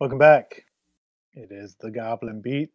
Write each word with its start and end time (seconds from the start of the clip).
Welcome 0.00 0.16
back. 0.16 0.64
It 1.34 1.52
is 1.52 1.76
the 1.78 1.90
Goblin 1.90 2.40
Beat, 2.40 2.70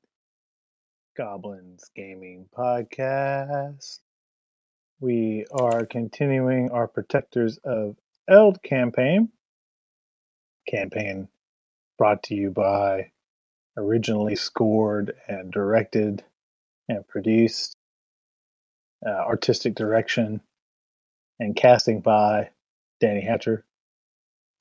Goblins 1.18 1.90
Gaming 1.96 2.46
Podcast. 2.55 3.98
We 5.00 5.48
are 5.52 5.88
continuing 5.88 6.70
our 6.70 6.88
Protectors 6.88 7.57
of 7.64 7.96
Eld 8.30 8.61
campaign. 8.61 9.30
Campaign 10.70 11.27
brought 11.98 12.21
to 12.25 12.36
you 12.36 12.52
by, 12.52 13.09
originally 13.76 14.36
scored 14.36 15.16
and 15.28 15.52
directed 15.52 16.23
and 16.88 17.07
produced, 17.07 17.76
uh, 19.04 19.10
artistic 19.10 19.73
direction 19.73 20.42
and 21.39 21.55
casting 21.55 22.02
by 22.02 22.52
Danny 23.00 23.21
Hatcher. 23.21 23.66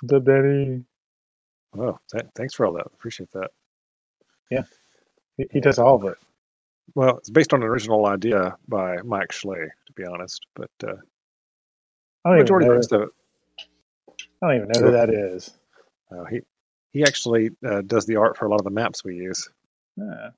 The 0.02 0.18
Danny. 0.18 0.86
Oh, 1.78 1.98
th- 2.12 2.26
thanks 2.36 2.54
for 2.54 2.66
all 2.66 2.72
that. 2.74 2.86
Appreciate 2.86 3.30
that. 3.32 3.50
He, 5.36 5.46
he 5.52 5.60
does 5.60 5.78
all 5.78 5.96
of 5.96 6.04
it. 6.04 6.18
Well, 6.94 7.18
it's 7.18 7.30
based 7.30 7.52
on 7.52 7.62
an 7.62 7.68
original 7.68 8.06
idea 8.06 8.56
by 8.68 8.98
Mike 9.02 9.32
Schley, 9.32 9.58
to 9.86 9.92
be 9.94 10.04
honest, 10.04 10.46
but 10.54 10.70
uh, 10.84 10.94
I 12.24 12.30
don't, 12.30 12.38
even 12.38 12.38
majority 12.38 12.66
of 12.66 12.68
know, 12.68 12.72
the 12.72 12.76
rest 12.76 12.92
of 12.92 13.02
it, 13.02 13.08
I 14.42 14.46
don't 14.46 14.56
even 14.56 14.68
know 14.68 14.80
who 14.80 14.92
that 14.92 15.10
is. 15.10 15.50
uh, 16.12 16.24
he 16.24 16.40
he 16.92 17.02
actually 17.02 17.50
uh, 17.66 17.82
does 17.82 18.06
the 18.06 18.16
art 18.16 18.36
for 18.36 18.46
a 18.46 18.50
lot 18.50 18.60
of 18.60 18.64
the 18.64 18.70
maps 18.70 19.04
we 19.04 19.16
use. 19.16 19.50
Ah. 20.00 20.30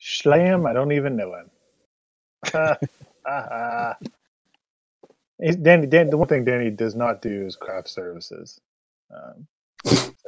Schlam, 0.00 0.68
I 0.68 0.72
don't 0.72 0.92
even 0.92 1.16
know 1.16 1.34
him. 1.34 1.50
Ah. 3.30 3.96
Danny, 5.40 5.86
the 5.86 6.16
one 6.16 6.28
thing 6.28 6.44
Danny 6.44 6.70
does 6.70 6.94
not 6.94 7.20
do 7.22 7.46
is 7.46 7.56
craft 7.56 7.88
services. 7.88 8.58
Um, 9.14 9.46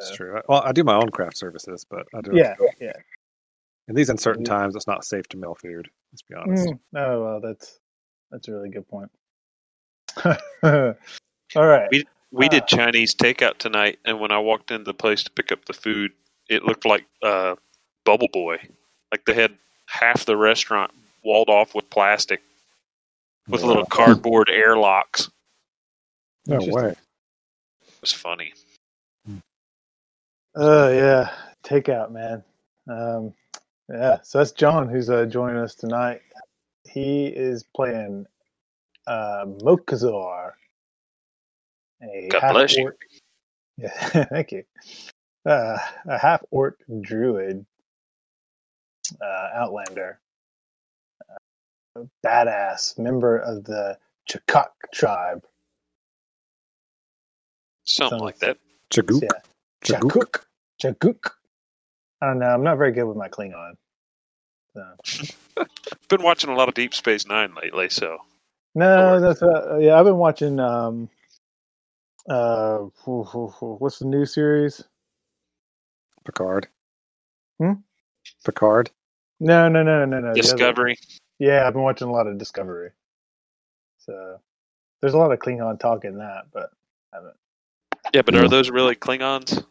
That's 0.01 0.17
true. 0.17 0.37
I- 0.39 0.43
Well, 0.49 0.63
I 0.65 0.73
do 0.73 0.83
my 0.85 0.95
own 0.97 1.11
craft 1.11 1.37
services, 1.37 1.85
but 1.89 2.07
I 2.15 2.21
do. 2.21 2.31
Yeah, 2.35 2.55
yeah. 2.81 2.93
In 3.89 3.95
these 3.95 4.09
uncertain 4.09 4.43
Yeah. 4.45 4.57
times, 4.57 4.75
it's 4.77 4.87
not 4.87 5.05
safe 5.05 5.29
to 5.29 5.37
mail 5.37 5.55
food. 5.55 5.89
Let's 6.13 6.23
be 6.23 6.35
honest. 6.35 6.67
Mm, 6.69 6.79
oh 6.97 7.23
well, 7.25 7.41
that's 7.41 7.79
that's 8.31 8.49
a 8.49 8.53
really 8.53 8.71
good 8.71 8.89
point. 8.89 9.11
All 10.63 11.67
right. 11.67 11.89
We- 11.91 12.05
We 12.33 12.47
Ah. 12.47 12.51
did 12.51 12.67
Chinese 12.69 13.13
takeout 13.13 13.59
tonight, 13.59 13.99
and 14.05 14.21
when 14.21 14.31
I 14.31 14.39
walked 14.39 14.71
into 14.71 14.85
the 14.85 14.95
place 14.95 15.25
to 15.25 15.31
pick 15.33 15.51
up 15.51 15.65
the 15.65 15.73
food, 15.73 16.13
it 16.49 16.63
looked 16.63 16.85
like 16.85 17.05
uh, 17.25 17.57
Bubble 18.05 18.29
Boy. 18.33 18.59
Like 19.11 19.25
they 19.25 19.35
had 19.35 19.59
half 19.87 20.25
the 20.27 20.37
restaurant 20.37 20.93
walled 21.25 21.49
off 21.49 21.75
with 21.75 21.91
plastic, 21.91 22.41
with 23.49 23.65
little 23.65 23.85
cardboard 23.85 24.49
airlocks. 24.49 25.29
No 26.47 26.59
way. 26.61 26.91
It 26.91 28.01
was 28.01 28.13
funny. 28.13 28.53
Oh 30.55 30.91
yeah, 30.93 31.31
takeout, 31.65 32.11
man. 32.11 32.43
Um, 32.89 33.33
yeah, 33.89 34.19
so 34.23 34.39
that's 34.39 34.53
John 34.53 34.89
who's 34.89 35.09
uh, 35.11 35.27
joining 35.27 35.57
us 35.59 35.75
tonight. 35.75 36.21
He 36.89 37.27
is 37.27 37.65
playing 37.75 38.27
uh, 39.07 39.45
Mokazar, 39.47 40.53
a 42.03 42.29
God 42.31 42.41
half 42.41 42.53
bless 42.53 42.77
you. 42.77 42.85
orc. 42.85 42.97
Yeah, 43.79 44.25
thank 44.25 44.53
you. 44.53 44.65
Uh, 45.47 45.79
a 46.07 46.19
half 46.19 46.43
orc 46.51 46.79
druid, 47.01 47.65
uh, 49.23 49.49
outlander, 49.55 50.21
uh, 51.97 52.03
badass 52.23 52.99
member 52.99 53.39
of 53.39 53.65
the 53.65 53.97
Chakak 54.31 54.69
tribe. 54.93 55.43
Something 57.85 58.19
Sounds- 58.19 58.23
like 58.23 58.39
that. 58.41 58.59
Chagook. 58.93 59.23
Yeah, 59.23 59.29
Chagook. 59.85 60.45
Chakuk. 60.83 60.95
Chakuk. 60.95 61.31
I 62.23 62.27
don't 62.27 62.39
know. 62.39 62.47
I'm 62.47 62.63
not 62.65 62.77
very 62.79 62.93
good 62.93 63.05
with 63.05 63.17
my 63.17 63.29
Klingon. 63.29 63.73
So. 64.75 65.27
I've 65.59 65.69
been 66.09 66.23
watching 66.23 66.51
a 66.51 66.55
lot 66.55 66.69
of 66.69 66.75
Deep 66.75 66.95
Space 66.95 67.27
Nine 67.27 67.55
lately, 67.61 67.89
so 67.89 68.19
No, 68.75 69.15
Or- 69.15 69.21
that's 69.21 69.43
uh, 69.43 69.79
yeah. 69.81 69.99
I've 69.99 70.05
been 70.05 70.19
watching. 70.19 70.61
Um, 70.61 71.09
uh, 72.29 72.79
wh- 73.05 73.27
wh- 73.27 73.53
wh- 73.59 73.81
what's 73.81 73.99
the 73.99 74.05
new 74.05 74.27
series? 74.27 74.85
Picard. 76.25 76.69
Hmm? 77.59 77.73
Picard. 78.45 78.91
No, 79.41 79.69
no, 79.69 79.83
no, 79.83 80.05
no, 80.05 80.17
no. 80.21 80.21
the 80.21 80.29
other- 80.29 80.35
Discovery. 80.43 80.97
Yeah, 81.39 81.67
I've 81.67 81.73
been 81.73 81.83
watching 81.83 82.09
a 82.09 82.13
lot 82.13 82.27
of 82.27 82.37
Discovery. 82.39 82.91
So 83.99 84.39
there's 85.01 85.15
a 85.15 85.19
lot 85.19 85.33
of 85.33 85.39
Klingon 85.39 85.81
talk 85.81 86.05
in 86.05 86.19
that, 86.19 86.45
but 86.53 86.71
I 87.13 87.17
haven't. 87.17 87.37
Yeah, 88.15 88.23
but 88.23 88.35
are 88.37 88.49
those 88.49 88.71
really 88.71 88.95
Klingons? 88.95 89.65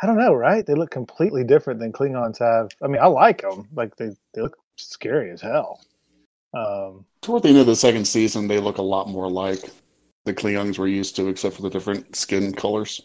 I 0.00 0.06
don't 0.06 0.18
know, 0.18 0.34
right? 0.34 0.64
They 0.66 0.74
look 0.74 0.90
completely 0.90 1.44
different 1.44 1.80
than 1.80 1.92
Klingons 1.92 2.38
have. 2.38 2.70
I 2.82 2.88
mean, 2.88 3.00
I 3.00 3.06
like 3.06 3.42
them. 3.42 3.68
Like 3.74 3.96
they, 3.96 4.10
they 4.34 4.42
look 4.42 4.56
scary 4.76 5.30
as 5.30 5.40
hell. 5.40 5.80
Um, 6.54 7.04
Toward 7.20 7.44
the 7.44 7.50
end 7.50 7.58
of 7.58 7.66
the 7.66 7.76
second 7.76 8.06
season, 8.06 8.48
they 8.48 8.58
look 8.58 8.78
a 8.78 8.82
lot 8.82 9.08
more 9.08 9.30
like 9.30 9.70
the 10.24 10.34
Klingons 10.34 10.78
we're 10.78 10.88
used 10.88 11.16
to, 11.16 11.28
except 11.28 11.56
for 11.56 11.62
the 11.62 11.70
different 11.70 12.16
skin 12.16 12.52
colors. 12.52 13.00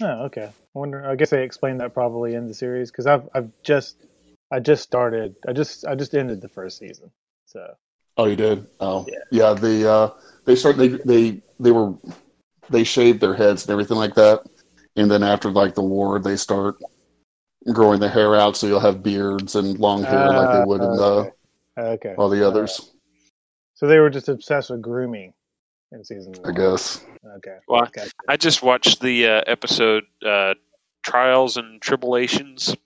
Oh, 0.00 0.24
okay. 0.24 0.44
I 0.46 0.78
wonder. 0.78 1.08
I 1.08 1.16
guess 1.16 1.30
they 1.30 1.42
explained 1.44 1.80
that 1.80 1.92
probably 1.94 2.34
in 2.34 2.48
the 2.48 2.54
series 2.54 2.90
because 2.90 3.06
I've 3.06 3.28
I've 3.34 3.50
just 3.62 3.96
I 4.50 4.58
just 4.58 4.82
started. 4.82 5.36
I 5.46 5.52
just 5.52 5.86
I 5.86 5.94
just 5.94 6.14
ended 6.14 6.40
the 6.40 6.48
first 6.48 6.78
season. 6.78 7.10
So 7.46 7.74
Oh, 8.16 8.24
you 8.24 8.36
did? 8.36 8.66
Oh, 8.80 9.06
Yeah. 9.08 9.18
yeah. 9.30 9.52
They 9.54 9.84
uh, 9.86 10.08
they 10.44 10.56
start 10.56 10.76
they 10.78 10.88
they 10.88 11.42
they 11.60 11.70
were 11.72 11.94
they 12.70 12.84
shaved 12.84 13.20
their 13.20 13.34
heads 13.34 13.64
and 13.64 13.70
everything 13.72 13.96
like 13.98 14.14
that, 14.14 14.40
and 14.96 15.10
then 15.10 15.22
after 15.22 15.50
like 15.50 15.74
the 15.74 15.82
war, 15.82 16.18
they 16.18 16.36
start 16.36 16.76
growing 17.72 18.00
the 18.00 18.08
hair 18.08 18.34
out, 18.34 18.56
so 18.56 18.66
you'll 18.66 18.80
have 18.80 19.02
beards 19.02 19.54
and 19.54 19.78
long 19.78 20.02
hair 20.02 20.28
like 20.28 20.58
they 20.58 20.64
would 20.64 20.80
in 20.82 20.88
Ah, 20.90 20.96
the 20.96 21.02
okay. 21.02 21.32
okay. 21.78 22.14
all 22.18 22.28
the 22.28 22.46
others. 22.46 22.92
So 23.74 23.86
they 23.86 23.98
were 23.98 24.10
just 24.10 24.28
obsessed 24.28 24.70
with 24.70 24.82
grooming 24.82 25.32
in 25.92 26.04
season 26.04 26.34
I 26.44 26.52
guess. 26.52 27.04
Okay. 27.36 27.56
Well, 27.68 27.88
Gotcha. 27.92 28.10
I 28.28 28.36
just 28.36 28.62
watched 28.62 29.00
the 29.00 29.26
uh, 29.26 29.42
episode 29.46 30.04
uh, 30.24 30.54
Trials 31.04 31.56
and 31.56 31.80
Tribble-ations. 31.82 32.76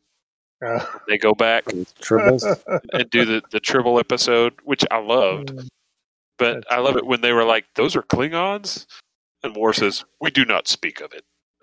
Oh. 0.64 1.00
They 1.06 1.18
go 1.18 1.34
back 1.34 1.64
Tribbles. 2.00 2.44
and 2.92 3.10
do 3.10 3.24
the, 3.24 3.42
the 3.50 3.60
Tribble 3.60 3.98
episode, 3.98 4.54
which 4.64 4.84
I 4.90 4.98
loved. 4.98 5.50
But 6.38 6.54
That's 6.54 6.66
I 6.70 6.78
love 6.80 6.96
it 6.96 7.06
when 7.06 7.20
they 7.22 7.32
were 7.32 7.44
like, 7.44 7.64
"Those 7.76 7.94
are 7.96 8.02
Klingons," 8.02 8.86
and 9.42 9.54
Worf 9.56 9.76
says, 9.76 10.04
"We 10.20 10.30
do 10.30 10.44
not 10.44 10.66
speak 10.68 11.00
of 11.00 11.12
it." 11.14 11.24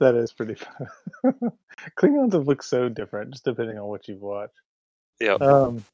that 0.00 0.14
is 0.14 0.32
pretty 0.32 0.54
fun. 0.54 0.88
Klingons 1.98 2.32
have 2.32 2.46
looked 2.46 2.64
so 2.64 2.88
different, 2.88 3.32
just 3.32 3.44
depending 3.44 3.78
on 3.78 3.86
what 3.86 4.08
you've 4.08 4.22
watched. 4.22 4.54
Yeah, 5.20 5.34
Um. 5.34 5.84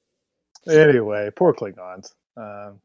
Anyway, 0.69 1.31
poor 1.37 1.53
Klingons. 1.53 2.13
Um, 2.37 2.81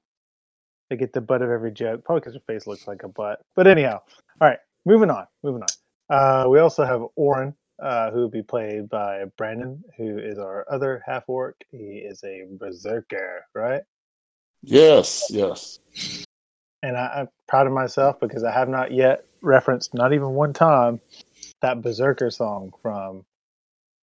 they 0.89 0.97
get 0.97 1.13
the 1.13 1.21
butt 1.21 1.41
of 1.41 1.49
every 1.49 1.71
joke, 1.71 2.03
probably 2.03 2.21
because 2.21 2.33
their 2.33 2.41
face 2.41 2.67
looks 2.67 2.87
like 2.87 3.03
a 3.03 3.07
butt. 3.07 3.41
But 3.55 3.67
anyhow, 3.67 4.01
all 4.41 4.47
right, 4.47 4.59
moving 4.85 5.09
on. 5.09 5.27
Moving 5.43 5.63
on. 5.63 5.67
Uh, 6.09 6.49
we 6.49 6.59
also 6.59 6.83
have 6.83 7.03
Oren, 7.15 7.53
uh, 7.81 8.11
who 8.11 8.19
will 8.19 8.29
be 8.29 8.41
played 8.41 8.89
by 8.89 9.25
Brandon, 9.37 9.83
who 9.97 10.17
is 10.17 10.39
our 10.39 10.65
other 10.69 11.01
half 11.05 11.23
orc. 11.27 11.55
He 11.71 11.99
is 11.99 12.23
a 12.23 12.45
berserker, 12.57 13.45
right? 13.53 13.81
yes, 14.61 15.27
yes. 15.29 15.79
And 16.81 16.97
I, 16.97 17.07
I'm 17.19 17.29
proud 17.47 17.67
of 17.67 17.73
myself 17.73 18.19
because 18.19 18.43
I 18.43 18.51
have 18.51 18.69
not 18.69 18.91
yet 18.91 19.25
referenced, 19.41 19.93
not 19.93 20.13
even 20.13 20.29
one 20.29 20.53
time, 20.53 21.01
that 21.61 21.81
berserker 21.81 22.31
song 22.31 22.71
from 22.81 23.25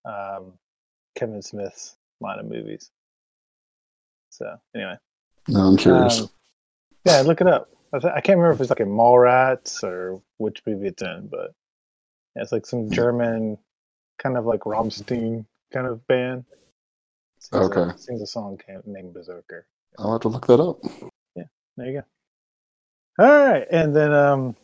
um, 0.05 0.53
Kevin 1.15 1.43
Smith's 1.43 1.97
line 2.21 2.39
of 2.39 2.47
movies. 2.47 2.91
So 4.31 4.57
anyway. 4.75 4.97
No, 5.49 5.61
I'm 5.61 5.77
curious. 5.77 6.21
Um, 6.21 6.29
yeah, 7.05 7.21
look 7.23 7.41
it 7.41 7.47
up. 7.47 7.71
I, 7.93 7.99
th- 7.99 8.13
I 8.13 8.21
can't 8.21 8.39
remember 8.39 8.53
if 8.53 8.61
it's 8.61 8.71
like 8.71 8.81
in 8.81 8.89
Mallrats 8.89 9.83
or 9.83 10.21
which 10.39 10.63
movie 10.67 10.89
it's 10.89 11.03
in, 11.03 11.29
but 11.31 11.55
yeah, 12.35 12.43
it's 12.43 12.53
like 12.53 12.67
some 12.67 12.91
German 12.91 13.59
kind 14.19 14.37
of 14.37 14.45
like 14.45 14.61
Rammstein 14.61 15.47
kind 15.73 15.87
of 15.87 16.07
band. 16.07 16.45
Sings 17.39 17.65
Okay. 17.65 17.81
A, 17.81 17.99
sings 17.99 18.23
a 18.23 18.27
song 18.27 18.59
named 18.87 19.15
Berserker. 19.15 19.67
I'll 19.99 20.13
have 20.13 20.23
to 20.23 20.29
look 20.29 20.47
that 20.47 20.61
up. 20.61 20.79
Yeah, 21.35 21.45
there 21.77 21.87
you 21.87 22.01
go. 22.01 22.07
All 23.19 23.27
right, 23.27 23.67
and 23.71 23.97
then 23.97 24.13
um, 24.13 24.57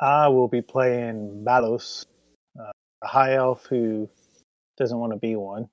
I 0.00 0.28
will 0.28 0.48
be 0.48 0.62
playing 0.62 1.44
Balos, 1.46 2.06
uh, 2.60 2.72
a 3.02 3.06
high 3.06 3.34
elf 3.34 3.66
who 3.66 4.08
doesn't 4.78 4.98
want 4.98 5.12
to 5.12 5.18
be 5.18 5.36
one. 5.36 5.68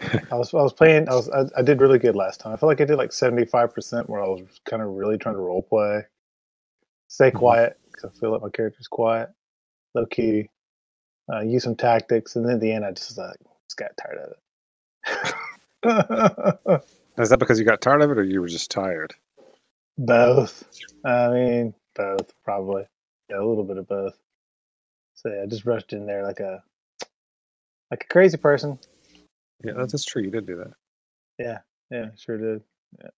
I 0.00 0.36
was 0.36 0.54
I 0.54 0.62
was 0.62 0.72
playing. 0.72 1.08
I 1.08 1.14
was 1.14 1.28
I, 1.30 1.44
I 1.58 1.62
did 1.62 1.80
really 1.80 1.98
good 1.98 2.16
last 2.16 2.40
time. 2.40 2.52
I 2.52 2.56
feel 2.56 2.68
like 2.68 2.80
I 2.80 2.84
did 2.84 2.98
like 2.98 3.12
seventy 3.12 3.44
five 3.46 3.74
percent 3.74 4.08
where 4.10 4.22
I 4.22 4.28
was 4.28 4.42
kind 4.68 4.82
of 4.82 4.88
really 4.90 5.18
trying 5.18 5.36
to 5.36 5.40
role 5.40 5.62
play, 5.62 6.02
stay 7.08 7.30
Mhm. 7.30 7.34
quiet 7.34 7.80
because 7.86 8.10
I 8.10 8.20
feel 8.20 8.32
like 8.32 8.42
my 8.42 8.50
character's 8.50 8.88
quiet, 8.88 9.30
low 9.94 10.06
key, 10.06 10.50
uh, 11.32 11.40
use 11.40 11.64
some 11.64 11.76
tactics, 11.76 12.36
and 12.36 12.46
then 12.46 12.56
at 12.56 12.60
the 12.60 12.72
end 12.72 12.84
I 12.84 12.92
just 12.92 13.18
like 13.18 13.36
just 13.68 13.78
got 13.78 13.92
tired 13.96 14.18
of 14.18 14.32
it. 15.84 16.82
Is 17.18 17.30
that 17.30 17.38
because 17.38 17.58
you 17.58 17.64
got 17.64 17.80
tired 17.80 18.02
of 18.02 18.10
it, 18.10 18.18
or 18.18 18.24
you 18.24 18.40
were 18.40 18.48
just 18.48 18.70
tired? 18.70 19.14
Both. 19.98 20.64
I 21.04 21.28
mean, 21.30 21.74
both 21.94 22.32
probably. 22.44 22.84
Yeah, 23.30 23.38
a 23.38 23.44
little 23.46 23.64
bit 23.64 23.78
of 23.78 23.88
both. 23.88 24.16
So 25.14 25.30
yeah, 25.30 25.42
I 25.42 25.46
just 25.46 25.64
rushed 25.64 25.92
in 25.92 26.06
there 26.06 26.22
like 26.22 26.40
a 26.40 26.62
like 27.90 28.04
a 28.04 28.12
crazy 28.12 28.36
person. 28.36 28.78
Yeah, 29.64 29.72
that's, 29.76 29.92
that's 29.92 30.04
true. 30.04 30.22
You 30.22 30.30
did 30.30 30.46
do 30.46 30.56
that. 30.56 30.72
Yeah, 31.38 31.58
yeah, 31.90 32.10
sure 32.16 32.36
did. 32.36 32.62
Yeah. 33.00 33.08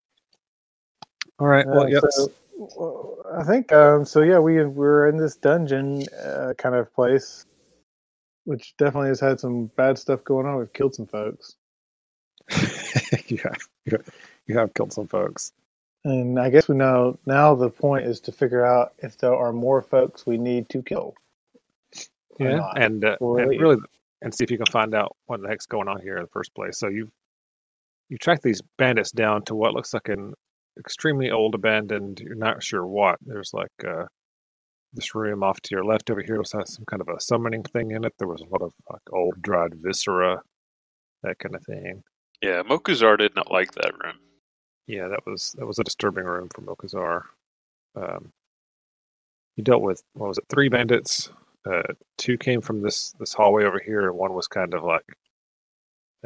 All 1.40 1.48
right. 1.48 1.66
Well, 1.66 1.82
Uh, 1.82 1.86
yep. 1.86 2.02
so, 2.10 2.30
well, 2.56 3.16
I 3.34 3.42
think 3.44 3.72
um, 3.72 4.04
so. 4.04 4.22
Yeah, 4.22 4.38
we 4.38 4.64
we're 4.64 5.08
in 5.08 5.16
this 5.16 5.36
dungeon 5.36 6.04
uh, 6.24 6.54
kind 6.56 6.74
of 6.74 6.92
place, 6.94 7.44
which 8.44 8.76
definitely 8.76 9.08
has 9.08 9.20
had 9.20 9.40
some 9.40 9.66
bad 9.76 9.98
stuff 9.98 10.22
going 10.24 10.46
on. 10.46 10.58
We've 10.58 10.72
killed 10.72 10.94
some 10.94 11.06
folks, 11.06 11.56
you 13.26 13.38
have 13.38 13.58
you 13.84 13.92
have- 13.92 14.08
you 14.46 14.56
have 14.56 14.72
killed 14.72 14.92
some 14.92 15.06
folks. 15.06 15.52
And 16.04 16.38
I 16.38 16.50
guess 16.50 16.68
we 16.68 16.76
know 16.76 17.18
now. 17.26 17.54
The 17.54 17.70
point 17.70 18.06
is 18.06 18.20
to 18.20 18.32
figure 18.32 18.64
out 18.64 18.94
if 18.98 19.18
there 19.18 19.34
are 19.34 19.52
more 19.52 19.82
folks 19.82 20.26
we 20.26 20.38
need 20.38 20.68
to 20.70 20.82
kill. 20.82 21.14
Yeah, 22.38 22.60
and, 22.76 23.04
uh, 23.04 23.16
and 23.20 23.48
really, 23.48 23.78
and 24.22 24.32
see 24.32 24.44
if 24.44 24.50
you 24.50 24.58
can 24.58 24.66
find 24.66 24.94
out 24.94 25.16
what 25.26 25.42
the 25.42 25.48
heck's 25.48 25.66
going 25.66 25.88
on 25.88 26.00
here 26.00 26.16
in 26.16 26.22
the 26.22 26.28
first 26.28 26.54
place. 26.54 26.78
So 26.78 26.88
you've 26.88 27.10
you 28.08 28.16
track 28.16 28.42
these 28.42 28.62
bandits 28.78 29.10
down 29.10 29.42
to 29.44 29.54
what 29.54 29.74
looks 29.74 29.92
like 29.92 30.08
an 30.08 30.34
extremely 30.78 31.30
old 31.30 31.54
abandoned. 31.54 32.20
You're 32.20 32.34
not 32.34 32.62
sure 32.62 32.86
what. 32.86 33.18
There's 33.20 33.52
like 33.52 33.72
uh, 33.86 34.04
this 34.92 35.14
room 35.14 35.42
off 35.42 35.60
to 35.62 35.74
your 35.74 35.84
left 35.84 36.10
over 36.10 36.22
here 36.22 36.38
was 36.38 36.52
has 36.52 36.74
some 36.74 36.84
kind 36.86 37.02
of 37.02 37.08
a 37.08 37.20
summoning 37.20 37.62
thing 37.64 37.90
in 37.90 38.04
it. 38.04 38.14
There 38.18 38.28
was 38.28 38.40
a 38.40 38.46
lot 38.46 38.62
of 38.62 38.72
like 38.90 39.02
old 39.12 39.42
dried 39.42 39.74
viscera, 39.74 40.40
that 41.22 41.38
kind 41.38 41.54
of 41.54 41.64
thing. 41.64 42.02
Yeah, 42.42 42.62
Mokuzar 42.62 43.18
did 43.18 43.34
not 43.34 43.50
like 43.50 43.72
that 43.72 43.92
room. 44.02 44.16
Yeah, 44.88 45.08
that 45.08 45.20
was 45.26 45.54
that 45.58 45.66
was 45.66 45.78
a 45.78 45.84
disturbing 45.84 46.24
room 46.24 46.48
for 46.48 46.62
Mokuzar. 46.62 47.22
Um, 47.94 48.32
he 49.54 49.62
dealt 49.62 49.82
with 49.82 50.02
what 50.14 50.28
was 50.28 50.38
it? 50.38 50.44
Three 50.48 50.70
bandits. 50.70 51.30
Uh, 51.70 51.82
two 52.16 52.38
came 52.38 52.62
from 52.62 52.80
this 52.80 53.12
this 53.20 53.34
hallway 53.34 53.64
over 53.64 53.78
here, 53.78 54.08
and 54.08 54.16
one 54.16 54.32
was 54.32 54.48
kind 54.48 54.72
of 54.72 54.82
like 54.82 55.04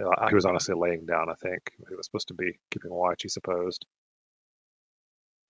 uh, 0.01 0.29
he 0.29 0.35
was 0.37 0.45
honestly 0.45 0.77
laying 0.77 1.05
down. 1.05 1.29
I 1.29 1.35
think 1.35 1.73
he 1.89 1.97
was 1.97 2.07
supposed 2.07 2.29
to 2.29 2.35
be 2.35 2.57
keeping 2.71 2.93
watch. 2.93 3.23
He 3.23 3.29
supposed. 3.29 3.85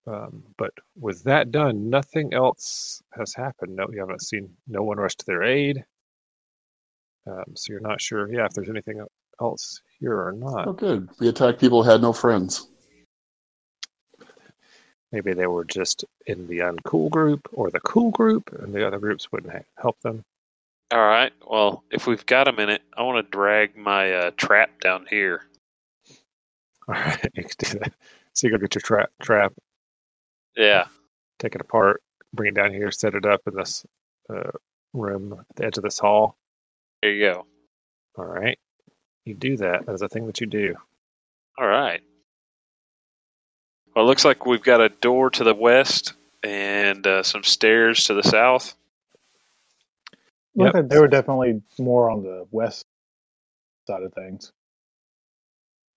Um, 0.06 0.43
but 0.56 0.73
with 0.99 1.23
that 1.25 1.50
done, 1.50 1.91
nothing 1.91 2.32
else 2.32 3.03
has 3.12 3.35
happened. 3.35 3.76
No, 3.76 3.87
you 3.93 4.00
haven't 4.00 4.23
seen 4.23 4.49
no 4.67 4.82
one 4.82 4.97
rush 4.97 5.14
to 5.17 5.26
their 5.26 5.43
aid. 5.44 5.85
Um, 7.26 7.44
so 7.55 7.73
you're 7.73 7.81
not 7.81 8.00
sure, 8.00 8.32
yeah, 8.32 8.47
if 8.47 8.53
there's 8.53 8.69
anything 8.69 9.00
else 9.41 9.81
here 10.00 10.19
or 10.19 10.32
not. 10.32 10.67
Oh, 10.67 10.73
good. 10.73 11.09
We 11.20 11.29
attacked 11.29 11.61
people 11.61 11.85
had 11.85 12.03
no 12.03 12.12
friends. 12.12 12.69
Maybe 15.12 15.35
they 15.35 15.47
were 15.47 15.64
just 15.64 16.05
in 16.26 16.47
the 16.49 16.59
uncool 16.61 17.11
group 17.11 17.49
or 17.53 17.70
the 17.70 17.81
cool 17.81 18.11
group, 18.11 18.50
and 18.59 18.73
the 18.75 18.87
other 18.87 18.99
groups 18.99 19.31
wouldn't 19.31 19.53
ha- 19.53 19.61
help 19.81 20.00
them. 20.00 20.25
All 20.91 21.06
right. 21.06 21.32
Well, 21.47 21.85
if 21.91 22.06
we've 22.06 22.25
got 22.26 22.49
a 22.49 22.53
minute, 22.53 22.82
I 22.97 23.03
want 23.03 23.25
to 23.25 23.31
drag 23.31 23.76
my 23.76 24.12
uh, 24.12 24.31
trap 24.37 24.81
down 24.81 25.06
here. 25.09 25.43
All 26.88 26.94
right, 26.94 27.31
you 27.35 27.44
can 27.44 27.55
do 27.59 27.79
that. 27.81 27.93
So 28.32 28.47
you 28.47 28.50
go 28.53 28.59
get 28.59 28.75
your 28.75 28.82
trap, 28.82 29.11
trap, 29.23 29.53
Yeah. 30.56 30.87
take 31.38 31.55
it 31.55 31.61
apart, 31.61 32.03
bring 32.35 32.49
it 32.49 32.55
down 32.55 32.73
here, 32.73 32.91
set 32.91 33.14
it 33.14 33.25
up 33.26 33.43
in 33.47 33.55
this 33.55 33.85
uh, 34.29 34.50
room 34.93 35.37
at 35.38 35.56
the 35.56 35.64
edge 35.67 35.76
of 35.76 35.85
this 35.85 35.99
hall. 35.99 36.37
There 37.03 37.12
you 37.12 37.25
go. 37.32 37.47
All 38.19 38.25
right, 38.25 38.59
you 39.25 39.35
do 39.35 39.56
that. 39.59 39.87
That's 39.87 40.03
a 40.03 40.09
thing 40.09 40.26
that 40.26 40.41
you 40.41 40.47
do. 40.47 40.75
All 41.59 41.67
right. 41.67 42.00
Well, 43.94 44.04
it 44.04 44.08
looks 44.08 44.24
like 44.24 44.46
we've 44.46 44.62
got 44.62 44.80
a 44.80 44.88
door 44.88 45.30
to 45.30 45.44
the 45.44 45.54
west 45.54 46.14
and 46.42 47.06
uh, 47.06 47.22
some 47.22 47.42
stairs 47.44 48.04
to 48.06 48.14
the 48.14 48.22
south. 48.22 48.74
Look, 50.54 50.74
Yep. 50.74 50.88
they 50.88 50.98
were 50.98 51.08
definitely 51.08 51.62
more 51.78 52.10
on 52.10 52.22
the 52.22 52.46
west 52.50 52.84
side 53.86 54.02
of 54.02 54.12
things. 54.14 54.52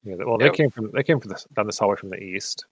Yeah, 0.04 0.16
well, 0.20 0.38
Yep. 0.40 0.52
they 0.52 0.58
came 0.58 0.70
from 0.70 0.92
they 0.92 1.04
came 1.04 1.20
from 1.20 1.32
this, 1.32 1.46
down 1.56 1.66
this 1.66 1.80
hallway 1.80 1.96
from 1.98 2.10
the 2.10 2.22
east. 2.22 2.66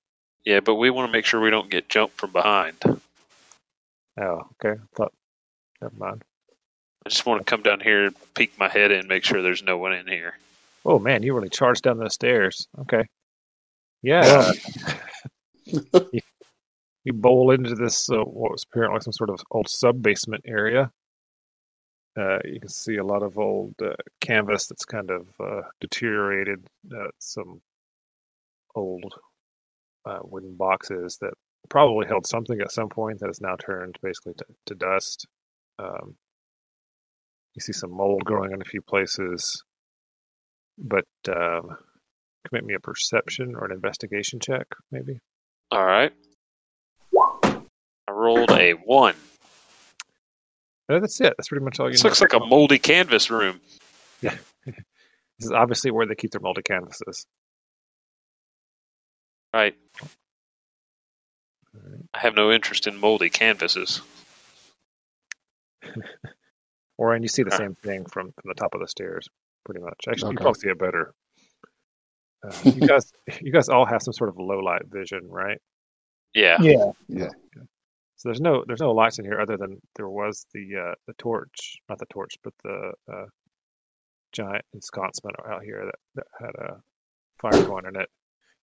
Yeah, 0.45 0.59
but 0.59 0.75
we 0.75 0.89
want 0.89 1.07
to 1.07 1.11
make 1.11 1.25
sure 1.25 1.39
we 1.41 1.49
don't 1.49 1.69
get 1.69 1.89
jumped 1.89 2.17
from 2.19 2.31
behind. 2.31 2.75
Oh, 4.19 4.41
okay. 4.63 4.79
Thought, 4.95 5.13
never 5.81 5.95
mind. 5.95 6.23
I 7.05 7.09
just 7.09 7.25
want 7.25 7.39
to 7.41 7.45
come 7.49 7.63
down 7.63 7.79
here 7.79 8.05
and 8.05 8.15
peek 8.35 8.57
my 8.59 8.67
head 8.69 8.91
in 8.91 8.99
and 8.99 9.07
make 9.07 9.23
sure 9.23 9.41
there's 9.41 9.63
no 9.63 9.77
one 9.77 9.93
in 9.93 10.07
here. 10.07 10.37
Oh 10.85 10.99
man, 10.99 11.23
you 11.23 11.33
really 11.33 11.49
charged 11.49 11.83
down 11.83 11.97
those 11.97 12.13
stairs. 12.13 12.67
Okay. 12.81 13.03
Yeah. 14.01 14.51
you, 17.03 17.13
bowl 17.13 17.51
into 17.51 17.75
this 17.75 18.09
uh, 18.09 18.17
what 18.17 18.51
was 18.51 18.65
apparently 18.71 18.99
some 19.01 19.13
sort 19.13 19.29
of 19.29 19.39
old 19.51 19.69
sub 19.69 20.01
basement 20.01 20.43
area. 20.47 20.91
Uh, 22.17 22.37
you 22.45 22.59
can 22.59 22.69
see 22.69 22.97
a 22.97 23.03
lot 23.03 23.23
of 23.23 23.39
old 23.39 23.73
uh, 23.83 23.93
canvas 24.21 24.67
that's 24.67 24.85
kind 24.85 25.09
of 25.09 25.27
uh, 25.39 25.61
deteriorated. 25.81 26.67
Uh, 26.95 27.07
some 27.19 27.61
old 28.75 29.13
uh, 30.05 30.19
wooden 30.23 30.55
boxes 30.55 31.17
that 31.21 31.33
probably 31.69 32.07
held 32.07 32.27
something 32.27 32.59
at 32.61 32.71
some 32.71 32.89
point 32.89 33.19
that 33.19 33.27
has 33.27 33.41
now 33.41 33.55
turned 33.55 33.97
basically 34.03 34.33
to, 34.33 34.45
to 34.67 34.75
dust. 34.75 35.25
Um, 35.79 36.15
you 37.55 37.61
see 37.61 37.73
some 37.73 37.91
mold 37.91 38.23
growing 38.25 38.51
in 38.51 38.61
a 38.61 38.65
few 38.65 38.81
places, 38.81 39.63
but 40.77 41.05
um, 41.29 41.77
commit 42.47 42.65
me 42.65 42.73
a 42.73 42.79
perception 42.79 43.55
or 43.55 43.65
an 43.65 43.71
investigation 43.71 44.39
check, 44.39 44.65
maybe. 44.91 45.19
All 45.73 45.83
right. 45.85 46.11
I 48.07 48.11
rolled 48.11 48.51
a 48.51 48.73
one. 48.73 49.15
Uh, 50.89 50.99
that's 50.99 51.19
it. 51.21 51.33
That's 51.37 51.47
pretty 51.47 51.63
much 51.65 51.79
all 51.79 51.87
you 51.87 51.93
This 51.93 52.03
know. 52.03 52.09
looks 52.09 52.21
like 52.21 52.33
a 52.33 52.39
moldy 52.39 52.77
canvas 52.77 53.31
room. 53.31 53.59
Yeah, 54.21 54.37
this 54.65 54.75
is 55.41 55.51
obviously 55.51 55.91
where 55.91 56.05
they 56.05 56.15
keep 56.15 56.31
their 56.31 56.41
moldy 56.41 56.61
canvases. 56.61 57.25
Right. 59.53 59.75
I 62.13 62.19
have 62.19 62.35
no 62.35 62.51
interest 62.51 62.85
in 62.87 62.97
moldy 62.99 63.29
canvases. 63.29 64.01
Or 66.99 67.15
and 67.15 67.23
you 67.23 67.27
see 67.27 67.41
the 67.41 67.51
Ah. 67.51 67.57
same 67.57 67.73
thing 67.73 68.05
from, 68.05 68.27
from 68.33 68.43
the 68.45 68.53
top 68.53 68.75
of 68.75 68.79
the 68.79 68.87
stairs, 68.87 69.27
pretty 69.65 69.81
much. 69.81 69.95
Actually, 70.07 70.29
you 70.33 70.35
Okay. 70.37 70.43
probably 70.43 70.59
see 70.59 70.69
it 70.69 70.77
better. 70.77 71.11
Uh, 72.44 72.51
you 72.66 72.88
guys, 72.88 73.12
you 73.42 73.51
guys 73.51 73.69
all 73.69 73.86
have 73.86 74.01
some 74.01 74.13
sort 74.13 74.30
of 74.30 74.38
low 74.38 74.60
light 74.60 74.84
vision, 74.88 75.22
right? 75.30 75.57
Yeah. 76.33 76.57
Yeah, 76.62 76.92
Yeah. 77.07 77.30
So 78.16 78.30
there's 78.30 78.42
no 78.42 78.64
there's 78.68 78.80
no 78.80 78.92
lights 78.92 79.19
in 79.19 79.26
here 79.26 79.40
other 79.42 79.57
than 79.57 79.81
there 79.97 80.07
was 80.09 80.45
the 80.54 80.78
uh, 80.92 80.95
the 81.07 81.14
torch, 81.18 81.78
not 81.90 82.00
the 82.00 82.06
torch, 82.06 82.35
but 82.44 82.54
the 82.64 82.94
uh, 83.12 83.26
giant 84.31 84.64
ensconcement 84.73 85.35
out 85.47 85.62
here 85.64 85.83
that, 85.85 85.95
that 86.16 86.28
had 86.40 86.56
a 86.66 86.81
fire 87.40 87.66
going 87.66 87.85
in 87.85 87.95
it. 88.00 88.07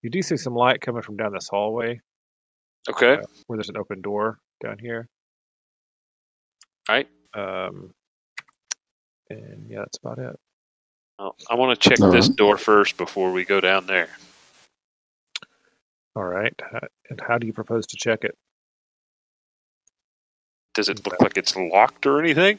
You 0.03 0.09
do 0.11 0.23
see 0.23 0.37
some 0.39 0.55
light 0.55 0.81
coming 0.81 1.03
from 1.03 1.17
down 1.17 1.33
this 1.35 1.49
hallway 1.49 2.01
Okay. 2.89 3.19
where 3.47 3.57
there's 3.59 3.69
an 3.69 3.77
open 3.77 4.01
door 4.01 4.39
down 4.63 4.79
here. 4.79 5.09
Right. 6.89 7.07
Um, 7.35 7.93
and 9.29 9.67
yeah, 9.69 9.81
that's 9.81 9.99
about 10.03 10.19
it. 10.19 10.37
Well, 11.21 11.37
I 11.51 11.55
want 11.55 11.79
to 11.79 11.89
check 11.89 12.01
All 12.01 12.11
this 12.11 12.29
right. 12.29 12.37
door 12.37 12.57
first 12.57 12.97
before 12.97 13.31
we 13.31 13.45
go 13.45 13.61
down 13.61 13.87
there. 13.87 14.09
All 16.17 16.25
right. 16.25 16.55
And 17.11 17.21
how 17.21 17.37
do 17.37 17.47
you 17.47 17.53
propose 17.53 17.87
to 17.89 17.97
check 17.99 18.25
it? 18.25 18.39
Does 20.73 20.89
it 20.89 21.05
look 21.05 21.21
like 21.21 21.37
it's 21.37 21.55
locked 21.55 22.07
or 22.07 22.21
anything? 22.21 22.59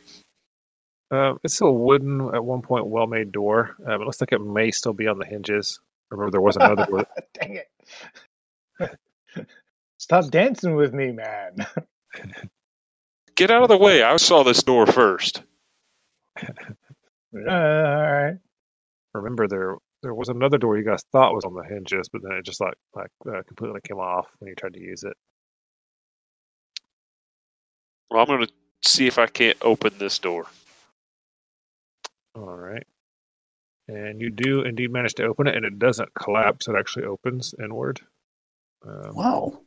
Uh, 1.09 1.33
it's 1.43 1.59
a 1.59 1.71
wooden, 1.71 2.33
at 2.35 2.45
one 2.45 2.61
point, 2.61 2.85
well-made 2.85 3.31
door. 3.31 3.75
Um, 3.87 4.01
it 4.01 4.05
looks 4.05 4.21
like 4.21 4.31
it 4.31 4.39
may 4.41 4.69
still 4.69 4.93
be 4.93 5.07
on 5.07 5.17
the 5.17 5.25
hinges. 5.25 5.79
Remember, 6.11 6.29
there 6.29 6.41
was 6.41 6.55
another 6.55 6.85
door. 6.85 7.05
Dang 7.33 7.59
it. 8.79 8.99
Stop 9.97 10.29
dancing 10.29 10.75
with 10.75 10.93
me, 10.93 11.11
man. 11.11 11.65
Get 13.35 13.49
out 13.49 13.63
of 13.63 13.69
the 13.69 13.77
way. 13.77 14.03
I 14.03 14.17
saw 14.17 14.43
this 14.43 14.61
door 14.61 14.85
first. 14.85 15.41
Uh, 17.33 17.49
all 17.49 18.11
right. 18.11 18.37
Remember, 19.13 19.47
there 19.47 19.75
there 20.03 20.13
was 20.13 20.29
another 20.29 20.57
door 20.57 20.77
you 20.77 20.85
guys 20.85 21.03
thought 21.11 21.33
was 21.35 21.45
on 21.45 21.53
the 21.53 21.63
hinges, 21.63 22.09
but 22.11 22.21
then 22.23 22.33
it 22.33 22.45
just 22.45 22.61
like 22.61 22.75
like 22.95 23.11
uh, 23.27 23.41
completely 23.47 23.81
came 23.87 23.97
off 23.99 24.27
when 24.39 24.47
you 24.49 24.55
tried 24.55 24.73
to 24.73 24.81
use 24.81 25.03
it. 25.03 25.13
Well, 28.09 28.21
I'm 28.21 28.27
going 28.27 28.45
to 28.47 28.53
see 28.89 29.07
if 29.07 29.17
I 29.17 29.27
can't 29.27 29.57
open 29.61 29.93
this 29.97 30.19
door. 30.19 30.47
All 32.35 32.55
right. 32.55 32.85
And 33.87 34.21
you 34.21 34.29
do 34.29 34.61
indeed 34.61 34.91
manage 34.91 35.15
to 35.15 35.25
open 35.25 35.47
it, 35.47 35.55
and 35.55 35.65
it 35.65 35.77
doesn't 35.79 36.13
collapse. 36.13 36.67
It 36.67 36.75
actually 36.77 37.05
opens 37.05 37.53
inward. 37.61 37.99
Um, 38.87 39.15
Wow. 39.15 39.61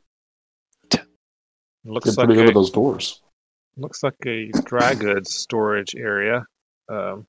it 0.91 1.05
looks 1.85 2.15
Did 2.15 2.17
like 2.17 2.29
a, 2.49 2.51
those 2.51 2.71
doors. 2.71 3.21
looks 3.77 4.01
like 4.03 4.15
a 4.25 4.47
dry 4.65 4.95
goods 4.95 5.35
storage 5.35 5.95
area. 5.95 6.45
Um, 6.89 7.27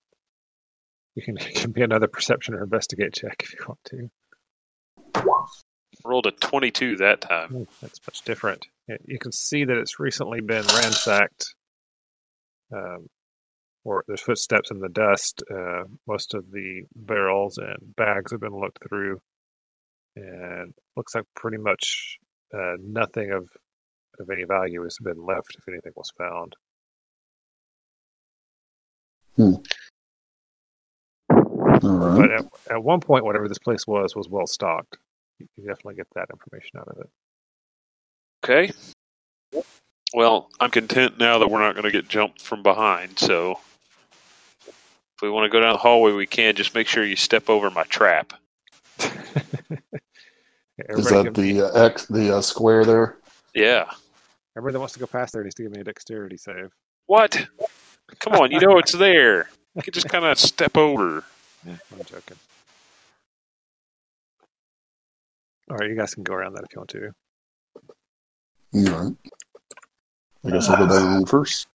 you 1.16 1.23
can 1.23 1.35
give 1.54 1.75
me 1.75 1.82
another 1.82 2.06
perception 2.06 2.54
or 2.54 2.62
investigate 2.62 3.12
check 3.14 3.42
if 3.42 3.52
you 3.54 3.58
want 3.66 3.80
to. 3.87 4.11
Rolled 6.04 6.26
a 6.26 6.30
22 6.30 6.96
that 6.99 7.20
time. 7.23 7.49
Hmm, 7.49 7.62
That's 7.82 8.00
much 8.06 8.23
different. 8.23 8.66
Y- 8.88 8.96
You 9.06 9.18
can 9.18 9.32
see 9.32 9.64
that 9.64 9.76
it's 9.76 9.99
recently 9.99 10.40
been 10.40 10.64
ransacked. 10.66 11.54
Um, 12.73 13.06
or 13.85 14.04
there's 14.06 14.20
footsteps 14.20 14.70
in 14.70 14.80
the 14.80 14.88
dust. 14.88 15.42
Uh, 15.50 15.85
most 16.06 16.35
of 16.35 16.50
the 16.52 16.82
barrels 16.94 17.56
and 17.58 17.94
bags 17.96 18.32
have 18.32 18.40
been 18.40 18.58
looked 18.58 18.80
through, 18.88 19.20
and 20.16 20.75
looks 20.96 21.14
like 21.14 21.25
pretty 21.37 21.56
much 21.58 22.18
uh, 22.52 22.75
nothing 22.80 23.30
of 23.30 23.49
of 24.18 24.28
any 24.30 24.44
value 24.44 24.82
has 24.82 24.96
been 25.00 25.25
left. 25.25 25.56
If 25.56 25.68
anything 25.68 25.92
was 25.94 26.11
found, 26.18 26.54
All 29.38 29.62
right. 31.83 32.16
but 32.16 32.30
at, 32.30 32.45
at 32.76 32.85
one 32.85 33.00
point, 33.00 33.25
whatever 33.25 33.49
this 33.49 33.59
place 33.59 33.87
was 33.87 34.14
was 34.14 34.28
well 34.28 34.47
stocked. 34.47 34.99
You 35.38 35.47
can 35.54 35.66
definitely 35.66 35.97
get 35.97 36.06
that 36.14 36.28
information 36.30 36.78
out 36.78 36.88
of 36.88 36.99
it. 36.99 37.11
Okay. 38.45 38.73
Well, 40.14 40.49
I'm 40.61 40.71
content 40.71 41.18
now 41.18 41.38
that 41.38 41.49
we're 41.49 41.61
not 41.61 41.75
going 41.75 41.85
to 41.85 41.90
get 41.90 42.09
jumped 42.09 42.40
from 42.40 42.62
behind. 42.62 43.18
So, 43.18 43.59
if 44.66 45.23
we 45.23 45.30
want 45.30 45.45
to 45.45 45.50
go 45.50 45.61
down 45.61 45.73
the 45.73 45.78
hallway, 45.78 46.12
we 46.12 46.26
can. 46.26 46.54
Just 46.54 46.75
make 46.75 46.87
sure 46.87 47.04
you 47.04 47.16
step 47.16 47.50
over 47.50 47.71
my 47.71 47.83
trap. 47.85 48.33
Is 50.78 51.09
that 51.09 51.33
the 51.35 51.62
uh, 51.62 51.85
X, 51.85 52.06
the 52.06 52.37
uh, 52.37 52.40
square 52.40 52.85
there? 52.85 53.16
Yeah. 53.54 53.90
everybody 54.56 54.75
that 54.75 54.80
wants 54.80 54.95
to 54.95 55.00
go 55.00 55.06
past 55.06 55.33
there 55.33 55.42
needs 55.42 55.54
to 55.56 55.62
give 55.62 55.73
me 55.73 55.80
a 55.80 55.85
dexterity 55.85 56.37
save. 56.37 56.71
What? 57.06 57.47
Come 58.21 58.35
on, 58.35 58.52
you 58.52 58.61
know 58.61 58.78
it's 58.78 58.92
there. 58.92 59.49
You 59.75 59.83
can 59.83 59.92
just 59.92 60.09
kind 60.09 60.25
of 60.25 60.38
step 60.38 60.76
over. 60.76 61.25
I'm 61.68 62.04
joking. 62.04 62.37
All 65.70 65.76
right, 65.76 65.90
you 65.90 65.96
guys 65.96 66.14
can 66.14 66.23
go 66.23 66.35
around 66.35 66.54
that 66.54 66.64
if 66.64 66.75
you 66.75 66.80
want 66.80 66.90
to. 66.90 67.11
All 68.76 69.04
right. 69.04 69.16
I 70.44 70.50
guess 70.50 70.68
I'll 70.68 70.76
go 70.76 70.87
down 70.87 71.26
first. 71.26 71.66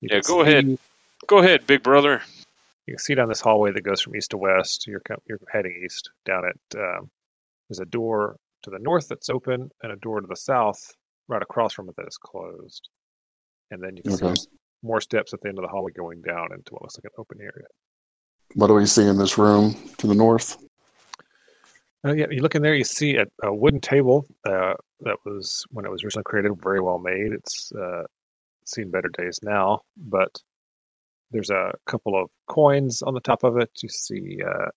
You 0.00 0.08
Yeah, 0.10 0.20
can 0.20 0.30
go 0.30 0.40
ahead. 0.42 0.78
Go 1.26 1.38
ahead, 1.38 1.66
big 1.66 1.82
brother. 1.82 2.22
You 2.86 2.94
can 2.94 2.98
see 2.98 3.14
down 3.14 3.28
this 3.28 3.40
hallway 3.40 3.72
that 3.72 3.82
goes 3.82 4.00
from 4.00 4.16
east 4.16 4.30
to 4.30 4.36
west. 4.36 4.86
You're 4.86 5.02
you're 5.26 5.38
heading 5.50 5.80
east. 5.84 6.10
Down 6.26 6.44
it, 6.44 6.78
um, 6.78 7.10
there's 7.68 7.80
a 7.80 7.84
door 7.86 8.36
to 8.62 8.70
the 8.70 8.78
north 8.78 9.08
that's 9.08 9.30
open, 9.30 9.70
and 9.82 9.92
a 9.92 9.96
door 9.96 10.20
to 10.20 10.26
the 10.26 10.36
south 10.36 10.92
right 11.28 11.40
across 11.42 11.72
from 11.72 11.88
it 11.88 11.96
that 11.96 12.08
is 12.08 12.18
closed. 12.18 12.88
And 13.70 13.82
then 13.82 13.96
you 13.96 14.02
can 14.02 14.12
Okay. 14.14 14.34
see 14.34 14.46
more 14.82 15.00
steps 15.00 15.32
at 15.32 15.40
the 15.40 15.48
end 15.48 15.58
of 15.58 15.62
the 15.62 15.68
hallway 15.68 15.92
going 15.92 16.20
down 16.22 16.52
into 16.52 16.72
what 16.72 16.82
looks 16.82 16.96
like 16.98 17.04
an 17.04 17.10
open 17.18 17.38
area. 17.40 17.66
What 18.54 18.66
do 18.66 18.74
we 18.74 18.86
see 18.86 19.06
in 19.06 19.16
this 19.16 19.38
room 19.38 19.74
to 19.98 20.06
the 20.06 20.14
north? 20.14 20.56
Uh, 22.04 22.14
yeah, 22.14 22.26
you 22.30 22.40
look 22.40 22.54
in 22.54 22.62
there, 22.62 22.74
you 22.74 22.84
see 22.84 23.16
a, 23.16 23.26
a 23.42 23.54
wooden 23.54 23.80
table 23.80 24.26
uh, 24.46 24.74
that 25.00 25.16
was, 25.24 25.66
when 25.70 25.84
it 25.84 25.90
was 25.90 26.02
originally 26.02 26.24
created, 26.24 26.52
very 26.62 26.80
well 26.80 26.98
made. 26.98 27.32
It's 27.32 27.72
uh, 27.72 28.04
seen 28.64 28.90
better 28.90 29.10
days 29.10 29.38
now, 29.42 29.82
but 29.96 30.40
there's 31.30 31.50
a 31.50 31.72
couple 31.86 32.20
of 32.20 32.28
coins 32.48 33.02
on 33.02 33.14
the 33.14 33.20
top 33.20 33.44
of 33.44 33.58
it. 33.58 33.70
You 33.82 33.88
see 33.88 34.38
uh, 34.42 34.70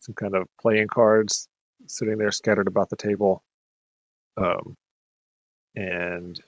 some 0.00 0.14
kind 0.14 0.34
of 0.34 0.46
playing 0.60 0.88
cards 0.88 1.48
sitting 1.86 2.18
there 2.18 2.30
scattered 2.30 2.68
about 2.68 2.90
the 2.90 2.96
table, 2.96 3.42
um, 4.36 4.76
and 5.74 6.40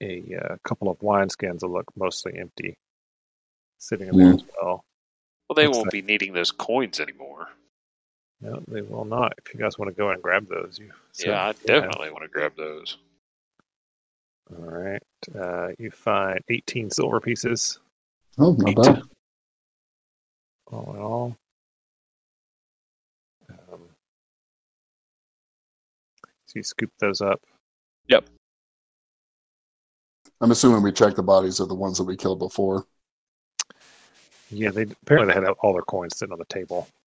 a 0.00 0.34
uh, 0.42 0.56
couple 0.64 0.88
of 0.88 1.02
wine 1.02 1.28
skins 1.28 1.60
that 1.60 1.68
look 1.68 1.86
mostly 1.96 2.38
empty 2.38 2.78
sitting 3.78 4.08
in 4.08 4.16
there 4.16 4.34
as 4.34 4.44
well. 4.60 4.84
Well, 5.52 5.54
they 5.64 5.66
Looks 5.66 5.76
won't 5.76 5.86
like- 5.88 5.92
be 5.92 6.00
needing 6.02 6.32
those 6.32 6.50
coins 6.50 6.98
anymore. 6.98 7.48
No, 8.40 8.62
they 8.68 8.80
will 8.80 9.04
not. 9.04 9.34
If 9.44 9.52
you 9.52 9.60
guys 9.60 9.78
want 9.78 9.90
to 9.90 9.94
go 9.94 10.08
and 10.08 10.22
grab 10.22 10.48
those, 10.48 10.78
you 10.78 10.90
Yeah, 11.18 11.44
I 11.48 11.52
certainly 11.52 11.66
can. 11.66 11.82
definitely 11.90 12.10
want 12.10 12.22
to 12.22 12.28
grab 12.28 12.56
those. 12.56 12.96
All 14.50 14.64
right. 14.64 15.02
Uh, 15.34 15.72
you 15.78 15.90
find 15.90 16.40
18 16.48 16.88
silver 16.90 17.20
pieces 17.20 17.78
Oh, 18.38 18.54
not 18.54 18.68
Eight. 18.70 18.76
bad. 18.76 19.02
all 20.68 20.94
in 20.94 21.00
all. 21.02 21.36
Um, 23.50 23.90
so 26.46 26.52
you 26.54 26.62
scoop 26.62 26.90
those 26.98 27.20
up. 27.20 27.42
Yep. 28.08 28.26
I'm 30.40 30.50
assuming 30.50 30.82
we 30.82 30.92
checked 30.92 31.16
the 31.16 31.22
bodies 31.22 31.60
of 31.60 31.68
the 31.68 31.74
ones 31.74 31.98
that 31.98 32.04
we 32.04 32.16
killed 32.16 32.38
before. 32.38 32.86
Yeah, 34.52 34.70
they 34.70 34.82
apparently 34.82 35.34
they 35.34 35.40
had 35.40 35.48
all 35.60 35.72
their 35.72 35.82
coins 35.82 36.16
sitting 36.16 36.32
on 36.32 36.38
the 36.38 36.44
table. 36.46 36.88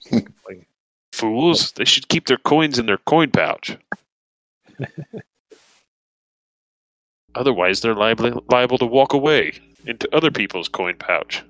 So 0.00 0.20
completely- 0.20 0.66
Fools! 1.12 1.72
They 1.72 1.84
should 1.84 2.08
keep 2.08 2.26
their 2.28 2.36
coins 2.36 2.78
in 2.78 2.86
their 2.86 2.98
coin 2.98 3.30
pouch. 3.32 3.76
Otherwise, 7.34 7.80
they're 7.80 7.94
liable 7.94 8.44
liable 8.48 8.78
to 8.78 8.86
walk 8.86 9.12
away 9.12 9.52
into 9.86 10.08
other 10.14 10.30
people's 10.30 10.68
coin 10.68 10.94
pouch. 10.96 11.42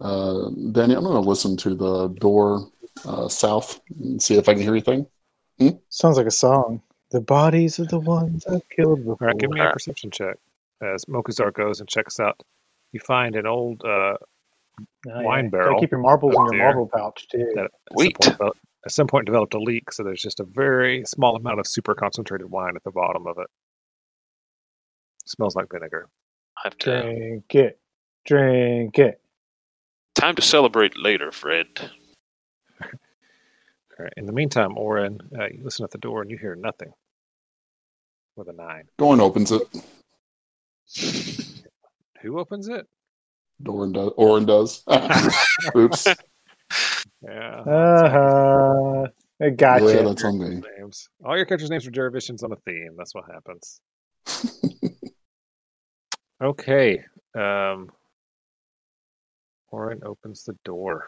Uh, 0.00 0.50
Danny, 0.72 0.94
I'm 0.94 1.04
going 1.04 1.14
to 1.14 1.28
listen 1.28 1.56
to 1.58 1.74
the 1.74 2.08
door 2.08 2.68
uh, 3.06 3.28
south 3.28 3.80
and 4.00 4.20
see 4.22 4.34
if 4.36 4.48
I 4.48 4.54
can 4.54 4.62
hear 4.62 4.72
anything. 4.72 5.06
Sounds 5.88 6.16
like 6.16 6.26
a 6.26 6.30
song. 6.30 6.82
The 7.10 7.20
bodies 7.20 7.78
of 7.78 7.88
the 7.88 8.00
ones 8.00 8.44
I've 8.46 8.68
killed 8.68 8.98
before. 9.04 9.16
all 9.20 9.26
right, 9.28 9.38
give 9.38 9.50
me 9.50 9.60
a 9.60 9.70
perception 9.72 10.10
check. 10.10 10.36
As 10.82 11.04
Mokuzar 11.04 11.52
goes 11.52 11.78
and 11.80 11.88
checks 11.88 12.18
out, 12.18 12.42
you 12.92 13.00
find 13.00 13.36
an 13.36 13.46
old 13.46 13.82
uh, 13.84 14.16
Oh, 15.06 15.22
wine 15.22 15.44
yeah. 15.44 15.50
barrel 15.50 15.68
Gotta 15.74 15.80
keep 15.80 15.90
your 15.90 16.00
marbles 16.00 16.34
in 16.34 16.40
your 16.40 16.50
there. 16.50 16.58
marble 16.60 16.88
pouch 16.92 17.28
too. 17.28 17.50
that 17.54 17.64
at 17.64 17.70
some, 17.98 17.98
point 17.98 18.20
developed, 18.38 18.60
at 18.86 18.92
some 18.92 19.06
point 19.06 19.26
developed 19.26 19.54
a 19.54 19.58
leak, 19.60 19.92
so 19.92 20.02
there's 20.02 20.22
just 20.22 20.40
a 20.40 20.44
very 20.44 21.04
small 21.04 21.36
amount 21.36 21.60
of 21.60 21.66
super 21.66 21.94
concentrated 21.94 22.50
wine 22.50 22.74
at 22.74 22.82
the 22.82 22.90
bottom 22.90 23.26
of 23.26 23.36
it. 23.38 23.46
smells 25.26 25.54
like 25.54 25.66
vinegar. 25.70 26.08
I 26.56 26.60
have 26.64 26.78
to. 26.78 27.02
Drink 27.02 27.54
it, 27.54 27.80
drink 28.24 28.98
it. 28.98 29.20
Time 30.14 30.34
to 30.36 30.42
celebrate 30.42 30.96
later, 30.98 31.30
Fred. 31.30 31.66
All 32.82 32.88
right. 33.98 34.12
In 34.16 34.24
the 34.26 34.32
meantime, 34.32 34.76
Oren, 34.78 35.18
uh, 35.38 35.46
you 35.48 35.62
listen 35.62 35.84
at 35.84 35.90
the 35.90 35.98
door 35.98 36.22
and 36.22 36.30
you 36.30 36.38
hear 36.38 36.54
nothing. 36.56 36.92
With 38.36 38.48
a 38.48 38.52
nine. 38.54 38.84
Doran 38.98 39.20
opens 39.20 39.52
it. 39.52 39.62
Who 42.22 42.38
opens 42.38 42.68
it? 42.68 42.86
Doran 43.62 43.92
does. 43.92 44.12
Orin 44.16 44.46
does. 44.46 44.82
Oops. 45.76 46.06
Yeah. 47.22 47.60
Uh 47.60 48.10
huh. 48.10 49.08
I 49.40 49.50
got 49.50 49.82
yeah, 49.82 49.88
you. 49.88 50.04
that's 50.04 50.24
on 50.24 50.38
me. 50.38 50.62
Names. 50.78 51.08
All 51.24 51.36
your 51.36 51.46
characters' 51.46 51.70
names 51.70 51.86
are 51.86 51.90
derivations 51.90 52.42
on 52.42 52.52
a 52.52 52.56
theme. 52.56 52.94
That's 52.96 53.14
what 53.14 53.24
happens. 53.30 53.80
Okay. 56.42 57.04
Um, 57.36 57.92
Oren 59.70 60.00
opens 60.04 60.42
the 60.42 60.56
door. 60.64 61.06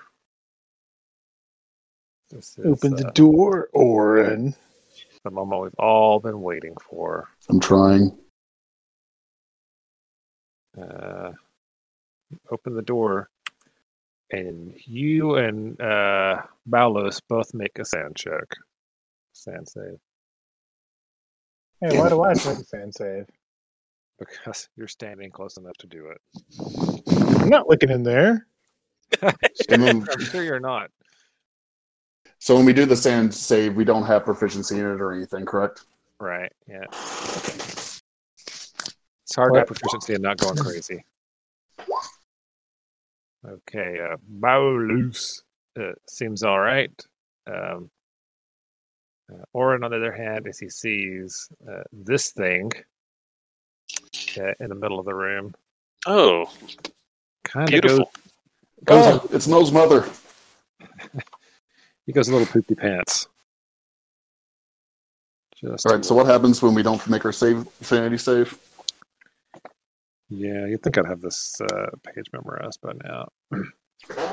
This 2.31 2.57
is 2.57 2.67
Open 2.67 2.95
the 2.95 3.09
uh, 3.09 3.11
door, 3.11 3.69
Oren. 3.73 4.55
the 5.25 5.31
moment 5.31 5.63
we've 5.63 5.75
all 5.79 6.21
been 6.21 6.41
waiting 6.41 6.75
for. 6.89 7.29
I'm 7.51 7.59
trying. 7.59 8.17
Uh, 10.81 11.33
open 12.51 12.75
the 12.75 12.83
door, 12.83 13.29
and 14.31 14.75
you 14.85 15.37
and 15.37 15.81
uh, 15.81 16.43
Balos 16.69 17.21
both 17.29 17.55
make 17.55 17.79
a 17.79 17.85
sand 17.85 18.17
check. 18.17 18.45
Sand 19.33 19.69
save. 19.69 19.99
Hey, 21.81 21.99
why 21.99 22.09
do 22.09 22.23
I 22.23 22.35
take 22.35 22.59
a 22.59 22.65
sand 22.65 22.95
save? 22.95 23.27
Because 24.19 24.69
you're 24.77 24.89
standing 24.89 25.31
close 25.31 25.57
enough 25.57 25.77
to 25.79 25.87
do 25.87 26.09
it. 26.09 26.21
I'm 27.41 27.49
not 27.49 27.69
looking 27.69 27.91
in 27.91 28.03
there. 28.03 28.47
I'm 29.23 30.25
sure 30.25 30.43
you're 30.43 30.61
not. 30.61 30.91
so 32.39 32.57
when 32.57 32.65
we 32.65 32.73
do 32.73 32.87
the 32.87 32.97
sand 32.97 33.35
save, 33.35 33.75
we 33.75 33.85
don't 33.85 34.05
have 34.05 34.25
proficiency 34.25 34.79
in 34.79 34.87
it 34.87 35.01
or 35.01 35.13
anything, 35.13 35.45
correct? 35.45 35.85
Right. 36.21 36.53
Yeah. 36.69 36.85
It's 39.35 39.37
hard 39.37 39.55
to 39.55 39.59
have 39.59 39.67
proficiency 39.67 40.15
and 40.15 40.23
not 40.23 40.37
going 40.37 40.57
crazy. 40.59 41.05
Okay. 43.45 43.99
Uh, 43.99 44.17
Baulus 44.39 45.43
uh, 45.77 45.91
seems 46.09 46.45
all 46.45 46.61
right. 46.61 46.93
Um, 47.49 47.91
uh, 49.29 49.43
Orin, 49.53 49.83
on 49.83 49.91
the 49.91 49.97
other 49.97 50.13
hand, 50.13 50.47
as 50.47 50.61
he 50.61 50.69
sees 50.69 51.49
uh, 51.69 51.83
this 51.93 52.31
thing 52.31 52.71
uh, 54.39 54.53
in 54.61 54.69
the 54.69 54.77
middle 54.77 55.01
of 55.01 55.05
the 55.05 55.15
room, 55.17 55.53
Oh, 56.07 56.45
kind 57.43 57.75
of 57.75 57.83
goes, 57.83 57.91
beautiful. 57.91 58.13
goes 58.85 59.05
Oh, 59.05 59.29
it's 59.33 59.49
No's 59.49 59.73
mother. 59.73 60.09
he 62.07 62.13
goes 62.13 62.29
a 62.29 62.33
little 62.33 62.47
poopy 62.47 62.77
pants. 62.77 63.27
Just 65.57 65.87
All 65.87 65.97
right. 65.97 66.05
So 66.05 66.15
what 66.15 66.27
happens 66.27 66.63
when 66.63 66.73
we 66.73 66.85
don't 66.85 67.05
make 67.09 67.25
our 67.25 67.33
save 67.33 67.67
sanity 67.81 68.17
save? 68.17 68.57
Yeah, 70.29 70.67
you'd 70.67 70.83
think 70.83 70.99
I'd 70.99 71.07
have 71.07 71.21
this 71.21 71.61
uh, 71.61 71.91
page 72.03 72.27
memorized 72.33 72.81
by 72.81 72.93
now. 73.05 73.29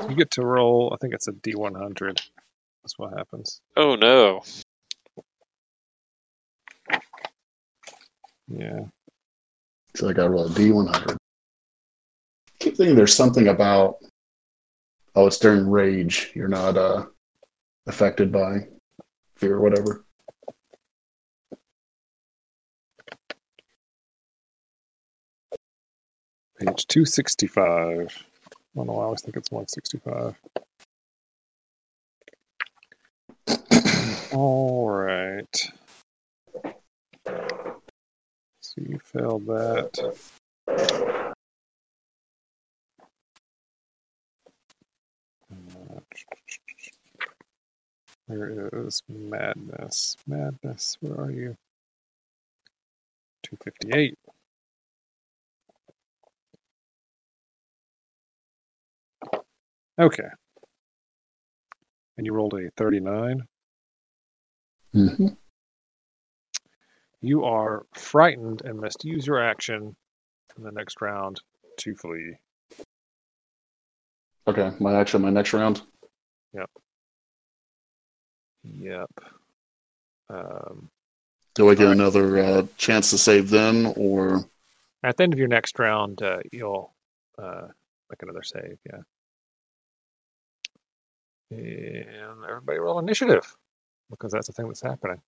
you 0.08 0.16
get 0.16 0.30
to 0.32 0.44
roll, 0.44 0.92
I 0.92 0.96
think 1.00 1.14
it's 1.14 1.28
a 1.28 1.32
D100. 1.32 2.20
That's 2.82 2.98
what 2.98 3.16
happens. 3.16 3.60
Oh 3.76 3.94
no. 3.94 4.42
Yeah. 8.48 8.80
So 9.94 10.08
I 10.08 10.12
got 10.12 10.24
to 10.24 10.30
roll 10.30 10.46
a 10.46 10.50
D100. 10.50 11.16
keep 12.58 12.76
thinking 12.76 12.96
there's 12.96 13.14
something 13.14 13.48
about, 13.48 13.96
oh, 15.14 15.26
it's 15.26 15.38
during 15.38 15.68
rage. 15.68 16.32
You're 16.34 16.48
not 16.48 16.76
uh, 16.76 17.06
affected 17.86 18.32
by 18.32 18.66
fear 19.36 19.56
or 19.56 19.60
whatever. 19.60 20.04
Page 26.64 26.86
265. 26.86 27.58
I 27.66 28.76
don't 28.76 28.86
know 28.86 29.00
I 29.00 29.02
always 29.02 29.20
think 29.20 29.36
it's 29.36 29.50
165. 29.50 30.36
All 34.32 34.88
right. 34.88 35.70
So 38.60 38.74
you 38.76 39.00
failed 39.02 39.46
that. 39.46 40.14
There 48.28 48.70
is 48.72 49.02
madness? 49.08 50.16
Madness, 50.28 50.96
where 51.00 51.18
are 51.18 51.32
you? 51.32 51.56
258. 53.42 54.16
Okay. 60.00 60.28
And 62.16 62.26
you 62.26 62.32
rolled 62.32 62.54
a 62.54 62.70
39. 62.76 63.46
Mm-hmm. 64.94 65.26
You 67.20 67.44
are 67.44 67.86
frightened 67.94 68.62
and 68.64 68.80
must 68.80 69.04
use 69.04 69.26
your 69.26 69.40
action 69.42 69.96
in 70.56 70.64
the 70.64 70.72
next 70.72 71.00
round 71.00 71.40
to 71.78 71.94
flee. 71.94 72.34
Okay, 74.46 74.72
my 74.80 74.94
action, 74.96 75.22
my 75.22 75.30
next 75.30 75.52
round. 75.52 75.82
Yep. 76.52 76.70
Yep. 78.64 79.10
Um, 80.28 80.90
Do 81.54 81.70
I 81.70 81.74
get 81.74 81.84
Alright. 81.84 81.96
another 81.96 82.38
uh, 82.38 82.66
chance 82.76 83.10
to 83.10 83.18
save 83.18 83.50
them, 83.50 83.92
or 83.96 84.44
at 85.04 85.16
the 85.16 85.22
end 85.22 85.32
of 85.32 85.38
your 85.38 85.48
next 85.48 85.78
round, 85.78 86.22
uh, 86.22 86.38
you'll 86.50 86.92
uh, 87.38 87.68
make 88.10 88.22
another 88.22 88.42
save. 88.42 88.78
Yeah. 88.84 89.02
And 91.52 92.44
everybody 92.48 92.78
roll 92.78 92.98
initiative 92.98 93.56
because 94.10 94.32
that's 94.32 94.46
the 94.46 94.52
thing 94.52 94.68
that's 94.68 94.82
happening. 94.82 95.20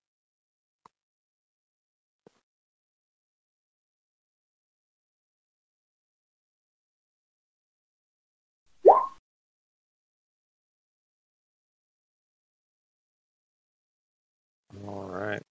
All 14.87 15.05
right. 15.05 15.41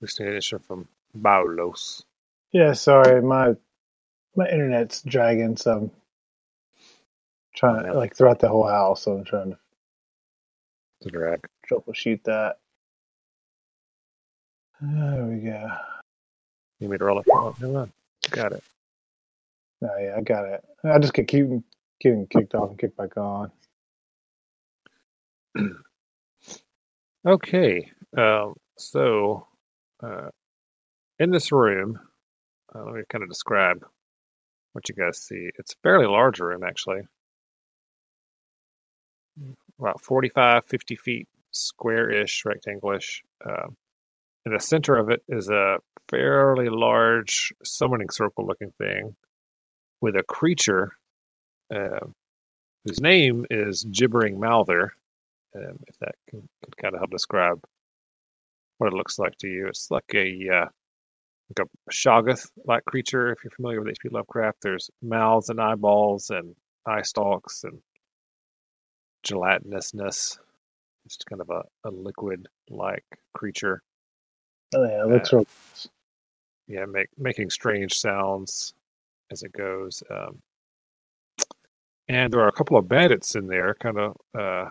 We 0.00 0.08
need 0.20 0.28
initiative 0.28 0.66
from 0.66 0.88
Baulos. 1.16 2.04
Yeah, 2.52 2.72
sorry, 2.74 3.22
my 3.22 3.54
my 4.36 4.48
internet's 4.48 5.02
dragging, 5.02 5.56
so 5.56 5.72
I'm 5.72 5.90
trying 7.56 7.84
to 7.86 7.94
like 7.94 8.16
throughout 8.16 8.40
the 8.40 8.48
whole 8.48 8.68
house. 8.68 9.04
So 9.04 9.14
I'm 9.14 9.24
trying 9.24 9.56
to 11.02 11.10
drag. 11.10 11.46
troubleshoot 11.70 12.24
that. 12.24 12.56
There 14.80 15.24
we 15.24 15.38
go. 15.38 15.68
You 16.80 16.88
need 16.88 16.98
to 16.98 17.04
roll 17.04 17.20
it. 17.20 17.26
Oh, 17.30 17.54
never 17.60 17.78
on, 17.80 17.92
Got 18.30 18.52
it. 18.52 18.64
Oh 19.82 19.98
yeah, 20.00 20.14
I 20.16 20.20
got 20.22 20.46
it. 20.46 20.64
I 20.84 20.98
just 20.98 21.14
keep 21.14 21.26
getting 21.26 22.26
kicked 22.28 22.54
off 22.54 22.70
and 22.70 22.78
kicked 22.78 22.96
back 22.96 23.16
on. 23.16 23.50
Okay. 27.26 27.90
Um, 28.16 28.54
so, 28.78 29.46
uh, 30.02 30.28
in 31.18 31.30
this 31.30 31.52
room, 31.52 31.98
uh, 32.74 32.84
let 32.84 32.94
me 32.94 33.02
kind 33.10 33.24
of 33.24 33.30
describe 33.30 33.84
what 34.72 34.88
you 34.88 34.94
guys 34.94 35.18
see. 35.18 35.50
It's 35.58 35.72
a 35.72 35.76
fairly 35.82 36.06
large 36.06 36.40
room, 36.40 36.62
actually. 36.64 37.02
About 39.78 40.00
45, 40.00 40.64
50 40.66 40.96
feet 40.96 41.28
square-ish, 41.50 42.44
rectangle-ish. 42.44 43.22
Um, 43.44 43.76
in 44.44 44.52
the 44.52 44.60
center 44.60 44.96
of 44.96 45.10
it 45.10 45.22
is 45.28 45.50
a 45.50 45.78
fairly 46.08 46.68
large 46.68 47.52
summoning 47.64 48.10
circle-looking 48.10 48.72
thing 48.78 49.16
with 50.00 50.16
a 50.16 50.22
creature 50.22 50.92
uh, 51.74 52.06
whose 52.84 53.00
name 53.00 53.44
is 53.50 53.84
Gibbering 53.84 54.38
Mouther 54.38 54.92
um, 55.56 55.78
if 55.86 55.98
that 55.98 56.14
can, 56.28 56.40
can 56.40 56.72
kind 56.80 56.94
of 56.94 57.00
help 57.00 57.10
describe 57.10 57.62
what 58.78 58.88
it 58.88 58.96
looks 58.96 59.18
like 59.18 59.36
to 59.38 59.48
you. 59.48 59.66
It's 59.68 59.90
like 59.90 60.14
a 60.14 60.48
uh, 60.52 60.68
like 61.56 61.66
a 61.66 61.90
Shoggoth 61.92 62.50
like 62.66 62.84
creature. 62.84 63.32
If 63.32 63.38
you're 63.44 63.52
familiar 63.52 63.80
with 63.80 63.90
H.P. 63.90 64.08
Lovecraft, 64.10 64.58
there's 64.62 64.90
mouths 65.02 65.48
and 65.48 65.60
eyeballs 65.60 66.30
and 66.30 66.54
eye 66.86 67.02
stalks 67.02 67.64
and 67.64 67.80
gelatinousness. 69.26 70.38
It's 71.04 71.16
kind 71.28 71.40
of 71.40 71.50
a, 71.50 71.62
a 71.84 71.90
liquid 71.90 72.48
like 72.70 73.04
creature. 73.34 73.82
Oh 74.74 74.84
yeah, 74.84 75.02
it 75.02 75.08
looks 75.08 75.32
Uh, 75.32 75.38
real. 75.38 75.46
Yeah, 76.68 76.84
make, 76.86 77.08
making 77.16 77.50
strange 77.50 77.98
sounds 77.98 78.74
as 79.30 79.42
it 79.42 79.52
goes. 79.52 80.02
Um, 80.10 80.38
and 82.08 82.32
there 82.32 82.40
are 82.40 82.48
a 82.48 82.52
couple 82.52 82.76
of 82.76 82.88
bandits 82.88 83.36
in 83.36 83.46
there, 83.46 83.74
kind 83.74 83.98
of 83.98 84.16
uh, 84.36 84.70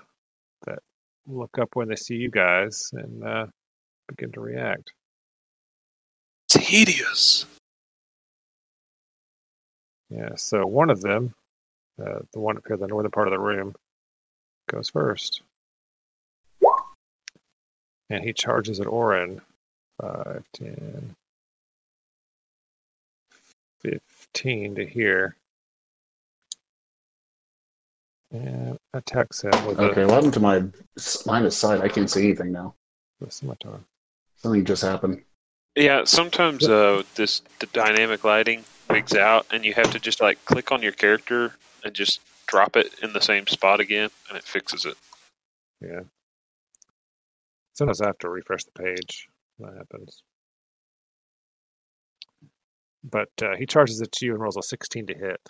that 0.66 0.80
look 1.28 1.58
up 1.58 1.70
when 1.76 1.88
they 1.88 1.96
see 1.96 2.16
you 2.16 2.30
guys 2.30 2.90
and 2.94 3.24
uh, 3.24 3.46
begin 4.08 4.32
to 4.34 4.42
react. 4.42 4.92
It's 6.48 6.68
hideous. 6.68 7.46
Yeah, 10.10 10.36
so 10.36 10.66
one 10.66 10.90
of 10.90 11.02
them, 11.02 11.34
uh, 12.00 12.20
the 12.34 12.40
one 12.40 12.58
up 12.58 12.64
here 12.68 12.76
in 12.76 12.82
the 12.82 12.88
northern 12.88 13.12
part 13.12 13.28
of 13.28 13.32
the 13.32 13.40
room, 13.40 13.74
goes 14.68 14.90
first. 14.90 15.42
And 18.10 18.24
he 18.24 18.34
charges 18.34 18.80
at 18.80 18.88
Orin. 18.88 19.42
5, 20.02 20.44
10, 20.54 21.16
15 23.82 24.76
to 24.76 24.86
here. 24.86 25.36
And 28.32 28.78
attacks 28.94 29.44
him 29.44 29.52
with 29.66 29.80
okay? 29.80 30.02
a, 30.02 30.08
What 30.08 30.16
happened 30.16 30.34
to 30.34 30.40
my 30.40 30.64
line 31.26 31.46
of 31.46 31.54
sight? 31.54 31.82
I 31.82 31.88
can't 31.88 32.10
see 32.10 32.24
anything 32.26 32.52
now. 32.52 32.74
with 33.20 33.30
a 33.30 33.32
scimitar. 33.32 33.80
Something 34.38 34.66
just 34.66 34.82
happened. 34.82 35.24
Yeah, 35.76 36.04
sometimes 36.06 36.68
uh, 36.68 37.04
this 37.16 37.42
the 37.60 37.68
dynamic 37.68 38.24
lighting 38.24 38.64
wigs 38.90 39.16
out, 39.16 39.46
and 39.52 39.64
you 39.66 39.74
have 39.74 39.92
to 39.92 40.00
just 40.00 40.22
like 40.22 40.44
click 40.46 40.72
on 40.72 40.82
your 40.82 40.92
character 40.92 41.56
and 41.84 41.94
just 41.94 42.20
drop 42.48 42.76
it 42.76 42.94
in 43.02 43.14
the 43.14 43.22
same 43.22 43.48
spot 43.48 43.80
again, 43.80 44.10
and 44.30 44.38
it 44.38 44.44
fixes 44.44 44.86
it. 44.86 44.96
Yeah. 45.82 46.02
Sometimes 47.74 48.02
I 48.02 48.08
have 48.08 48.18
to 48.20 48.30
refresh 48.30 48.64
the 48.64 48.72
page. 48.72 49.28
That 49.60 49.74
happens. 49.78 50.24
But 53.04 53.30
uh, 53.42 53.56
he 53.58 53.66
charges 53.66 54.02
it 54.02 54.12
to 54.14 54.26
you 54.26 54.34
and 54.34 54.42
rolls 54.42 54.58
a 54.58 54.64
16 54.64 55.08
to 55.08 55.14
hit. 55.14 55.42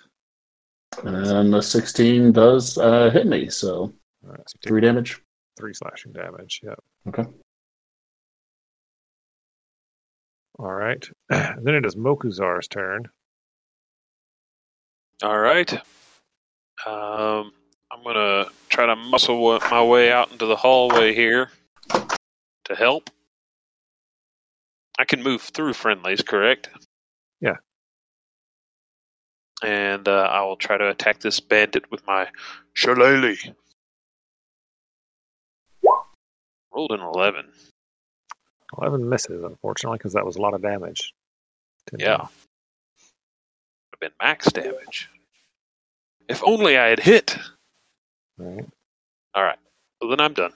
And 1.04 1.54
the 1.54 1.62
16 1.62 2.32
does 2.32 2.78
uh, 2.78 3.10
hit 3.10 3.28
me, 3.28 3.50
so 3.50 3.94
All 4.24 4.32
right, 4.32 4.50
so 4.50 4.58
three 4.66 4.82
damage. 4.82 5.22
three 5.58 5.74
slashing 5.74 6.14
damage. 6.14 6.62
Yep. 6.64 6.80
Okay. 7.10 7.26
All 10.58 10.72
right. 10.74 11.08
then 11.30 11.76
it 11.76 11.86
is 11.86 11.96
Mokuzar's 11.96 12.68
turn. 12.68 13.10
All 15.24 15.38
right. 15.38 15.82
Um, 16.86 17.52
I'm 17.92 18.04
gonna 18.04 18.46
try 18.70 18.86
to 18.86 18.96
muscle 18.96 19.60
my 19.72 19.84
way 19.84 20.12
out 20.12 20.32
into 20.32 20.46
the 20.46 20.56
hallway 20.56 21.14
here 21.14 21.50
to 21.90 22.76
help. 22.76 23.10
I 25.00 25.06
can 25.06 25.24
move 25.24 25.42
through 25.42 25.74
friendlies, 25.74 26.22
correct? 26.22 26.70
Yeah. 27.42 27.58
And 29.64 30.08
uh, 30.08 30.30
I 30.32 30.42
will 30.44 30.58
try 30.58 30.78
to 30.78 30.90
attack 30.90 31.20
this 31.20 31.40
bandit 31.40 31.90
with 31.92 32.06
my 32.06 32.28
shillelagh. 32.74 33.54
Rolled 36.74 36.92
an 36.92 37.02
eleven. 37.02 37.46
11 38.78 39.08
misses, 39.08 39.44
unfortunately, 39.44 39.98
because 39.98 40.14
that 40.14 40.26
was 40.26 40.36
a 40.36 40.42
lot 40.42 40.54
of 40.54 40.62
damage. 40.62 41.14
Yeah. 41.98 42.18
Would 42.18 42.30
have 43.94 44.00
been 44.00 44.12
max 44.20 44.52
damage. 44.52 45.10
If 46.28 46.42
only 46.46 46.78
I 46.78 46.88
had 46.88 47.00
hit. 47.00 47.38
All 48.40 48.46
right. 48.46 48.66
All 49.36 49.44
right. 49.44 49.60
Well, 50.02 50.10
then 50.10 50.20
I'm 50.20 50.34
done. 50.34 50.52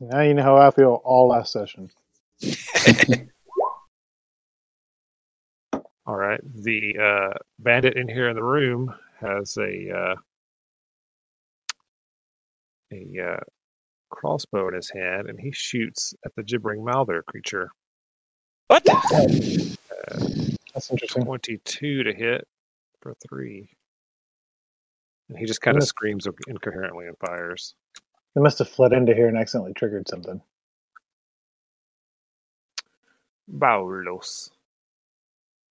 Now 0.00 0.20
you 0.22 0.34
know 0.34 0.42
how 0.42 0.56
I 0.56 0.70
feel 0.70 1.00
all 1.04 1.28
last 1.28 1.52
session. 1.52 1.90
All 6.06 6.16
right. 6.16 6.40
The 6.62 6.98
uh, 6.98 7.38
bandit 7.58 7.96
in 7.96 8.08
here 8.08 8.28
in 8.28 8.36
the 8.36 8.42
room 8.42 8.92
has 9.20 9.56
a 9.56 9.90
uh, 9.90 10.14
a 12.92 13.32
uh, 13.32 13.40
crossbow 14.10 14.68
in 14.68 14.74
his 14.74 14.90
hand, 14.90 15.28
and 15.28 15.40
he 15.40 15.50
shoots 15.52 16.14
at 16.26 16.34
the 16.34 16.42
gibbering 16.42 16.84
mouther 16.84 17.22
creature. 17.22 17.70
What? 18.66 18.86
Uh, 18.88 18.96
That's 20.74 20.90
interesting. 20.90 21.24
Twenty-two 21.24 22.02
to 22.02 22.12
hit 22.12 22.46
for 23.00 23.14
three, 23.26 23.70
and 25.28 25.38
he 25.38 25.44
just 25.46 25.60
kind 25.60 25.76
of 25.76 25.80
Goodness. 25.80 25.88
screams 25.88 26.26
incoherently 26.48 27.06
and 27.06 27.16
fires. 27.18 27.74
They 28.34 28.40
must 28.42 28.58
have 28.58 28.68
fled 28.68 28.92
into 28.92 29.14
here 29.14 29.28
and 29.28 29.38
accidentally 29.38 29.74
triggered 29.74 30.08
something. 30.08 30.40
Baulos. 33.50 34.50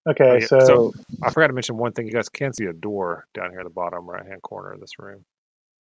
Okay, 0.08 0.30
Oh, 0.30 0.34
yeah, 0.36 0.46
so, 0.46 0.60
so- 0.60 0.94
I 1.24 1.32
forgot 1.32 1.48
to 1.48 1.54
mention 1.54 1.78
one 1.78 1.94
thing. 1.94 2.06
You 2.08 2.14
guys 2.14 2.30
can 2.30 2.54
see 2.54 2.66
a 2.66 2.74
door 2.74 3.26
down 3.34 3.52
here 3.52 3.60
in 3.60 3.64
the 3.64 3.70
bottom 3.70 4.10
right-hand 4.10 4.42
corner 4.42 4.72
of 4.74 4.80
this 4.82 5.00
room. 5.00 5.26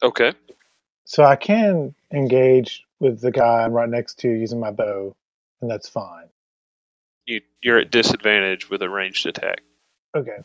Okay. 0.01 0.33
so 1.05 1.23
I 1.23 1.35
can 1.35 1.93
engage 2.13 2.83
with 2.99 3.21
the 3.21 3.31
guy 3.31 3.63
I'm 3.63 3.71
right 3.73 3.87
next 3.89 4.19
to 4.19 4.29
using 4.29 4.59
my 4.59 4.71
bow, 4.71 5.15
and 5.61 5.69
that's 5.69 5.87
fine. 5.89 6.27
You 7.25 7.41
you're 7.61 7.79
at 7.79 7.91
disadvantage 7.91 8.69
with 8.69 8.81
a 8.81 8.89
ranged 8.89 9.25
attack. 9.25 9.61
Okay. 10.15 10.37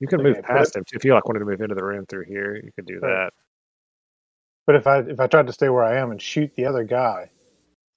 You 0.00 0.08
can 0.08 0.22
move 0.22 0.42
past 0.42 0.76
him 0.76 0.84
if 0.92 1.04
you 1.04 1.14
like 1.14 1.26
wanted 1.26 1.40
to 1.40 1.44
move 1.46 1.60
into 1.60 1.74
the 1.74 1.84
room 1.84 2.06
through 2.06 2.24
here. 2.24 2.56
You 2.56 2.70
could 2.74 2.86
do 2.86 3.00
that. 3.00 3.30
But 4.66 4.76
if 4.76 4.86
I 4.86 4.98
if 5.00 5.20
I 5.20 5.26
tried 5.26 5.46
to 5.46 5.52
stay 5.52 5.68
where 5.68 5.84
I 5.84 5.98
am 5.98 6.10
and 6.10 6.20
shoot 6.20 6.54
the 6.56 6.66
other 6.66 6.84
guy, 6.84 7.30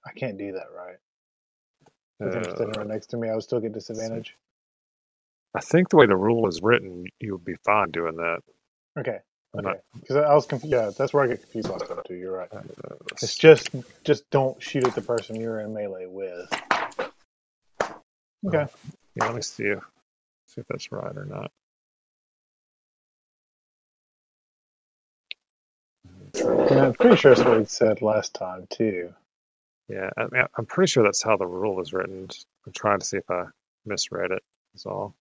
I 0.06 0.12
can't 0.14 0.38
do 0.38 0.54
that, 0.54 0.68
right? 0.76 0.98
Standing 2.56 2.76
Uh, 2.76 2.80
right 2.80 2.88
next 2.88 3.08
to 3.08 3.18
me, 3.18 3.30
I 3.30 3.34
would 3.34 3.44
still 3.44 3.60
get 3.60 3.74
disadvantage. 3.74 4.36
I 5.56 5.62
think 5.62 5.90
the 5.90 5.98
way 5.98 6.06
the 6.06 6.16
rule 6.16 6.48
is 6.48 6.62
written, 6.62 7.06
you 7.20 7.34
would 7.34 7.46
be 7.46 7.56
fine 7.66 7.92
doing 7.92 8.16
that. 8.18 8.40
Okay. 8.98 9.20
Okay. 9.58 9.80
Because 10.00 10.18
I 10.18 10.34
was 10.34 10.46
confused. 10.46 10.72
Yeah, 10.74 10.92
that's 10.98 11.14
where 11.14 11.24
I 11.24 11.28
get 11.28 11.42
confused 11.42 11.70
last 11.70 11.88
time 11.88 12.00
too. 12.08 12.16
You're 12.16 12.38
right. 12.38 12.50
uh, 12.54 12.96
It's 13.14 13.36
just 13.38 13.70
just 14.04 14.30
don't 14.30 14.62
shoot 14.62 14.86
at 14.88 14.96
the 14.96 15.02
person 15.02 15.40
you're 15.40 15.60
in 15.62 15.74
melee 15.74 16.06
with. 16.08 16.50
Okay. 18.48 18.68
yeah, 19.16 19.26
let 19.26 19.36
me 19.36 19.42
see 19.42 19.66
if 19.66 19.84
see 20.48 20.62
if 20.62 20.68
that's 20.68 20.92
right 20.92 21.16
or 21.18 21.26
not. 21.26 21.52
Yeah, 26.40 26.88
I'm 26.88 26.94
pretty 26.94 27.18
sure 27.18 27.34
that's 27.36 27.48
what 27.48 27.60
he 27.60 27.66
said 27.66 28.02
last 28.02 28.34
time 28.34 28.68
too. 28.70 29.14
Yeah, 29.90 30.10
I 30.18 30.24
mean, 30.32 30.44
I'm 30.58 30.66
pretty 30.66 30.90
sure 30.90 31.04
that's 31.04 31.24
how 31.24 31.38
the 31.38 31.48
rule 31.48 31.82
is 31.82 31.94
written. 31.94 32.28
I'm 32.66 32.74
trying 32.74 33.00
to 33.00 33.06
see 33.06 33.18
if 33.18 33.30
I 33.30 33.46
misread 33.86 34.32
it. 34.32 34.44
That's 34.74 34.86
all. 34.86 35.16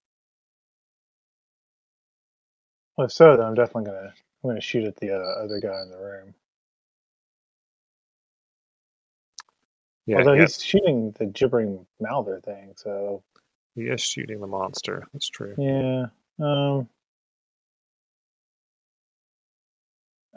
Well, 2.96 3.06
if 3.06 3.12
so, 3.12 3.36
then 3.36 3.46
I'm 3.46 3.54
definitely 3.54 3.86
gonna 3.86 4.12
I'm 4.44 4.50
gonna 4.50 4.60
shoot 4.60 4.84
at 4.84 4.96
the 4.96 5.12
uh, 5.12 5.44
other 5.44 5.60
guy 5.60 5.82
in 5.82 5.90
the 5.90 5.98
room. 5.98 6.34
Yeah, 10.06 10.18
Although 10.18 10.34
yeah, 10.34 10.42
he's 10.42 10.62
shooting 10.62 11.14
the 11.18 11.26
gibbering 11.26 11.86
mouther 12.00 12.40
thing, 12.44 12.74
so 12.76 13.22
he 13.74 13.82
is 13.82 14.00
shooting 14.00 14.40
the 14.40 14.46
monster. 14.46 15.04
That's 15.12 15.28
true. 15.28 15.58
yeah. 15.58 16.06
Um. 16.40 16.88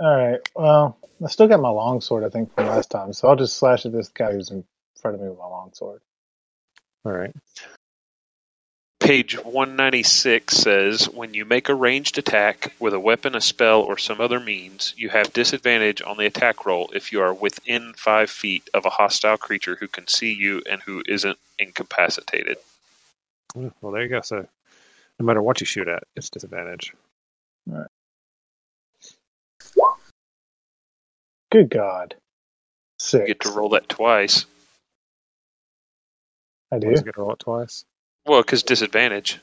All 0.02 0.16
right. 0.16 0.40
Well, 0.56 0.98
I 1.24 1.28
still 1.28 1.48
got 1.48 1.62
my 1.62 1.70
longsword, 1.70 2.24
I 2.24 2.30
think, 2.30 2.56
from 2.56 2.66
last 2.66 2.90
time, 2.90 3.14
so 3.14 3.28
I'll 3.28 3.36
just 3.36 3.58
slash 3.58 3.86
at 3.86 3.92
this 3.92 4.10
guy 4.10 4.32
who's 4.32 4.50
in 4.50 4.64
front 5.00 5.14
of 5.14 5.22
me 5.22 5.30
with 5.30 5.38
my 5.38 5.46
longsword. 5.46 6.02
All 7.06 7.12
right. 7.12 7.36
Page 9.00 9.38
196 9.38 10.56
says 10.58 11.08
when 11.10 11.36
you 11.36 11.46
make 11.46 11.70
a 11.70 11.76
ranged 11.76 12.18
attack 12.18 12.74
with 12.80 12.94
a 12.96 13.00
weapon, 13.00 13.36
a 13.36 13.42
spell, 13.42 13.82
or 13.82 13.96
some 13.98 14.20
other 14.20 14.40
means, 14.40 14.96
you 14.98 15.10
have 15.10 15.34
disadvantage 15.34 16.02
on 16.02 16.18
the 16.18 16.26
attack 16.26 16.66
roll 16.66 16.90
if 16.96 17.12
you 17.12 17.22
are 17.22 17.34
within 17.34 17.94
five 17.96 18.32
feet 18.32 18.70
of 18.74 18.86
a 18.86 18.92
hostile 18.92 19.38
creature 19.38 19.78
who 19.80 19.88
can 19.88 20.08
see 20.08 20.34
you 20.34 20.64
and 20.70 20.82
who 20.84 21.04
isn't 21.08 21.38
incapacitated. 21.60 22.58
Well, 23.54 23.92
there 23.92 24.04
you 24.04 24.10
go. 24.10 24.22
So, 24.22 24.48
no 25.20 25.26
matter 25.26 25.44
what 25.44 25.60
you 25.60 25.66
shoot 25.66 25.88
at, 25.88 26.04
it's 26.16 26.30
disadvantage. 26.30 26.94
Good 31.52 31.70
God. 31.70 32.16
You 33.14 33.26
get 33.26 33.40
to 33.42 33.52
roll 33.52 33.70
that 33.70 33.90
twice. 33.90 34.46
I 36.72 36.80
do. 36.80 36.88
Once 36.88 37.00
you 37.00 37.06
get 37.06 37.16
to 37.16 37.22
roll 37.22 37.34
it 37.34 37.40
twice. 37.40 37.84
Well, 38.26 38.42
because 38.42 38.64
disadvantage. 38.64 39.40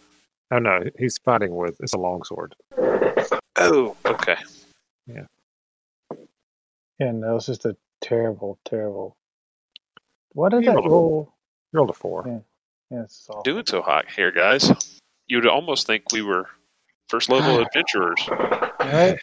Oh 0.51 0.59
no, 0.59 0.85
he's 0.99 1.19
fighting 1.19 1.55
with 1.55 1.77
it's 1.81 1.93
a 1.93 1.99
longsword. 1.99 2.55
Oh, 3.57 3.97
okay. 4.07 4.37
Yeah, 6.99 7.13
no, 7.13 7.37
it's 7.37 7.47
just 7.47 7.65
a 7.65 7.77
terrible, 8.01 8.59
terrible. 8.65 9.17
What 10.33 10.51
did 10.51 10.65
You 10.65 10.71
that 10.71 10.77
rolled 10.77 10.91
roll? 10.91 11.35
You 11.73 11.79
rolled 11.79 11.91
a 11.91 11.93
four. 11.93 12.25
Yeah. 12.27 12.39
Yeah, 12.91 13.03
it's 13.05 13.27
awful. 13.29 13.43
Doing 13.43 13.67
so 13.67 13.83
hot 13.83 14.07
here, 14.11 14.33
guys. 14.33 14.73
You'd 15.29 15.47
almost 15.47 15.87
think 15.87 16.05
we 16.13 16.23
were 16.23 16.49
first 17.09 17.29
level 17.29 17.61
adventurers. 17.65 18.21
All 18.29 18.37
right. 18.81 19.19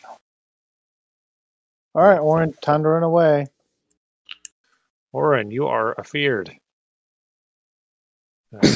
All 1.96 2.04
right, 2.04 2.22
Warren, 2.22 2.54
time 2.62 2.84
to 2.84 2.90
run 2.90 3.04
away. 3.04 3.48
Oren, 5.14 5.50
you 5.50 5.68
are 5.68 5.94
afeared. 5.94 6.52
Uh, 8.54 8.68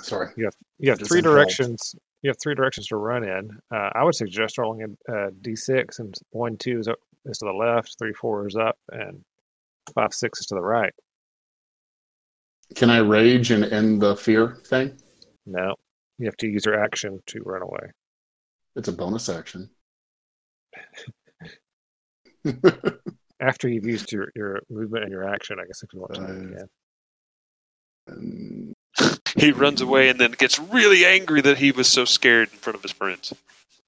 Sorry. 0.00 0.28
you 0.36 0.44
have 0.44 0.54
you 0.78 0.90
have 0.90 1.00
three 1.00 1.18
involved. 1.18 1.36
directions. 1.36 1.96
You 2.22 2.30
have 2.30 2.36
three 2.40 2.54
directions 2.54 2.86
to 2.88 2.96
run 2.96 3.24
in. 3.24 3.50
Uh, 3.74 3.90
I 3.92 4.04
would 4.04 4.14
suggest 4.14 4.56
rolling 4.56 4.82
a, 4.82 5.12
a 5.12 5.30
d6, 5.32 5.98
and 5.98 6.14
one 6.30 6.56
two 6.56 6.78
is, 6.78 6.86
up, 6.86 6.98
is 7.26 7.38
to 7.38 7.46
the 7.46 7.52
left, 7.52 7.96
three 7.98 8.12
four 8.12 8.46
is 8.46 8.54
up, 8.54 8.78
and 8.92 9.24
five 9.92 10.14
six 10.14 10.38
is 10.38 10.46
to 10.46 10.54
the 10.54 10.62
right. 10.62 10.94
Can 12.76 12.88
I 12.88 12.98
rage 12.98 13.50
and 13.50 13.64
end 13.64 14.00
the 14.00 14.14
fear 14.14 14.58
thing? 14.64 14.96
No, 15.44 15.74
you 16.18 16.26
have 16.26 16.36
to 16.36 16.46
use 16.46 16.64
your 16.66 16.80
action 16.80 17.20
to 17.26 17.40
run 17.44 17.62
away. 17.62 17.90
It's 18.76 18.86
a 18.86 18.92
bonus 18.92 19.28
action. 19.28 19.70
After 23.40 23.68
you've 23.68 23.86
used 23.86 24.12
your, 24.12 24.28
your 24.34 24.62
movement 24.70 25.04
and 25.04 25.12
your 25.12 25.28
action, 25.28 25.58
I 25.60 25.66
guess 25.66 25.82
if 25.82 25.92
you 25.92 26.00
want 26.00 26.14
to, 26.14 26.20
you 26.20 26.26
Uh, 26.26 26.58
can. 26.58 26.68
And 28.06 28.74
He 29.36 29.50
runs 29.52 29.80
away 29.80 30.08
and 30.08 30.20
then 30.20 30.32
gets 30.32 30.58
really 30.58 31.04
angry 31.04 31.40
that 31.40 31.58
he 31.58 31.72
was 31.72 31.88
so 31.88 32.04
scared 32.04 32.50
in 32.52 32.58
front 32.58 32.76
of 32.76 32.82
his 32.82 32.92
friends. 32.92 33.32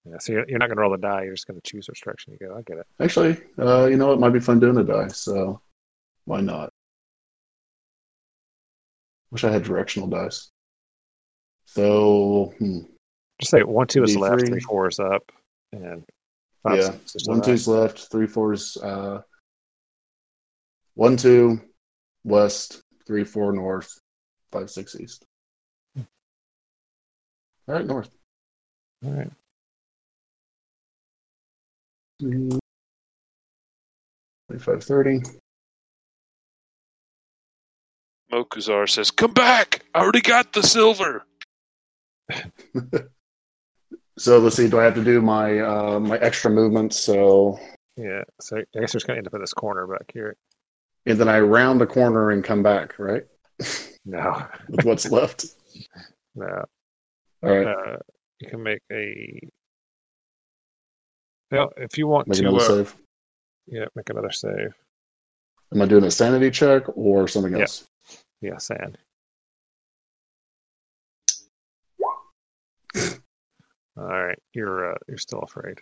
Yeah, 0.05 0.19
so 0.19 0.33
you're, 0.33 0.45
you're 0.49 0.59
not 0.59 0.67
going 0.67 0.77
to 0.77 0.81
roll 0.83 0.91
the 0.93 0.99
die. 0.99 1.23
You're 1.25 1.35
just 1.35 1.47
going 1.47 1.61
to 1.61 1.71
choose 1.71 1.89
which 1.89 2.01
direction 2.01 2.33
you 2.39 2.47
go. 2.47 2.57
I 2.57 2.63
get 2.63 2.79
it. 2.79 2.87
actually, 3.01 3.37
uh, 3.59 3.87
you 3.87 3.97
know 3.97 4.13
it 4.13 4.19
Might 4.21 4.31
be 4.31 4.41
fun 4.41 4.59
doing 4.61 4.77
a 4.79 4.85
die, 4.85 5.09
so 5.09 5.61
why 6.25 6.41
not? 6.41 6.73
Wish 9.31 9.45
I 9.45 9.51
had 9.51 9.63
directional 9.65 10.09
dice. 10.09 10.51
So, 11.67 12.55
hmm, 12.59 12.81
Just 13.41 13.51
say 13.51 13.63
one 13.65 13.87
two 13.89 14.03
is 14.05 14.17
left, 14.17 14.43
D3. 14.43 14.49
three 14.49 14.61
four 14.61 14.89
is 14.89 14.99
up, 15.01 15.31
and 15.73 16.05
five 16.67 16.79
yeah, 16.79 16.95
six 17.05 17.29
one 17.29 17.41
two's 17.43 17.69
left, 17.69 18.11
three 18.11 18.27
fours. 18.27 18.77
Uh, 18.77 19.21
one 20.95 21.17
two 21.17 21.61
west, 22.25 22.83
three 23.07 23.25
four 23.25 23.53
north, 23.53 24.01
five 24.51 24.69
six 24.69 24.99
east. 24.99 25.25
All 25.97 27.75
right, 27.75 27.87
north. 27.87 28.11
All 29.05 29.13
right. 29.13 29.31
Twenty-five 34.49 34.83
thirty. 34.85 35.21
Mokuzar 38.33 38.89
says, 38.89 39.11
Come 39.13 39.33
back! 39.33 39.85
I 39.95 40.01
already 40.01 40.21
got 40.21 40.53
the 40.53 40.63
silver. 40.63 41.25
So 44.19 44.39
let's 44.39 44.57
see. 44.57 44.69
Do 44.69 44.81
I 44.81 44.85
have 44.85 44.95
to 44.95 45.05
do 45.05 45.21
my 45.21 45.59
uh, 45.61 46.01
my 46.01 46.19
extra 46.19 46.51
movements? 46.51 46.99
So 46.99 47.59
Yeah. 47.97 48.23
So 48.41 48.57
I 48.57 48.61
guess 48.61 48.67
you're 48.75 48.87
just 48.87 49.07
going 49.07 49.17
to 49.17 49.19
end 49.19 49.27
up 49.27 49.35
in 49.35 49.41
this 49.41 49.53
corner 49.53 49.87
back 49.87 50.11
here. 50.13 50.37
and 51.07 51.19
then 51.19 51.29
I 51.29 51.41
round 51.41 51.81
the 51.81 51.87
corner 51.87 52.31
and 52.31 52.43
come 52.43 52.63
back, 52.63 52.99
right? 52.99 53.25
No, 54.05 54.47
With 54.69 54.85
what's 54.85 55.11
left. 55.11 55.45
no. 56.35 56.65
All 57.43 57.51
right. 57.51 57.67
Uh, 57.67 57.97
you 58.41 58.49
can 58.51 58.63
make 58.63 58.81
a. 58.93 59.41
Well, 61.51 61.73
if 61.77 61.97
you 61.97 62.07
want 62.09 62.27
Make 62.29 62.39
to, 62.39 62.49
another 62.49 62.65
uh, 62.65 62.69
save. 62.69 62.97
yeah, 63.67 63.85
make 63.95 64.11
another 64.11 64.31
save. 64.33 64.75
Am 65.73 65.83
I 65.83 65.87
doing 65.87 66.05
a 66.05 66.11
sanity 66.11 66.51
check 66.51 66.85
or 66.97 67.29
something 67.29 67.53
Yeah. 67.53 67.61
else? 67.61 67.87
Yeah, 68.41 68.59
sand. 68.59 68.99
All 73.99 74.05
right, 74.05 74.39
you're 74.53 74.93
uh, 74.93 74.99
you're 75.09 75.19
still 75.19 75.41
afraid. 75.41 75.79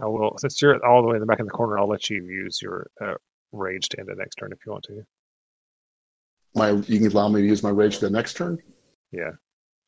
I 0.00 0.06
will. 0.06 0.36
Since 0.38 0.62
you're 0.62 0.84
all 0.86 1.02
the 1.02 1.08
way 1.08 1.16
in 1.16 1.20
the 1.20 1.26
back 1.26 1.38
in 1.40 1.44
the 1.44 1.50
corner, 1.52 1.78
I'll 1.78 1.88
let 1.88 2.08
you 2.08 2.24
use 2.24 2.60
your 2.62 2.86
uh, 3.00 3.14
rage 3.52 3.88
to 3.90 3.98
end 4.00 4.08
the 4.08 4.14
next 4.14 4.36
turn 4.36 4.52
if 4.52 4.64
you 4.64 4.72
want 4.72 4.84
to. 4.84 5.04
My, 6.54 6.70
you 6.70 6.98
can 6.98 7.06
allow 7.08 7.28
me 7.28 7.42
to 7.42 7.46
use 7.46 7.62
my 7.62 7.70
rage 7.70 7.98
the 7.98 8.08
next 8.10 8.34
turn 8.36 8.58
Yeah, 9.10 9.30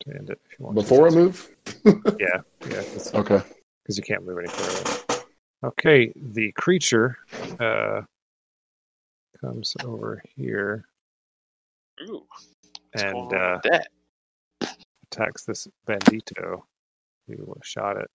to 0.01 0.09
end 0.15 0.29
it 0.29 0.39
if 0.45 0.59
you 0.59 0.65
want. 0.65 0.75
before 0.75 1.07
I 1.07 1.11
move. 1.11 1.49
Yeah, 2.19 2.41
yeah, 2.69 2.81
Okay. 3.13 3.41
because 3.83 3.97
you 3.97 4.03
can't 4.03 4.25
move 4.25 4.37
any 4.39 4.47
further. 4.47 5.23
Okay, 5.63 6.11
the 6.15 6.51
creature 6.53 7.17
uh, 7.59 8.01
comes 9.41 9.75
over 9.83 10.21
here 10.35 10.85
Ooh, 12.03 12.25
and 12.93 13.33
uh, 13.33 13.59
that? 13.63 13.87
attacks 15.11 15.43
this 15.43 15.67
bandito 15.87 16.61
who 17.27 17.55
shot 17.63 17.97
it. 17.97 18.09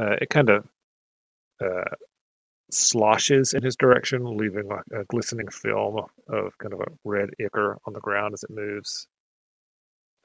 Uh, 0.00 0.16
it 0.20 0.30
kind 0.30 0.48
of 0.48 0.64
uh, 1.64 1.94
sloshes 2.70 3.52
in 3.54 3.62
his 3.62 3.76
direction, 3.76 4.36
leaving 4.36 4.68
like 4.68 4.84
a 4.92 5.04
glistening 5.04 5.48
film 5.48 5.98
of 6.28 6.58
kind 6.58 6.72
of 6.72 6.80
a 6.80 6.92
red 7.04 7.30
ichor 7.40 7.78
on 7.86 7.92
the 7.92 8.00
ground 8.00 8.34
as 8.34 8.44
it 8.44 8.50
moves. 8.50 9.08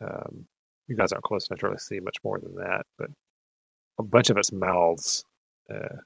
Um, 0.01 0.45
you 0.87 0.95
guys 0.95 1.11
aren't 1.11 1.23
close 1.23 1.47
enough 1.47 1.59
to 1.59 1.67
really 1.67 1.77
see 1.79 1.99
much 1.99 2.17
more 2.23 2.39
than 2.39 2.55
that, 2.55 2.85
but 2.97 3.09
a 3.99 4.03
bunch 4.03 4.29
of 4.29 4.37
its 4.37 4.51
mouths 4.51 5.23
uh, 5.73 5.97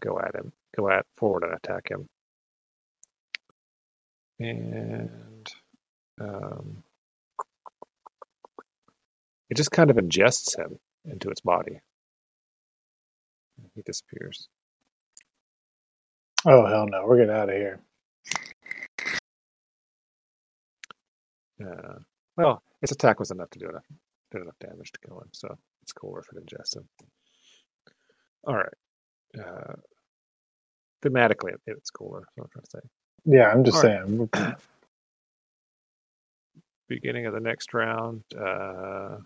go 0.00 0.18
at 0.18 0.34
him, 0.34 0.52
go 0.76 0.90
at 0.90 1.06
forward 1.16 1.44
and 1.44 1.54
attack 1.54 1.90
him. 1.90 2.06
And 4.40 5.50
um, 6.20 6.82
it 9.50 9.56
just 9.56 9.70
kind 9.70 9.90
of 9.90 9.96
ingests 9.96 10.58
him 10.58 10.78
into 11.04 11.30
its 11.30 11.40
body. 11.40 11.80
He 13.74 13.82
disappears. 13.82 14.48
Oh 16.46 16.66
hell 16.66 16.86
no, 16.86 17.04
we're 17.06 17.16
getting 17.18 17.34
out 17.34 17.48
of 17.48 17.56
here. 17.56 17.80
Uh, 21.60 21.98
well, 22.36 22.62
its 22.82 22.92
attack 22.92 23.18
was 23.18 23.30
enough 23.30 23.50
to 23.50 23.58
do 23.58 23.68
enough, 23.68 23.84
did 24.30 24.42
enough 24.42 24.58
damage 24.60 24.92
to 24.92 25.00
kill 25.06 25.18
him, 25.20 25.28
so 25.32 25.56
it's 25.82 25.92
cooler 25.92 26.20
if 26.20 26.28
it 26.36 26.44
ingests 26.46 26.76
him. 26.76 26.88
All 28.44 28.54
right. 28.54 28.72
Uh, 29.38 29.74
thematically, 31.04 31.52
it's 31.66 31.90
cooler. 31.90 32.20
That's 32.20 32.36
what 32.36 32.44
I'm 32.44 32.50
trying 32.50 32.64
to 32.64 32.70
say. 32.70 32.88
Yeah, 33.24 33.50
I'm 33.50 33.64
just 33.64 33.76
All 33.78 33.82
right. 33.82 34.04
saying. 34.06 34.18
we're- 34.32 34.54
Beginning 36.88 37.26
of 37.26 37.34
the 37.34 37.40
next 37.40 37.74
round. 37.74 38.22
Uh, 38.34 39.18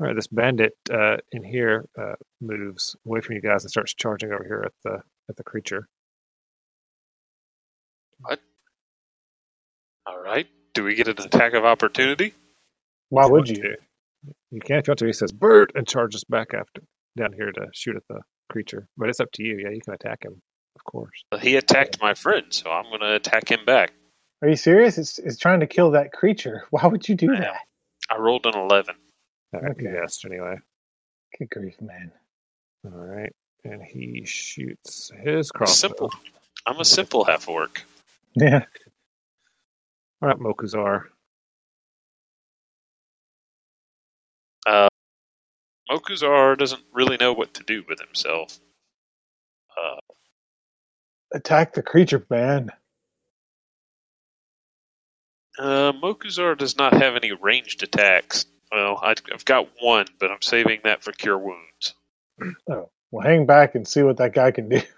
all 0.00 0.06
right, 0.06 0.16
this 0.16 0.28
bandit 0.28 0.72
uh, 0.90 1.18
in 1.32 1.44
here 1.44 1.84
uh, 2.00 2.14
moves 2.40 2.96
away 3.06 3.20
from 3.20 3.34
you 3.36 3.42
guys 3.42 3.64
and 3.64 3.70
starts 3.70 3.94
charging 3.94 4.32
over 4.32 4.44
here 4.44 4.62
at 4.64 4.72
the 4.82 5.02
at 5.28 5.36
the 5.36 5.44
creature. 5.44 5.86
What? 8.20 8.40
All 10.06 10.18
right. 10.18 10.46
Do 10.74 10.84
we 10.84 10.94
get 10.94 11.08
an 11.08 11.20
attack 11.20 11.52
of 11.52 11.64
opportunity? 11.64 12.34
Why 13.10 13.24
would 13.26 13.32
want 13.32 13.48
you? 13.50 13.56
to. 13.56 13.76
You 14.50 14.60
can 14.60 14.78
if 14.78 14.86
you 14.86 14.92
want 14.92 14.98
to. 15.00 15.06
He 15.06 15.12
says 15.12 15.32
"bird" 15.32 15.72
and 15.74 15.86
charges 15.86 16.24
back 16.24 16.54
after 16.54 16.82
down 17.16 17.32
here 17.32 17.52
to 17.52 17.66
shoot 17.74 17.96
at 17.96 18.02
the 18.08 18.20
creature. 18.50 18.88
But 18.96 19.08
it's 19.10 19.20
up 19.20 19.30
to 19.34 19.42
you. 19.42 19.58
Yeah, 19.62 19.70
you 19.70 19.80
can 19.84 19.94
attack 19.94 20.24
him, 20.24 20.40
of 20.76 20.84
course. 20.84 21.24
He 21.40 21.56
attacked 21.56 22.00
my 22.00 22.14
friend, 22.14 22.46
so 22.50 22.70
I'm 22.70 22.84
going 22.84 23.00
to 23.00 23.14
attack 23.14 23.50
him 23.50 23.64
back. 23.66 23.92
Are 24.42 24.48
you 24.48 24.56
serious? 24.56 24.96
It's, 24.96 25.18
it's 25.18 25.36
trying 25.38 25.60
to 25.60 25.66
kill 25.66 25.90
that 25.92 26.12
creature. 26.12 26.64
Why 26.70 26.86
would 26.86 27.08
you 27.08 27.14
do 27.14 27.32
I 27.32 27.36
am. 27.36 27.40
that? 27.42 27.60
I 28.10 28.18
rolled 28.18 28.46
an 28.46 28.56
11. 28.56 28.94
Uh, 29.54 29.58
Okay. 29.70 29.84
Yes, 29.92 30.24
anyway. 30.24 30.56
Good 31.38 31.50
grief, 31.50 31.80
man. 31.80 32.12
All 32.84 32.90
right, 32.92 33.32
and 33.64 33.82
he 33.82 34.24
shoots 34.24 35.10
his 35.22 35.50
crossbow. 35.50 35.88
Simple. 35.88 36.10
I'm 36.66 36.80
a 36.80 36.84
simple 36.84 37.24
half 37.24 37.48
orc. 37.48 37.82
Yeah. 38.34 38.64
All 40.22 40.28
right, 40.28 40.38
Mokuzar. 40.38 41.04
Mokuzar 45.90 46.56
doesn't 46.56 46.82
really 46.92 47.16
know 47.16 47.32
what 47.32 47.52
to 47.54 47.64
do 47.64 47.82
with 47.88 47.98
himself. 48.00 48.58
Uh, 49.76 49.96
Attack 51.32 51.74
the 51.74 51.82
creature, 51.82 52.24
man. 52.30 52.70
uh, 55.58 55.92
Mokuzar 55.92 56.56
does 56.56 56.76
not 56.76 56.92
have 56.94 57.16
any 57.16 57.32
ranged 57.32 57.82
attacks. 57.82 58.46
Well, 58.72 58.98
I- 59.02 59.14
I've 59.32 59.44
got 59.44 59.68
one, 59.80 60.06
but 60.18 60.30
I'm 60.30 60.42
saving 60.42 60.80
that 60.84 61.02
for 61.02 61.12
cure 61.12 61.38
wounds. 61.38 61.94
Oh, 62.70 62.90
well, 63.10 63.26
hang 63.26 63.46
back 63.46 63.74
and 63.74 63.86
see 63.88 64.02
what 64.02 64.18
that 64.18 64.34
guy 64.34 64.50
can 64.52 64.68
do. 64.68 64.80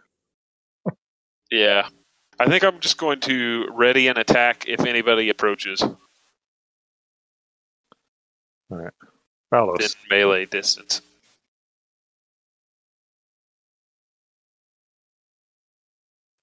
Yeah. 1.50 1.88
I 2.40 2.46
think 2.48 2.64
I'm 2.64 2.80
just 2.80 2.98
going 2.98 3.20
to 3.20 3.68
ready 3.72 4.08
an 4.08 4.18
attack 4.18 4.64
if 4.68 4.80
anybody 4.80 5.30
approaches 5.30 5.82
All 5.82 5.96
right, 8.70 8.92
in 9.52 9.58
Valos. 9.58 9.96
melee 10.10 10.46
distance. 10.46 11.02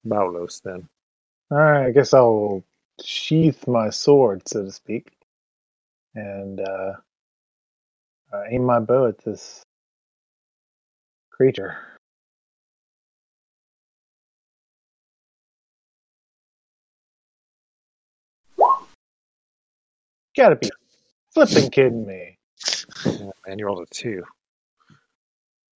Valos, 0.08 0.62
then. 0.64 0.88
All 1.52 1.58
right, 1.58 1.88
I 1.88 1.92
guess 1.92 2.14
I'll 2.14 2.64
sheath 3.04 3.68
my 3.68 3.90
sword, 3.90 4.48
so 4.48 4.66
to 4.66 4.72
speak, 4.72 5.12
and 6.16 6.60
uh, 6.62 6.94
uh, 8.34 8.44
aim 8.50 8.64
my 8.64 8.80
bow 8.80 9.08
at 9.08 9.18
this 9.24 9.64
creature. 11.32 11.78
Gotta 20.38 20.56
be 20.56 20.70
flipping 21.34 21.70
kidding 21.70 22.06
me. 22.06 22.36
Yeah, 23.06 23.32
man, 23.48 23.58
you 23.60 23.66
rolled 23.66 23.82
a 23.82 23.86
two. 23.94 24.24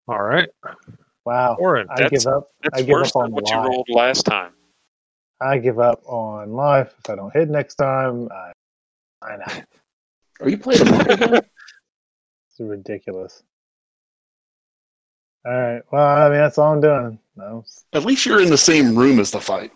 All 0.07 0.21
right, 0.21 0.49
Wow. 1.25 1.55
Orin. 1.57 1.87
I 1.89 2.09
give 2.09 2.27
up. 2.27 2.49
That's 2.61 2.79
I 2.79 2.81
give 2.83 2.89
worse 2.89 3.09
up 3.11 3.15
on 3.17 3.23
than 3.25 3.35
what 3.35 3.49
you 3.49 3.55
life. 3.57 3.65
rolled 3.65 3.87
last 3.89 4.25
time. 4.25 4.51
I 5.41 5.57
give 5.57 5.79
up 5.79 6.01
on 6.05 6.51
life. 6.53 6.93
If 6.99 7.09
I 7.09 7.15
don't 7.15 7.33
hit 7.33 7.49
next 7.49 7.75
time, 7.75 8.29
I, 8.31 8.51
I 9.21 9.37
know. 9.37 9.63
Are 10.41 10.49
you 10.49 10.57
playing 10.57 10.81
a 10.81 10.85
monk 10.85 11.07
again? 11.09 11.33
It's 11.35 11.47
ridiculous. 12.67 13.43
All 15.45 15.51
right. 15.53 15.81
Well, 15.91 16.05
I 16.05 16.29
mean, 16.29 16.39
that's 16.39 16.57
all 16.57 16.73
I'm 16.73 16.81
doing. 16.81 17.19
No, 17.35 17.65
At 17.93 18.05
least 18.05 18.25
you're 18.25 18.41
in 18.41 18.49
the 18.49 18.57
same 18.57 18.95
room 18.95 19.19
as 19.19 19.31
the 19.31 19.41
fight. 19.41 19.71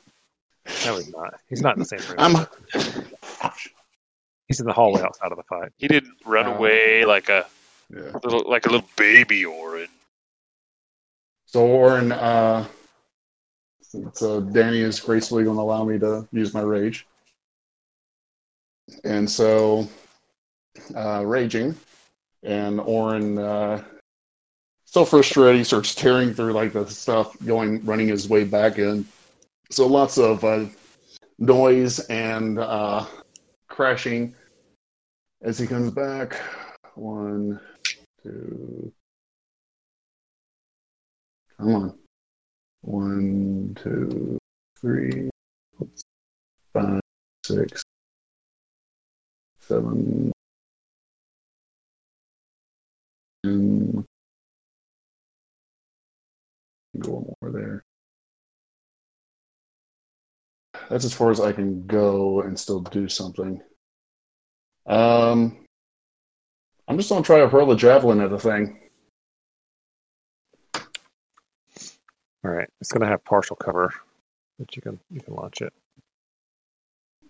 No, 0.85 0.95
he's 0.97 1.09
not. 1.11 1.33
He's 1.49 1.61
not 1.61 1.75
in 1.75 1.79
the 1.79 1.85
same 1.85 1.99
room. 2.07 2.15
I'm. 2.19 2.47
He's 4.47 4.59
in 4.59 4.65
the 4.65 4.73
hallway 4.73 5.01
outside 5.01 5.31
of 5.31 5.37
the 5.37 5.43
fight. 5.43 5.71
He 5.77 5.87
didn't 5.87 6.13
run 6.25 6.45
Oh. 6.47 6.53
away 6.55 7.03
like 7.05 7.29
a 7.29 7.45
Yeah. 7.89 8.11
little 8.23 8.43
like 8.49 8.65
a 8.65 8.69
little 8.69 8.87
baby 8.95 9.43
Orin. 9.43 9.89
So, 11.45 11.65
Orin, 11.65 12.11
uh, 12.11 12.67
since 13.81 14.21
uh, 14.21 14.41
Danny 14.41 14.81
is 14.81 14.99
gracefully 14.99 15.43
going 15.45 15.55
to 15.55 15.61
allow 15.61 15.83
me 15.83 15.97
to 15.99 16.27
use 16.31 16.53
my 16.53 16.61
rage. 16.61 17.07
And 19.03 19.29
so, 19.29 19.87
uh, 20.95 21.23
raging, 21.25 21.75
and 22.47 22.79
Orin, 22.79 23.37
uh, 23.37 23.83
so 24.85 25.03
frustrated, 25.03 25.57
he 25.57 25.63
starts 25.63 25.93
tearing 25.93 26.33
through 26.33 26.53
like 26.53 26.73
the 26.73 26.89
stuff, 26.89 27.35
going, 27.45 27.85
running 27.85 28.07
his 28.07 28.29
way 28.29 28.45
back 28.45 28.79
in. 28.79 29.05
So, 29.69 29.85
lots 29.85 30.17
of 30.17 30.43
uh, 30.45 30.65
noise 31.37 31.99
and 32.07 32.57
uh, 32.57 33.05
crashing 33.67 34.33
as 35.41 35.59
he 35.59 35.67
comes 35.67 35.91
back. 35.91 36.39
One, 36.95 37.59
two, 38.23 38.93
Come 41.57 41.75
on. 41.75 41.99
One, 42.81 43.75
two, 43.81 44.37
three, 44.79 45.29
five, 46.71 47.01
six, 47.43 47.83
seven, 49.59 50.31
go 56.99 57.11
one 57.11 57.35
more 57.41 57.51
there. 57.51 57.83
That's 60.89 61.05
as 61.05 61.13
far 61.13 61.31
as 61.31 61.39
I 61.39 61.51
can 61.51 61.85
go 61.85 62.41
and 62.41 62.59
still 62.59 62.79
do 62.79 63.07
something. 63.09 63.61
Um, 64.85 65.65
I'm 66.87 66.97
just 66.97 67.09
gonna 67.09 67.23
try 67.23 67.39
to 67.39 67.49
hurl 67.49 67.71
a 67.71 67.77
javelin 67.77 68.21
at 68.21 68.29
the 68.29 68.39
thing. 68.39 68.87
All 72.47 72.51
right, 72.51 72.69
it's 72.79 72.93
going 72.93 73.01
to 73.01 73.07
have 73.07 73.25
partial 73.25 73.57
cover, 73.57 73.93
but 74.57 74.73
you 74.73 74.81
can 74.81 74.97
you 75.11 75.19
can 75.19 75.35
launch 75.35 75.61
it. 75.61 75.73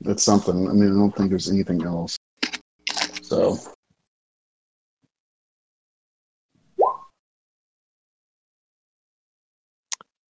That's 0.02 0.22
something. 0.22 0.70
I 0.70 0.74
mean, 0.74 0.92
I 0.92 0.94
don't 0.94 1.16
think 1.16 1.32
there's 1.32 1.50
anything 1.50 1.84
else. 1.84 2.18
So 3.24 3.58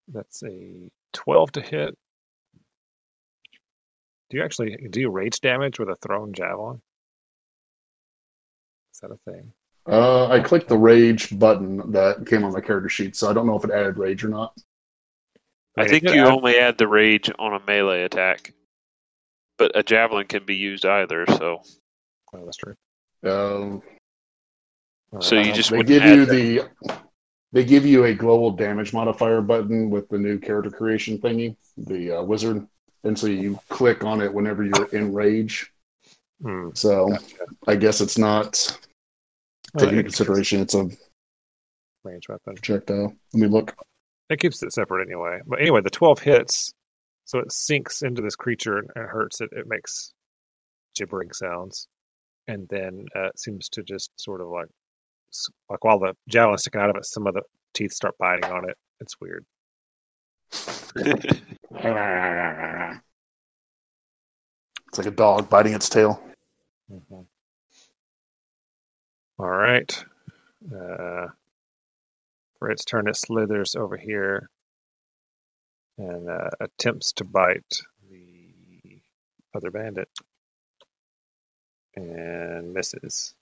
That's 0.07 0.43
a 0.43 0.89
12 1.13 1.51
to 1.53 1.61
hit. 1.61 1.97
Do 4.29 4.37
you 4.37 4.43
actually 4.43 4.75
do 4.89 5.09
rage 5.09 5.39
damage 5.39 5.79
with 5.79 5.89
a 5.89 5.95
thrown 5.95 6.33
javelin? 6.33 6.81
Is 8.93 8.99
that 8.99 9.11
a 9.11 9.17
thing? 9.31 9.53
Uh, 9.89 10.27
I 10.27 10.41
clicked 10.41 10.67
the 10.67 10.77
rage 10.77 11.37
button 11.37 11.91
that 11.93 12.25
came 12.27 12.43
on 12.43 12.51
my 12.51 12.59
character 12.59 12.89
sheet, 12.89 13.15
so 13.15 13.29
I 13.29 13.33
don't 13.33 13.47
know 13.47 13.55
if 13.57 13.63
it 13.63 13.71
added 13.71 13.97
rage 13.97 14.23
or 14.23 14.27
not. 14.29 14.53
I 15.77 15.87
think 15.87 16.03
you 16.03 16.21
add- 16.21 16.27
only 16.27 16.57
add 16.57 16.77
the 16.77 16.87
rage 16.87 17.29
on 17.39 17.53
a 17.53 17.63
melee 17.65 18.03
attack, 18.03 18.53
but 19.57 19.71
a 19.75 19.83
javelin 19.83 20.27
can 20.27 20.43
be 20.45 20.55
used 20.55 20.85
either. 20.85 21.25
So, 21.27 21.61
Oh, 22.33 22.43
that's 22.43 22.57
true. 22.57 22.75
Um, 23.23 23.81
So 25.21 25.35
you 25.39 25.53
just 25.53 25.69
they 25.71 25.83
give 25.83 26.01
add 26.03 26.15
you 26.17 26.25
that. 26.25 26.31
the 26.33 26.99
they 27.51 27.63
give 27.63 27.85
you 27.85 28.05
a 28.05 28.13
global 28.13 28.51
damage 28.51 28.93
modifier 28.93 29.41
button 29.41 29.89
with 29.89 30.09
the 30.09 30.17
new 30.17 30.37
character 30.39 30.69
creation 30.71 31.17
thingy, 31.19 31.55
the 31.77 32.19
uh, 32.19 32.23
wizard, 32.23 32.67
and 33.03 33.17
so 33.17 33.27
you 33.27 33.59
click 33.69 34.03
on 34.03 34.21
it 34.21 34.33
whenever 34.33 34.63
you're 34.63 34.87
in 34.87 35.13
rage. 35.13 35.71
Hmm, 36.41 36.69
So 36.73 37.09
gotcha. 37.09 37.35
I 37.67 37.75
guess 37.75 38.01
it's 38.01 38.17
not 38.17 38.53
taking 39.77 39.95
it 39.95 39.99
into 39.99 40.03
consideration 40.03 40.61
it's 40.61 40.75
a 40.75 40.89
range 42.03 42.27
weapon. 42.29 42.55
projectile. 42.55 43.13
Let 43.33 43.41
me 43.41 43.47
look. 43.47 43.75
It 44.29 44.39
keeps 44.39 44.61
it 44.61 44.73
separate 44.73 45.07
anyway. 45.07 45.39
But 45.45 45.61
anyway, 45.61 45.81
the 45.81 45.89
12 45.89 46.19
hits, 46.19 46.73
so 47.25 47.39
it 47.39 47.51
sinks 47.51 48.01
into 48.01 48.21
this 48.21 48.35
creature 48.35 48.77
and, 48.77 48.89
hurts 48.95 49.41
it. 49.41 49.49
It 49.53 49.67
makes 49.67 50.13
gibbering 50.95 51.31
sounds. 51.31 51.87
And 52.47 52.67
then 52.69 53.05
uh, 53.15 53.27
it 53.27 53.39
seems 53.39 53.67
to 53.69 53.83
just 53.83 54.11
sort 54.19 54.41
of 54.41 54.47
like, 54.47 54.67
like 55.69 55.83
while 55.83 55.99
the 55.99 56.15
gel 56.27 56.53
is 56.53 56.61
sticking 56.61 56.81
out 56.81 56.89
of 56.89 56.95
it, 56.95 57.05
some 57.05 57.27
of 57.27 57.33
the 57.33 57.41
teeth 57.73 57.91
start 57.93 58.17
biting 58.17 58.49
on 58.51 58.69
it. 58.69 58.77
It's 58.99 59.19
weird. 59.19 59.45
It's 64.87 64.97
like 64.97 65.07
a 65.07 65.11
dog 65.11 65.49
biting 65.49 65.73
its 65.73 65.89
tail. 65.89 66.21
Mhm. 66.91 67.25
All 69.39 69.49
right. 69.49 70.03
Uh, 70.65 71.27
for 72.57 72.71
its 72.71 72.83
turn, 72.85 73.07
it 73.07 73.15
slithers 73.15 73.75
over 73.75 73.97
here 73.97 74.49
and 75.97 76.29
uh, 76.29 76.49
attempts 76.59 77.11
to 77.13 77.23
bite 77.23 77.81
the 78.09 79.01
other 79.53 79.69
bandit 79.71 80.09
and 81.95 82.73
misses. 82.73 83.35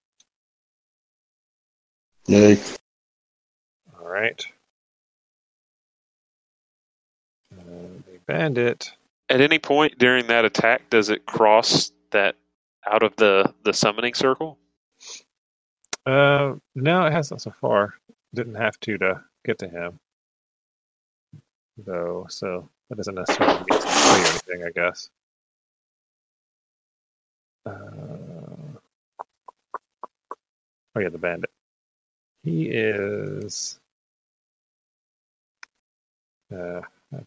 Yay. 2.27 2.59
All 3.99 4.07
right. 4.07 4.45
Uh, 7.53 7.63
the 8.07 8.19
bandit. 8.25 8.91
At 9.29 9.41
any 9.41 9.59
point 9.59 9.97
during 9.97 10.27
that 10.27 10.45
attack, 10.45 10.89
does 10.89 11.09
it 11.09 11.25
cross 11.25 11.91
that 12.11 12.35
out 12.89 13.03
of 13.03 13.15
the 13.15 13.53
the 13.63 13.73
summoning 13.73 14.13
circle? 14.13 14.57
Uh, 16.05 16.55
no, 16.75 17.05
it 17.05 17.13
hasn't 17.13 17.41
so 17.41 17.51
far. 17.51 17.95
Didn't 18.33 18.55
have 18.55 18.79
to 18.81 18.97
to 18.99 19.23
get 19.45 19.59
to 19.59 19.67
him, 19.67 19.99
though. 21.77 22.27
So 22.29 22.69
that 22.89 22.97
doesn't 22.97 23.15
necessarily 23.15 23.55
mean 23.55 23.65
it's 23.71 23.85
play 23.85 24.21
or 24.21 24.27
anything, 24.27 24.63
I 24.67 24.71
guess. 24.71 25.09
Uh, 27.65 27.71
oh 30.95 30.99
yeah, 30.99 31.09
the 31.09 31.17
bandit. 31.17 31.49
He 32.45 32.67
is 32.67 33.79
uh 36.55 36.81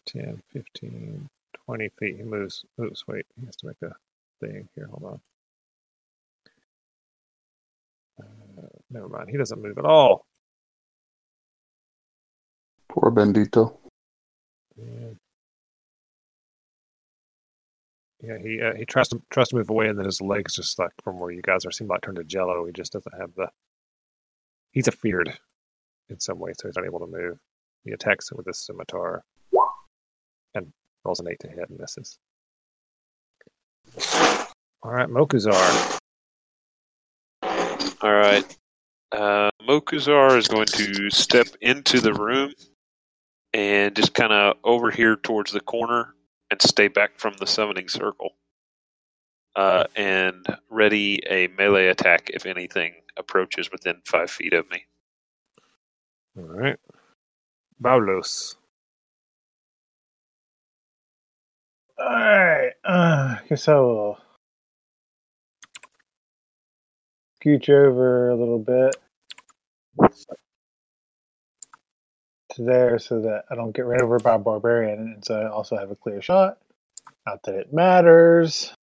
10, 0.05 0.41
15, 0.53 1.29
20 1.65 1.89
feet. 1.99 2.15
He 2.15 2.23
moves. 2.23 2.63
Oops, 2.81 3.07
wait. 3.07 3.25
He 3.37 3.45
has 3.45 3.57
to 3.57 3.67
make 3.67 3.81
a 3.83 3.93
thing 4.39 4.69
here. 4.75 4.87
Hold 4.87 5.03
on. 5.03 5.21
Uh, 8.21 8.67
never 8.89 9.09
mind. 9.09 9.29
He 9.29 9.37
doesn't 9.37 9.61
move 9.61 9.77
at 9.77 9.85
all. 9.85 10.25
Poor 12.87 13.11
Bendito. 13.11 13.75
Yeah. 14.77 15.09
Yeah, 18.21 18.37
he 18.37 18.61
uh, 18.61 18.73
he 18.75 18.85
tries 18.85 19.07
to 19.09 19.21
tries 19.29 19.49
to 19.49 19.55
move 19.55 19.69
away, 19.69 19.87
and 19.87 19.97
then 19.97 20.05
his 20.05 20.21
legs 20.21 20.55
just 20.55 20.79
like 20.79 20.91
from 21.03 21.19
where 21.19 21.31
you 21.31 21.41
guys 21.41 21.65
are 21.65 21.71
seem 21.71 21.87
like 21.87 22.01
turned 22.01 22.17
to 22.17 22.23
jello. 22.23 22.65
He 22.65 22.71
just 22.73 22.93
doesn't 22.93 23.19
have 23.19 23.33
the. 23.35 23.49
He's 24.71 24.87
afeared 24.87 25.37
in 26.09 26.19
some 26.19 26.39
way, 26.39 26.53
so 26.57 26.67
he's 26.67 26.75
not 26.75 26.85
able 26.85 26.99
to 26.99 27.07
move. 27.07 27.37
He 27.83 27.91
attacks 27.91 28.31
it 28.31 28.37
with 28.37 28.45
his 28.45 28.59
scimitar, 28.65 29.23
and 30.53 30.71
rolls 31.05 31.19
an 31.19 31.27
eight 31.29 31.39
to 31.41 31.47
hit 31.47 31.69
and 31.69 31.79
misses. 31.79 32.19
All 34.83 34.91
right, 34.91 35.09
Mokuzar. 35.09 35.99
All 38.01 38.13
right. 38.13 38.57
Uh, 39.11 39.49
Mokuzar 39.67 40.37
is 40.37 40.47
going 40.47 40.67
to 40.67 41.09
step 41.09 41.47
into 41.61 41.99
the 41.99 42.13
room 42.13 42.53
and 43.53 43.95
just 43.95 44.13
kind 44.13 44.31
of 44.31 44.57
over 44.63 44.91
here 44.91 45.15
towards 45.15 45.51
the 45.51 45.59
corner 45.59 46.13
and 46.51 46.61
stay 46.61 46.87
back 46.87 47.17
from 47.17 47.33
the 47.39 47.47
summoning 47.47 47.89
circle. 47.89 48.35
Uh, 49.55 49.85
and 49.95 50.45
ready 50.69 51.19
a 51.27 51.47
melee 51.57 51.87
attack 51.87 52.29
if 52.33 52.45
anything 52.45 52.93
approaches 53.19 53.71
within 53.71 54.01
five 54.05 54.31
feet 54.31 54.53
of 54.53 54.71
me. 54.71 54.85
All 56.37 56.45
right, 56.45 56.77
Balos. 57.83 58.55
All 61.99 62.07
right. 62.07 62.73
Uh, 62.85 63.37
guess 63.49 63.67
I 63.67 63.75
will 63.75 64.19
scooch 67.43 67.69
over 67.69 68.29
a 68.29 68.35
little 68.37 68.59
bit 68.59 68.95
to 72.53 72.63
there 72.63 72.99
so 72.99 73.21
that 73.21 73.45
I 73.51 73.55
don't 73.55 73.75
get 73.75 73.85
ran 73.85 74.03
over 74.03 74.19
by 74.19 74.35
a 74.35 74.39
barbarian, 74.39 74.99
and 74.99 75.25
so 75.25 75.35
I 75.41 75.49
also 75.49 75.77
have 75.77 75.91
a 75.91 75.95
clear 75.95 76.21
shot. 76.21 76.59
Not 77.25 77.43
that 77.43 77.55
it 77.55 77.73
matters. 77.73 78.73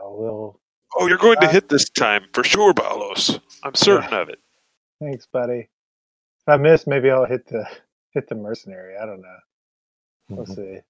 I 0.00 0.04
will. 0.04 0.60
Oh, 0.96 1.06
you're 1.06 1.18
going 1.18 1.38
to 1.40 1.46
Uh, 1.46 1.52
hit 1.52 1.68
this 1.68 1.88
time 1.90 2.24
for 2.32 2.42
sure, 2.42 2.72
Balos. 2.72 3.40
I'm 3.62 3.74
certain 3.74 4.12
of 4.14 4.28
it. 4.28 4.40
Thanks, 5.00 5.26
buddy. 5.26 5.68
If 6.40 6.48
I 6.48 6.56
miss, 6.56 6.86
maybe 6.86 7.10
I'll 7.10 7.26
hit 7.26 7.46
the 7.46 7.68
hit 8.12 8.28
the 8.28 8.34
mercenary. 8.34 8.96
I 8.96 9.04
don't 9.06 9.20
know. 9.20 9.38
We'll 10.30 10.46
Mhm. 10.46 10.54
see. 10.56 10.80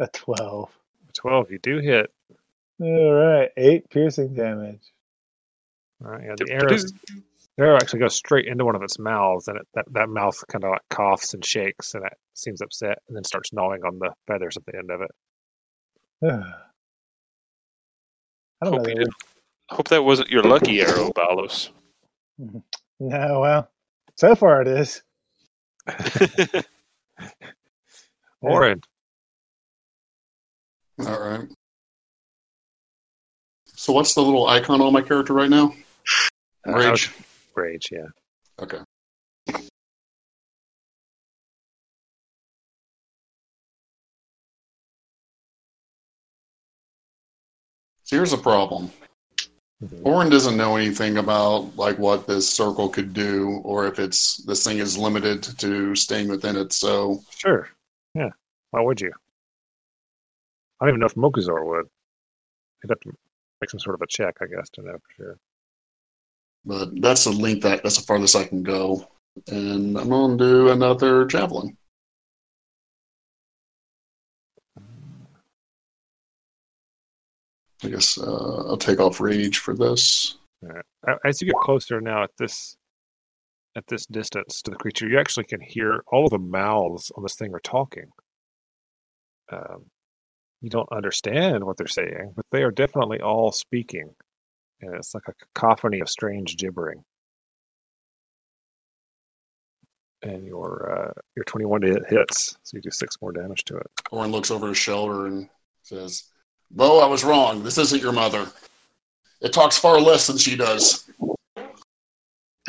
A 0.00 0.06
twelve. 0.08 0.70
Twelve. 1.14 1.50
You 1.50 1.58
do 1.58 1.78
hit. 1.78 2.12
All 2.80 3.12
right, 3.12 3.50
eight 3.56 3.90
piercing 3.90 4.34
damage. 4.34 4.92
All 6.04 6.12
right, 6.12 6.22
yeah, 6.24 6.34
the 6.38 6.50
arrow. 6.52 6.68
The 6.68 7.64
arrow 7.64 7.74
actually 7.76 7.98
goes 7.98 8.14
straight 8.14 8.46
into 8.46 8.64
one 8.64 8.76
of 8.76 8.82
its 8.84 9.00
mouths, 9.00 9.48
and 9.48 9.58
it, 9.58 9.66
that 9.74 9.86
that 9.92 10.08
mouth 10.08 10.42
kind 10.46 10.62
of 10.62 10.70
like 10.70 10.88
coughs 10.90 11.34
and 11.34 11.44
shakes, 11.44 11.94
and 11.94 12.04
it 12.06 12.12
seems 12.34 12.60
upset, 12.62 12.98
and 13.08 13.16
then 13.16 13.24
starts 13.24 13.52
gnawing 13.52 13.82
on 13.84 13.98
the 13.98 14.14
feathers 14.28 14.56
at 14.56 14.64
the 14.66 14.76
end 14.78 14.90
of 14.92 15.00
it. 15.02 15.10
I 18.60 18.66
don't 18.66 18.74
know. 18.74 18.78
Hope, 18.78 18.86
that 18.86 18.96
you 18.96 19.06
hope 19.70 19.88
that 19.88 20.04
wasn't 20.04 20.30
your 20.30 20.42
lucky 20.42 20.80
arrow, 20.80 21.10
Balos. 21.10 21.70
No, 23.00 23.38
well, 23.40 23.70
so 24.16 24.34
far 24.34 24.60
it 24.60 24.66
is. 24.66 25.04
Orin. 28.40 28.80
All 31.06 31.20
right. 31.20 31.48
So 33.66 33.92
what's 33.92 34.14
the 34.14 34.22
little 34.22 34.48
icon 34.48 34.80
on 34.80 34.92
my 34.92 35.00
character 35.00 35.32
right 35.32 35.48
now? 35.48 35.72
Uh, 36.66 36.72
Rage. 36.72 37.12
Rage, 37.54 37.86
yeah. 37.92 38.06
Okay. 38.60 38.78
Here's 48.10 48.30
the 48.30 48.36
problem. 48.38 48.90
Mhm. 49.82 50.04
Orin 50.04 50.28
doesn't 50.30 50.56
know 50.56 50.76
anything 50.76 51.18
about 51.18 51.76
like 51.76 51.98
what 51.98 52.26
this 52.26 52.48
circle 52.48 52.88
could 52.88 53.12
do, 53.12 53.60
or 53.62 53.86
if 53.86 53.98
it's 54.00 54.38
this 54.44 54.64
thing 54.64 54.78
is 54.78 54.98
limited 54.98 55.42
to 55.58 55.94
staying 55.94 56.28
within 56.28 56.56
it. 56.56 56.72
So 56.72 57.22
Sure. 57.30 57.68
Yeah. 58.14 58.30
Why 58.70 58.80
would 58.80 59.00
you? 59.00 59.12
I 60.80 60.84
don't 60.84 60.90
even 60.90 61.00
know 61.00 61.06
if 61.06 61.14
Mokuzar 61.14 61.64
would. 61.64 61.88
He'd 62.82 62.90
have 62.90 63.00
to 63.00 63.12
make 63.60 63.70
some 63.70 63.80
sort 63.80 63.94
of 63.94 64.02
a 64.02 64.06
check, 64.06 64.36
I 64.40 64.46
guess, 64.46 64.68
to 64.70 64.82
know 64.82 64.98
for 64.98 65.12
sure. 65.16 65.38
But 66.64 67.00
that's 67.00 67.24
the 67.24 67.30
length 67.30 67.62
that 67.62 67.82
that's 67.82 67.98
the 67.98 68.04
farthest 68.06 68.36
I 68.36 68.44
can 68.44 68.62
go. 68.62 69.08
And 69.46 69.96
I'm 69.96 70.08
gonna 70.08 70.36
do 70.36 70.70
another 70.70 71.24
javelin. 71.26 71.76
I 77.84 77.88
guess 77.88 78.18
uh, 78.18 78.64
I'll 78.66 78.76
take 78.76 79.00
off 79.00 79.20
rage 79.20 79.58
for 79.58 79.74
this. 79.74 80.36
As 81.24 81.40
you 81.40 81.46
get 81.46 81.56
closer 81.56 82.00
now 82.00 82.24
at 82.24 82.30
this 82.38 82.76
at 83.76 83.86
this 83.86 84.06
distance 84.06 84.60
to 84.62 84.70
the 84.72 84.76
creature, 84.76 85.08
you 85.08 85.18
actually 85.18 85.44
can 85.44 85.60
hear 85.60 86.02
all 86.08 86.24
of 86.24 86.30
the 86.30 86.38
mouths 86.38 87.12
on 87.16 87.22
this 87.22 87.36
thing 87.36 87.54
are 87.54 87.60
talking. 87.60 88.10
Um, 89.52 89.86
you 90.60 90.70
don't 90.70 90.90
understand 90.90 91.62
what 91.62 91.76
they're 91.76 91.86
saying, 91.86 92.32
but 92.34 92.44
they 92.50 92.64
are 92.64 92.72
definitely 92.72 93.20
all 93.20 93.52
speaking. 93.52 94.14
And 94.80 94.94
it's 94.94 95.14
like 95.14 95.24
a 95.28 95.32
cacophony 95.32 96.00
of 96.00 96.08
strange 96.08 96.56
gibbering. 96.56 97.04
And 100.22 100.44
your 100.44 101.10
uh, 101.10 101.20
your 101.36 101.44
21 101.44 101.82
hit 101.82 102.02
hits, 102.08 102.58
so 102.64 102.76
you 102.76 102.80
do 102.80 102.90
six 102.90 103.16
more 103.22 103.30
damage 103.30 103.64
to 103.66 103.76
it. 103.76 103.86
Orin 104.10 104.32
looks 104.32 104.50
over 104.50 104.66
his 104.66 104.76
shoulder 104.76 105.26
and 105.26 105.48
says, 105.82 106.24
Bo, 106.70 107.00
I 107.00 107.06
was 107.06 107.24
wrong. 107.24 107.62
This 107.62 107.78
isn't 107.78 108.02
your 108.02 108.12
mother. 108.12 108.46
It 109.40 109.52
talks 109.52 109.78
far 109.78 110.00
less 110.00 110.26
than 110.26 110.36
she 110.38 110.56
does. 110.56 111.08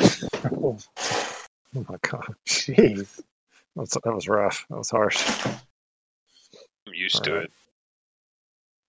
Oh 1.76 1.84
my 1.88 1.96
god, 2.02 2.34
Jeez. 2.48 3.20
That's, 3.76 3.94
that 3.94 4.12
was 4.12 4.26
rough. 4.26 4.66
That 4.70 4.76
was 4.78 4.90
harsh. 4.90 5.24
I'm 5.46 6.92
used 6.94 7.22
to 7.22 7.30
Alright. 7.30 7.44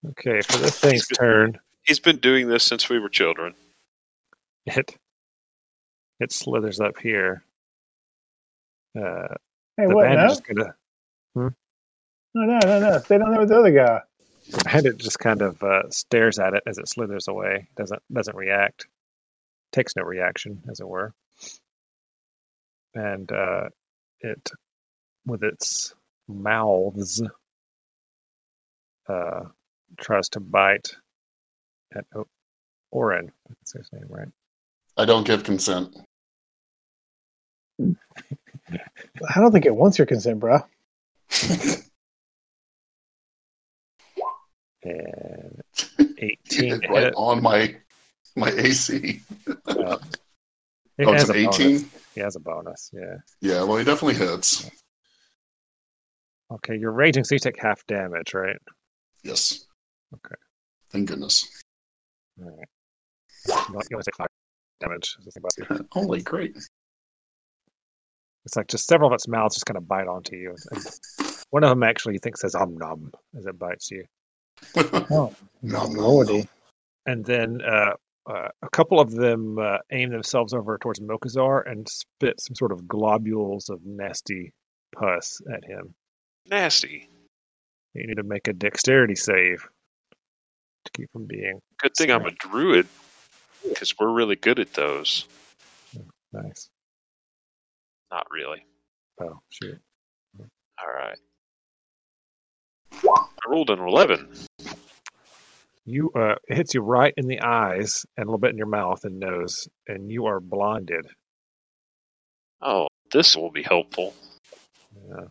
it. 0.03 0.09
Okay, 0.09 0.41
for 0.41 0.57
this 0.57 0.79
thing's 0.79 1.07
turn, 1.07 1.59
He's 1.83 1.99
been 1.99 2.17
doing 2.17 2.47
this 2.47 2.63
since 2.63 2.89
we 2.89 2.97
were 2.97 3.09
children. 3.09 3.53
it 4.65 4.95
it 6.19 6.31
slithers 6.31 6.79
up 6.79 6.97
here. 6.97 7.43
Uh, 8.97 9.27
Hey, 9.77 9.85
the 9.87 9.95
what 9.95 10.09
now? 10.09 10.15
bandage 10.27 10.43
gonna 10.43 10.75
No, 11.35 11.51
no, 12.33 12.59
no, 12.63 12.79
no. 12.79 12.97
Stay 12.99 13.19
down 13.19 13.29
there 13.29 13.39
with 13.41 13.49
the 13.49 13.59
other 13.59 13.71
guy. 13.71 14.01
and 14.73 14.85
it 14.85 14.97
just 14.97 15.19
kind 15.19 15.41
of 15.41 15.61
uh, 15.63 15.89
stares 15.89 16.39
at 16.39 16.53
it 16.53 16.63
as 16.65 16.77
it 16.77 16.87
slithers 16.87 17.27
away. 17.27 17.67
Doesn't 17.75 18.01
doesn't 18.11 18.35
react. 18.35 18.87
Takes 19.71 19.95
no 19.95 20.03
reaction, 20.03 20.61
as 20.69 20.79
it 20.79 20.87
were. 20.87 21.13
And 22.93 23.31
uh, 23.31 23.69
it, 24.19 24.51
with 25.25 25.43
its 25.43 25.95
mouths, 26.27 27.23
uh, 29.07 29.43
tries 29.97 30.27
to 30.29 30.41
bite 30.41 30.93
at 31.95 32.05
oh, 32.15 32.27
Orin. 32.91 33.31
That's 33.47 33.73
his 33.73 33.89
name, 33.93 34.07
right? 34.09 34.27
I 34.97 35.05
don't 35.05 35.25
give 35.25 35.45
consent. 35.45 35.95
I 37.79 39.39
don't 39.39 39.51
think 39.51 39.65
it 39.65 39.75
wants 39.75 39.97
your 39.97 40.05
consent, 40.05 40.39
bro. 40.39 40.59
And 44.83 45.61
eighteen. 46.17 46.81
right 46.89 47.13
on 47.15 47.41
my 47.41 47.75
my 48.35 48.49
AC. 48.49 49.21
Uh, 49.65 49.97
it 50.97 51.07
Oh, 51.07 51.13
it's 51.13 51.29
an 51.29 51.35
a 51.35 51.43
bonus. 51.45 51.59
18? 51.59 51.89
He 52.15 52.21
has 52.21 52.35
a 52.35 52.39
bonus. 52.39 52.89
Yeah. 52.93 53.15
Yeah, 53.41 53.63
well, 53.63 53.77
he 53.77 53.83
definitely 53.83 54.15
hits. 54.15 54.69
Okay, 56.51 56.75
you're 56.77 56.91
raging, 56.91 57.23
so 57.23 57.35
you 57.35 57.39
take 57.39 57.59
half 57.61 57.85
damage, 57.87 58.33
right? 58.33 58.57
Yes. 59.23 59.65
Okay. 60.13 60.35
Thank 60.91 61.07
goodness. 61.07 61.47
All 62.41 62.49
right. 62.49 62.67
You 63.47 63.53
only- 63.75 63.85
you 63.89 63.95
only 63.97 64.03
take 64.03 64.15
five 64.17 64.27
damage. 64.81 65.15
is 65.25 65.37
about 65.37 65.51
it. 65.79 65.85
Holy 65.91 66.21
great. 66.21 66.57
It's 68.45 68.55
like 68.55 68.67
just 68.67 68.87
several 68.87 69.09
of 69.09 69.13
its 69.13 69.27
mouths 69.27 69.55
just 69.55 69.65
kind 69.65 69.77
of 69.77 69.87
bite 69.87 70.07
onto 70.07 70.35
you. 70.35 70.55
And 70.71 70.83
one 71.51 71.63
of 71.63 71.69
them 71.69 71.83
actually, 71.83 72.13
you 72.15 72.19
think, 72.19 72.37
says 72.37 72.55
"om 72.55 72.75
nom" 72.77 73.11
as 73.37 73.45
it 73.45 73.57
bites 73.59 73.91
you. 73.91 74.05
Oh, 74.75 75.33
No, 75.61 75.85
no, 75.87 76.01
lordy. 76.01 76.47
And 77.05 77.25
then 77.25 77.61
uh, 77.61 77.93
uh, 78.29 78.49
a 78.61 78.69
couple 78.71 78.99
of 78.99 79.11
them 79.11 79.57
uh, 79.59 79.77
aim 79.91 80.11
themselves 80.11 80.53
over 80.53 80.77
towards 80.77 80.99
Mokuzar 80.99 81.69
and 81.69 81.87
spit 81.89 82.39
some 82.39 82.55
sort 82.55 82.71
of 82.71 82.87
globules 82.87 83.69
of 83.69 83.79
nasty 83.85 84.53
pus 84.95 85.41
at 85.51 85.65
him. 85.65 85.93
Nasty. 86.47 87.09
You 87.93 88.07
need 88.07 88.15
to 88.15 88.23
make 88.23 88.47
a 88.47 88.53
dexterity 88.53 89.15
save 89.15 89.67
to 90.85 90.91
keep 90.93 91.11
from 91.11 91.25
being 91.25 91.59
Good 91.79 91.93
thing 91.97 92.11
I'm 92.11 92.25
a 92.25 92.31
druid 92.31 92.87
because 93.67 93.93
we're 93.99 94.11
really 94.11 94.35
good 94.35 94.59
at 94.59 94.73
those. 94.73 95.25
nice. 96.31 96.69
Not 98.11 98.27
really. 98.31 98.65
Oh, 99.21 99.39
shoot. 99.49 99.79
All 100.39 100.93
right. 100.93 101.17
I 103.45 103.49
rolled 103.49 103.69
an 103.69 103.79
11. 103.79 104.27
You 105.85 106.11
uh, 106.15 106.35
it 106.47 106.55
hits 106.55 106.73
you 106.73 106.81
right 106.81 107.13
in 107.17 107.27
the 107.27 107.41
eyes 107.41 108.05
and 108.15 108.25
a 108.25 108.27
little 108.27 108.37
bit 108.37 108.51
in 108.51 108.57
your 108.57 108.67
mouth 108.67 109.03
and 109.03 109.19
nose, 109.19 109.67
and 109.87 110.11
you 110.11 110.27
are 110.27 110.39
blinded. 110.39 111.07
Oh, 112.61 112.87
this 113.11 113.35
will 113.35 113.51
be 113.51 113.63
helpful. 113.63 114.13
Yeah. 115.09 115.25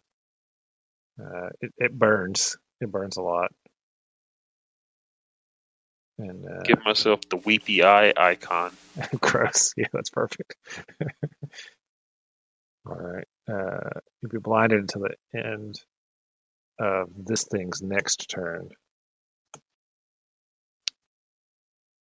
Uh, 1.22 1.50
it, 1.60 1.72
it 1.78 1.98
burns. 1.98 2.56
It 2.80 2.90
burns 2.90 3.16
a 3.16 3.22
lot. 3.22 3.52
And 6.18 6.44
uh, 6.44 6.62
Give 6.64 6.84
myself 6.84 7.20
the 7.30 7.36
weepy 7.36 7.82
eye 7.84 8.12
icon. 8.16 8.72
gross. 9.20 9.72
Yeah, 9.76 9.86
that's 9.92 10.10
perfect. 10.10 10.56
All 12.86 12.96
right. 12.96 13.26
Uh, 13.48 14.00
you'll 14.20 14.30
be 14.30 14.38
blinded 14.38 14.80
until 14.80 15.02
the 15.02 15.14
end 15.38 15.80
of 16.80 17.08
this 17.16 17.44
thing's 17.44 17.82
next 17.82 18.28
turn. 18.28 18.70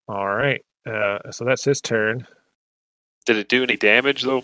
All 0.07 0.27
right. 0.27 0.61
Uh, 0.88 1.32
so 1.32 1.45
that's 1.45 1.65
his 1.65 1.82
turn. 1.82 2.25
Did 3.25 3.38
it 3.38 3.49
do 3.49 3.61
any 3.61 3.75
damage 3.75 4.23
though? 4.23 4.43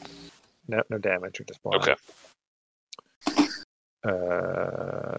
No, 0.67 0.83
no 0.89 0.97
damage. 0.97 1.41
at 1.41 1.47
this 1.47 1.57
point. 1.57 1.81
Okay. 1.81 1.95
Uh, 4.03 5.17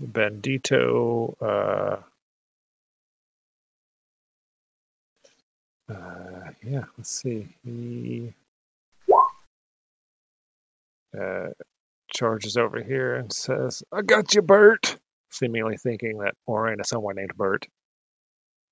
Bandito. 0.00 1.34
Uh, 1.40 1.96
uh, 5.92 6.50
yeah, 6.62 6.84
let's 6.96 7.10
see. 7.10 7.48
He 7.64 8.32
uh, 11.18 11.48
charges 12.12 12.56
over 12.56 12.82
here 12.82 13.14
and 13.16 13.32
says, 13.32 13.82
I 13.92 14.02
got 14.02 14.34
you, 14.34 14.42
Bert. 14.42 14.96
Seemingly 15.30 15.76
thinking 15.76 16.18
that 16.18 16.34
Orin 16.46 16.80
is 16.80 16.88
someone 16.88 17.16
named 17.16 17.36
Bert. 17.36 17.66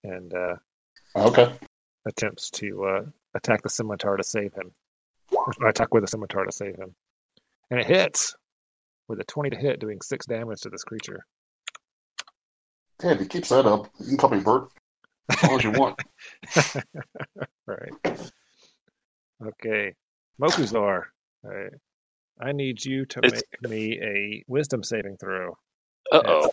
And 0.05 0.33
uh, 0.35 0.57
Okay. 1.17 1.53
attempts 2.07 2.51
to 2.53 2.85
uh, 2.85 3.03
attack 3.35 3.63
the 3.63 3.69
scimitar 3.71 4.17
to 4.17 4.25
save 4.25 4.53
him. 4.55 4.73
Or 5.33 5.53
attack 5.69 5.93
with 5.93 6.05
a 6.05 6.07
scimitar 6.07 6.45
to 6.45 6.53
save 6.53 6.77
him. 6.77 6.95
And 7.71 7.81
it 7.81 7.87
hits 7.87 8.35
with 9.09 9.21
a 9.21 9.25
20 9.25 9.51
to 9.51 9.57
hit, 9.57 9.81
doing 9.81 10.01
6 10.01 10.27
damage 10.27 10.61
to 10.63 10.71
this 10.71 10.85
creature. 10.85 11.25
If 13.03 13.21
he 13.21 13.27
keeps 13.27 13.51
that 13.51 13.67
up, 13.67 13.89
you 13.99 14.07
can 14.07 14.17
call 14.17 14.31
me 14.31 14.41
Bert 14.41 14.69
as 15.31 15.43
long 15.43 15.59
as 15.59 15.65
you 15.65 15.71
want. 15.73 16.01
right. 17.67 18.31
Okay. 19.45 19.95
Mokuzar, 20.41 21.03
I, 21.45 21.69
I 22.41 22.53
need 22.53 22.85
you 22.85 23.07
to 23.07 23.21
It's- 23.25 23.43
make 23.63 23.71
me 23.71 24.01
a 24.03 24.45
wisdom 24.47 24.83
saving 24.83 25.17
throw. 25.17 25.57
Uh 26.13 26.23
oh. 26.25 26.51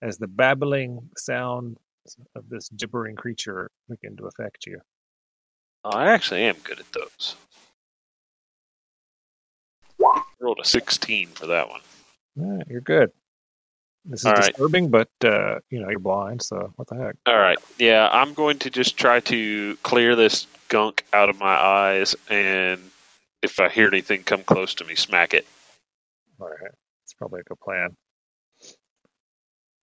As 0.00 0.18
the 0.18 0.26
babbling 0.28 1.10
sound 1.16 1.78
of 2.34 2.48
this 2.48 2.68
gibbering 2.70 3.16
creature 3.16 3.70
begin 3.88 4.16
to 4.16 4.26
affect 4.26 4.66
you. 4.66 4.80
I 5.84 6.10
actually 6.10 6.42
am 6.42 6.56
good 6.64 6.80
at 6.80 6.92
those. 6.92 7.36
I 10.04 10.22
rolled 10.40 10.58
a 10.60 10.64
16 10.64 11.28
for 11.28 11.46
that 11.46 11.68
one. 11.68 11.80
Yeah, 12.36 12.62
you're 12.68 12.80
good. 12.80 13.12
This 14.04 14.20
is 14.20 14.26
All 14.26 14.32
right. 14.32 14.46
disturbing, 14.46 14.90
but 14.90 15.08
uh, 15.24 15.60
you 15.70 15.80
know 15.80 15.88
you're 15.88 16.00
blind, 16.00 16.42
so 16.42 16.72
what 16.76 16.88
the 16.88 16.96
heck? 16.96 17.14
All 17.26 17.38
right. 17.38 17.58
Yeah, 17.78 18.08
I'm 18.12 18.34
going 18.34 18.58
to 18.60 18.70
just 18.70 18.96
try 18.96 19.20
to 19.20 19.76
clear 19.84 20.16
this 20.16 20.48
gunk 20.68 21.04
out 21.12 21.28
of 21.28 21.38
my 21.38 21.54
eyes, 21.54 22.16
and 22.28 22.80
if 23.42 23.58
I 23.60 23.68
hear 23.68 23.88
anything 23.88 24.22
come 24.22 24.42
close 24.44 24.74
to 24.76 24.84
me, 24.84 24.94
smack 24.94 25.34
it. 25.34 25.46
All 26.40 26.48
right, 26.48 26.72
it's 27.04 27.14
probably 27.14 27.40
a 27.40 27.44
good 27.44 27.60
plan. 27.60 27.96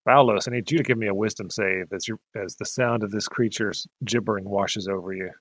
Balos, 0.07 0.47
I 0.47 0.51
need 0.55 0.71
you 0.71 0.77
to 0.77 0.83
give 0.83 0.97
me 0.97 1.07
a 1.07 1.13
wisdom 1.13 1.49
save 1.49 1.93
as 1.93 2.07
you 2.07 2.19
as 2.35 2.55
the 2.55 2.65
sound 2.65 3.03
of 3.03 3.11
this 3.11 3.27
creature's 3.27 3.87
gibbering 4.03 4.45
washes 4.45 4.87
over 4.87 5.13
you. 5.13 5.31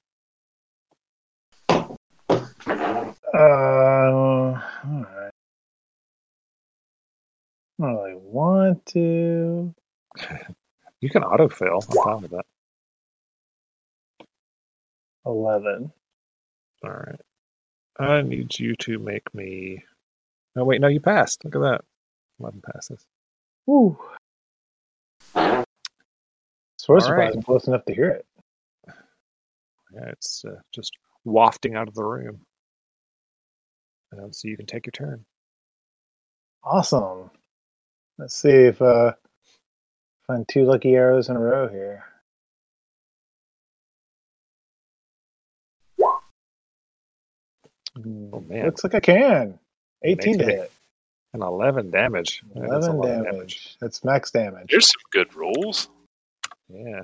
Uh, 3.34 3.38
all 3.38 4.60
right. 4.84 5.30
I 7.80 8.14
want 8.16 8.84
to. 8.86 9.74
You 11.00 11.08
can 11.10 11.22
autofill. 11.22 11.80
I'm 11.88 12.04
fine 12.04 12.22
with 12.22 12.32
that. 12.32 12.44
11. 15.24 15.92
All 16.82 16.90
right. 16.90 17.20
I 17.98 18.22
need 18.22 18.58
you 18.58 18.74
to 18.76 18.98
make 18.98 19.34
me. 19.34 19.84
Oh 20.56 20.64
wait, 20.64 20.80
no, 20.80 20.88
you 20.88 21.00
passed. 21.00 21.44
Look 21.44 21.56
at 21.56 21.62
that. 21.62 21.80
Eleven 22.40 22.62
passes. 22.72 23.04
Woo. 23.66 23.98
So 25.34 26.92
I 26.92 26.94
was 26.94 27.04
surprised 27.06 27.36
I'm 27.36 27.42
close 27.42 27.66
enough 27.66 27.84
to 27.86 27.94
hear 27.94 28.10
it. 28.10 28.26
Yeah, 29.92 30.10
it's 30.10 30.44
uh, 30.44 30.60
just 30.72 30.92
wafting 31.24 31.74
out 31.74 31.88
of 31.88 31.94
the 31.94 32.04
room. 32.04 32.40
Um, 34.12 34.32
so 34.32 34.48
you 34.48 34.56
can 34.56 34.66
take 34.66 34.86
your 34.86 34.92
turn. 34.92 35.24
Awesome. 36.62 37.30
Let's 38.18 38.34
see 38.34 38.48
if 38.48 38.80
uh 38.80 39.12
find 40.26 40.46
two 40.48 40.64
lucky 40.64 40.94
arrows 40.94 41.28
in 41.28 41.36
a 41.36 41.40
row 41.40 41.68
here. 41.68 42.04
Oh, 48.32 48.40
man. 48.48 48.66
Looks 48.66 48.84
like 48.84 48.94
I 48.94 49.00
can. 49.00 49.58
18 50.04 50.38
to 50.38 50.44
hit. 50.44 50.72
And 51.34 51.42
11 51.42 51.90
damage. 51.90 52.42
That's 52.54 52.86
11 52.86 52.96
lot 52.96 53.10
of 53.10 53.24
damage. 53.24 53.76
That's 53.80 54.04
max 54.04 54.30
damage. 54.30 54.70
There's 54.70 54.86
some 54.86 55.02
good 55.12 55.34
rolls. 55.34 55.88
Yeah. 56.68 57.02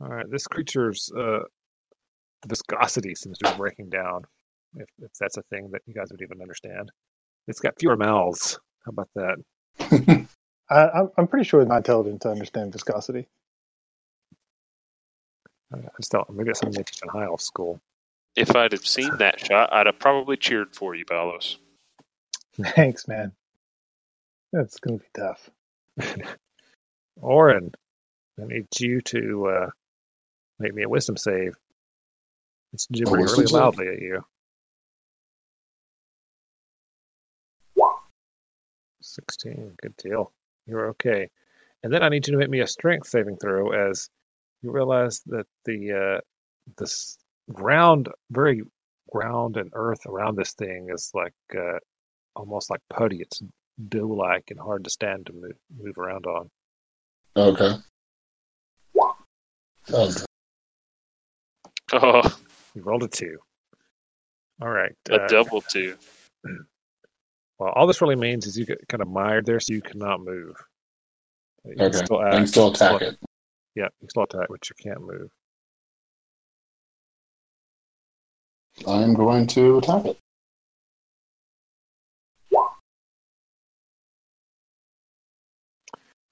All 0.00 0.08
right. 0.08 0.28
This 0.30 0.46
creature's 0.46 1.10
uh, 1.16 1.40
viscosity 2.46 3.14
seems 3.14 3.38
to 3.38 3.50
be 3.50 3.56
breaking 3.56 3.90
down. 3.90 4.22
If, 4.74 4.88
if 5.00 5.12
that's 5.20 5.36
a 5.36 5.42
thing 5.42 5.70
that 5.72 5.82
you 5.86 5.94
guys 5.94 6.08
would 6.10 6.22
even 6.22 6.40
understand, 6.40 6.90
it's 7.46 7.60
got 7.60 7.78
fewer 7.78 7.96
mouths. 7.96 8.58
How 8.84 8.90
about 8.90 9.08
that? 9.14 10.26
I, 10.70 10.88
I'm, 10.88 11.10
I'm 11.18 11.26
pretty 11.26 11.44
sure 11.44 11.60
it's 11.60 11.68
not 11.68 11.78
intelligent 11.78 12.22
to 12.22 12.30
understand 12.30 12.72
viscosity. 12.72 13.28
I 15.74 15.78
just 15.98 16.10
thought 16.10 16.32
maybe 16.32 16.50
it's 16.50 16.60
something 16.60 16.76
they 16.76 16.82
teach 16.82 17.02
in 17.02 17.08
high 17.08 17.24
elf 17.24 17.40
school. 17.40 17.80
If 18.34 18.56
I'd 18.56 18.72
have 18.72 18.86
seen 18.86 19.16
that 19.18 19.40
shot, 19.40 19.72
I'd 19.72 19.86
have 19.86 19.98
probably 19.98 20.36
cheered 20.36 20.74
for 20.74 20.94
you, 20.94 21.04
Balos. 21.04 21.56
Thanks, 22.62 23.06
man. 23.06 23.32
That's 24.52 24.78
going 24.78 24.98
to 24.98 25.04
be 25.04 25.10
tough. 25.20 25.50
Orin, 27.20 27.72
I 28.40 28.46
need 28.46 28.66
you 28.78 29.00
to 29.02 29.46
uh, 29.48 29.70
make 30.58 30.74
me 30.74 30.82
a 30.82 30.88
wisdom 30.88 31.16
save. 31.16 31.54
It's 32.72 32.86
gibbering 32.86 33.24
really 33.24 33.46
save? 33.46 33.52
loudly 33.52 33.88
at 33.88 34.00
you. 34.00 34.24
16, 39.02 39.74
good 39.82 39.96
deal. 39.96 40.32
You're 40.66 40.88
okay. 40.90 41.28
And 41.82 41.92
then 41.92 42.02
I 42.02 42.08
need 42.08 42.26
you 42.26 42.32
to 42.32 42.38
make 42.38 42.50
me 42.50 42.60
a 42.60 42.66
strength 42.66 43.08
saving 43.08 43.36
throw 43.36 43.72
as 43.72 44.08
you 44.62 44.70
realize 44.70 45.20
that 45.26 45.46
the 45.64 45.92
uh, 45.92 46.20
this 46.78 47.18
ground, 47.50 48.08
very 48.30 48.62
ground 49.10 49.56
and 49.56 49.70
earth 49.74 50.06
around 50.06 50.36
this 50.36 50.52
thing 50.52 50.88
is 50.92 51.10
like 51.14 51.34
uh, 51.56 51.78
almost 52.36 52.70
like 52.70 52.80
putty. 52.90 53.20
It's 53.20 53.42
dough 53.88 54.06
like 54.06 54.50
and 54.50 54.60
hard 54.60 54.84
to 54.84 54.90
stand 54.90 55.26
to 55.26 55.32
move, 55.32 55.56
move 55.78 55.98
around 55.98 56.26
on. 56.26 56.50
okay. 57.36 57.76
Oh, 59.92 60.12
Oh, 61.92 62.22
You 62.74 62.82
rolled 62.82 63.02
a 63.02 63.08
two. 63.08 63.38
All 64.60 64.68
right. 64.68 64.92
a 65.10 65.22
uh, 65.22 65.28
double 65.28 65.60
two. 65.60 65.96
well, 67.58 67.72
all 67.74 67.86
this 67.86 68.00
really 68.00 68.16
means 68.16 68.46
is 68.46 68.56
you 68.56 68.64
get 68.64 68.86
kind 68.88 69.02
of 69.02 69.08
mired 69.08 69.44
there, 69.44 69.60
so 69.60 69.74
you 69.74 69.82
cannot 69.82 70.20
move. 70.20 70.56
You 71.64 71.76
can 71.76 71.86
okay. 71.86 72.04
still 72.04 72.18
I 72.20 72.30
can 72.30 72.40
act, 72.40 72.48
still 72.48 72.68
you 72.68 72.74
can 72.74 72.86
attack 72.86 73.02
it. 73.02 73.18
Yeah, 73.74 73.84
you 73.84 73.90
can 74.00 74.08
still 74.08 74.22
attack, 74.22 74.46
but 74.48 74.68
you 74.68 74.76
can't 74.82 75.00
move. 75.02 75.30
I'm 78.86 79.14
going 79.14 79.46
to 79.48 79.78
attack 79.78 80.06
it. 80.06 80.18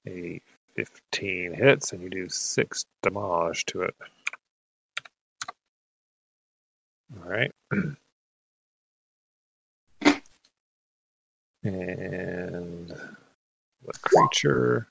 A 0.08 0.40
15 0.76 1.52
hits, 1.52 1.92
and 1.92 2.02
you 2.02 2.10
do 2.10 2.28
six 2.28 2.84
damage 3.02 3.64
to 3.66 3.82
it. 3.82 3.94
All 7.16 7.28
right. 7.28 7.52
and 11.62 12.88
the 12.88 13.92
creature 14.02 14.88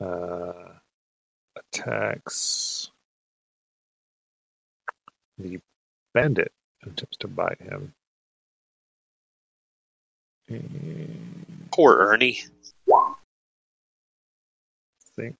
uh, 0.00 0.52
attacks 1.56 2.77
the 5.38 5.58
bandit 6.14 6.52
attempts 6.82 7.16
to 7.18 7.28
bite 7.28 7.60
him. 7.60 7.92
And 10.48 11.68
Poor 11.72 11.96
Ernie. 11.98 12.40
I 12.90 13.14
think 15.14 15.36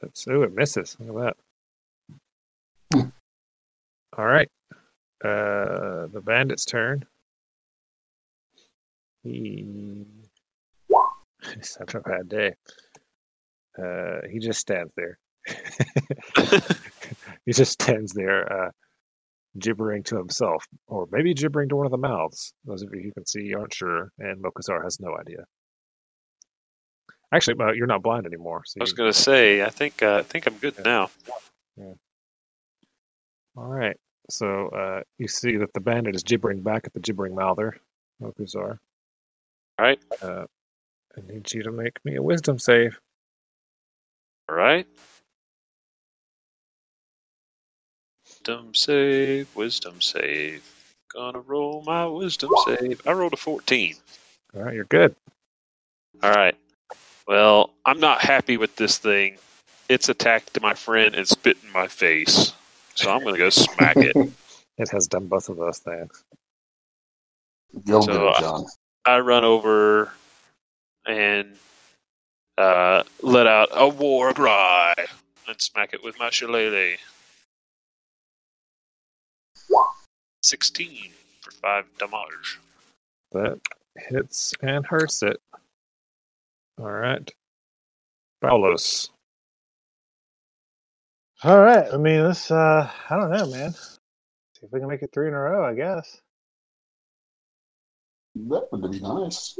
that's 0.00 0.26
oh, 0.28 0.42
it 0.42 0.54
misses. 0.54 0.96
Look 1.00 1.16
at 1.16 1.36
that. 2.92 2.98
Hmm. 2.98 3.08
All 4.18 4.26
right. 4.26 4.48
Uh, 5.24 6.06
the 6.08 6.22
bandit's 6.24 6.64
turn. 6.64 7.04
He 9.22 10.06
he's 11.54 11.76
having 11.78 11.96
a 11.96 12.08
bad 12.08 12.28
day. 12.28 12.54
Uh, 13.82 14.20
he 14.30 14.38
just 14.38 14.60
stands 14.60 14.92
there. 14.96 15.18
he 17.46 17.52
just 17.52 17.72
stands 17.72 18.12
there, 18.12 18.52
uh, 18.52 18.70
gibbering 19.58 20.02
to 20.04 20.16
himself, 20.16 20.66
or 20.86 21.08
maybe 21.10 21.34
gibbering 21.34 21.68
to 21.68 21.76
one 21.76 21.86
of 21.86 21.92
the 21.92 21.98
mouths. 21.98 22.52
Those 22.64 22.82
of 22.82 22.94
you 22.94 23.02
who 23.02 23.12
can 23.12 23.26
see 23.26 23.52
aren't 23.54 23.74
sure, 23.74 24.12
and 24.18 24.42
Mokuzar 24.42 24.82
has 24.84 25.00
no 25.00 25.16
idea. 25.18 25.44
Actually, 27.32 27.56
uh, 27.60 27.72
you're 27.72 27.86
not 27.86 28.02
blind 28.02 28.26
anymore. 28.26 28.62
So 28.66 28.78
I 28.80 28.82
was 28.82 28.92
going 28.92 29.12
to 29.12 29.18
say, 29.18 29.62
I 29.62 29.70
think 29.70 30.02
uh, 30.02 30.16
I 30.16 30.22
think 30.22 30.46
I'm 30.46 30.54
good 30.54 30.84
now. 30.84 31.10
All 33.56 33.66
right. 33.66 33.96
So 34.30 34.68
uh, 34.68 35.02
you 35.18 35.28
see 35.28 35.56
that 35.56 35.72
the 35.74 35.80
bandit 35.80 36.14
is 36.14 36.22
gibbering 36.22 36.62
back 36.62 36.86
at 36.86 36.92
the 36.92 37.00
gibbering 37.00 37.34
mouther, 37.34 37.76
Mokuzar. 38.22 38.78
All 39.78 39.86
right. 39.86 39.98
Uh, 40.22 40.44
I 41.16 41.32
need 41.32 41.52
you 41.52 41.62
to 41.64 41.72
make 41.72 41.98
me 42.04 42.16
a 42.16 42.22
wisdom 42.22 42.58
save. 42.58 42.98
All 44.48 44.56
right. 44.56 44.86
Wisdom 48.40 48.74
save, 48.74 49.54
wisdom 49.54 50.00
save. 50.00 50.62
Gonna 51.12 51.40
roll 51.40 51.82
my 51.82 52.06
wisdom 52.06 52.50
save. 52.64 53.06
I 53.06 53.12
rolled 53.12 53.34
a 53.34 53.36
14. 53.36 53.96
All 54.54 54.62
right, 54.62 54.74
you're 54.74 54.84
good. 54.84 55.14
All 56.22 56.30
right. 56.30 56.56
Well, 57.28 57.70
I'm 57.84 58.00
not 58.00 58.22
happy 58.22 58.56
with 58.56 58.76
this 58.76 58.96
thing. 58.96 59.36
It's 59.90 60.08
attacked 60.08 60.58
my 60.62 60.72
friend 60.72 61.14
and 61.14 61.28
spit 61.28 61.58
in 61.62 61.70
my 61.70 61.86
face. 61.86 62.54
So 62.94 63.10
I'm 63.10 63.22
going 63.22 63.34
to 63.34 63.38
go 63.38 63.50
smack 63.50 63.96
it. 63.98 64.16
It 64.78 64.88
has 64.88 65.06
done 65.06 65.26
both 65.26 65.50
of 65.50 65.58
those 65.58 65.78
things. 65.78 66.24
Go 67.86 68.00
So, 68.00 68.12
get 68.12 68.22
it, 68.22 68.40
John. 68.40 68.66
I 69.04 69.18
run 69.18 69.44
over 69.44 70.10
and 71.04 71.54
uh, 72.56 73.02
let 73.20 73.46
out 73.46 73.68
a 73.72 73.86
war 73.86 74.32
cry 74.32 74.94
and 75.46 75.60
smack 75.60 75.92
it 75.92 76.02
with 76.02 76.18
my 76.18 76.30
shillelagh. 76.30 76.96
16 80.42 81.10
for 81.40 81.50
5 81.52 81.84
damage. 81.98 82.58
That 83.32 83.60
hits 83.96 84.54
and 84.62 84.84
hurts 84.86 85.22
it. 85.22 85.40
All 86.78 86.90
right. 86.90 87.30
Balos. 88.42 89.10
All 91.44 91.58
right. 91.60 91.86
I 91.92 91.96
mean, 91.96 92.24
let's, 92.24 92.50
uh, 92.50 92.90
I 93.08 93.16
don't 93.16 93.30
know, 93.30 93.46
man. 93.46 93.72
See 93.72 94.64
if 94.66 94.72
we 94.72 94.80
can 94.80 94.88
make 94.88 95.02
it 95.02 95.10
three 95.12 95.28
in 95.28 95.34
a 95.34 95.38
row, 95.40 95.64
I 95.64 95.74
guess. 95.74 96.20
That 98.34 98.68
would 98.72 98.90
be 98.90 99.00
nice. 99.00 99.58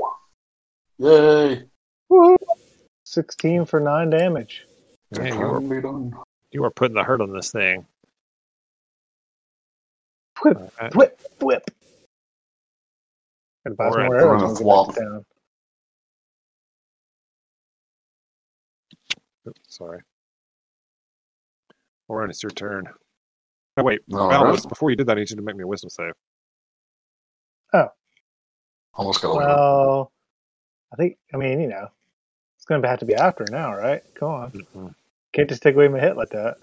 Yay! 0.98 1.64
Woohoo! 2.10 2.36
16 3.04 3.64
for 3.66 3.80
9 3.80 4.10
damage. 4.10 4.66
Yeah, 5.12 5.24
you 5.34 5.40
are, 5.40 5.58
Can 5.58 5.68
be 5.68 5.80
done. 5.80 6.12
you 6.52 6.64
are 6.64 6.70
putting 6.70 6.94
the 6.94 7.02
hurt 7.02 7.20
on 7.20 7.32
this 7.32 7.50
thing. 7.50 7.86
Whip, 10.42 10.56
All 10.56 10.70
right. 10.80 10.94
whip, 10.96 11.20
whip. 11.40 11.62
And 13.64 13.76
buy 13.76 13.84
some 13.90 13.92
Alright, 13.92 14.06
more 14.10 14.18
arrows 14.18 14.40
gonna 14.40 14.44
when 14.44 14.52
we 14.52 14.58
get 14.58 14.62
flop. 14.62 14.86
back 14.88 14.94
to 14.96 15.00
town. 15.02 15.24
Oops, 19.48 19.60
sorry. 19.68 20.00
Orin, 22.08 22.30
it's 22.30 22.42
your 22.42 22.50
turn. 22.50 22.84
Oh, 23.76 23.82
wait. 23.82 24.00
All 24.12 24.30
Balos, 24.30 24.52
right. 24.60 24.68
before 24.68 24.90
you 24.90 24.96
did 24.96 25.06
that, 25.06 25.16
I 25.16 25.20
need 25.20 25.30
you 25.30 25.36
to 25.36 25.42
make 25.42 25.56
me 25.56 25.62
a 25.64 25.66
wisdom 25.66 25.90
save. 25.90 26.12
Oh. 27.72 27.88
Almost 28.94 29.22
got 29.22 29.28
away. 29.30 29.44
Well, 29.44 30.12
I 30.92 30.96
think, 30.96 31.16
I 31.32 31.36
mean, 31.36 31.60
you 31.60 31.68
know, 31.68 31.88
it's 32.56 32.64
going 32.64 32.82
to 32.82 32.88
have 32.88 32.98
to 33.00 33.04
be 33.06 33.14
after 33.14 33.44
now, 33.50 33.74
right? 33.74 34.02
Come 34.14 34.28
on. 34.30 34.50
Mhm. 34.52 34.94
Can't 35.32 35.48
just 35.48 35.62
take 35.62 35.76
away 35.76 35.86
my 35.88 36.00
hit 36.00 36.16
like 36.16 36.30
that. 36.30 36.56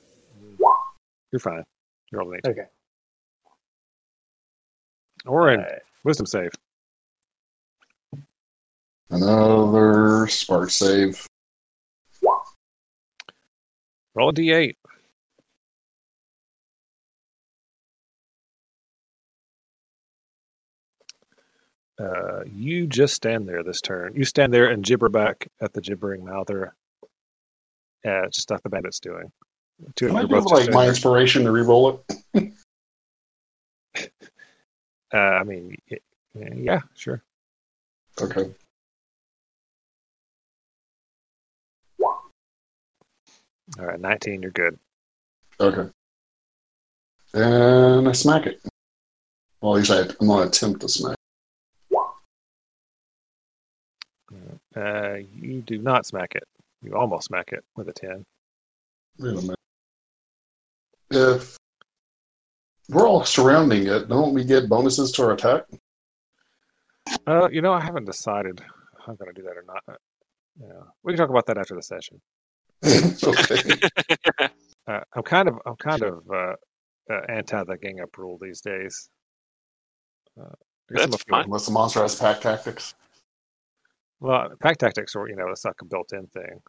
You're 1.31 1.39
fine. 1.39 1.63
You're 2.11 2.21
all 2.21 2.31
an 2.31 2.39
18. 2.45 2.51
Okay. 2.51 2.69
Orin, 5.27 5.59
right. 5.61 5.81
wisdom 6.03 6.25
save. 6.25 6.51
Another 9.09 10.27
spark 10.27 10.69
save. 10.69 11.25
Roll 14.15 14.29
a 14.29 14.33
d8. 14.33 14.75
Uh, 21.99 22.43
you 22.45 22.85
just 22.85 23.15
stand 23.15 23.47
there 23.47 23.63
this 23.63 23.81
turn. 23.81 24.13
You 24.15 24.23
stand 24.23 24.53
there 24.53 24.67
and 24.67 24.83
gibber 24.83 25.09
back 25.09 25.47
at 25.61 25.73
the 25.73 25.81
gibbering 25.81 26.25
mouther. 26.25 26.75
Yeah, 28.03 28.21
uh, 28.21 28.23
it's 28.25 28.37
just 28.37 28.49
not 28.49 28.61
the 28.61 28.69
bandit's 28.69 28.99
doing. 28.99 29.31
Two 29.95 30.15
I 30.15 30.23
give, 30.23 30.45
like 30.45 30.71
my 30.71 30.87
inspiration 30.87 31.43
to 31.43 31.51
re-roll 31.51 32.03
it? 32.33 32.53
Uh, 35.13 35.17
I 35.17 35.43
mean, 35.43 35.77
yeah, 36.33 36.81
sure. 36.95 37.23
Okay. 38.21 38.51
All 43.79 43.85
right, 43.85 43.99
19, 43.99 44.41
you're 44.41 44.51
good. 44.51 44.79
Okay. 45.59 45.89
And 47.33 48.07
I 48.07 48.11
smack 48.13 48.45
it. 48.47 48.61
Well, 49.61 49.75
at 49.75 49.79
least 49.79 49.91
I, 49.91 50.01
I'm 50.19 50.27
going 50.27 50.43
to 50.43 50.47
attempt 50.47 50.81
to 50.81 50.89
smack. 50.89 51.15
Uh, 54.75 55.17
you 55.35 55.61
do 55.61 55.79
not 55.79 56.05
smack 56.05 56.35
it. 56.35 56.43
You 56.83 56.95
almost 56.95 57.27
smack 57.27 57.51
it 57.51 57.63
with 57.75 57.89
a 57.89 57.93
10. 57.93 58.23
Wait 59.19 59.29
a 59.29 59.41
minute. 59.41 59.57
If 61.09 61.57
we're 62.89 63.07
all 63.07 63.23
surrounding 63.25 63.87
it, 63.87 64.07
don't 64.09 64.33
we 64.33 64.43
get 64.43 64.69
bonuses 64.69 65.11
to 65.13 65.23
our 65.23 65.33
attack? 65.33 65.63
Uh, 67.25 67.49
you 67.49 67.61
know, 67.61 67.73
I 67.73 67.81
haven't 67.81 68.05
decided 68.05 68.59
if 68.59 69.07
I'm 69.07 69.15
going 69.15 69.33
to 69.33 69.41
do 69.41 69.47
that 69.47 69.57
or 69.57 69.63
not. 69.65 69.83
Uh, 69.87 69.97
Yeah, 70.59 70.83
we 71.03 71.13
can 71.13 71.17
talk 71.17 71.29
about 71.29 71.45
that 71.47 71.57
after 71.57 71.75
the 71.75 71.81
session. 71.81 72.21
okay. 73.23 74.49
Uh, 74.87 75.01
I'm 75.17 75.23
kind 75.23 75.49
of, 75.49 75.55
I'm 75.65 75.75
kind 75.75 76.01
of 76.01 76.23
uh, 76.33 76.53
uh, 77.11 77.19
anti 77.27 77.61
the 77.65 77.77
gang 77.77 77.99
up 77.99 78.17
rule 78.17 78.37
these 78.41 78.61
days. 78.61 79.09
Uh, 80.39 80.43
I 80.45 80.93
guess 80.93 81.03
I'm 81.03 81.11
That's 81.11 81.23
fine. 81.23 81.43
Unless 81.43 81.65
the 81.65 81.73
monster 81.73 82.01
has 82.01 82.15
pack 82.15 82.39
tactics. 82.39 82.95
Well, 84.21 84.47
pack 84.61 84.77
tactics, 84.77 85.13
or 85.13 85.27
you 85.27 85.35
know, 85.35 85.49
it's 85.49 85.65
like 85.65 85.75
a 85.81 85.85
built-in 85.85 86.27
thing. 86.27 86.61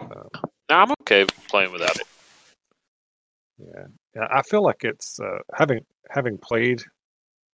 Um, 0.00 0.28
No, 0.68 0.76
I'm 0.76 0.90
okay 1.02 1.26
playing 1.48 1.70
without 1.70 1.94
it. 1.94 2.08
Yeah. 3.58 4.26
I 4.30 4.42
feel 4.42 4.62
like 4.62 4.84
it's 4.84 5.18
uh, 5.20 5.38
having 5.54 5.80
having 6.10 6.38
played 6.38 6.82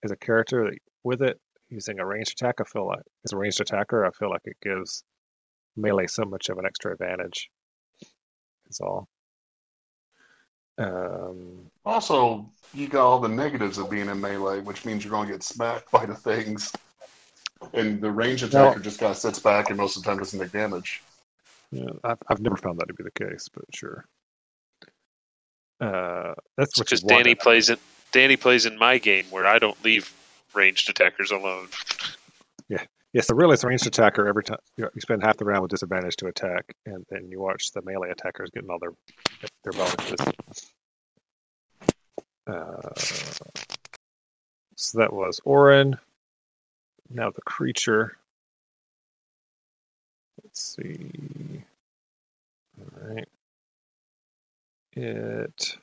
as 0.05 0.11
a 0.11 0.17
character 0.17 0.73
with 1.03 1.23
it 1.23 1.41
using 1.71 1.99
a 1.99 2.07
ranged 2.07 2.33
attack. 2.33 2.57
I 2.61 2.65
feel 2.65 2.87
like 2.87 3.03
as 3.25 3.33
a 3.33 3.37
ranged 3.37 3.61
attacker, 3.61 4.05
I 4.05 4.11
feel 4.11 4.31
like 4.31 4.43
it 4.45 4.57
gives 4.63 5.03
melee 5.77 6.07
so 6.07 6.25
much 6.25 6.49
of 6.49 6.59
an 6.59 6.67
extra 6.67 6.93
advantage. 6.93 7.51
That's 8.65 8.81
all. 8.81 9.09
Um, 10.79 11.71
Also, 11.85 12.51
you 12.73 12.89
got 12.89 13.07
all 13.07 13.19
the 13.21 13.29
negatives 13.29 13.79
of 13.79 13.91
being 13.91 14.09
in 14.09 14.21
melee, 14.21 14.61
which 14.61 14.85
means 14.85 15.05
you're 15.05 15.11
going 15.13 15.27
to 15.27 15.33
get 15.33 15.43
smacked 15.43 15.91
by 15.91 16.07
the 16.07 16.15
things. 16.15 16.73
And 17.73 18.01
the 18.01 18.11
range 18.11 18.43
attacker 18.43 18.81
just 18.81 18.99
kind 19.01 19.11
of 19.11 19.17
sits 19.17 19.39
back 19.39 19.71
and 19.71 19.79
most 19.79 19.97
of 19.97 20.03
the 20.03 20.09
time 20.09 20.19
doesn't 20.19 20.39
take 20.39 20.53
damage. 20.53 21.03
yeah, 21.71 21.91
I've, 22.03 22.19
I've 22.29 22.41
never 22.41 22.57
found 22.57 22.79
that 22.79 22.89
to 22.89 22.95
be 22.95 23.05
the 23.05 23.11
case, 23.13 23.49
but 23.53 23.65
sure. 23.75 24.05
Uh, 25.85 26.35
that's 26.57 26.79
Because 26.79 27.03
Danny 27.03 27.35
plays 27.35 27.69
it. 27.69 27.79
Danny 28.13 28.37
plays 28.37 28.65
in 28.65 28.79
my 28.79 28.99
game 28.99 29.27
where 29.31 29.47
I 29.47 29.59
don't 29.59 29.83
leave 29.85 30.13
ranged 30.55 30.89
attackers 30.89 31.31
alone. 31.31 31.69
Yeah. 32.69 32.83
Yes, 33.13 33.27
the 33.27 33.35
realist 33.35 33.65
ranged 33.65 33.87
attacker 33.87 34.27
every 34.27 34.43
time 34.43 34.59
you 34.77 34.89
you 34.95 35.01
spend 35.01 35.23
half 35.23 35.37
the 35.37 35.45
round 35.45 35.63
with 35.63 35.71
disadvantage 35.71 36.17
to 36.17 36.27
attack, 36.27 36.75
and 36.87 37.05
then 37.11 37.29
you 37.31 37.41
watch 37.41 37.71
the 37.73 37.83
melee 37.83 38.11
attackers 38.11 38.51
getting 38.51 38.71
all 38.71 38.79
their 38.79 38.93
their 39.63 39.73
bonuses. 39.73 40.73
Uh, 42.47 42.91
so 44.77 44.99
that 44.99 45.13
was 45.13 45.41
Orin. 45.45 45.97
Now 47.09 47.31
the 47.31 47.43
creature. 47.43 48.17
Let's 50.43 50.77
see. 50.77 51.63
All 52.81 53.15
right. 53.15 53.29
It. 54.97 55.77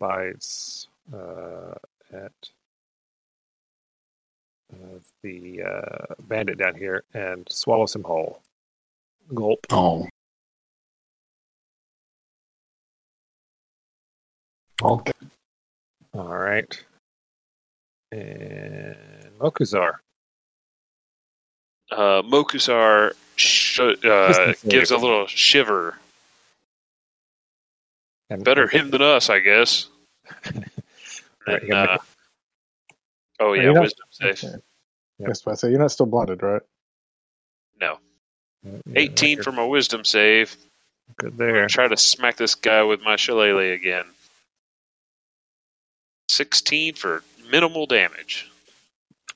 bites 0.00 0.88
uh, 1.12 1.74
at 2.12 2.32
uh, 4.72 4.98
the 5.22 5.62
uh, 5.62 6.14
bandit 6.26 6.58
down 6.58 6.74
here 6.74 7.04
and 7.14 7.46
swallows 7.50 7.94
him 7.94 8.02
whole. 8.02 8.40
Gulp. 9.32 9.66
Oh. 9.70 10.08
Okay. 14.82 15.12
All 16.14 16.36
right. 16.36 16.84
And 18.10 18.96
Mokuzar. 19.38 19.96
Uh, 21.90 22.22
Mokuzar 22.22 23.12
sh- 23.36 23.80
uh, 23.80 24.54
gives 24.68 24.90
a 24.90 24.96
little 24.96 25.26
shiver. 25.26 25.96
And 28.30 28.44
Better 28.44 28.68
him 28.72 28.90
than 28.90 29.02
us, 29.02 29.28
I 29.30 29.40
guess. 29.40 29.86
Right, 31.46 31.62
And, 31.62 31.72
uh, 31.72 31.98
oh 33.40 33.54
yeah, 33.54 33.72
not- 33.72 33.80
wisdom 33.82 34.06
save. 34.10 34.44
Okay. 34.44 34.56
Yes, 35.18 35.40
but 35.42 35.52
I 35.52 35.54
say 35.54 35.70
you're 35.70 35.78
not 35.78 35.90
still 35.90 36.04
blinded, 36.06 36.42
right? 36.42 36.60
No, 37.80 37.98
Yeah, 38.62 38.72
eighteen 38.94 39.36
good- 39.36 39.44
for 39.44 39.52
my 39.52 39.64
wisdom 39.64 40.04
save. 40.04 40.54
Good 41.16 41.38
there. 41.38 41.66
Try 41.66 41.88
to 41.88 41.96
smack 41.96 42.36
this 42.36 42.54
guy 42.54 42.82
with 42.82 43.00
my 43.00 43.16
shillelagh 43.16 43.72
again. 43.72 44.04
Sixteen 46.28 46.94
for 46.94 47.24
minimal 47.50 47.86
damage. 47.86 48.48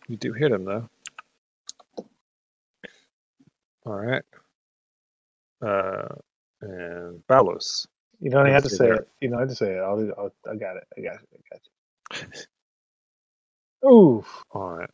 You 0.07 0.16
do 0.18 0.34
hit 0.34 0.52
him 0.52 0.66
though. 0.66 0.88
All 3.87 3.95
right. 3.95 4.22
Uh, 5.62 6.14
and 6.61 7.22
Balos. 7.28 7.87
You 8.20 8.30
don't 8.30 8.47
have 8.47 8.62
to 8.62 8.70
say 8.70 8.76
see 8.76 8.85
it. 8.85 9.09
You 9.20 9.28
don't 9.30 9.41
have 9.41 9.49
to 9.49 9.55
say 9.55 9.72
it. 9.74 9.78
I'll, 9.80 10.12
I'll, 10.18 10.32
I 10.51 10.57
got 10.57 10.76
it. 10.76 10.85
I 10.97 11.01
got 11.01 11.14
it. 11.14 11.28
I 11.32 12.16
got 12.18 12.22
you. 13.82 13.91
Ooh. 13.91 14.24
All 14.53 14.70
right. 14.70 14.91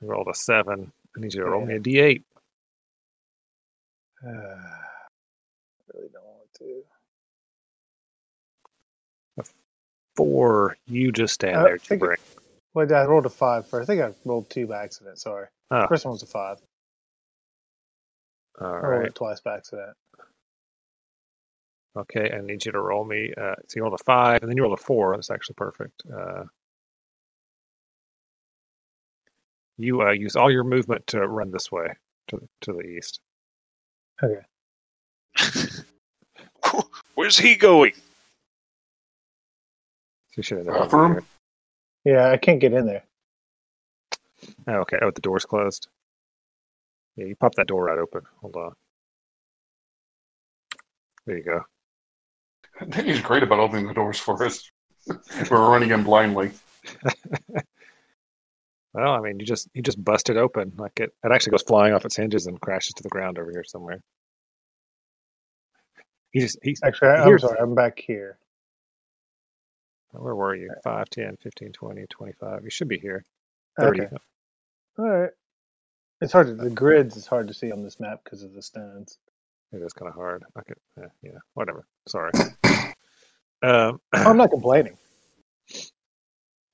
You 0.00 0.08
rolled 0.08 0.28
a 0.28 0.34
seven. 0.34 0.92
I 1.16 1.20
need 1.20 1.34
you 1.34 1.42
to 1.42 1.50
roll 1.50 1.66
me 1.66 1.74
a 1.74 1.80
d8. 1.80 2.22
Uh, 4.24 4.28
really 5.94 6.08
don't 6.12 6.24
want 6.24 6.54
to. 6.58 6.82
Four. 10.16 10.76
You 10.86 11.12
just 11.12 11.34
stand 11.34 11.56
Uh, 11.56 11.64
there 11.64 11.74
it. 12.14 12.20
Well, 12.74 12.92
I 12.94 13.04
rolled 13.04 13.26
a 13.26 13.30
five 13.30 13.66
first. 13.66 13.88
I 13.88 13.94
think 13.94 14.02
I 14.04 14.14
rolled 14.24 14.50
two 14.50 14.66
by 14.66 14.84
accident. 14.84 15.18
Sorry. 15.18 15.46
Ah. 15.70 15.86
First 15.88 16.04
one 16.04 16.12
was 16.12 16.22
a 16.22 16.26
five. 16.26 16.58
All 18.60 18.66
I 18.66 18.78
rolled 18.78 19.00
right. 19.00 19.06
it 19.08 19.14
twice 19.14 19.40
by 19.40 19.56
accident. 19.56 19.96
Okay. 21.96 22.30
I 22.32 22.40
need 22.40 22.64
you 22.64 22.72
to 22.72 22.80
roll 22.80 23.04
me. 23.04 23.32
Uh, 23.36 23.54
so 23.66 23.76
you 23.76 23.82
rolled 23.82 23.98
a 23.98 24.04
five, 24.04 24.42
and 24.42 24.50
then 24.50 24.56
you 24.56 24.62
rolled 24.62 24.78
a 24.78 24.82
four. 24.82 25.16
That's 25.16 25.30
actually 25.30 25.54
perfect. 25.54 26.02
Uh, 26.12 26.44
you 29.76 30.02
uh, 30.02 30.10
use 30.10 30.36
all 30.36 30.50
your 30.50 30.64
movement 30.64 31.06
to 31.08 31.26
run 31.26 31.50
this 31.50 31.70
way 31.70 31.88
to 32.28 32.48
to 32.62 32.72
the 32.72 32.82
east. 32.82 33.20
Okay. 34.22 34.42
Where's 37.14 37.38
he 37.38 37.54
going? 37.54 37.92
So 37.94 38.00
you 40.36 40.42
should 40.42 40.66
have 40.66 40.90
done 40.90 41.24
Yeah, 42.04 42.30
I 42.30 42.36
can't 42.36 42.60
get 42.60 42.72
in 42.72 42.86
there. 42.86 43.04
Oh, 44.66 44.74
okay. 44.74 44.98
Oh, 45.02 45.10
the 45.10 45.20
door's 45.20 45.44
closed. 45.44 45.88
Yeah, 47.18 47.24
you 47.26 47.34
pop 47.36 47.54
that 47.56 47.66
door 47.66 47.84
right 47.86 47.98
open. 47.98 48.22
Hold 48.40 48.54
on. 48.54 48.72
There 51.26 51.36
you 51.36 51.42
go. 51.42 51.62
Danny's 52.90 53.20
great 53.20 53.42
about 53.42 53.58
opening 53.58 53.88
the 53.88 53.92
doors 53.94 54.18
for 54.20 54.40
us. 54.44 54.70
If 55.08 55.50
we're 55.50 55.68
running 55.70 55.90
in 55.90 56.04
blindly. 56.04 56.52
Well, 58.94 59.12
I 59.12 59.20
mean, 59.20 59.38
you 59.38 59.44
just 59.44 59.68
you 59.74 59.82
just 59.82 60.02
bust 60.02 60.30
it 60.30 60.38
open. 60.38 60.72
Like 60.78 60.98
it, 60.98 61.12
it 61.22 61.30
actually 61.30 61.50
goes 61.52 61.62
flying 61.62 61.92
off 61.92 62.06
its 62.06 62.16
hinges 62.16 62.46
and 62.46 62.58
crashes 62.60 62.94
to 62.94 63.02
the 63.02 63.10
ground 63.10 63.38
over 63.38 63.50
here 63.50 63.62
somewhere. 63.62 64.00
He 66.32 66.40
just 66.40 66.58
he's 66.62 66.80
Actually, 66.82 67.08
I, 67.10 67.16
I'm 67.20 67.26
Here's- 67.26 67.42
sorry. 67.42 67.58
I'm 67.60 67.74
back 67.74 68.00
here. 68.04 68.38
where 70.12 70.34
were 70.34 70.56
you? 70.56 70.70
5, 70.82 71.10
10, 71.10 71.36
15, 71.36 71.72
20, 71.72 72.06
25. 72.08 72.64
You 72.64 72.70
should 72.70 72.88
be 72.88 72.98
here. 72.98 73.24
30. 73.78 74.00
Okay. 74.00 74.16
All 74.98 75.04
right. 75.06 75.30
It's 76.20 76.32
hard 76.32 76.48
to 76.48 76.54
the 76.54 76.70
grids. 76.70 77.16
is 77.16 77.26
hard 77.26 77.48
to 77.48 77.54
see 77.54 77.70
on 77.70 77.82
this 77.82 78.00
map 78.00 78.20
because 78.24 78.42
of 78.42 78.54
the 78.54 78.62
stones. 78.62 79.18
It 79.72 79.82
is 79.82 79.92
kind 79.92 80.08
of 80.08 80.14
hard. 80.14 80.44
I 80.56 80.62
could, 80.62 80.78
yeah, 80.96 81.08
yeah, 81.22 81.38
whatever. 81.54 81.86
Sorry. 82.08 82.32
um, 83.62 84.00
I'm 84.12 84.36
not 84.36 84.50
complaining. 84.52 84.96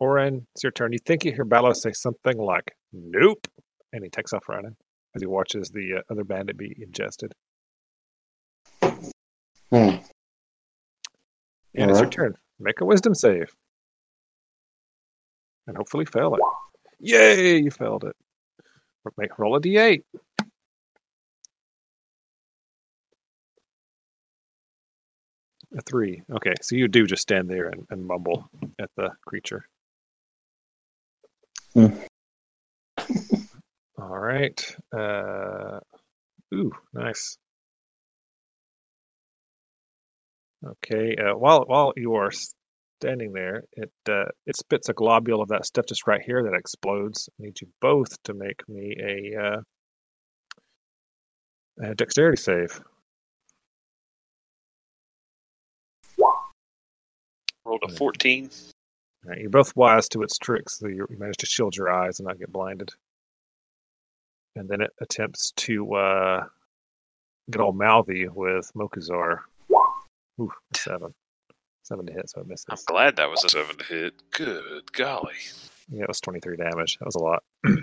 Orin, 0.01 0.47
it's 0.55 0.63
your 0.63 0.73
turn. 0.73 0.93
You 0.93 0.99
think 1.05 1.25
you 1.25 1.33
hear 1.33 1.45
Balos 1.45 1.77
say 1.77 1.93
something 1.93 2.39
like 2.39 2.73
"Nope," 2.93 3.47
and 3.93 4.05
he 4.05 4.11
takes 4.11 4.33
off 4.33 4.49
running 4.49 4.77
as 5.15 5.23
he 5.23 5.27
watches 5.27 5.71
the 5.71 5.97
uh, 5.99 6.03
other 6.13 6.25
bandit 6.25 6.57
be 6.57 6.75
ingested. 6.81 7.33
Hmm. 9.71 9.97
And 11.77 11.91
it's 11.91 12.01
your 12.01 12.11
turn. 12.11 12.37
Make 12.61 12.81
a 12.81 12.85
wisdom 12.85 13.15
save. 13.15 13.53
and 15.67 15.77
hopefully 15.77 16.05
fail 16.05 16.35
it. 16.35 16.41
Yay! 17.01 17.59
You 17.59 17.71
failed 17.71 18.05
it. 18.05 18.17
Make 19.17 19.39
roll 19.39 19.57
a 19.57 19.61
d8. 19.61 20.03
A 25.77 25.83
three. 25.83 26.23
Okay, 26.33 26.55
so 26.63 26.77
you 26.77 26.89
do 26.89 27.07
just 27.07 27.23
stand 27.23 27.49
there 27.49 27.69
and, 27.69 27.87
and 27.91 28.07
mumble 28.07 28.49
at 28.79 28.91
the 28.97 29.11
creature. 29.27 29.67
Hmm. 31.75 31.89
All 33.99 34.19
right. 34.19 34.77
Uh, 34.97 35.81
ooh, 36.55 36.73
nice. 36.93 37.37
Okay. 40.65 41.17
Uh, 41.17 41.37
while 41.37 41.65
while 41.67 41.93
you 41.97 42.15
are 42.15 42.31
standing 43.01 43.33
there, 43.33 43.65
it 43.73 43.93
uh, 44.09 44.27
it 44.47 44.57
spits 44.57 44.89
a 44.89 44.93
globule 44.93 45.43
of 45.43 45.49
that 45.49 45.67
stuff 45.67 45.87
just 45.87 46.07
right 46.07 46.23
here 46.23 46.43
that 46.43 46.55
explodes. 46.55 47.29
I 47.39 47.45
need 47.45 47.61
you 47.61 47.69
both 47.81 48.23
to 48.25 48.35
make 48.35 48.67
me 48.69 48.97
a, 49.01 49.41
uh, 49.43 49.61
a 51.91 51.95
dexterity 51.95 52.41
save. 52.41 52.81
Rolled 57.65 57.83
a 57.83 57.93
14. 57.93 58.51
All 59.25 59.31
right, 59.31 59.41
you're 59.41 59.51
both 59.51 59.75
wise 59.75 60.09
to 60.11 60.23
its 60.23 60.37
tricks, 60.39 60.79
so 60.79 60.89
you 60.89 61.07
you 61.09 61.19
manage 61.19 61.39
to 61.39 61.47
shield 61.47 61.77
your 61.77 61.91
eyes 61.91 62.19
and 62.19 62.29
not 62.29 62.39
get 62.39 62.53
blinded. 62.53 62.91
And 64.57 64.69
then 64.69 64.81
it 64.81 64.91
attempts 65.01 65.51
to 65.57 65.95
uh, 65.95 66.45
get 67.51 67.61
all 67.61 67.73
mouthy 67.73 68.29
with 68.29 68.71
Mokuzar. 68.77 69.41
Ooh, 70.41 70.53
seven. 70.75 71.15
Seven 71.85 72.07
to 72.07 72.13
hit, 72.15 72.31
so 72.31 72.41
it 72.41 72.49
misses. 72.49 72.65
I'm 72.71 72.79
glad 72.87 73.17
that 73.17 73.29
was 73.29 73.45
a 73.45 73.49
7 73.51 73.77
to 73.77 73.85
hit. 73.85 74.15
Good 74.31 74.91
golly. 74.93 75.35
Yeah, 75.91 76.05
it 76.05 76.09
was 76.09 76.19
23 76.21 76.57
damage. 76.57 76.97
That 76.99 77.05
was 77.05 77.15
a 77.15 77.19
lot. 77.19 77.43
All 77.67 77.75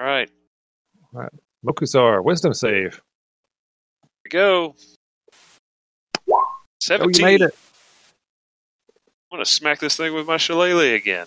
right. 0.00 0.30
All 1.14 1.20
right. 1.20 1.32
Mokuzar, 1.62 2.24
wisdom 2.24 2.54
save. 2.54 2.94
Here 2.94 3.00
we 4.24 4.30
go. 4.30 4.74
Oh, 6.30 6.44
17. 6.80 7.20
you 7.20 7.24
made 7.24 7.42
it. 7.42 7.54
I'm 9.30 9.36
going 9.36 9.44
to 9.44 9.50
smack 9.50 9.78
this 9.80 9.98
thing 9.98 10.14
with 10.14 10.26
my 10.26 10.38
shillelagh 10.38 10.94
again. 10.94 11.26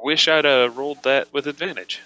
Wish 0.00 0.26
I'd 0.26 0.46
uh, 0.46 0.68
rolled 0.74 1.04
that 1.04 1.32
with 1.32 1.46
advantage. 1.46 2.02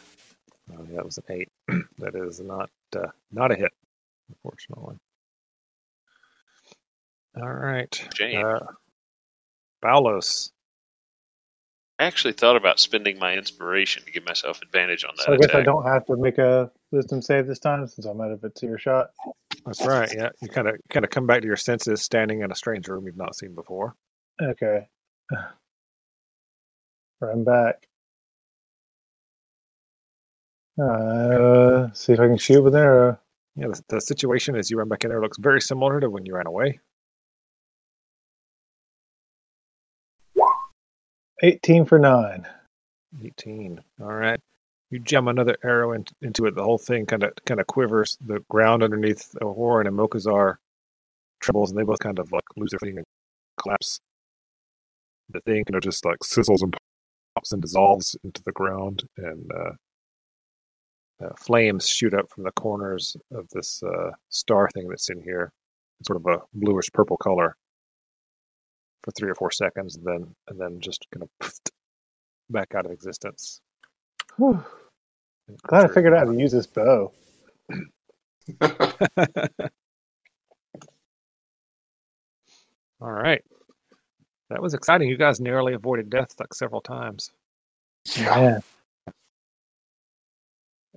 Oh, 0.70 0.84
yeah, 0.90 0.97
that 0.97 1.05
was 1.07 1.16
an 1.16 1.24
eight. 1.30 1.49
that 1.99 2.14
is 2.14 2.40
not 2.40 2.68
uh, 2.94 3.07
not 3.32 3.53
a 3.53 3.55
hit, 3.55 3.72
unfortunately. 4.29 4.97
All 7.41 7.53
right. 7.53 8.09
James. 8.14 8.45
Uh, 8.45 8.61
Balos. 9.85 10.51
I 11.99 12.05
actually 12.05 12.35
thought 12.35 12.57
about 12.57 12.79
spending 12.79 13.18
my 13.18 13.35
inspiration 13.35 14.03
to 14.05 14.12
give 14.12 14.24
myself 14.27 14.61
advantage 14.62 15.05
on 15.05 15.14
that 15.16 15.24
So 15.24 15.33
I 15.33 15.37
guess 15.39 15.55
I 15.55 15.62
don't 15.62 15.87
have 15.87 16.05
to 16.07 16.16
make 16.16 16.37
a 16.37 16.70
wisdom 16.91 17.22
save 17.22 17.47
this 17.47 17.59
time 17.59 17.87
since 17.89 18.05
I'm 18.07 18.20
out 18.20 18.33
of 18.33 18.45
it 18.45 18.55
to 18.57 18.66
your 18.66 18.79
shot. 18.79 19.11
That's 19.64 19.85
right. 19.87 20.12
Yeah, 20.14 20.29
you 20.43 20.49
kind 20.49 20.68
of 20.68 20.77
kind 20.91 21.05
of 21.05 21.11
come 21.11 21.27
back 21.27 21.41
to 21.41 21.47
your 21.47 21.57
senses, 21.57 22.03
standing 22.03 22.43
in 22.43 22.53
a 22.53 22.55
strange 22.55 22.87
room 22.89 23.07
you've 23.07 23.16
not 23.16 23.35
seen 23.35 23.55
before. 23.55 23.95
Okay. 24.43 24.87
I'm 27.22 27.45
back. 27.45 27.89
Uh, 30.79 31.89
see 31.95 32.12
if 32.12 32.20
I 32.20 32.27
can 32.27 32.37
shoot 32.37 32.62
with 32.62 32.74
an 32.74 32.83
arrow. 32.83 33.18
Yeah, 33.57 33.68
the, 33.68 33.82
the 33.88 34.00
situation 34.00 34.54
as 34.54 34.70
you 34.70 34.76
run 34.76 34.88
back 34.88 35.04
in 35.04 35.11
there 35.11 35.20
looks 35.20 35.38
very 35.38 35.61
similar 35.61 35.98
to 36.00 36.11
when 36.11 36.26
you 36.26 36.34
ran 36.34 36.46
away. 36.46 36.78
18 41.42 41.84
for 41.84 41.98
9. 41.98 42.46
18. 43.24 43.80
All 44.00 44.07
right. 44.07 44.40
You 44.90 44.98
jam 45.00 45.28
another 45.28 45.57
arrow 45.64 45.92
in, 45.92 46.04
into 46.22 46.46
it. 46.46 46.54
The 46.54 46.62
whole 46.62 46.78
thing 46.78 47.07
kind 47.07 47.24
of 47.24 47.32
kind 47.44 47.61
of 47.61 47.66
quivers. 47.66 48.16
The 48.24 48.40
ground 48.48 48.82
underneath 48.82 49.34
Orin 49.40 49.86
and 49.86 49.96
Mokuzar 49.98 50.57
trembles, 51.40 51.70
and 51.70 51.78
they 51.78 51.82
both 51.82 51.98
kind 51.98 52.18
of 52.18 52.30
like 52.32 52.44
lose 52.57 52.70
their 52.70 52.78
footing 52.78 52.98
and 52.98 53.07
collapse. 53.61 54.00
The 55.30 55.40
thing, 55.40 55.64
you 55.68 55.72
know, 55.72 55.80
just 55.80 56.04
like 56.04 56.18
sizzles 56.24 56.62
and 56.62 56.76
pops 57.34 57.52
and 57.52 57.61
dissolves 57.61 58.16
into 58.22 58.42
the 58.44 58.52
ground, 58.52 59.02
and 59.16 59.50
uh, 59.52 59.72
uh, 61.22 61.34
flames 61.38 61.88
shoot 61.88 62.14
up 62.14 62.30
from 62.30 62.44
the 62.44 62.52
corners 62.52 63.16
of 63.32 63.48
this 63.50 63.82
uh, 63.82 64.10
star 64.28 64.68
thing 64.74 64.88
that's 64.88 65.10
in 65.10 65.20
here, 65.22 65.52
sort 66.06 66.16
of 66.16 66.26
a 66.26 66.42
bluish 66.54 66.90
purple 66.92 67.16
color, 67.16 67.56
for 69.02 69.10
three 69.12 69.30
or 69.30 69.34
four 69.34 69.50
seconds, 69.50 69.96
and 69.96 70.04
then 70.04 70.34
and 70.48 70.60
then 70.60 70.80
just 70.80 71.06
kind 71.12 71.22
of 71.22 71.30
back 72.50 72.74
out 72.74 72.86
of 72.86 72.92
existence. 72.92 73.60
Whew. 74.36 74.62
Glad 75.62 75.84
I 75.84 75.88
figured 75.88 76.12
out 76.12 76.26
how 76.26 76.32
to 76.32 76.38
use 76.38 76.52
this 76.52 76.66
bow. 76.66 77.12
All 83.00 83.12
right. 83.12 83.42
That 84.50 84.62
was 84.62 84.74
exciting. 84.74 85.08
You 85.08 85.16
guys 85.16 85.40
narrowly 85.40 85.74
avoided 85.74 86.08
death 86.10 86.34
like 86.38 86.54
several 86.54 86.80
times. 86.80 87.32
Yeah. 88.16 88.36
Man, 88.36 88.62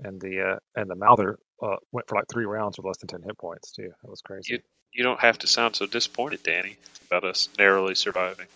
And 0.03 0.19
the 0.21 0.41
uh, 0.41 0.59
and 0.75 0.89
the 0.89 0.95
Mouther 0.95 1.39
uh, 1.61 1.75
went 1.91 2.07
for 2.07 2.15
like 2.15 2.25
three 2.31 2.45
rounds 2.45 2.77
with 2.77 2.85
less 2.85 2.97
than 2.97 3.07
ten 3.07 3.21
hit 3.21 3.37
points 3.37 3.71
too. 3.71 3.91
That 4.01 4.09
was 4.09 4.21
crazy. 4.21 4.53
You 4.53 4.59
you 4.93 5.03
don't 5.03 5.19
have 5.19 5.37
to 5.39 5.47
sound 5.47 5.75
so 5.75 5.85
disappointed, 5.85 6.43
Danny, 6.43 6.77
about 7.07 7.23
us 7.23 7.49
narrowly 7.57 7.95
surviving. 7.95 8.47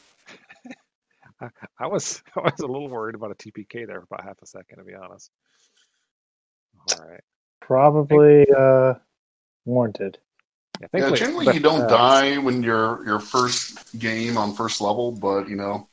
I, 1.42 1.50
I 1.80 1.88
was 1.88 2.24
I 2.36 2.42
was 2.42 2.60
a 2.62 2.68
little 2.68 2.90
worried 2.90 3.16
about 3.16 3.32
a 3.32 3.36
TPK 3.36 3.88
there 3.88 4.00
for 4.00 4.08
about 4.10 4.24
half 4.24 4.42
a 4.42 4.46
second, 4.46 4.78
to 4.78 4.84
be 4.84 4.94
honest. 4.94 5.32
All 6.92 7.06
right. 7.08 7.22
probably 7.62 8.46
uh, 8.58 8.96
warranted. 9.66 10.18
Yeah, 10.82 10.88
Yeah, 10.94 11.12
generally 11.12 11.46
but, 11.46 11.56
you 11.56 11.62
don't 11.62 11.84
uh, 11.84 11.88
die 11.88 12.38
when 12.38 12.64
you're 12.64 13.06
your 13.06 13.20
first 13.20 13.98
game 14.00 14.38
on 14.38 14.54
first 14.54 14.82
level, 14.82 15.12
but 15.12 15.48
you 15.48 15.56
know, 15.56 15.88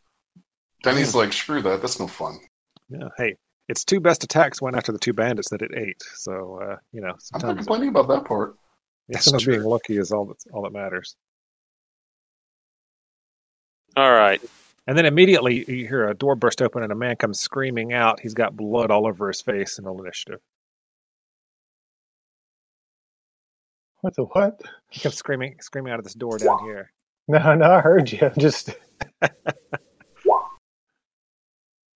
Danny's 0.82 1.14
like, 1.14 1.32
screw 1.32 1.62
that, 1.62 1.80
that's 1.80 2.01
no 2.01 2.07
fun. 2.07 2.38
Yeah. 2.88 3.09
Hey, 3.16 3.36
its 3.70 3.84
two 3.84 4.00
best 4.00 4.24
attacks 4.24 4.60
went 4.60 4.76
after 4.76 4.90
the 4.90 4.98
two 4.98 5.12
bandits 5.12 5.50
that 5.50 5.62
it 5.62 5.70
ate. 5.76 6.02
So 6.14 6.60
uh, 6.60 6.76
you 6.92 7.00
know, 7.00 7.10
I'm 7.10 7.12
not 7.12 7.22
sometimes 7.22 7.58
complaining 7.58 7.90
about 7.90 8.08
that 8.08 8.24
part. 8.24 8.56
yeah, 9.08 9.20
sometimes 9.20 9.46
being 9.46 9.62
lucky 9.62 9.96
is 9.96 10.10
all 10.10 10.26
that 10.26 10.38
all 10.52 10.62
that 10.62 10.72
matters. 10.72 11.14
All 13.96 14.10
right. 14.10 14.42
And 14.86 14.98
then 14.98 15.06
immediately 15.06 15.64
you 15.68 15.86
hear 15.86 16.08
a 16.08 16.14
door 16.14 16.34
burst 16.34 16.60
open 16.60 16.82
and 16.82 16.90
a 16.90 16.96
man 16.96 17.14
comes 17.14 17.38
screaming 17.38 17.92
out. 17.92 18.18
He's 18.18 18.34
got 18.34 18.56
blood 18.56 18.90
all 18.90 19.06
over 19.06 19.28
his 19.28 19.40
face 19.40 19.78
and 19.78 19.86
roll 19.86 20.02
initiative. 20.02 20.40
What 24.00 24.16
the 24.16 24.24
what? 24.24 24.60
He 24.90 25.00
comes 25.00 25.14
screaming 25.14 25.58
screaming 25.60 25.92
out 25.92 26.00
of 26.00 26.04
this 26.04 26.14
door 26.14 26.38
down 26.38 26.64
here. 26.64 26.90
No, 27.28 27.54
no, 27.54 27.70
I 27.70 27.80
heard 27.80 28.10
you. 28.10 28.18
I'm 28.22 28.34
just 28.40 28.70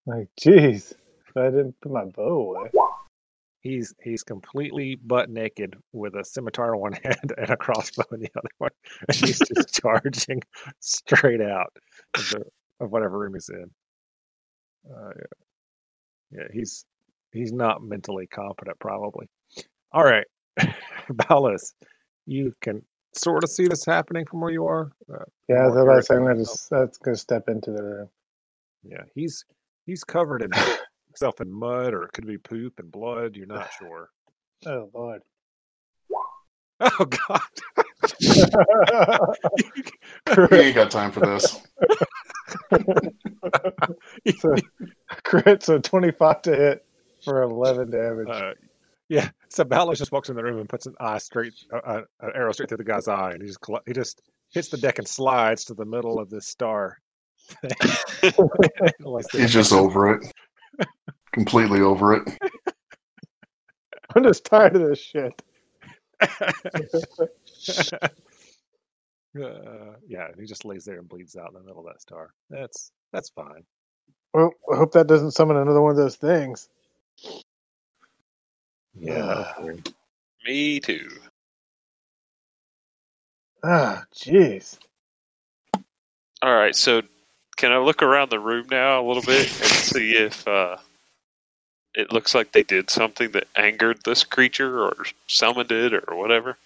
like, 0.06 0.28
jeez, 0.40 0.92
I 1.36 1.44
didn't 1.50 1.74
put 1.80 1.92
my 1.92 2.04
bow 2.04 2.56
away. 2.56 2.70
He's 3.60 3.94
he's 4.02 4.22
completely 4.22 4.94
butt 4.96 5.30
naked 5.30 5.76
with 5.92 6.14
a 6.16 6.24
scimitar 6.24 6.74
in 6.74 6.80
one 6.80 6.92
hand 6.92 7.32
and 7.38 7.50
a 7.50 7.56
crossbow 7.56 8.04
in 8.12 8.20
the 8.20 8.30
other 8.36 8.50
one. 8.58 8.70
And 9.08 9.16
he's 9.16 9.38
just 9.38 9.74
charging 9.82 10.42
straight 10.80 11.40
out 11.40 11.72
of, 12.14 12.28
the, 12.30 12.44
of 12.80 12.90
whatever 12.92 13.18
room 13.18 13.34
he's 13.34 13.48
in. 13.48 13.70
Uh, 14.90 15.10
yeah. 15.16 16.40
yeah, 16.40 16.48
he's 16.52 16.84
he's 17.32 17.52
not 17.52 17.82
mentally 17.82 18.26
competent, 18.26 18.78
probably. 18.80 19.26
All 19.92 20.04
right, 20.04 20.26
Balos, 21.10 21.72
you 22.26 22.52
can 22.60 22.82
sort 23.16 23.44
of 23.44 23.50
see 23.50 23.66
this 23.66 23.84
happening 23.86 24.26
from 24.26 24.40
where 24.42 24.50
you 24.50 24.66
are. 24.66 24.90
Uh, 25.12 25.24
Yeah, 25.48 25.70
that's 25.72 26.10
I'm 26.10 26.24
Eric. 26.24 26.36
gonna 26.36 26.44
that's 26.70 26.98
gonna 26.98 27.16
step 27.16 27.48
into 27.48 27.70
the 27.72 27.82
room. 27.82 28.08
yeah, 28.82 29.04
he's 29.14 29.44
he's 29.86 30.04
covered 30.04 30.42
in 30.42 30.50
himself 31.14 31.40
in 31.40 31.52
mud, 31.52 31.94
or 31.94 32.04
it 32.04 32.12
could 32.12 32.26
be 32.26 32.38
poop 32.38 32.78
and 32.78 32.90
blood. 32.90 33.36
You're 33.36 33.46
not 33.46 33.68
sure. 33.78 34.10
Oh 34.66 34.90
lord. 34.92 35.22
Oh 36.80 37.06
God! 37.06 37.40
We 40.50 40.58
ain't 40.58 40.74
got 40.74 40.90
time 40.90 41.12
for 41.12 41.20
this. 41.20 41.60
so, 44.38 44.54
crit, 45.22 45.62
so 45.62 45.78
25 45.78 46.42
to 46.42 46.56
hit 46.56 46.84
for 47.24 47.42
11 47.42 47.90
damage. 47.90 48.28
Uh, 48.28 48.54
yeah, 49.08 49.30
so 49.48 49.64
Balos 49.64 49.98
just 49.98 50.10
walks 50.10 50.30
in 50.30 50.36
the 50.36 50.42
room 50.42 50.58
and 50.58 50.68
puts 50.68 50.86
an 50.86 50.94
eye 50.98 51.18
straight, 51.18 51.54
uh, 51.72 51.76
uh, 51.76 52.02
an 52.20 52.32
arrow 52.34 52.50
straight 52.52 52.68
through 52.68 52.78
the 52.78 52.84
guy's 52.84 53.06
eye, 53.06 53.30
and 53.30 53.40
he 53.40 53.46
just 53.46 53.60
he 53.86 53.92
just 53.92 54.20
hits 54.52 54.68
the 54.68 54.76
deck 54.76 54.98
and 54.98 55.06
slides 55.06 55.64
to 55.66 55.74
the 55.74 55.84
middle 55.84 56.18
of 56.18 56.28
this 56.28 56.48
star. 56.48 56.98
He's 59.32 59.52
just 59.52 59.72
over 59.72 60.14
it. 60.14 60.32
Completely 61.32 61.80
over 61.80 62.14
it. 62.14 62.38
I'm 64.14 64.22
just 64.22 64.44
tired 64.44 64.76
of 64.76 64.88
this 64.88 65.00
shit. 65.00 65.42
Uh, 69.36 69.94
yeah, 70.06 70.28
he 70.38 70.46
just 70.46 70.64
lays 70.64 70.84
there 70.84 70.98
and 70.98 71.08
bleeds 71.08 71.36
out 71.36 71.48
in 71.48 71.54
the 71.54 71.60
middle 71.60 71.80
of 71.80 71.86
that 71.86 72.00
star. 72.00 72.32
That's 72.50 72.92
that's 73.12 73.30
fine. 73.30 73.64
Well, 74.32 74.52
I 74.72 74.76
hope 74.76 74.92
that 74.92 75.08
doesn't 75.08 75.32
summon 75.32 75.56
another 75.56 75.80
one 75.80 75.90
of 75.90 75.96
those 75.96 76.16
things. 76.16 76.68
Yeah, 78.94 79.22
that 79.22 79.58
was 79.58 79.64
weird. 79.64 79.92
Me 80.46 80.78
too. 80.78 81.08
Ah, 83.64 84.04
jeez. 84.14 84.78
All 86.42 86.54
right, 86.54 86.76
so 86.76 87.02
can 87.56 87.72
I 87.72 87.78
look 87.78 88.02
around 88.02 88.30
the 88.30 88.40
room 88.40 88.66
now 88.70 89.00
a 89.00 89.06
little 89.06 89.22
bit 89.22 89.48
and 89.62 89.70
see 89.70 90.12
if 90.16 90.46
uh, 90.48 90.78
it 91.94 92.12
looks 92.12 92.34
like 92.34 92.52
they 92.52 92.62
did 92.64 92.90
something 92.90 93.32
that 93.32 93.48
angered 93.56 94.00
this 94.04 94.24
creature 94.24 94.82
or 94.84 94.94
summoned 95.28 95.72
it 95.72 95.94
or 95.94 96.16
whatever? 96.16 96.58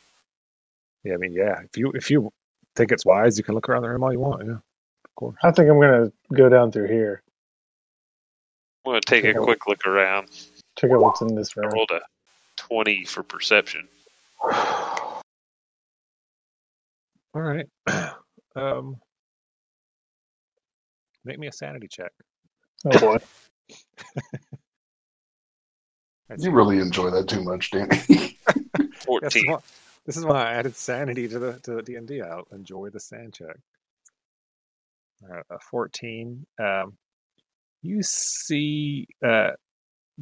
Yeah, 1.05 1.15
I 1.15 1.17
mean, 1.19 1.33
yeah. 1.33 1.61
If 1.65 1.77
you 1.79 1.93
if 1.93 2.11
you 2.11 2.31
think 2.77 2.93
it's 2.93 3.07
wise, 3.07 3.39
you 3.39 3.45
can 3.45 3.55
look 3.55 3.69
around 3.69 3.83
the 3.83 3.89
room 3.91 4.03
all 4.05 4.13
you 4.13 4.21
want. 4.21 4.45
Yeah, 4.47 4.53
of 4.55 4.61
course. 5.17 5.37
I 5.43 5.53
think 5.53 5.71
I'm 5.71 5.81
gonna 5.81 6.13
go 6.35 6.49
down 6.49 6.73
through 6.73 6.89
here. 6.89 7.23
I'm 8.87 8.93
going 8.93 9.03
to 9.03 9.07
take 9.07 9.25
a 9.27 9.35
Yeah. 9.35 9.41
quick 9.45 9.67
look 9.69 9.87
around. 9.87 10.29
Check 10.79 10.91
out 10.93 11.01
what's 11.03 11.21
in 11.23 11.35
this 11.37 11.57
I 11.63 11.67
room. 11.67 11.73
rolled 11.75 11.91
a 11.93 12.01
20 12.57 13.05
for 13.05 13.23
perception. 13.23 13.89
All 17.35 17.43
right. 17.43 17.67
um, 18.57 18.97
make 21.29 21.39
me 21.39 21.47
a 21.47 21.53
sanity 21.53 21.87
check. 21.89 22.13
Oh 22.87 22.99
boy. 22.99 23.19
You 26.39 26.51
really 26.51 26.79
enjoy 26.79 27.09
that 27.11 27.27
too 27.27 27.43
much, 27.43 27.71
Danny. 27.71 27.89
That's 28.77 29.05
14. 29.07 29.47
why- 29.51 29.59
this 30.05 30.17
is 30.17 30.25
why 30.25 30.43
I 30.45 30.53
added 30.55 30.75
sanity 30.77 31.29
to 31.29 31.39
the 31.39 31.53
to 31.61 31.83
D 31.83 31.95
and 31.97 32.07
D. 32.09 32.21
I'll 32.23 32.47
enjoy 32.53 32.89
the 32.91 33.01
sand 33.01 33.35
check. 33.35 33.57
All 35.23 35.29
right, 35.37 35.45
a 35.51 35.59
fourteen. 35.59 36.47
Um, 36.59 36.97
you 37.83 38.03
see, 38.03 39.07
uh, 39.27 39.51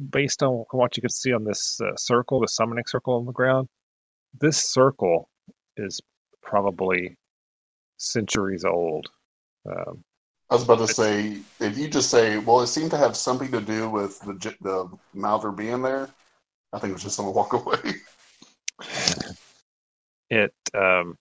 based 0.09 0.43
on 0.43 0.65
what 0.71 0.97
you 0.97 1.01
could 1.01 1.13
see 1.13 1.31
on 1.31 1.43
this 1.45 1.79
uh, 1.81 1.95
circle, 1.95 2.41
the 2.41 2.47
summoning 2.47 2.83
circle 2.87 3.13
on 3.15 3.25
the 3.25 3.31
ground, 3.31 3.69
this 4.39 4.57
circle 4.61 5.29
is 5.77 6.01
probably 6.41 7.15
centuries 7.97 8.65
old. 8.65 9.09
Um, 9.69 10.03
I 10.49 10.55
was 10.55 10.63
about 10.63 10.79
to 10.79 10.87
say, 10.87 11.39
if 11.59 11.77
you 11.77 11.89
just 11.89 12.09
say, 12.09 12.37
well, 12.37 12.61
it 12.61 12.67
seemed 12.67 12.91
to 12.91 12.97
have 12.97 13.17
something 13.17 13.51
to 13.51 13.59
do 13.59 13.89
with 13.89 14.19
the 14.21 14.33
j- 14.35 14.55
the 14.61 14.89
Mouther 15.13 15.51
being 15.51 15.81
there, 15.81 16.09
I 16.71 16.79
think 16.79 16.93
it's 16.93 17.03
just 17.03 17.17
going 17.17 17.27
to 17.27 17.35
walk 17.35 17.53
away. 17.53 17.95
it 20.29 20.53
um, 20.73 21.17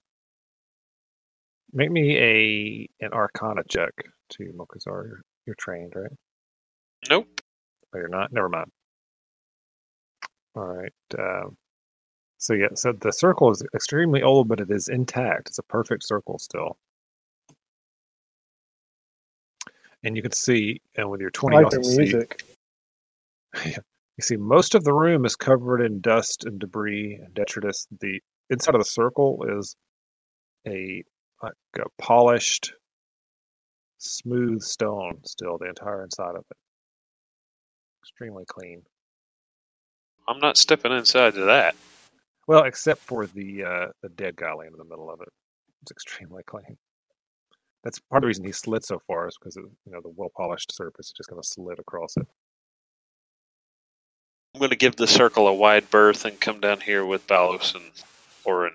make 1.72 1.90
me 1.90 2.16
a 2.18 3.04
an 3.04 3.12
Arcana 3.12 3.62
check 3.68 3.92
to 4.30 4.44
Mokuzar. 4.56 5.06
You're, 5.06 5.22
you're 5.46 5.56
trained, 5.56 5.94
right? 5.96 6.12
Nope. 7.10 7.40
Oh, 7.94 7.98
you're 7.98 8.08
not. 8.08 8.32
Never 8.32 8.48
mind. 8.48 8.70
All 10.54 10.66
right. 10.66 10.92
Um, 11.18 11.56
so 12.38 12.54
yeah, 12.54 12.68
so 12.74 12.92
the 12.92 13.12
circle 13.12 13.50
is 13.50 13.64
extremely 13.74 14.22
old, 14.22 14.48
but 14.48 14.60
it 14.60 14.70
is 14.70 14.88
intact. 14.88 15.48
It's 15.48 15.58
a 15.58 15.64
perfect 15.64 16.04
circle 16.06 16.38
still. 16.38 16.78
And 20.06 20.16
you 20.16 20.22
can 20.22 20.30
see, 20.30 20.80
and 20.94 21.10
with 21.10 21.20
your 21.20 21.30
twenty, 21.30 21.56
like 21.56 21.72
you 21.72 21.78
the 21.78 21.84
see, 21.84 21.98
music. 21.98 22.44
you 23.64 23.74
see 24.20 24.36
most 24.36 24.76
of 24.76 24.84
the 24.84 24.92
room 24.92 25.24
is 25.24 25.34
covered 25.34 25.80
in 25.80 26.00
dust 26.00 26.44
and 26.44 26.60
debris 26.60 27.18
and 27.20 27.34
detritus. 27.34 27.88
The 28.00 28.20
inside 28.48 28.76
of 28.76 28.80
the 28.80 28.84
circle 28.84 29.44
is 29.58 29.74
a 30.64 31.02
like 31.42 31.54
a 31.80 31.88
polished, 32.00 32.72
smooth 33.98 34.62
stone. 34.62 35.18
Still, 35.24 35.58
the 35.58 35.70
entire 35.70 36.04
inside 36.04 36.36
of 36.36 36.44
it, 36.52 36.56
extremely 38.00 38.44
clean. 38.46 38.82
I'm 40.28 40.38
not 40.38 40.56
stepping 40.56 40.92
inside 40.92 41.36
of 41.36 41.46
that. 41.46 41.74
Well, 42.46 42.62
except 42.62 43.00
for 43.00 43.26
the 43.26 43.64
uh, 43.64 43.86
the 44.02 44.10
dead 44.10 44.36
guy 44.36 44.54
laying 44.54 44.70
in 44.70 44.78
the 44.78 44.84
middle 44.84 45.10
of 45.10 45.20
it. 45.20 45.32
It's 45.82 45.90
extremely 45.90 46.42
clean. 46.46 46.76
That's 47.86 48.00
part 48.00 48.18
of 48.18 48.22
the 48.22 48.26
reason 48.26 48.44
he 48.44 48.50
slid 48.50 48.84
so 48.84 49.00
far 49.06 49.28
is 49.28 49.38
because 49.38 49.56
of 49.56 49.62
you 49.62 49.92
know 49.92 50.00
the 50.02 50.12
well 50.16 50.32
polished 50.36 50.74
surface. 50.74 51.06
Is 51.06 51.12
just 51.16 51.30
going 51.30 51.40
to 51.40 51.46
slid 51.46 51.78
across 51.78 52.16
it. 52.16 52.26
I'm 54.52 54.58
going 54.58 54.70
to 54.70 54.76
give 54.76 54.96
the 54.96 55.06
circle 55.06 55.46
a 55.46 55.54
wide 55.54 55.88
berth 55.88 56.24
and 56.24 56.40
come 56.40 56.58
down 56.58 56.80
here 56.80 57.06
with 57.06 57.28
Balos 57.28 57.76
and 57.76 57.84
Orin. 58.44 58.72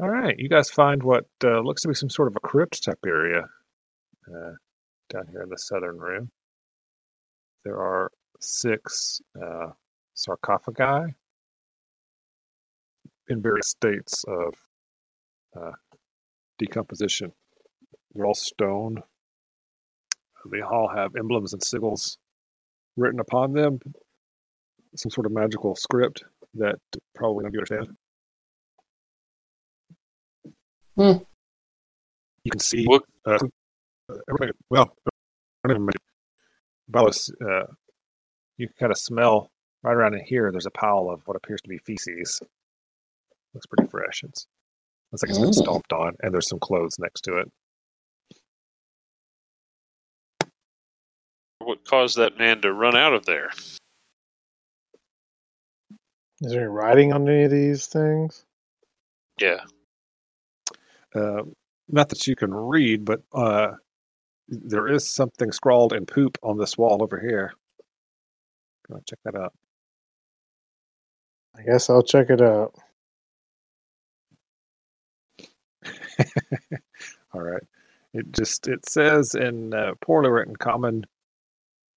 All 0.00 0.08
right, 0.08 0.34
you 0.36 0.48
guys 0.48 0.68
find 0.68 1.00
what 1.00 1.26
uh, 1.44 1.60
looks 1.60 1.82
to 1.82 1.88
be 1.88 1.94
some 1.94 2.10
sort 2.10 2.26
of 2.26 2.34
a 2.34 2.40
crypt 2.40 2.82
type 2.82 2.98
area 3.06 3.44
uh, 4.28 4.54
down 5.08 5.28
here 5.30 5.42
in 5.42 5.48
the 5.48 5.58
southern 5.58 5.98
room. 5.98 6.32
There 7.62 7.76
are 7.76 8.10
six 8.40 9.20
uh, 9.40 9.68
sarcophagi 10.14 11.14
in 13.28 13.40
various 13.40 13.68
states 13.68 14.24
of 14.26 14.54
uh, 15.56 15.70
decomposition. 16.58 17.32
They're 18.14 18.26
all 18.26 18.34
stone. 18.34 19.02
They 20.50 20.60
all 20.60 20.88
have 20.94 21.16
emblems 21.16 21.52
and 21.52 21.60
sigils 21.62 22.16
written 22.96 23.20
upon 23.20 23.52
them, 23.52 23.80
some 24.94 25.10
sort 25.10 25.26
of 25.26 25.32
magical 25.32 25.74
script 25.74 26.22
that 26.54 26.76
probably 27.14 27.42
none 27.42 27.48
of 27.48 27.54
you 27.54 27.60
understand. 27.60 27.96
Hmm. 30.96 31.22
You 32.44 32.50
can 32.50 32.60
see 32.60 32.84
What- 32.86 33.02
uh, 33.24 33.38
everybody. 34.28 34.52
Well, 34.70 34.92
I 35.04 35.68
don't 35.68 35.76
even 35.76 35.86
mention 35.86 36.00
uh, 37.42 37.64
you 38.56 38.68
can 38.68 38.76
kind 38.78 38.92
of 38.92 38.98
smell 38.98 39.50
right 39.82 39.92
around 39.92 40.14
in 40.14 40.24
here. 40.24 40.50
There's 40.50 40.66
a 40.66 40.70
pile 40.70 41.10
of 41.10 41.22
what 41.26 41.36
appears 41.36 41.60
to 41.62 41.68
be 41.68 41.78
feces. 41.78 42.40
Looks 43.52 43.66
pretty 43.66 43.90
fresh. 43.90 44.22
It's 44.22 44.46
looks 45.12 45.22
like 45.22 45.30
it's 45.30 45.38
been 45.38 45.50
Mm. 45.50 45.54
stomped 45.54 45.92
on, 45.92 46.16
and 46.20 46.32
there's 46.34 46.48
some 46.48 46.58
clothes 46.58 46.98
next 46.98 47.22
to 47.22 47.38
it. 47.38 47.50
What 51.58 51.84
caused 51.84 52.16
that 52.18 52.38
man 52.38 52.60
to 52.62 52.72
run 52.72 52.96
out 52.96 53.12
of 53.12 53.26
there? 53.26 53.50
Is 56.42 56.52
there 56.52 56.60
any 56.60 56.68
writing 56.68 57.12
on 57.12 57.28
any 57.28 57.44
of 57.44 57.50
these 57.50 57.86
things? 57.86 58.44
Yeah. 59.40 59.64
Uh, 61.14 61.42
not 61.88 62.08
that 62.10 62.26
you 62.26 62.36
can 62.36 62.52
read, 62.52 63.04
but 63.04 63.22
uh, 63.32 63.72
there 64.48 64.86
is 64.88 65.08
something 65.08 65.50
scrawled 65.50 65.92
in 65.92 66.04
poop 66.04 66.36
on 66.42 66.58
this 66.58 66.76
wall 66.76 67.02
over 67.02 67.18
here. 67.18 67.54
Go 68.88 69.00
check 69.08 69.18
that 69.24 69.34
out. 69.34 69.54
I 71.56 71.62
guess 71.62 71.88
I'll 71.88 72.02
check 72.02 72.28
it 72.28 72.42
out. 72.42 72.74
All 77.34 77.42
right. 77.42 77.62
It 78.14 78.32
just 78.32 78.68
it 78.68 78.88
says 78.88 79.34
in 79.34 79.74
uh, 79.74 79.92
poorly 80.00 80.30
written 80.30 80.56
common, 80.56 81.04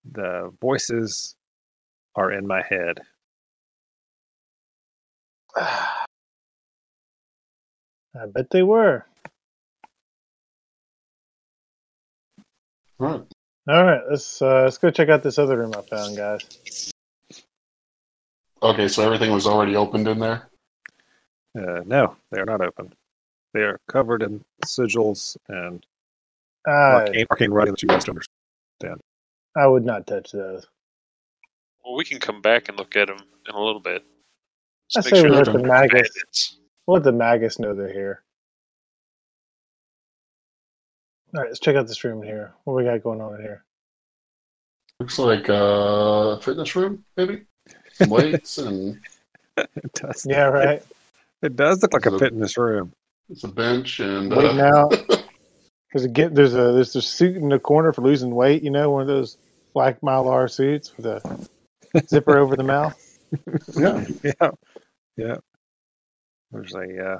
the 0.09 0.51
voices 0.61 1.35
are 2.15 2.31
in 2.31 2.45
my 2.45 2.61
head. 2.61 2.99
I 5.55 6.05
bet 8.33 8.49
they 8.49 8.63
were. 8.63 9.05
All 12.99 13.07
right. 13.07 13.21
All 13.69 13.85
right, 13.85 14.01
let's 14.09 14.41
uh, 14.41 14.63
let's 14.63 14.79
go 14.79 14.89
check 14.89 15.09
out 15.09 15.21
this 15.21 15.37
other 15.37 15.57
room 15.57 15.73
I 15.77 15.81
found, 15.81 16.17
guys. 16.17 16.91
Okay, 18.63 18.87
so 18.87 19.03
everything 19.03 19.31
was 19.31 19.45
already 19.45 19.75
opened 19.75 20.07
in 20.07 20.19
there. 20.19 20.49
Uh, 21.55 21.81
no, 21.85 22.15
they 22.31 22.39
are 22.39 22.45
not 22.45 22.61
open. 22.61 22.93
They 23.53 23.61
are 23.61 23.79
covered 23.87 24.21
in 24.21 24.43
sigils 24.65 25.37
and 25.47 25.85
I 26.67 26.71
arcane, 26.71 27.25
arcane 27.31 27.51
writing 27.51 27.73
that 27.73 27.81
you 27.81 27.87
must 27.87 28.09
understand. 28.09 29.01
I 29.57 29.65
would 29.65 29.83
not 29.83 30.05
touch 30.05 30.31
those. 30.31 30.67
Well, 31.83 31.95
we 31.95 32.05
can 32.05 32.19
come 32.19 32.41
back 32.41 32.69
and 32.69 32.77
look 32.77 32.95
at 32.95 33.07
them 33.07 33.17
in 33.47 33.55
a 33.55 33.59
little 33.59 33.81
bit. 33.81 34.03
I 34.95 35.01
Just 35.01 35.09
say 35.09 35.21
we 35.23 35.29
they're 35.29 35.37
let 35.37 35.45
the 35.45 35.53
not 35.53 35.67
magus 35.67 36.09
bandits. 36.13 36.57
we'll 36.85 36.95
let 36.95 37.03
the 37.03 37.11
magus 37.11 37.59
know 37.59 37.73
they're 37.73 37.91
here. 37.91 38.23
All 41.33 41.41
right, 41.41 41.49
let's 41.49 41.59
check 41.59 41.75
out 41.75 41.87
this 41.87 42.03
room 42.03 42.21
here. 42.23 42.53
What 42.63 42.75
we 42.75 42.83
got 42.83 43.03
going 43.03 43.21
on 43.21 43.35
in 43.35 43.41
here? 43.41 43.63
Looks 44.99 45.19
like 45.19 45.49
uh, 45.49 45.53
a 46.37 46.41
fitness 46.41 46.75
room, 46.75 47.03
maybe. 47.15 47.43
Some 47.93 48.09
weights 48.09 48.57
and 48.57 48.99
It 49.57 49.93
does. 49.93 50.25
Yeah, 50.27 50.45
right. 50.45 50.83
It 51.41 51.55
does 51.55 51.81
look 51.81 51.93
like 51.93 52.05
a 52.05 52.19
fitness 52.19 52.57
room. 52.57 52.93
It's 53.29 53.43
a 53.43 53.47
bench 53.47 53.99
and 53.99 54.35
Waiting 54.35 54.59
uh, 54.59 54.71
out. 54.75 54.91
There's 55.93 56.05
a 56.05 56.09
get 56.09 56.35
there's 56.35 56.53
a 56.53 56.71
there's 56.71 56.95
a 56.95 57.01
suit 57.01 57.35
in 57.35 57.49
the 57.49 57.57
corner 57.57 57.91
for 57.91 58.03
losing 58.03 58.35
weight. 58.35 58.61
You 58.61 58.69
know, 58.69 58.91
one 58.91 59.01
of 59.01 59.07
those 59.07 59.39
black 59.73 60.01
mylar 60.01 60.47
suits 60.47 60.95
with 60.95 61.07
a 61.07 61.47
zipper 62.07 62.37
over 62.37 62.55
the 62.55 62.63
mouth. 62.63 62.95
yeah. 63.75 64.05
Yeah, 64.23 64.51
yeah. 65.17 65.35
There's 66.51 66.75
a 66.75 67.13
uh, 67.13 67.17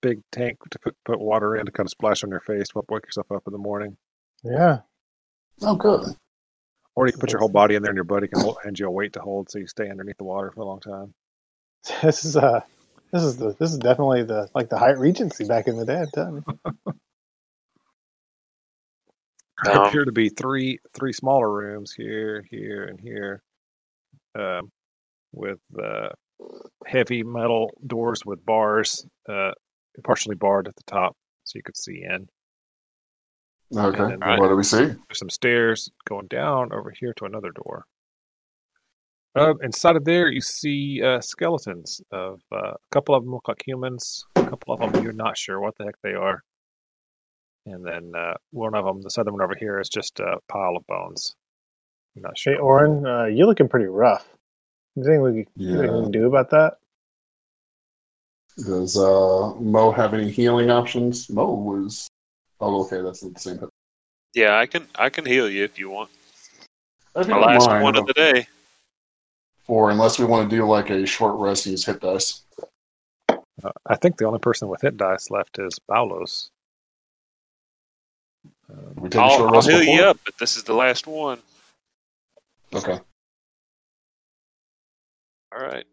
big 0.00 0.22
tank 0.32 0.58
to 0.70 0.78
put, 0.78 0.96
put 1.04 1.20
water 1.20 1.56
in 1.56 1.66
to 1.66 1.72
kind 1.72 1.86
of 1.86 1.90
splash 1.90 2.24
on 2.24 2.30
your 2.30 2.40
face 2.40 2.68
to 2.68 2.82
wake 2.88 3.04
yourself 3.04 3.30
up 3.30 3.42
in 3.46 3.52
the 3.52 3.58
morning. 3.58 3.96
Yeah. 4.42 4.80
Oh, 5.62 5.76
good. 5.76 6.14
Or 6.94 7.06
you 7.06 7.12
can 7.12 7.20
put 7.20 7.32
your 7.32 7.40
whole 7.40 7.50
body 7.50 7.74
in 7.74 7.82
there 7.82 7.90
and 7.90 7.96
your 7.96 8.04
buddy 8.04 8.28
can 8.28 8.40
hold, 8.42 8.56
hand 8.64 8.78
you 8.78 8.86
a 8.86 8.90
weight 8.90 9.12
to 9.14 9.20
hold 9.20 9.50
so 9.50 9.58
you 9.58 9.66
stay 9.66 9.90
underneath 9.90 10.16
the 10.16 10.24
water 10.24 10.50
for 10.50 10.62
a 10.62 10.64
long 10.64 10.80
time. 10.80 11.12
This 12.02 12.24
is 12.24 12.36
uh 12.36 12.62
this 13.12 13.22
is 13.22 13.36
the 13.36 13.54
this 13.58 13.72
is 13.72 13.78
definitely 13.78 14.22
the 14.24 14.48
like 14.54 14.68
the 14.68 14.78
Hyatt 14.78 14.98
Regency 14.98 15.44
back 15.44 15.66
in 15.68 15.76
the 15.76 15.84
day. 15.86 16.00
I'm 16.00 16.10
telling. 16.14 16.44
There 19.64 19.74
Um, 19.74 19.86
appear 19.86 20.04
to 20.04 20.12
be 20.12 20.28
three 20.28 20.78
three 20.92 21.12
smaller 21.14 21.50
rooms 21.50 21.92
here, 21.92 22.44
here, 22.50 22.84
and 22.84 23.00
here, 23.00 23.42
um, 24.38 24.70
with 25.32 25.60
uh, 25.82 26.10
heavy 26.86 27.22
metal 27.22 27.70
doors 27.86 28.22
with 28.26 28.44
bars, 28.44 29.06
uh, 29.28 29.52
partially 30.04 30.34
barred 30.34 30.68
at 30.68 30.76
the 30.76 30.82
top, 30.86 31.16
so 31.44 31.56
you 31.56 31.62
could 31.62 31.76
see 31.76 32.02
in. 32.02 32.28
Okay. 33.74 33.98
Then- 34.20 34.20
What 34.38 34.48
do 34.48 34.56
we 34.56 34.62
see? 34.62 34.84
There's 34.84 34.98
some 35.18 35.30
stairs 35.30 35.90
going 36.06 36.26
down 36.26 36.72
over 36.72 36.90
here 36.90 37.14
to 37.16 37.24
another 37.24 37.50
door. 37.50 37.86
Uh, 39.36 39.54
inside 39.62 39.96
of 39.96 40.04
there, 40.06 40.28
you 40.28 40.40
see 40.40 41.02
uh, 41.02 41.20
skeletons 41.20 42.00
of 42.10 42.40
uh, 42.50 42.70
a 42.70 42.76
couple 42.90 43.14
of 43.14 43.22
them 43.22 43.32
look 43.34 43.46
like 43.48 43.62
humans. 43.66 44.24
A 44.36 44.48
couple 44.48 44.72
of 44.72 44.80
them 44.80 45.02
you're 45.02 45.12
not 45.12 45.36
sure 45.36 45.60
what 45.60 45.76
the 45.76 45.84
heck 45.84 46.00
they 46.02 46.14
are. 46.14 46.42
And 47.66 47.84
then 47.84 48.12
uh, 48.16 48.34
one 48.52 48.74
of 48.74 48.86
them, 48.86 49.02
the 49.02 49.10
southern 49.10 49.34
one 49.34 49.42
over 49.42 49.54
here, 49.54 49.78
is 49.78 49.90
just 49.90 50.20
a 50.20 50.38
pile 50.48 50.76
of 50.76 50.86
bones. 50.86 51.34
You're 52.14 52.22
not 52.22 52.38
Hey 52.38 52.52
sure. 52.54 52.60
Orin, 52.60 53.06
uh, 53.06 53.24
you're 53.24 53.46
looking 53.46 53.68
pretty 53.68 53.86
rough. 53.86 54.26
You 54.94 55.04
think 55.04 55.22
we 55.22 55.30
can, 55.30 55.52
you 55.56 55.76
think 55.76 55.80
we 55.80 55.98
Yeah. 55.98 56.02
can 56.04 56.10
do 56.12 56.26
about 56.26 56.48
that? 56.50 56.78
Does 58.56 58.96
uh, 58.96 59.52
Mo 59.60 59.90
have 59.90 60.14
any 60.14 60.30
healing 60.30 60.70
options? 60.70 61.28
Mo 61.28 61.52
was. 61.52 62.08
Oh, 62.58 62.86
okay. 62.86 63.02
That's 63.02 63.22
not 63.22 63.34
the 63.34 63.40
same. 63.40 63.68
Yeah, 64.32 64.56
I 64.56 64.64
can 64.64 64.86
I 64.94 65.10
can 65.10 65.26
heal 65.26 65.50
you 65.50 65.62
if 65.64 65.78
you 65.78 65.90
want. 65.90 66.10
If 67.14 67.28
you 67.28 67.34
My 67.34 67.40
last 67.40 67.68
mind, 67.68 67.82
one 67.82 67.96
of 67.96 68.06
the 68.06 68.14
day. 68.14 68.46
For 69.66 69.90
unless 69.90 70.18
we 70.18 70.24
want 70.24 70.48
to 70.48 70.56
do 70.56 70.64
like 70.64 70.90
a 70.90 71.04
short 71.06 71.36
rest, 71.40 71.66
use 71.66 71.84
hit 71.84 72.00
dice. 72.00 72.42
Uh, 73.28 73.70
I 73.86 73.96
think 73.96 74.16
the 74.16 74.26
only 74.26 74.38
person 74.38 74.68
with 74.68 74.82
hit 74.82 74.96
dice 74.96 75.30
left 75.30 75.58
is 75.58 75.78
Balos. 75.90 76.50
Uh, 78.70 78.76
We 78.96 79.08
take 79.08 79.20
a 79.20 79.24
I'll, 79.24 79.36
short 79.36 79.54
I'll 79.54 79.62
heal 79.62 79.82
you 79.82 80.02
up, 80.02 80.18
but 80.24 80.38
this 80.38 80.56
is 80.56 80.62
the 80.64 80.74
last 80.74 81.06
one. 81.06 81.40
Okay. 82.72 82.98
All 85.52 85.62
right. 85.62 85.84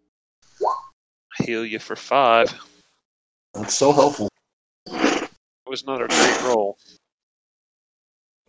Heal 1.40 1.66
you 1.66 1.80
for 1.80 1.96
five. 1.96 2.54
That's 3.54 3.74
so 3.74 3.92
helpful. 3.92 4.30
It 4.86 5.30
was 5.66 5.86
not 5.86 6.02
a 6.02 6.08
great 6.08 6.42
roll. 6.44 6.78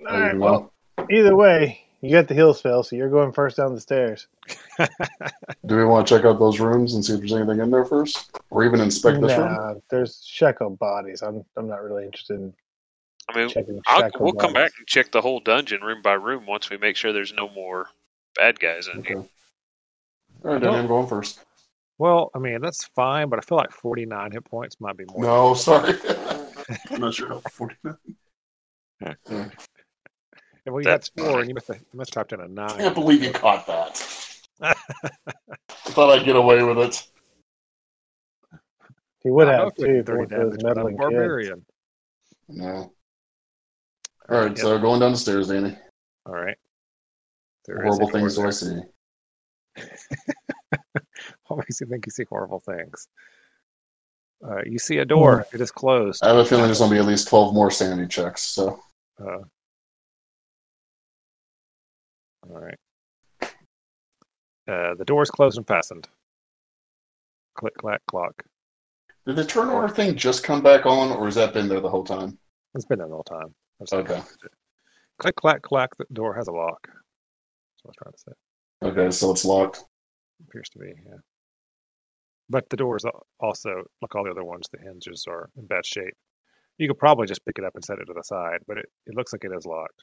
All 0.06 0.20
right. 0.20 0.36
Well, 0.36 0.72
either 1.10 1.34
way, 1.36 1.80
you 2.04 2.12
got 2.12 2.28
the 2.28 2.34
heal 2.34 2.52
spell, 2.52 2.82
so 2.82 2.96
you're 2.96 3.08
going 3.08 3.32
first 3.32 3.56
down 3.56 3.74
the 3.74 3.80
stairs. 3.80 4.28
Do 5.66 5.76
we 5.76 5.84
want 5.84 6.06
to 6.06 6.14
check 6.14 6.26
out 6.26 6.38
those 6.38 6.60
rooms 6.60 6.94
and 6.94 7.04
see 7.04 7.14
if 7.14 7.20
there's 7.20 7.32
anything 7.32 7.60
in 7.60 7.70
there 7.70 7.86
first, 7.86 8.30
or 8.50 8.64
even 8.64 8.80
inspect 8.80 9.20
this 9.20 9.36
room? 9.36 9.46
Nah, 9.48 9.74
there's 9.90 10.22
shackle 10.26 10.70
bodies. 10.70 11.22
I'm 11.22 11.44
I'm 11.56 11.68
not 11.68 11.82
really 11.82 12.04
interested 12.04 12.34
in 12.34 12.54
I 13.28 13.38
mean, 13.38 13.48
checking 13.48 13.80
I'll, 13.86 14.00
shackle 14.00 14.24
we'll 14.24 14.34
come 14.34 14.52
back 14.52 14.72
and 14.76 14.86
check 14.86 15.10
the 15.10 15.22
whole 15.22 15.40
dungeon 15.40 15.80
room 15.80 16.02
by 16.02 16.12
room 16.12 16.46
once 16.46 16.68
we 16.68 16.76
make 16.76 16.96
sure 16.96 17.12
there's 17.12 17.32
no 17.32 17.48
more 17.48 17.86
bad 18.36 18.60
guys 18.60 18.88
in 18.88 19.00
Okay. 19.00 19.14
here. 19.14 19.24
All 20.44 20.52
right, 20.52 20.60
then 20.60 20.74
I'm 20.74 20.86
going 20.86 21.06
first. 21.06 21.40
well, 21.96 22.30
I 22.34 22.38
mean 22.38 22.60
that's 22.60 22.84
fine, 22.94 23.30
but 23.30 23.38
I 23.38 23.42
feel 23.42 23.56
like 23.56 23.72
49 23.72 24.32
hit 24.32 24.44
points 24.44 24.78
might 24.78 24.98
be 24.98 25.06
more. 25.06 25.22
No, 25.22 25.54
sorry. 25.54 25.94
I'm 26.90 27.00
not 27.00 27.14
sure 27.14 27.28
how 27.28 27.40
49. 27.50 27.96
And 29.28 29.52
well, 30.66 30.80
you 30.82 30.88
had 30.88 31.00
That's 31.02 31.08
four, 31.16 31.40
and 31.40 31.48
you 31.48 31.54
must 31.54 31.68
have, 31.68 31.76
you 31.78 31.98
must 31.98 32.14
have 32.14 32.28
typed 32.28 32.32
in 32.40 32.58
a 32.58 32.62
I 32.64 32.76
can't 32.78 32.94
believe 32.94 33.22
you 33.22 33.30
caught 33.32 33.66
that. 33.66 34.36
I 34.62 34.74
thought 35.68 36.10
I'd 36.18 36.24
get 36.24 36.36
away 36.36 36.62
with 36.62 36.78
it. 36.78 37.02
He 39.22 39.30
would 39.30 39.48
I 39.48 39.52
have 39.54 39.68
if 39.68 39.74
too 39.76 40.02
for 40.04 40.26
30 40.26 40.34
those 40.34 40.56
damage, 40.56 40.62
but 40.62 40.70
I'm 40.70 40.86
a 40.86 40.90
meddling 40.90 40.96
kids. 40.96 41.00
barbarian. 41.00 41.66
No. 42.48 42.92
All 44.28 44.38
right, 44.38 44.48
Yep. 44.48 44.58
so 44.58 44.78
going 44.78 45.00
down 45.00 45.12
the 45.12 45.18
stairs, 45.18 45.48
Danny. 45.48 45.76
All 46.26 46.34
right. 46.34 46.56
There 47.66 47.76
is 47.76 47.80
a 47.80 47.84
Horrible 47.84 48.06
door 48.08 48.20
things 48.20 48.34
do 48.34 48.40
there. 48.40 48.48
I 48.48 48.50
see? 48.50 48.80
What 51.48 51.58
makes 51.58 51.80
you 51.80 51.86
think 51.86 52.06
you 52.06 52.10
see 52.12 52.24
horrible 52.28 52.60
things? 52.60 53.06
Uh, 54.46 54.62
you 54.64 54.78
see 54.78 54.98
a 54.98 55.04
door. 55.04 55.46
It 55.52 55.60
is 55.60 55.70
closed. 55.70 56.22
I 56.22 56.28
have 56.28 56.36
a 56.38 56.44
feeling 56.44 56.64
there's 56.64 56.78
going 56.78 56.90
to 56.90 56.94
be 56.94 57.00
at 57.00 57.06
least 57.06 57.28
12 57.28 57.54
more 57.54 57.70
sanity 57.70 58.08
checks. 58.08 58.42
So, 58.42 58.80
Uh, 59.22 59.38
all 62.50 62.60
right. 62.60 62.78
Uh, 64.66 64.94
the 64.94 65.04
door 65.04 65.22
is 65.22 65.30
closed 65.30 65.58
and 65.58 65.66
fastened. 65.66 66.08
Click, 67.54 67.74
clack, 67.76 68.00
clock. 68.08 68.42
did 69.26 69.36
the 69.36 69.44
turn 69.44 69.68
order 69.68 69.92
thing 69.92 70.16
just 70.16 70.42
come 70.42 70.62
back 70.62 70.86
on, 70.86 71.10
or 71.12 71.26
has 71.26 71.34
that 71.34 71.52
been 71.52 71.68
there 71.68 71.80
the 71.80 71.88
whole 71.88 72.04
time? 72.04 72.38
It's 72.74 72.84
been 72.86 72.98
there 72.98 73.08
the 73.08 73.14
whole 73.14 73.22
time. 73.24 73.54
Okay. 73.92 74.22
Click, 75.18 75.36
clack, 75.36 75.62
clack. 75.62 75.90
The 75.96 76.06
door 76.12 76.34
has 76.34 76.48
a 76.48 76.52
lock. 76.52 76.88
That's 76.88 77.84
what 77.84 77.88
I 77.88 77.88
was 77.88 77.96
trying 78.02 78.12
to 78.12 78.18
say. 78.18 79.00
Okay, 79.02 79.10
so 79.10 79.30
it's 79.30 79.44
locked. 79.44 79.84
Appears 80.48 80.68
to 80.70 80.78
be, 80.78 80.86
yeah. 81.06 81.18
But 82.50 82.68
the 82.68 82.76
doors 82.76 83.04
al- 83.04 83.26
also, 83.40 83.84
like 84.02 84.14
all 84.14 84.24
the 84.24 84.30
other 84.30 84.44
ones, 84.44 84.66
the 84.72 84.80
hinges 84.80 85.24
are 85.28 85.50
in 85.56 85.66
bad 85.66 85.86
shape. 85.86 86.14
You 86.78 86.88
could 86.88 86.98
probably 86.98 87.26
just 87.26 87.44
pick 87.46 87.58
it 87.58 87.64
up 87.64 87.74
and 87.74 87.84
set 87.84 87.98
it 87.98 88.06
to 88.06 88.12
the 88.14 88.22
side, 88.24 88.58
but 88.66 88.78
it, 88.78 88.86
it 89.06 89.14
looks 89.14 89.32
like 89.32 89.44
it 89.44 89.52
is 89.56 89.64
locked. 89.64 90.02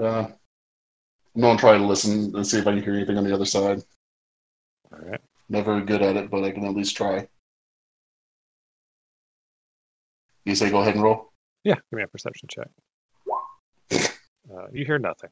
Uh, 0.00 0.26
I'm 1.34 1.40
going 1.40 1.56
to 1.56 1.60
try 1.60 1.76
to 1.76 1.84
listen 1.84 2.34
and 2.34 2.46
see 2.46 2.58
if 2.58 2.66
I 2.66 2.72
can 2.72 2.82
hear 2.82 2.94
anything 2.94 3.18
on 3.18 3.24
the 3.24 3.34
other 3.34 3.44
side. 3.44 3.82
All 4.92 4.98
right. 5.00 5.20
Not 5.48 5.64
very 5.64 5.82
good 5.82 6.02
at 6.02 6.16
it, 6.16 6.30
but 6.30 6.44
I 6.44 6.50
can 6.50 6.64
at 6.64 6.74
least 6.74 6.96
try. 6.96 7.28
You 10.44 10.54
say 10.54 10.70
go 10.70 10.80
ahead 10.80 10.94
and 10.94 11.02
roll? 11.02 11.32
Yeah, 11.64 11.74
give 11.74 11.96
me 11.96 12.02
a 12.02 12.08
perception 12.08 12.48
check. 12.48 12.68
Uh, 13.92 14.66
you 14.72 14.84
hear 14.84 14.98
nothing 14.98 15.30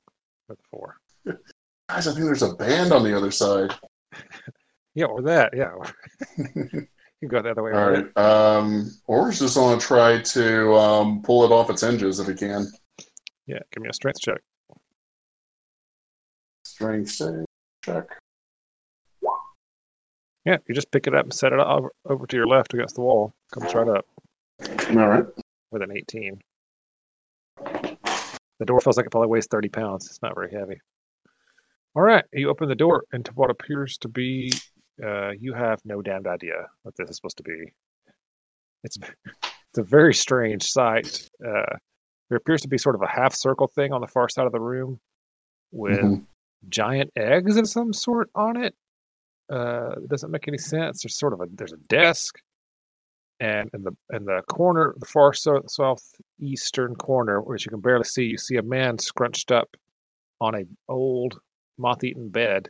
with 0.49 0.59
four. 0.71 0.97
Guys, 1.89 2.09
I 2.09 2.13
think 2.15 2.25
there's 2.25 2.43
a 2.43 2.55
band 2.55 2.93
on 2.93 3.05
the 3.05 3.17
other 3.17 3.31
side. 3.31 3.75
Yeah, 4.95 5.07
or 5.07 5.23
that. 5.23 5.57
Yeah. 5.57 5.73
you 6.37 6.45
can 6.75 7.29
go 7.29 7.41
the 7.41 7.53
other 7.53 7.63
way. 7.63 7.73
All 7.73 7.79
around. 7.79 8.11
right. 8.15 8.23
Um, 8.23 8.91
Orange 9.07 9.39
just 9.39 9.57
want 9.57 9.81
to 9.81 9.87
try 9.87 10.21
to 10.21 10.75
um, 10.75 11.23
pull 11.23 11.47
it 11.47 11.51
off 11.51 11.71
its 11.71 11.81
hinges 11.81 12.21
if 12.21 12.27
he 12.29 12.35
can. 12.35 12.67
Yeah, 13.47 13.61
give 13.73 13.83
me 13.83 13.89
a 13.89 13.95
strength 13.95 14.21
check. 14.21 14.43
Strength 16.83 17.11
save 17.11 17.45
check. 17.85 18.09
Yeah, 20.45 20.57
you 20.67 20.75
just 20.75 20.91
pick 20.91 21.07
it 21.07 21.15
up 21.15 21.23
and 21.27 21.33
set 21.33 21.53
it 21.53 21.61
over, 21.61 21.93
over 22.09 22.27
to 22.27 22.37
your 22.37 22.49
left 22.49 22.75
against 22.75 22.97
the 22.97 23.03
wall. 23.03 23.33
Comes 23.53 23.73
right 23.73 23.87
up 23.87 24.05
All 24.91 24.97
right. 24.97 25.25
with 25.71 25.83
an 25.83 25.93
18. 25.97 26.41
The 28.59 28.65
door 28.67 28.81
feels 28.81 28.97
like 28.97 29.07
it 29.07 29.11
probably 29.11 29.29
weighs 29.29 29.47
30 29.47 29.69
pounds. 29.69 30.07
It's 30.07 30.21
not 30.23 30.35
very 30.35 30.51
heavy. 30.51 30.81
All 31.95 32.03
right, 32.03 32.25
you 32.33 32.51
open 32.51 32.69
the 32.69 32.75
door 32.75 33.05
into 33.13 33.31
what 33.35 33.51
appears 33.51 33.97
to 33.99 34.09
be. 34.09 34.51
Uh, 35.01 35.31
you 35.39 35.55
have 35.55 35.79
no 35.85 36.03
damned 36.03 36.27
idea 36.27 36.67
what 36.83 36.97
this 36.97 37.11
is 37.11 37.15
supposed 37.17 37.37
to 37.37 37.45
be. 37.45 37.73
It's 38.83 38.97
it's 39.37 39.79
a 39.79 39.85
very 39.85 40.15
strange 40.15 40.65
sight. 40.65 41.31
Uh, 41.47 41.77
there 42.29 42.37
appears 42.39 42.63
to 42.63 42.69
be 42.69 42.79
sort 42.79 42.97
of 42.97 43.03
a 43.03 43.07
half 43.07 43.37
circle 43.37 43.69
thing 43.69 43.93
on 43.93 44.01
the 44.01 44.09
far 44.09 44.29
side 44.29 44.47
of 44.47 44.53
the 44.53 44.59
room 44.61 44.99
with 45.71 46.01
Mhm. 46.01 46.25
Giant 46.69 47.11
eggs 47.17 47.57
of 47.57 47.69
some 47.69 47.93
sort 47.93 48.31
on 48.35 48.63
it. 48.63 48.75
Uh, 49.51 49.93
it 50.03 50.09
doesn't 50.09 50.31
make 50.31 50.49
any 50.49 50.59
sense. 50.59 51.03
There's 51.03 51.19
sort 51.19 51.33
of 51.33 51.41
a 51.41 51.47
there's 51.53 51.73
a 51.73 51.79
desk, 51.89 52.39
and 53.41 53.69
in 53.75 53.83
the 53.83 53.93
in 54.13 54.25
the 54.25 54.43
corner, 54.49 54.95
the 54.99 55.07
far 55.07 55.33
so, 55.33 55.63
southeastern 55.67 56.95
corner, 56.97 57.41
which 57.41 57.67
you 57.67 57.71
can 57.71 57.81
barely 57.81 58.05
see, 58.05 58.25
you 58.25 58.39
see 58.39 58.57
a 58.57 58.63
man 58.63 58.99
scrunched 58.99 59.53
up 59.53 59.77
on 60.41 60.55
a 60.55 60.65
old 60.89 61.39
moth-eaten 61.79 62.31
bed. 62.31 62.69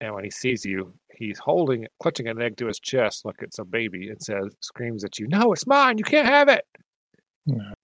And 0.00 0.14
when 0.14 0.24
he 0.24 0.30
sees 0.30 0.64
you, 0.64 0.94
he's 1.14 1.38
holding, 1.38 1.86
clutching 2.00 2.26
an 2.26 2.42
egg 2.42 2.56
to 2.56 2.66
his 2.66 2.80
chest 2.80 3.24
like 3.24 3.36
it's 3.38 3.60
a 3.60 3.64
baby, 3.64 4.08
and 4.08 4.20
says, 4.20 4.52
screams 4.60 5.04
at 5.04 5.18
you, 5.18 5.28
"No, 5.28 5.52
it's 5.52 5.66
mine! 5.66 5.96
You 5.98 6.04
can't 6.04 6.26
have 6.26 6.48
it!" 6.48 6.64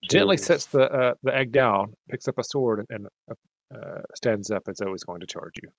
Gently 0.09 0.37
sets 0.37 0.65
the 0.65 0.91
uh, 0.91 1.13
the 1.23 1.35
egg 1.35 1.51
down, 1.51 1.93
picks 2.09 2.27
up 2.27 2.37
a 2.37 2.43
sword, 2.43 2.85
and, 2.89 3.07
and 3.27 3.37
uh, 3.73 4.01
stands 4.15 4.51
up 4.51 4.63
as 4.67 4.81
always 4.81 5.03
going 5.03 5.21
to 5.21 5.27
charge 5.27 5.53
you. 5.61 5.69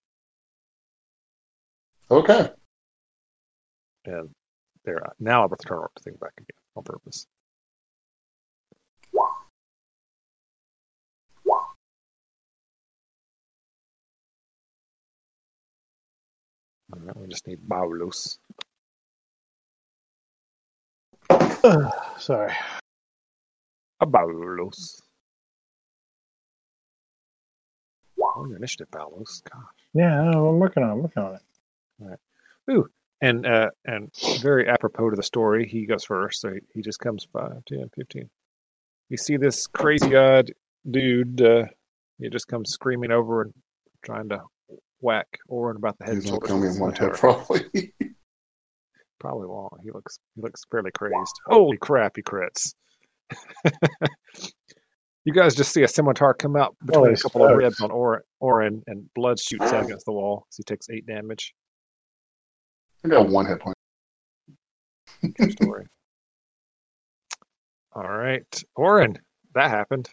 Okay. 2.11 2.51
And 4.05 4.31
they're 4.85 5.05
uh, 5.05 5.11
now 5.19 5.45
able 5.45 5.57
to 5.57 5.69
turn 5.69 5.79
off 5.79 5.91
the 5.95 6.03
thing 6.03 6.17
back 6.21 6.33
again 6.37 6.57
on 6.77 6.83
purpose. 6.83 7.27
All 16.93 16.99
right, 17.03 17.17
we 17.17 17.29
just 17.29 17.47
need 17.47 17.61
Balos. 17.69 18.39
Sorry. 22.19 22.53
Abalos. 24.03 25.01
Oh, 28.23 28.47
your 28.47 28.57
initiative, 28.57 28.89
Balos. 28.91 29.43
Gosh. 29.51 29.63
Yeah, 29.95 30.21
I 30.21 30.31
know, 30.31 30.49
I'm 30.49 30.59
working 30.59 30.83
on. 30.83 30.91
it, 30.91 30.93
I'm 30.93 31.03
working 31.03 31.23
on 31.23 32.13
it. 32.13 32.21
Ooh, 32.71 32.87
and 33.21 33.45
uh, 33.47 33.71
and 33.85 34.11
very 34.41 34.69
apropos 34.69 35.11
to 35.11 35.17
the 35.17 35.23
story, 35.23 35.67
he 35.69 35.87
goes 35.87 36.05
first. 36.05 36.41
So 36.41 36.53
he, 36.53 36.61
he 36.75 36.83
just 36.83 37.01
comes 37.01 37.27
5, 37.33 37.65
10, 37.67 37.91
15. 37.97 38.31
You 39.09 39.17
see 39.17 39.37
this 39.37 39.67
crazy-eyed 39.67 40.53
dude. 40.91 41.43
Uh, 41.43 41.65
he 42.19 42.29
just 42.29 42.47
comes 42.49 42.71
screaming 42.71 43.11
over 43.11 43.43
and 43.43 43.53
trying 44.03 44.29
to 44.29 44.43
whack 45.01 45.27
Orin 45.49 45.77
about 45.77 45.99
the 45.99 46.05
head. 46.05 46.15
and 46.15 46.23
He's 46.23 46.31
not 46.31 46.47
shoulders 46.47 46.51
with 46.51 46.51
coming 46.51 46.75
in 46.75 46.81
one 46.81 46.95
scimitar. 46.95 47.11
hit, 47.11 47.19
probably. 47.21 47.93
Probably 49.19 49.49
won't. 49.49 49.75
He 49.83 49.91
looks 49.91 50.19
he 50.35 50.41
looks 50.41 50.63
fairly 50.71 50.91
crazed. 50.93 51.35
Holy 51.47 51.77
crap, 51.77 52.17
he 52.17 52.23
crits. 52.23 52.73
you 55.31 55.41
guys 55.43 55.55
just 55.55 55.73
see 55.73 55.83
a 55.85 55.89
scimitar 55.89 56.35
come 56.35 56.57
out 56.57 56.75
between 56.85 57.05
Holy 57.05 57.13
a 57.13 57.17
couple 57.17 57.47
of 57.47 57.57
ribs 57.57 57.81
on 57.81 57.91
Or- 57.93 58.25
Orin, 58.41 58.83
and 58.89 59.09
blood 59.15 59.39
shoots 59.39 59.73
out 59.73 59.85
against 59.85 60.07
the 60.07 60.13
wall. 60.13 60.47
So 60.51 60.57
he 60.59 60.65
takes 60.65 60.91
eight 60.91 61.07
damage. 61.07 61.55
I 63.05 63.09
got 63.09 63.29
one 63.29 63.47
hit 63.47 63.61
point. 63.61 63.77
True 65.37 65.51
story. 65.63 65.87
All 67.93 68.09
right, 68.09 68.63
Orin, 68.75 69.19
that 69.55 69.71
happened. 69.71 70.09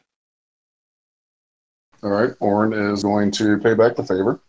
All 2.04 2.12
right, 2.12 2.32
Orin 2.40 2.74
is 2.74 3.02
going 3.04 3.32
to 3.32 3.58
pay 3.58 3.74
back 3.74 3.96
the 3.96 4.04
favor. 4.04 4.40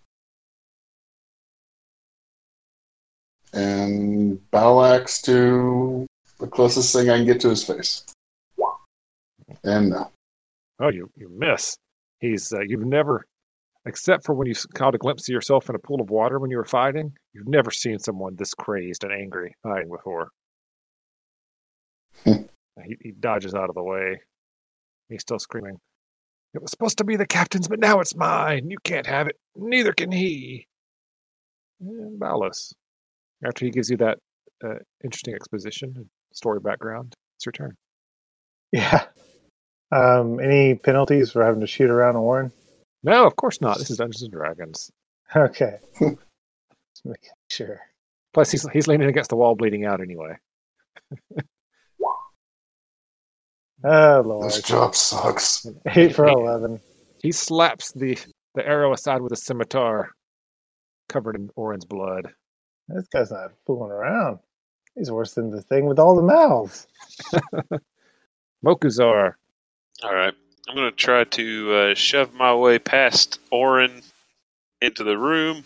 And 3.55 4.39
battle 4.51 4.85
axe 4.85 5.23
to 5.23 6.07
the 6.39 6.47
closest 6.47 6.93
thing 6.95 7.09
I 7.09 7.16
can 7.16 7.27
get 7.27 7.41
to 7.41 7.49
his 7.49 7.64
face. 7.64 8.05
And 9.64 9.91
no. 9.91 10.11
Oh, 10.81 10.89
you 10.89 11.11
you 11.16 11.29
miss. 11.37 11.76
He's 12.20 12.53
uh, 12.53 12.61
you've 12.66 12.85
never, 12.87 13.24
except 13.87 14.24
for 14.24 14.35
when 14.35 14.47
you 14.47 14.53
s- 14.55 14.66
caught 14.66 14.95
a 14.95 14.99
glimpse 14.99 15.29
of 15.29 15.33
yourself 15.33 15.68
in 15.68 15.74
a 15.74 15.79
pool 15.79 16.01
of 16.01 16.11
water 16.11 16.39
when 16.39 16.51
you 16.51 16.57
were 16.57 16.64
fighting. 16.64 17.12
You've 17.33 17.49
never 17.49 17.70
seen 17.70 17.99
someone 17.99 18.37
this 18.37 18.55
crazed 18.55 19.05
and 19.05 19.12
angry 19.12 19.55
fighting 19.62 19.91
before. 19.91 20.31
Hmm. 22.24 22.43
he, 22.85 22.97
he 23.01 23.12
dodges 23.12 23.55
out 23.55 23.68
of 23.68 23.74
the 23.74 23.83
way. 23.83 24.20
He's 25.09 25.22
still 25.22 25.39
screaming. 25.39 25.79
It 26.55 26.62
was 26.62 26.70
supposed 26.70 26.99
to 26.99 27.05
be 27.05 27.16
the 27.16 27.26
captain's, 27.26 27.68
but 27.68 27.79
now 27.79 28.01
it's 28.01 28.16
mine. 28.16 28.70
You 28.70 28.79
can't 28.83 29.07
have 29.07 29.29
it. 29.29 29.37
Neither 29.55 29.93
can 29.93 30.11
he. 30.11 30.66
And 31.81 32.18
Balos, 32.20 32.72
after 33.45 33.64
he 33.64 33.70
gives 33.70 33.91
you 33.91 33.97
that 33.99 34.18
uh, 34.64 34.74
interesting 35.05 35.35
exposition 35.35 35.93
and 35.97 36.07
story 36.33 36.59
background, 36.61 37.14
it's 37.37 37.47
your 37.47 37.53
turn. 37.53 37.76
Yeah. 38.72 39.05
Um, 39.91 40.41
any 40.41 40.74
penalties 40.74 41.32
for 41.32 41.45
having 41.45 41.61
to 41.61 41.66
shoot 41.66 41.91
around 41.91 42.16
Orin? 42.16 42.53
No, 43.03 43.26
of 43.26 43.36
course 43.36 43.61
not. 43.61 43.78
This 43.78 43.91
is 43.91 43.97
Dungeons 43.99 44.22
and 44.22 44.32
Dragons. 44.32 44.91
Okay. 45.34 45.76
Just 45.99 47.05
making 47.05 47.30
sure. 47.49 47.80
Plus, 48.34 48.51
he's 48.51 48.68
he's 48.70 48.86
leaning 48.86 49.09
against 49.09 49.30
the 49.30 49.36
wall, 49.36 49.55
bleeding 49.55 49.84
out 49.84 50.01
anyway. 50.01 50.36
Oh 53.84 54.22
lord. 54.26 54.47
This 54.51 54.62
job 54.62 54.95
sucks. 54.95 55.66
Eight 55.95 56.14
for 56.14 56.26
eleven. 56.26 56.80
He 57.22 57.32
slaps 57.32 57.93
the 57.93 58.18
the 58.55 58.66
arrow 58.66 58.93
aside 58.93 59.22
with 59.22 59.32
a 59.32 59.36
scimitar, 59.36 60.11
covered 61.09 61.36
in 61.36 61.51
Orin's 61.55 61.84
blood. 61.84 62.32
This 62.89 63.07
guy's 63.09 63.30
not 63.30 63.53
fooling 63.66 63.93
around. 63.93 64.41
He's 64.97 65.12
worse 65.12 65.34
than 65.34 65.51
the 65.51 65.62
thing 65.62 65.86
with 65.86 65.99
all 65.99 66.16
the 66.16 66.22
mouths. 66.22 66.86
Mokuzar. 68.64 69.34
All 70.03 70.14
right. 70.14 70.34
I'm 70.68 70.74
going 70.74 70.90
to 70.90 70.96
try 70.96 71.24
to 71.24 71.74
uh, 71.74 71.94
shove 71.94 72.34
my 72.34 72.55
way 72.55 72.78
past 72.78 73.40
Orin 73.51 74.03
into 74.80 75.03
the 75.03 75.16
room 75.18 75.64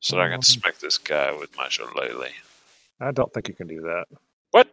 so 0.00 0.16
that 0.16 0.22
I 0.22 0.26
Um. 0.26 0.32
can 0.32 0.42
smack 0.42 0.78
this 0.78 0.98
guy 0.98 1.32
with 1.32 1.56
my 1.56 1.68
shillelagh. 1.68 2.30
I 3.00 3.10
don't 3.10 3.32
think 3.32 3.48
you 3.48 3.54
can 3.54 3.68
do 3.68 3.80
that 3.82 4.06
What? 4.50 4.68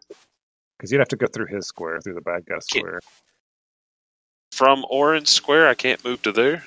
because 0.77 0.91
you'd 0.91 0.99
have 0.99 1.07
to 1.09 1.15
go 1.15 1.27
through 1.27 1.45
his 1.47 1.67
square, 1.67 2.01
through 2.01 2.15
the 2.15 2.21
bad 2.21 2.45
guy 2.45 2.59
square. 2.59 2.99
From 4.51 4.85
Orin 4.89 5.25
Square, 5.25 5.67
I 5.67 5.73
can't 5.73 6.03
move 6.03 6.21
to 6.23 6.31
there. 6.31 6.63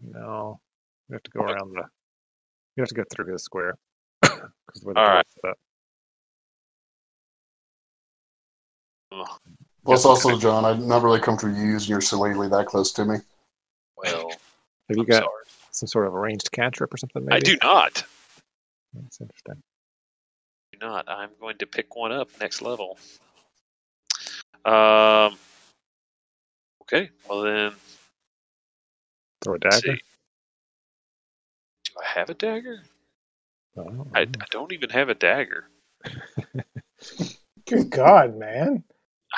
No, 0.00 0.60
you 1.08 1.14
have 1.14 1.22
to 1.22 1.30
go 1.30 1.40
around 1.40 1.72
the. 1.72 1.84
You 2.76 2.82
have 2.82 2.88
to 2.88 2.94
go 2.94 3.04
through 3.10 3.32
his 3.32 3.42
square. 3.44 3.76
the 4.22 4.30
way 4.82 4.94
the 4.94 5.00
All 5.00 5.06
right. 5.08 5.26
set 5.42 5.50
up. 5.50 5.58
Plus, 9.84 10.04
also, 10.04 10.38
John, 10.38 10.64
I'm 10.64 10.86
not 10.86 11.02
really 11.02 11.20
comfortable 11.20 11.56
using 11.56 11.90
your 11.90 12.00
shillelagh 12.00 12.48
that 12.50 12.66
close 12.66 12.92
to 12.92 13.04
me. 13.04 13.16
Well, 13.96 14.30
Have 14.88 14.96
you 14.96 15.02
I'm 15.02 15.06
got 15.08 15.22
sorry. 15.24 15.44
some 15.72 15.86
sort 15.88 16.06
of 16.06 16.14
arranged 16.14 16.52
cantrip 16.52 16.94
or 16.94 16.96
something? 16.96 17.24
Maybe? 17.24 17.36
I 17.36 17.40
do 17.40 17.56
not. 17.62 18.04
That's 18.94 19.20
interesting. 19.20 19.62
do 20.72 20.78
not. 20.80 21.08
I'm 21.08 21.30
going 21.40 21.58
to 21.58 21.66
pick 21.66 21.96
one 21.96 22.12
up 22.12 22.28
next 22.40 22.62
level. 22.62 22.98
Um. 24.64 25.36
Okay. 26.82 27.10
Well 27.28 27.42
then, 27.42 27.72
Throw 29.42 29.54
a 29.54 29.58
dagger. 29.58 29.80
see. 29.80 30.00
Do 31.84 31.92
I 32.00 32.18
have 32.18 32.30
a 32.30 32.34
dagger? 32.34 32.82
Oh, 33.76 34.06
I, 34.14 34.20
I 34.20 34.44
don't 34.50 34.72
even 34.72 34.90
have 34.90 35.08
a 35.08 35.14
dagger. 35.14 35.64
Good 37.66 37.90
God, 37.90 38.36
man. 38.36 38.84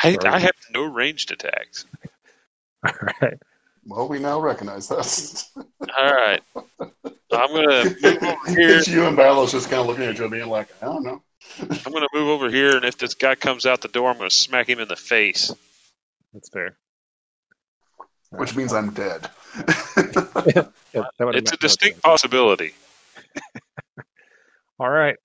I, 0.02 0.16
I 0.24 0.38
have 0.40 0.54
no 0.72 0.84
ranged 0.84 1.30
attacks. 1.32 1.86
All 2.86 2.92
right. 3.22 3.38
Well, 3.86 4.08
we 4.08 4.18
now 4.18 4.40
recognize 4.40 4.88
that. 4.88 5.44
All 5.98 6.14
right. 6.14 6.42
I'm 7.32 7.52
gonna 7.52 7.84
move 8.02 8.22
over 8.22 8.46
here. 8.56 8.78
it's 8.78 8.88
you 8.88 9.04
and 9.06 9.16
Balos 9.16 9.50
just 9.52 9.68
kind 9.68 9.80
of 9.80 9.86
looking 9.86 10.04
at 10.04 10.18
you, 10.18 10.28
being 10.28 10.48
like, 10.48 10.68
I 10.82 10.86
don't 10.86 11.02
know. 11.04 11.22
I'm 11.60 11.92
gonna 11.92 12.06
move 12.14 12.28
over 12.28 12.48
here, 12.50 12.76
and 12.76 12.84
if 12.84 12.96
this 12.98 13.14
guy 13.14 13.34
comes 13.34 13.66
out 13.66 13.80
the 13.82 13.88
door, 13.88 14.10
I'm 14.10 14.16
gonna 14.18 14.30
smack 14.30 14.68
him 14.68 14.80
in 14.80 14.88
the 14.88 14.96
face. 14.96 15.52
That's 16.32 16.48
fair. 16.48 16.76
Which 18.30 18.56
means 18.56 18.72
I'm 18.72 18.90
dead. 18.90 19.30
Yeah, 20.54 20.64
It's 20.94 21.52
a 21.52 21.56
distinct 21.58 22.02
damage. 22.02 22.02
possibility. 22.02 22.72
All 24.80 24.90
right. 24.90 25.16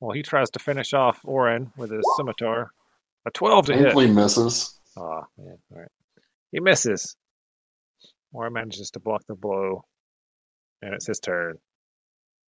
Well, 0.00 0.10
he 0.12 0.22
tries 0.22 0.50
to 0.50 0.58
finish 0.58 0.92
off 0.92 1.20
Orin 1.24 1.72
with 1.76 1.90
his 1.90 2.04
scimitar. 2.16 2.70
A 3.26 3.30
12 3.32 3.66
to 3.66 3.76
hit. 3.76 3.96
Misses. 4.14 4.78
Ah, 4.96 5.24
man. 5.36 5.58
All 5.72 5.80
right. 5.80 5.88
He 6.52 6.60
misses. 6.60 7.16
Orin 8.32 8.52
manages 8.52 8.90
to 8.92 9.00
block 9.00 9.22
the 9.26 9.34
blow. 9.34 9.84
And 10.82 10.94
it's 10.94 11.06
his 11.06 11.18
turn. 11.18 11.58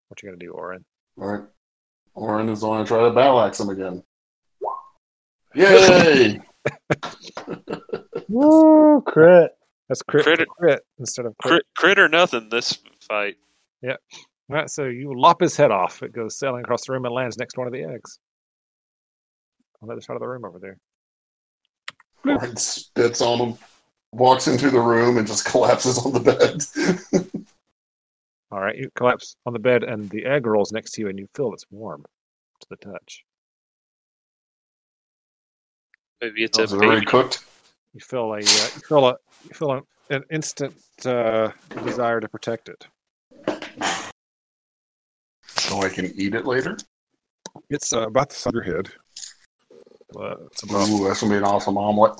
What 0.09 0.23
you 0.23 0.29
gonna 0.29 0.39
do, 0.39 0.53
Orin? 0.53 0.85
All 1.21 1.27
right. 1.27 1.43
Orin 2.15 2.49
is 2.49 2.61
going 2.61 2.85
to 2.85 2.89
try 2.89 3.03
to 3.03 3.11
battle 3.11 3.41
axe 3.41 3.61
him 3.61 3.71
again. 3.71 4.03
Yay! 5.55 6.41
Woo, 8.29 9.01
crit. 9.03 9.53
That's 9.89 10.03
crit, 10.03 10.25
Crit 10.25 10.39
for 10.41 10.47
crit 10.47 10.81
instead 10.99 11.27
of 11.27 11.37
crit. 11.39 11.53
Crit, 11.53 11.67
crit 11.77 11.99
or 11.99 12.09
nothing 12.09 12.49
this 12.51 12.79
fight. 13.09 13.37
All 13.85 13.97
right, 14.49 14.71
so 14.71 14.85
you 14.85 15.13
lop 15.15 15.41
his 15.41 15.57
head 15.57 15.71
off. 15.71 16.03
It 16.03 16.13
goes 16.13 16.39
sailing 16.39 16.63
across 16.63 16.87
the 16.87 16.93
room 16.93 17.05
and 17.05 17.15
lands 17.15 17.39
next 17.39 17.55
to 17.55 17.61
one 17.61 17.67
of 17.67 17.73
the 17.73 17.85
eggs. 17.85 18.19
On 19.81 19.89
the 19.89 19.93
other 19.93 20.01
side 20.01 20.15
of 20.15 20.21
the 20.21 20.29
room 20.29 20.45
over 20.45 20.59
there. 20.59 20.79
Orin 22.27 22.57
spits 22.57 23.21
on 23.21 23.39
him, 23.39 23.59
walks 24.13 24.49
into 24.49 24.71
the 24.71 24.81
room, 24.81 25.19
and 25.19 25.27
just 25.27 25.45
collapses 25.51 25.99
on 25.99 26.13
the 26.13 26.21
bed. 26.21 27.33
All 28.51 28.61
right, 28.61 28.77
you 28.77 28.91
collapse 28.95 29.37
on 29.47 29.53
the 29.53 29.59
bed, 29.59 29.85
and 29.85 30.11
the 30.11 30.25
egg 30.25 30.47
rolls 30.47 30.73
next 30.73 30.93
to 30.93 31.03
you, 31.03 31.09
and 31.09 31.19
you 31.19 31.29
feel 31.35 31.53
it's 31.53 31.67
warm 31.71 32.05
to 32.61 32.67
the 32.71 32.77
touch. 32.77 33.25
Maybe 36.21 36.43
it's 36.45 36.59
Was 36.59 36.73
a 36.73 36.77
it 36.77 36.83
already 36.83 37.01
baby. 37.01 37.07
cooked? 37.07 37.45
You 37.95 38.01
feel 38.01 38.33
a 38.33 38.39
uh, 38.39 38.41
you 38.41 38.83
feel 38.89 39.07
a 39.07 39.17
you 39.45 39.55
feel 39.55 39.73
a, 39.73 39.83
an 40.11 40.25
instant 40.31 40.75
uh, 41.05 41.51
desire 41.85 42.21
to 42.21 42.29
protect 42.29 42.69
it. 42.69 42.87
So 45.47 45.83
I 45.83 45.89
can 45.89 46.07
eat 46.17 46.35
it 46.35 46.47
later? 46.47 46.77
It's 47.71 47.93
uh, 47.93 48.07
about 48.07 48.31
the 48.31 48.35
size 48.35 48.47
of 48.47 48.55
your 48.55 48.63
head. 48.63 48.91
Uh, 50.17 50.37
it's 50.47 50.63
about 50.63 50.89
Ooh, 50.89 51.05
that's 51.07 51.21
going 51.21 51.31
to 51.33 51.35
be 51.35 51.37
an 51.37 51.45
awesome 51.45 51.77
omelet. 51.77 52.19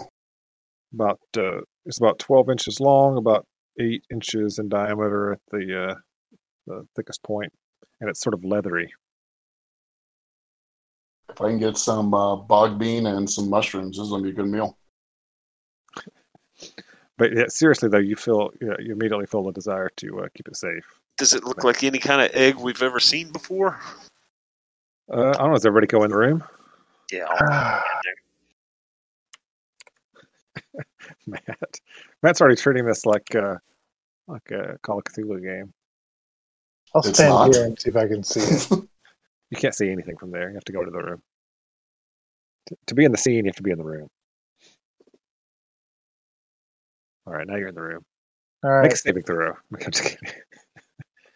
about 0.93 1.20
uh, 1.36 1.60
it's 1.86 1.98
about 1.98 2.19
twelve 2.19 2.51
inches 2.51 2.81
long, 2.81 3.16
about 3.16 3.47
eight 3.81 4.05
inches 4.10 4.59
in 4.59 4.69
diameter 4.69 5.32
at 5.32 5.40
the 5.51 5.89
uh, 5.90 5.94
the 6.66 6.86
thickest 6.97 7.23
point, 7.23 7.52
and 8.01 8.10
it's 8.10 8.20
sort 8.20 8.35
of 8.35 8.44
leathery. 8.44 8.93
If 11.31 11.40
I 11.40 11.51
can 11.51 11.59
get 11.59 11.77
some 11.78 12.12
uh, 12.15 12.36
bog 12.36 12.78
bean 12.78 13.06
and 13.06 13.28
some 13.28 13.48
mushrooms, 13.51 13.97
this 13.97 14.05
is 14.05 14.10
going 14.10 14.23
to 14.23 14.28
be 14.28 14.32
a 14.32 14.35
good 14.35 14.51
meal. 14.51 14.77
But 17.16 17.35
yeah, 17.36 17.44
seriously 17.48 17.89
though, 17.89 17.98
you 17.98 18.16
feel 18.16 18.51
yeah, 18.60 18.74
you 18.78 18.93
immediately 18.93 19.27
feel 19.27 19.44
the 19.44 19.52
desire 19.52 19.90
to 19.97 20.20
uh, 20.20 20.28
keep 20.35 20.47
it 20.48 20.56
safe. 20.56 20.85
Does 21.16 21.35
it 21.35 21.44
look 21.44 21.65
like 21.65 21.82
any 21.82 21.98
kind 21.98 22.20
of 22.23 22.31
egg 22.32 22.56
we've 22.56 22.82
ever 22.82 23.01
seen 23.01 23.32
before? 23.32 23.78
Uh, 25.12 25.31
I 25.31 25.32
don't 25.32 25.48
know. 25.48 25.55
Does 25.55 25.66
everybody 25.66 25.86
go 25.89 26.05
in 26.05 26.10
the 26.10 26.16
room? 26.16 26.44
Yeah. 27.10 27.26
Matt. 31.26 31.80
Matt's 32.22 32.40
already 32.40 32.56
treating 32.56 32.85
this 32.85 33.06
like 33.06 33.35
uh, 33.35 33.56
like 34.26 34.51
a 34.51 34.78
Call 34.82 34.98
of 34.98 35.05
Cthulhu 35.05 35.43
game. 35.43 35.72
I'll 36.94 37.02
It's 37.02 37.14
stand 37.14 37.30
not. 37.30 37.55
here 37.55 37.64
and 37.64 37.78
see 37.78 37.90
if 37.90 37.97
I 37.97 38.09
can 38.09 38.22
see 38.22 38.40
it. 38.40 38.68
You 39.51 39.56
can't 39.56 39.74
see 39.74 39.90
anything 39.90 40.18
from 40.18 40.30
there. 40.30 40.48
You 40.51 40.55
have 40.56 40.64
to 40.64 40.72
go 40.72 40.85
to 40.85 40.90
the 40.90 40.98
room. 40.98 41.22
To, 42.66 42.76
to 42.89 42.94
be 42.94 43.06
in 43.06 43.12
the 43.12 43.16
scene, 43.16 43.47
you 43.47 43.48
have 43.48 43.56
to 43.56 43.62
be 43.62 43.70
in 43.70 43.78
the 43.78 43.85
room. 43.85 44.09
All 47.26 47.32
right, 47.32 47.47
now 47.47 47.56
you're 47.56 47.68
in 47.68 47.74
the 47.74 47.80
room. 47.80 48.05
All 48.62 48.70
Make 48.70 48.82
right, 48.82 48.93
a 48.93 48.97
saving 48.97 49.22
throw. 49.22 49.55
I'm 49.72 49.90
just 49.90 50.05
kidding. 50.05 50.35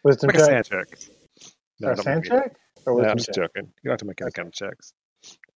wisdom 0.05 0.29
Make 0.29 0.37
a 0.37 0.41
check. 0.41 0.47
sand 0.47 0.65
check. 0.67 0.99
Or 1.83 1.93
a 1.93 1.97
don't 1.97 2.05
sand 2.05 2.25
check? 2.27 2.55
Or 2.85 3.01
No, 3.01 3.09
I'm 3.09 3.17
just 3.17 3.29
check? 3.29 3.37
joking. 3.37 3.73
You 3.83 3.89
don't 3.89 3.93
have 3.93 3.99
to 4.01 4.05
make 4.05 4.21
any 4.21 4.31
kind 4.31 4.49
of 4.49 4.53
checks. 4.53 4.93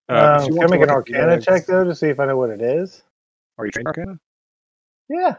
Um, 0.08 0.16
Uh, 0.16 0.38
if 0.42 0.46
can 0.48 0.58
I 0.58 0.66
make 0.66 0.80
an 0.82 0.88
look 0.88 0.88
at 0.88 1.06
the 1.06 1.14
Arcana 1.14 1.40
check 1.40 1.66
though 1.66 1.84
to 1.84 1.94
see 1.94 2.08
if 2.08 2.20
I 2.20 2.26
know 2.26 2.36
what 2.36 2.50
it 2.50 2.60
is? 2.60 3.02
Are 3.58 3.66
you 3.66 3.72
trained 3.72 3.88
Arcana? 3.88 4.18
Yeah. 5.08 5.36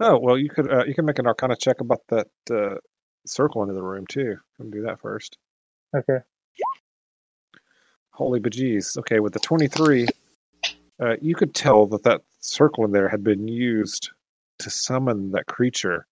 Oh 0.00 0.18
well, 0.18 0.38
you 0.38 0.48
could 0.48 0.72
uh, 0.72 0.84
you 0.84 0.94
can 0.94 1.04
make 1.04 1.18
an 1.18 1.26
Arcana 1.26 1.56
check 1.56 1.80
about 1.80 2.00
that 2.08 2.28
uh, 2.50 2.76
circle 3.26 3.62
into 3.62 3.74
the 3.74 3.82
room 3.82 4.06
too. 4.06 4.36
Let 4.58 4.66
me 4.66 4.72
do 4.72 4.82
that 4.82 5.00
first. 5.00 5.38
Okay. 5.94 6.18
Holy 8.10 8.40
bejeez. 8.40 8.96
Okay, 8.98 9.18
with 9.18 9.32
the 9.32 9.40
23, 9.40 10.06
uh, 11.00 11.16
you 11.20 11.34
could 11.34 11.52
tell 11.52 11.86
that 11.86 12.04
that 12.04 12.22
circle 12.38 12.84
in 12.84 12.92
there 12.92 13.08
had 13.08 13.24
been 13.24 13.48
used 13.48 14.10
to 14.60 14.70
summon 14.70 15.32
that 15.32 15.46
creature 15.46 16.06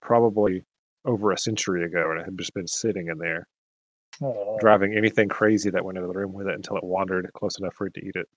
probably 0.00 0.64
over 1.04 1.32
a 1.32 1.38
century 1.38 1.84
ago, 1.84 2.10
and 2.12 2.20
it 2.20 2.24
had 2.24 2.38
just 2.38 2.54
been 2.54 2.68
sitting 2.68 3.08
in 3.08 3.18
there, 3.18 3.48
driving 4.60 4.94
anything 4.96 5.28
crazy 5.28 5.70
that 5.70 5.84
went 5.84 5.98
into 5.98 6.08
the 6.08 6.18
room 6.18 6.32
with 6.32 6.48
it 6.48 6.54
until 6.54 6.76
it 6.76 6.84
wandered 6.84 7.30
close 7.34 7.58
enough 7.58 7.74
for 7.74 7.86
it 7.88 7.94
to 7.94 8.04
eat 8.04 8.16
it. 8.16 8.28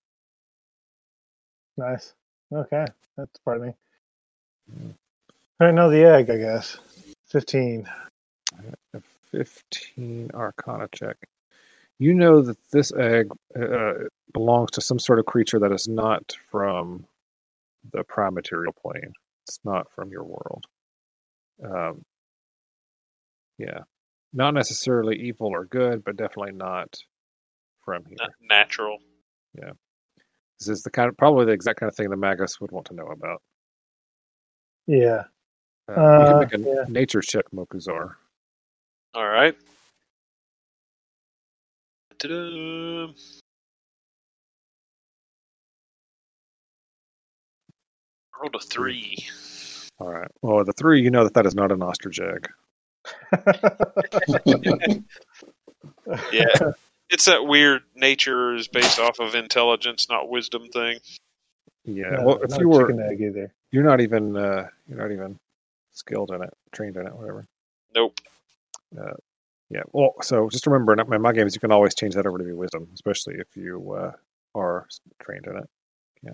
nice. 1.77 2.13
Okay, 2.53 2.85
that's 3.17 3.39
part 3.45 3.57
of 3.57 3.63
me. 3.63 3.73
All 5.59 5.67
right, 5.67 5.73
now 5.73 5.89
the 5.89 6.03
egg, 6.05 6.29
I 6.29 6.37
guess. 6.37 6.77
Fifteen. 7.27 7.87
15 9.31 10.31
Arcana 10.33 10.87
check. 10.91 11.17
You 11.99 12.13
know 12.13 12.41
that 12.41 12.57
this 12.71 12.91
egg 12.93 13.29
uh, 13.59 13.93
belongs 14.33 14.71
to 14.71 14.81
some 14.81 14.99
sort 14.99 15.19
of 15.19 15.25
creature 15.25 15.59
that 15.59 15.71
is 15.71 15.87
not 15.87 16.35
from 16.49 17.05
the 17.93 18.03
prime 18.03 18.33
material 18.33 18.73
plane. 18.73 19.13
It's 19.47 19.59
not 19.63 19.91
from 19.91 20.11
your 20.11 20.23
world. 20.23 20.65
Um, 21.63 22.03
yeah, 23.57 23.81
not 24.33 24.53
necessarily 24.53 25.17
evil 25.17 25.47
or 25.47 25.65
good, 25.65 26.03
but 26.03 26.15
definitely 26.17 26.53
not 26.53 26.97
from 27.83 28.05
here. 28.05 28.17
na- 28.19 28.27
natural. 28.57 28.99
Yeah. 29.53 29.71
This 30.59 30.67
is 30.69 30.83
the 30.83 30.91
kind 30.91 31.09
of 31.09 31.17
probably 31.17 31.45
the 31.45 31.51
exact 31.51 31.79
kind 31.79 31.89
of 31.89 31.95
thing 31.95 32.09
the 32.09 32.15
Magus 32.17 32.61
would 32.61 32.71
want 32.71 32.85
to 32.87 32.93
know 32.93 33.07
about. 33.07 33.41
Yeah. 34.87 35.23
Uh, 35.89 35.93
you 35.93 35.97
Uh, 36.01 36.27
can 36.27 36.39
make 36.39 36.53
a 36.53 36.69
yeah. 36.75 36.85
nature 36.87 37.21
check, 37.21 37.45
Mokuzar. 37.53 38.15
All 39.13 39.27
right. 39.27 39.57
Ta-da. 42.19 43.07
Rolled 48.41 48.55
a 48.55 48.59
three. 48.59 49.17
All 49.99 50.07
right. 50.11 50.31
Well, 50.41 50.63
the 50.63 50.73
three, 50.73 51.01
you 51.01 51.11
know 51.11 51.23
that 51.23 51.33
that 51.35 51.45
is 51.45 51.55
not 51.55 51.71
an 51.71 51.81
ostrich 51.83 52.19
egg. 52.19 52.49
Yeah. 56.31 56.71
It's 57.09 57.25
that 57.25 57.45
weird 57.45 57.83
nature 57.95 58.55
is 58.55 58.67
based 58.67 58.99
off 58.99 59.19
of 59.19 59.35
intelligence, 59.35 60.07
not 60.09 60.29
wisdom 60.29 60.67
thing. 60.69 60.99
Yeah. 61.83 62.09
No, 62.11 62.25
well, 62.25 62.39
if 62.41 62.57
you 62.59 62.69
were, 62.69 62.89
egg 63.01 63.21
either. 63.21 63.53
you're 63.71 63.83
not 63.83 64.01
even, 64.01 64.35
uh, 64.37 64.67
you're 64.87 64.97
not 64.97 65.11
even 65.11 65.37
skilled 65.91 66.31
in 66.31 66.41
it, 66.41 66.53
trained 66.71 66.95
in 66.97 67.05
it, 67.07 67.13
whatever. 67.13 67.45
Nope. 67.95 68.19
Yeah. 69.69 69.83
Well, 69.91 70.15
so 70.21 70.49
just 70.49 70.67
remember, 70.67 70.93
in 70.93 71.07
my- 71.07 71.17
my 71.17 71.31
games, 71.33 71.53
you 71.53 71.59
can 71.61 71.71
always 71.71 71.95
change 71.95 72.15
that 72.15 72.25
over 72.25 72.37
to 72.37 72.43
be 72.43 72.51
wisdom, 72.53 72.89
especially 72.93 73.35
if 73.35 73.55
you 73.55 73.93
uh, 73.93 74.11
are 74.55 74.87
trained 75.21 75.47
in 75.47 75.57
it. 75.57 75.69
Yeah. 76.23 76.33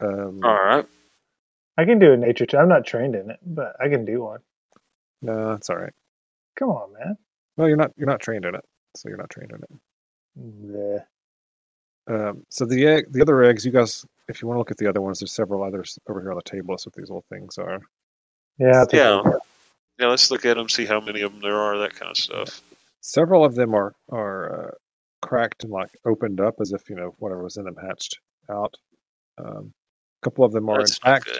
Um, 0.00 0.40
All 0.44 0.54
right. 0.54 0.86
I 1.78 1.84
can 1.84 1.98
do 1.98 2.12
a 2.12 2.16
nature 2.16 2.46
check. 2.46 2.60
I'm 2.60 2.68
not 2.68 2.86
trained 2.86 3.14
in 3.14 3.30
it, 3.30 3.38
but 3.44 3.74
I 3.80 3.88
can 3.88 4.04
do 4.04 4.22
one. 4.22 4.40
No, 5.22 5.52
it's 5.52 5.70
all 5.70 5.76
right. 5.76 5.92
Come 6.58 6.68
on, 6.70 6.92
man. 6.92 7.16
Well, 7.56 7.68
you're 7.68 7.76
not, 7.76 7.92
you're 7.96 8.08
not 8.08 8.20
trained 8.20 8.44
in 8.44 8.54
it, 8.54 8.64
so 8.96 9.08
you're 9.08 9.18
not 9.18 9.30
trained 9.30 9.52
in 9.52 9.62
it. 9.62 11.04
Yeah. 12.08 12.14
Um, 12.14 12.44
so 12.50 12.64
the 12.66 12.86
egg, 12.86 13.12
the 13.12 13.22
other 13.22 13.42
eggs, 13.42 13.64
you 13.64 13.72
guys, 13.72 14.04
if 14.28 14.42
you 14.42 14.48
want 14.48 14.56
to 14.56 14.60
look 14.60 14.70
at 14.70 14.76
the 14.78 14.88
other 14.88 15.00
ones, 15.00 15.20
there's 15.20 15.32
several 15.32 15.62
others 15.62 15.98
over 16.08 16.20
here 16.20 16.30
on 16.30 16.36
the 16.36 16.50
table. 16.50 16.74
That's 16.74 16.86
what 16.86 16.94
these 16.94 17.08
little 17.08 17.24
things 17.30 17.58
are. 17.58 17.80
Yeah. 18.58 18.80
I'll 18.80 18.88
Yeah. 18.92 19.22
Yeah, 19.98 20.08
let's 20.08 20.30
look 20.30 20.44
at 20.44 20.56
them, 20.56 20.68
see 20.68 20.86
how 20.86 21.00
many 21.00 21.20
of 21.20 21.32
them 21.32 21.40
there 21.42 21.56
are, 21.56 21.78
that 21.78 21.94
kind 21.94 22.10
of 22.10 22.16
stuff. 22.16 22.62
Several 23.02 23.44
of 23.44 23.54
them 23.54 23.74
are 23.74 23.94
are 24.10 24.68
uh, 24.68 24.70
cracked 25.20 25.64
and 25.64 25.72
like 25.72 25.90
opened 26.04 26.40
up 26.40 26.56
as 26.60 26.72
if 26.72 26.88
you 26.88 26.96
know 26.96 27.14
whatever 27.18 27.42
was 27.42 27.56
in 27.56 27.64
them 27.64 27.76
hatched 27.76 28.18
out. 28.50 28.74
Um, 29.38 29.72
a 30.22 30.24
couple 30.24 30.44
of 30.44 30.52
them 30.52 30.68
are 30.68 30.78
That's 30.78 30.98
intact, 30.98 31.30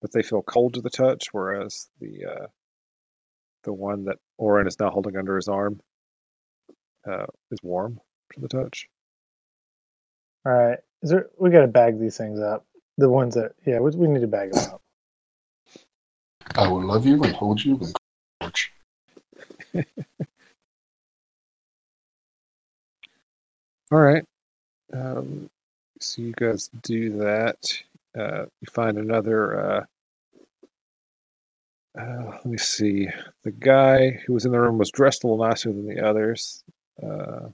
but 0.00 0.12
they 0.12 0.22
feel 0.22 0.42
cold 0.42 0.74
to 0.74 0.80
the 0.80 0.90
touch, 0.90 1.28
whereas 1.32 1.88
the 2.00 2.24
uh, 2.24 2.46
the 3.64 3.72
one 3.72 4.04
that 4.04 4.18
Orin 4.36 4.66
is 4.66 4.78
now 4.78 4.90
holding 4.90 5.16
under 5.16 5.36
his 5.36 5.48
arm 5.48 5.80
uh, 7.06 7.26
is 7.50 7.58
warm 7.62 8.00
to 8.32 8.40
the 8.40 8.48
touch. 8.48 8.88
All 10.46 10.52
right. 10.52 10.78
Is 11.02 11.10
there? 11.10 11.26
We 11.38 11.50
got 11.50 11.60
to 11.62 11.68
bag 11.68 11.98
these 11.98 12.16
things 12.16 12.40
up. 12.40 12.64
The 12.96 13.08
ones 13.08 13.34
that, 13.34 13.52
yeah, 13.64 13.78
we, 13.78 13.90
we 13.92 14.08
need 14.08 14.20
to 14.20 14.26
bag 14.26 14.52
them 14.52 14.72
up. 14.72 14.82
I 16.56 16.66
will 16.68 16.84
love 16.84 17.06
you 17.06 17.22
and 17.22 17.34
hold 17.34 17.64
you 17.64 17.76
and 17.76 17.94
coach. 18.40 18.72
All 23.92 23.98
right. 23.98 24.24
Um, 24.92 25.48
so 26.00 26.22
you 26.22 26.32
guys 26.32 26.70
do 26.82 27.18
that. 27.18 27.56
Uh, 28.18 28.46
you 28.60 28.66
find 28.72 28.98
another. 28.98 29.86
Uh, 31.98 32.30
let 32.30 32.46
me 32.46 32.58
see. 32.58 33.08
The 33.42 33.50
guy 33.50 34.10
who 34.24 34.32
was 34.32 34.44
in 34.44 34.52
the 34.52 34.60
room 34.60 34.78
was 34.78 34.90
dressed 34.90 35.24
a 35.24 35.26
little 35.26 35.44
nicer 35.44 35.72
than 35.72 35.86
the 35.86 36.00
others. 36.04 36.62
Uh, 37.02 37.48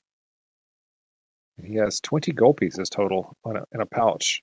he 1.62 1.76
has 1.76 2.00
20 2.00 2.32
gold 2.32 2.56
pieces 2.58 2.90
total 2.90 3.36
on 3.44 3.56
a, 3.56 3.64
in 3.72 3.80
a 3.80 3.86
pouch, 3.86 4.42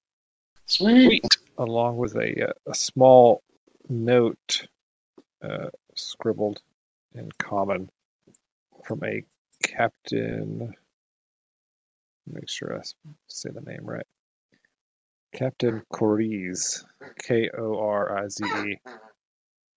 Sweet. 0.65 1.05
Sweet. 1.07 1.37
along 1.57 1.97
with 1.97 2.15
a, 2.15 2.49
uh, 2.49 2.53
a 2.67 2.73
small 2.73 3.43
note 3.89 4.67
uh, 5.43 5.67
scribbled 5.95 6.61
in 7.13 7.29
common 7.37 7.89
from 8.85 9.03
a 9.03 9.23
captain. 9.63 10.73
Make 12.31 12.49
sure 12.49 12.77
I 12.77 12.81
say 13.27 13.49
the 13.53 13.61
name 13.61 13.83
right. 13.83 14.05
Captain 15.33 15.81
Coriz, 15.93 16.83
K 17.21 17.49
O 17.57 17.79
R 17.79 18.17
I 18.23 18.27
Z 18.29 18.43
E. 18.67 18.77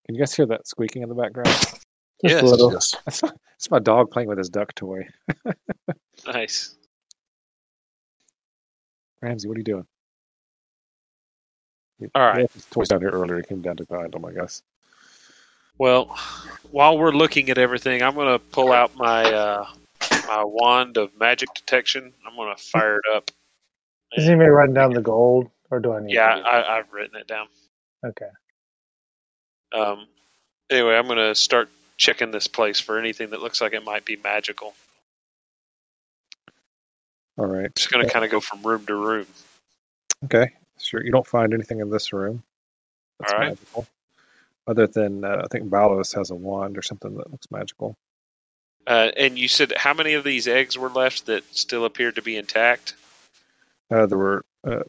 Can 0.07 0.15
you 0.15 0.21
guys 0.21 0.35
hear 0.35 0.47
that 0.47 0.67
squeaking 0.67 1.03
in 1.03 1.09
the 1.09 1.15
background? 1.15 1.49
Just 1.49 1.83
Yes. 2.23 2.43
a 2.43 2.47
little. 2.47 2.73
Yes. 2.73 2.95
That's 3.05 3.23
my, 3.23 3.31
my 3.71 3.79
dog 3.79 4.11
playing 4.11 4.29
with 4.29 4.39
his 4.39 4.49
duck 4.49 4.75
toy. 4.75 5.07
Nice. 6.27 6.77
Ramsey, 9.21 9.49
what 9.49 9.57
are 9.57 9.61
you 9.61 9.65
doing? 9.65 9.87
All 12.15 12.23
right. 12.23 12.37
He 12.37 12.43
left 12.43 12.55
his 12.55 12.65
toys 12.67 12.89
down 12.89 13.01
here 13.01 13.11
earlier. 13.11 13.37
He 13.39 13.43
came 13.43 13.61
down 13.63 13.77
to 13.77 13.85
find 13.87 14.13
them, 14.13 14.25
I 14.25 14.33
guess. 14.33 14.63
Well, 15.79 16.17
while 16.71 16.97
we're 16.97 17.11
looking 17.13 17.51
at 17.51 17.59
everything, 17.59 18.03
I'm 18.03 18.15
going 18.15 18.29
to 18.33 18.39
pull 18.39 18.73
out 18.73 18.95
my 18.97 19.25
uh, 19.25 19.67
my 20.29 20.45
wand 20.45 20.97
of 20.97 21.11
magic 21.19 21.49
detection. 21.55 22.13
I'm 22.27 22.37
going 22.37 22.55
to 22.55 22.63
fire 22.63 22.97
it 22.97 23.05
up. 23.17 23.31
Is 24.17 24.29
anybody 24.29 24.51
writing 24.51 24.75
down 24.75 24.93
the 24.93 25.03
gold, 25.03 25.51
or 25.71 25.81
do 25.81 25.93
I 25.93 26.01
need? 26.01 26.15
Yeah, 26.15 26.37
to 26.37 26.41
I, 26.43 26.79
I've 26.79 26.93
written 26.93 27.17
it 27.21 27.27
down. 27.27 27.49
okay. 28.07 28.29
Um, 29.73 30.07
anyway, 30.71 30.97
I'm 30.97 31.07
going 31.07 31.19
to 31.19 31.35
start 31.35 31.69
checking 31.97 32.31
this 32.31 32.47
place 32.47 32.81
for 32.81 32.99
anything 32.99 33.31
that 33.31 33.41
looks 33.41 33.61
like 33.61 33.73
it 33.73 33.85
might 33.85 34.05
be 34.05 34.17
magical. 34.17 34.75
All 37.37 37.47
right. 37.47 37.75
Just 37.75 37.91
going 37.91 38.07
to 38.07 38.13
kind 38.13 38.25
of 38.25 38.31
go 38.31 38.41
from 38.41 38.63
room 38.63 38.87
to 38.87 38.95
room. 38.95 39.27
Okay. 40.25 40.51
Sure. 40.79 41.05
You 41.05 41.11
don't 41.11 41.27
find 41.27 41.53
anything 41.53 41.81
in 41.81 41.91
this 41.91 42.13
room. 42.13 42.43
That's 43.19 43.33
All 43.33 43.39
right. 43.39 43.49
magical. 43.49 43.87
Other 44.67 44.87
than 44.87 45.25
uh, 45.25 45.43
I 45.45 45.47
think 45.49 45.69
Balos 45.69 46.15
has 46.15 46.31
a 46.31 46.35
wand 46.35 46.79
or 46.79 46.83
something 46.83 47.17
that 47.17 47.31
looks 47.31 47.51
magical. 47.51 47.97
Uh, 48.87 49.11
and 49.17 49.39
you 49.39 49.49
said 49.49 49.73
how 49.77 49.95
many 49.95 50.15
of 50.15 50.25
these 50.25 50.47
eggs 50.47 50.77
were 50.77 50.91
left 50.91 51.27
that 51.27 51.43
still 51.57 51.85
appeared 51.85 52.15
to 52.17 52.23
be 52.23 52.37
intact? 52.37 52.95
Uh, 53.91 54.07
there 54.07 54.19
were 54.19 54.45
uh, 54.67 54.83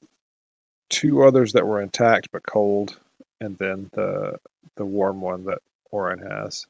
two 0.90 1.24
others 1.24 1.54
that 1.54 1.66
were 1.66 1.82
intact 1.82 2.30
but 2.32 2.44
cold, 2.46 3.00
and 3.42 3.58
then 3.58 3.90
the 3.94 4.38
the 4.76 4.86
warm 4.86 5.22
one 5.22 5.46
that 5.46 5.60
Orin 5.92 6.20
has. 6.20 6.66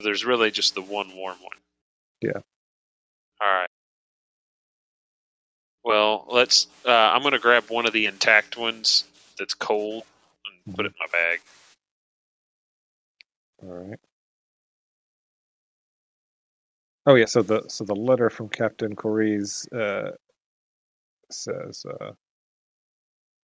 There's 0.00 0.24
really 0.24 0.50
just 0.50 0.74
the 0.74 0.82
one 0.82 1.14
warm 1.14 1.36
one. 1.40 1.58
Yeah. 2.20 2.40
All 3.40 3.52
right. 3.52 3.68
Well, 5.84 6.26
let's. 6.28 6.66
Uh, 6.84 6.90
I'm 6.90 7.22
going 7.22 7.32
to 7.32 7.38
grab 7.38 7.64
one 7.68 7.86
of 7.86 7.92
the 7.92 8.06
intact 8.06 8.56
ones 8.56 9.04
that's 9.38 9.54
cold 9.54 10.04
and 10.66 10.74
put 10.74 10.86
it 10.86 10.88
in 10.88 10.94
my 10.98 11.06
bag. 11.12 11.40
All 13.62 13.88
right. 13.88 14.00
Oh 17.06 17.14
yeah, 17.14 17.26
so 17.26 17.40
the 17.42 17.62
so 17.68 17.84
the 17.84 17.94
letter 17.94 18.28
from 18.28 18.48
Captain 18.48 18.96
Correes 18.96 19.72
uh, 19.72 20.10
says, 21.30 21.86
uh, 21.88 22.12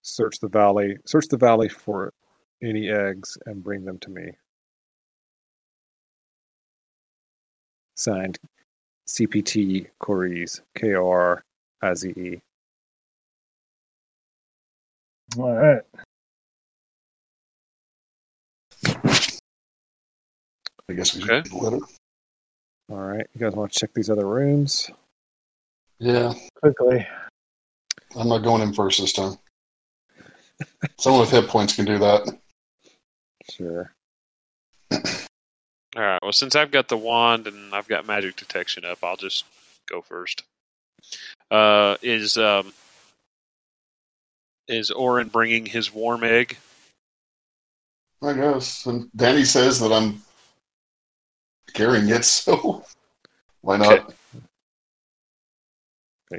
"Search 0.02 0.40
the 0.40 0.48
valley, 0.48 0.96
search 1.06 1.28
the 1.28 1.36
valley 1.36 1.68
for 1.68 2.12
any 2.62 2.88
eggs 2.90 3.36
and 3.46 3.62
bring 3.62 3.84
them 3.84 3.98
to 4.00 4.10
me." 4.10 4.32
Signed, 7.96 8.38
CPT 9.06 9.88
Correes, 10.00 10.60
K 10.74 10.94
O 10.94 11.08
R 11.08 11.44
I 11.82 11.94
Z 11.94 12.10
E. 12.10 12.40
All 15.38 15.54
right. 15.54 15.82
I 20.88 20.94
guess 20.94 21.14
we 21.14 21.22
should 21.22 21.30
Okay. 21.30 21.42
get 21.42 21.50
the 21.50 21.56
letter. 21.58 21.78
All 22.90 22.98
right, 22.98 23.26
you 23.32 23.40
guys 23.40 23.54
want 23.54 23.72
to 23.72 23.78
check 23.78 23.94
these 23.94 24.10
other 24.10 24.26
rooms? 24.26 24.90
Yeah, 25.98 26.34
Quickly. 26.60 27.06
I'm 28.16 28.28
not 28.28 28.42
going 28.42 28.60
in 28.62 28.74
first 28.74 29.00
this 29.00 29.12
time. 29.12 29.36
Someone 30.98 31.20
with 31.22 31.30
hit 31.30 31.48
points 31.48 31.74
can 31.74 31.84
do 31.84 31.98
that. 31.98 32.41
Sure. 33.50 33.92
All 34.90 36.02
right. 36.02 36.18
Well, 36.22 36.32
since 36.32 36.56
I've 36.56 36.70
got 36.70 36.88
the 36.88 36.96
wand 36.96 37.46
and 37.46 37.74
I've 37.74 37.88
got 37.88 38.06
magic 38.06 38.36
detection 38.36 38.84
up, 38.84 38.98
I'll 39.02 39.16
just 39.16 39.44
go 39.88 40.00
first. 40.00 40.42
Uh, 41.50 41.96
is 42.02 42.36
um, 42.38 42.72
is 44.68 44.90
Orin 44.90 45.28
bringing 45.28 45.66
his 45.66 45.92
warm 45.92 46.24
egg? 46.24 46.56
I 48.22 48.32
guess. 48.32 48.86
And 48.86 49.10
Danny 49.14 49.44
says 49.44 49.80
that 49.80 49.92
I'm 49.92 50.22
carrying 51.74 52.08
it, 52.08 52.24
so 52.24 52.84
why 53.60 53.76
not? 53.76 53.92
Okay. 53.92 54.14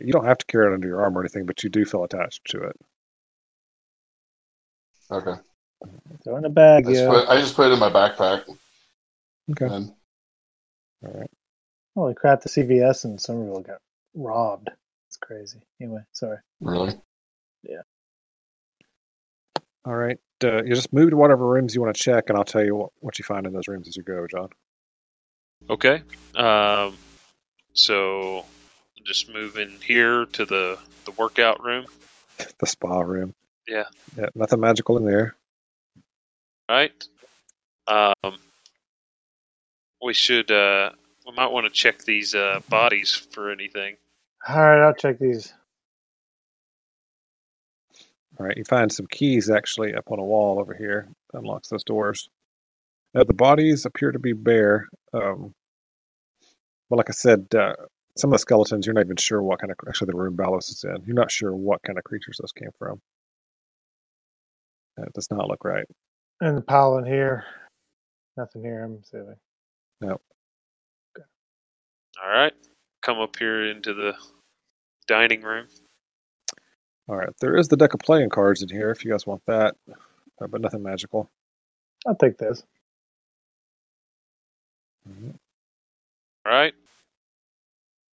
You 0.02 0.12
don't 0.12 0.26
have 0.26 0.40
to 0.40 0.46
carry 0.48 0.72
it 0.72 0.74
under 0.74 0.88
your 0.88 1.04
arm 1.04 1.16
or 1.16 1.22
anything, 1.22 1.46
but 1.46 1.64
you 1.64 1.70
do 1.70 1.86
feel 1.86 2.04
attached 2.04 2.46
to 2.46 2.64
it. 2.64 2.76
Okay. 5.12 5.40
Throw 6.24 6.38
in 6.38 6.46
a 6.46 6.50
bag, 6.50 6.88
I 6.88 6.92
just, 6.92 7.04
yeah. 7.04 7.10
put, 7.10 7.30
I 7.30 7.40
just 7.40 7.56
put 7.56 7.70
it 7.70 7.74
in 7.74 7.80
my 7.80 7.90
backpack. 7.90 8.44
Okay. 9.52 9.66
And 9.66 9.94
All 11.06 11.14
right. 11.14 11.30
Holy 11.96 12.14
crap, 12.14 12.42
the 12.42 12.50
CVS 12.50 13.06
in 13.06 13.18
Somerville 13.20 13.62
got 13.62 13.80
robbed. 14.16 14.70
It's 15.08 15.18
crazy. 15.18 15.60
Anyway, 15.82 16.02
sorry. 16.12 16.38
really, 16.62 16.94
Yeah. 17.64 17.82
All 19.86 19.96
right. 19.96 20.18
Uh, 20.44 20.64
you 20.64 20.76
just 20.76 20.92
move 20.92 21.12
to 21.12 21.18
whatever 21.18 21.48
rooms 21.48 21.76
you 21.76 21.82
want 21.82 21.96
to 21.96 22.02
check, 22.02 22.26
and 22.30 22.38
I'll 22.38 22.44
tell 22.44 22.64
you 22.64 22.76
what, 22.76 22.90
what 23.00 23.20
you 23.20 23.24
find 23.24 23.46
in 23.46 23.54
those 23.54 23.68
rooms 23.68 23.88
as 23.88 23.96
you 23.96 24.04
go, 24.04 24.26
John. 24.28 24.50
Okay. 25.70 26.02
Um, 26.36 26.98
so 27.74 28.46
just 29.06 29.32
move 29.34 29.58
in 29.58 29.72
here 29.86 30.26
to 30.26 30.46
the 30.46 30.80
the 31.06 31.12
workout 31.12 31.64
room. 31.64 31.86
The 32.60 32.66
spa 32.66 33.00
room. 33.02 33.36
Yeah. 33.68 33.84
Yeah. 34.18 34.26
Nothing 34.34 34.60
magical 34.60 34.98
in 34.98 35.06
there. 35.06 35.36
Right. 36.70 37.08
Um, 37.88 38.38
we 40.02 40.14
should. 40.14 40.52
Uh, 40.52 40.92
we 41.26 41.34
might 41.34 41.52
want 41.52 41.66
to 41.66 41.72
check 41.72 42.00
these 42.00 42.36
uh, 42.36 42.60
bodies 42.70 43.12
for 43.32 43.52
anything. 43.52 43.98
All 44.48 44.60
right, 44.62 44.86
I'll 44.86 44.94
check 44.94 45.20
these. 45.20 45.54
All 48.40 48.46
right. 48.46 48.58
You 48.58 48.64
find 48.66 48.92
some 48.92 49.08
keys 49.08 49.50
actually 49.50 49.94
up 49.94 50.12
on 50.12 50.20
a 50.20 50.24
wall 50.24 50.60
over 50.60 50.74
here. 50.74 51.08
Unlocks 51.34 51.70
those 51.70 51.84
doors. 51.84 52.30
Now, 53.14 53.24
the 53.24 53.34
bodies 53.34 53.86
appear 53.86 54.12
to 54.12 54.20
be 54.20 54.34
bare. 54.34 54.88
Um, 55.14 55.54
but 56.90 56.98
like 56.98 57.10
I 57.10 57.14
said, 57.14 57.48
uh, 57.56 57.74
some 58.18 58.30
of 58.30 58.34
the 58.34 58.40
skeletons, 58.40 58.86
you're 58.86 58.94
not 58.94 59.06
even 59.06 59.18
sure 59.18 59.42
what 59.42 59.60
kind 59.60 59.72
of. 59.72 59.78
Actually, 59.88 60.12
the 60.12 60.18
room 60.18 60.36
Balos 60.36 60.70
is 60.70 60.84
in. 60.84 61.04
You're 61.06 61.16
not 61.16 61.32
sure 61.32 61.56
what 61.56 61.82
kind 61.84 61.98
of 61.98 62.04
creatures 62.04 62.40
those 62.42 62.52
came 62.52 62.72
from. 62.78 63.02
That 64.98 65.14
does 65.14 65.30
not 65.32 65.48
look 65.48 65.64
right. 65.64 65.86
And 66.44 66.58
the 66.58 66.62
pile 66.62 66.98
in 66.98 67.06
here. 67.06 67.46
Nothing 68.36 68.64
here, 68.64 68.84
I'm 68.84 69.00
assuming. 69.02 69.38
Nope. 70.02 70.22
All 72.22 72.30
right. 72.30 72.52
Come 73.02 73.22
up 73.22 73.38
here 73.38 73.64
into 73.72 73.94
the 73.94 74.14
dining 75.08 75.42
room. 75.42 75.68
All 77.08 77.16
right. 77.16 77.30
There 77.40 77.56
is 77.56 77.70
the 77.70 77.78
deck 77.78 77.94
of 77.94 78.02
playing 78.02 78.30
cards 78.30 78.62
in 78.62 78.68
here 78.68 78.92
if 78.92 79.06
you 79.06 79.12
guys 79.12 79.26
want 79.26 79.42
that, 79.48 79.76
uh, 80.42 80.48
but 80.48 80.60
nothing 80.60 80.84
magical. 80.84 81.32
I'll 82.06 82.16
take 82.16 82.38
this. 82.38 82.66
Mhm. 85.10 85.40
All 86.46 86.52
right. 86.52 86.74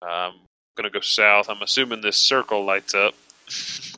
Um, 0.03 0.43
gonna 0.77 0.91
go 0.91 1.01
south. 1.01 1.49
I'm 1.51 1.63
assuming 1.63 2.01
this 2.01 2.17
circle 2.17 2.65
lights 2.65 2.95
up. 2.95 3.15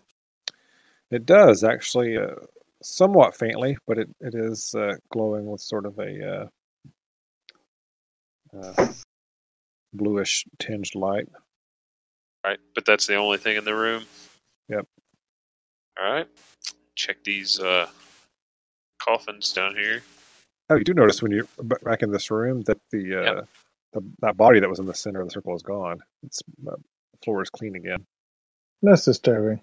It 1.10 1.26
does 1.26 1.62
actually, 1.62 2.16
uh, 2.16 2.36
somewhat 2.84 3.36
faintly, 3.36 3.78
but 3.86 3.98
it, 3.98 4.08
it 4.20 4.34
is 4.34 4.74
uh, 4.76 4.94
glowing 5.12 5.46
with 5.46 5.60
sort 5.62 5.86
of 5.86 5.98
a 5.98 6.48
uh, 8.56 8.58
uh, 8.58 8.74
bluish 9.94 10.44
tinged 10.60 10.94
light. 10.94 11.28
Right, 12.44 12.58
but 12.74 12.84
that's 12.86 13.06
the 13.06 13.16
only 13.16 13.38
thing 13.38 13.56
in 13.56 13.64
the 13.64 13.74
room. 13.74 14.04
Yep. 14.68 14.86
All 16.00 16.12
right. 16.12 16.28
Check 16.96 17.24
these 17.24 17.60
uh, 17.60 17.88
coffins 19.00 19.52
down 19.52 19.76
here. 19.76 20.02
Oh, 20.70 20.76
you 20.76 20.84
do 20.84 20.94
notice 20.94 21.22
when 21.22 21.32
you're 21.32 21.48
back 21.84 22.02
in 22.02 22.10
this 22.12 22.30
room 22.30 22.62
that 22.62 22.78
the, 22.92 23.16
uh, 23.16 23.26
Yep. 23.26 23.48
the 23.92 24.02
that 24.20 24.36
body 24.36 24.60
that 24.60 24.70
was 24.70 24.80
in 24.80 24.86
the 24.86 24.94
center 24.94 25.20
of 25.20 25.28
the 25.28 25.32
circle 25.32 25.54
is 25.56 25.62
gone. 25.62 26.00
It's 26.24 26.42
uh, 26.68 26.72
the 26.76 27.18
floor 27.24 27.42
is 27.42 27.50
clean 27.50 27.76
again. 27.76 28.06
That's 28.82 29.04
disturbing. 29.06 29.62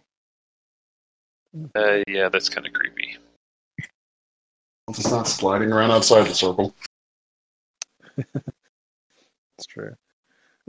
Uh, 1.75 1.99
yeah, 2.07 2.29
that's 2.29 2.49
kind 2.49 2.65
of 2.67 2.73
creepy. 2.73 3.17
it's 4.89 5.09
not 5.11 5.27
sliding 5.27 5.71
around 5.71 5.91
outside 5.91 6.23
the 6.27 6.33
circle. 6.35 6.75
It's 9.57 9.65
true. 9.65 9.93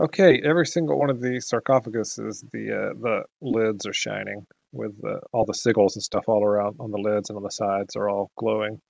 Okay, 0.01 0.43
every 0.45 0.67
single 0.67 0.99
one 0.99 1.11
of 1.11 1.21
these 1.21 1.49
sarcophaguses, 1.49 2.43
the 2.53 2.73
uh, 2.73 2.95
the 3.01 3.23
lids 3.41 3.87
are 3.87 3.93
shining 3.93 4.45
with 4.73 4.93
uh, 5.05 5.19
all 5.33 5.45
the 5.45 5.53
sigils 5.53 5.95
and 5.95 6.03
stuff 6.03 6.25
all 6.27 6.43
around 6.45 6.75
on 6.81 6.91
the 6.91 6.99
lids 6.99 7.31
and 7.31 7.37
on 7.37 7.45
the 7.45 7.51
sides 7.53 7.95
are 7.95 8.09
all 8.11 8.33
glowing. 8.37 8.81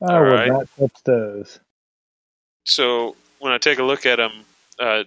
I 0.00 0.14
All 0.14 0.22
would 0.22 0.32
right. 0.32 0.48
not 0.48 0.68
touch 0.78 0.92
those. 1.04 1.58
So 2.64 3.16
when 3.40 3.52
I 3.52 3.58
take 3.58 3.80
a 3.80 3.82
look 3.82 4.06
at 4.06 4.16
them, 4.16 4.30
uh, 4.78 5.02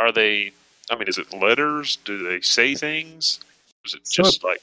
are 0.00 0.12
they? 0.12 0.52
I 0.90 0.96
mean, 0.96 1.08
is 1.08 1.18
it 1.18 1.34
letters? 1.34 1.96
Do 2.06 2.26
they 2.26 2.40
say 2.40 2.74
things? 2.74 3.40
Is 3.84 3.92
it 3.96 4.06
So- 4.08 4.22
just 4.22 4.42
like 4.44 4.62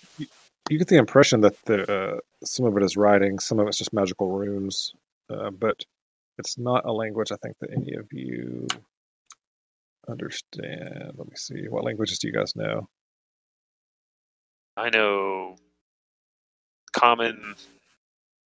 You 0.69 0.79
get 0.79 0.87
the 0.87 0.97
impression 0.97 1.41
that 1.41 1.63
the 1.65 1.91
uh, 1.91 2.19
some 2.43 2.65
of 2.65 2.75
it 2.77 2.83
is 2.83 2.97
writing, 2.97 3.39
some 3.39 3.59
of 3.59 3.67
it's 3.67 3.77
just 3.77 3.93
magical 3.93 4.31
runes, 4.31 4.93
uh, 5.29 5.51
but 5.51 5.83
it's 6.39 6.57
not 6.57 6.85
a 6.85 6.91
language 6.91 7.31
I 7.31 7.35
think 7.37 7.57
that 7.59 7.71
any 7.71 7.93
of 7.93 8.11
you 8.11 8.67
understand. 10.09 11.13
Let 11.15 11.27
me 11.27 11.35
see. 11.35 11.67
What 11.69 11.83
languages 11.83 12.19
do 12.19 12.27
you 12.27 12.33
guys 12.33 12.55
know? 12.55 12.87
I 14.77 14.89
know 14.89 15.55
common, 16.93 17.55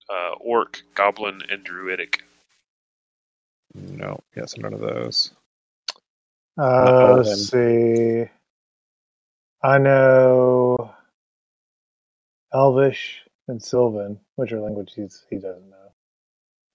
uh, 0.09 0.33
orc, 0.41 0.81
goblin, 0.95 1.41
and 1.49 1.63
druidic. 1.63 2.23
No, 3.73 4.19
yes, 4.35 4.57
none 4.57 4.73
of 4.73 4.81
those. 4.81 5.31
Uh, 6.57 7.15
let's 7.17 7.49
see. 7.49 8.25
I 9.63 9.77
know 9.77 10.68
Elvish 12.53 13.21
and 13.47 13.61
Sylvan, 13.61 14.19
which 14.35 14.51
are 14.51 14.59
languages 14.59 15.25
he 15.29 15.37
doesn't 15.37 15.69
know. 15.69 15.91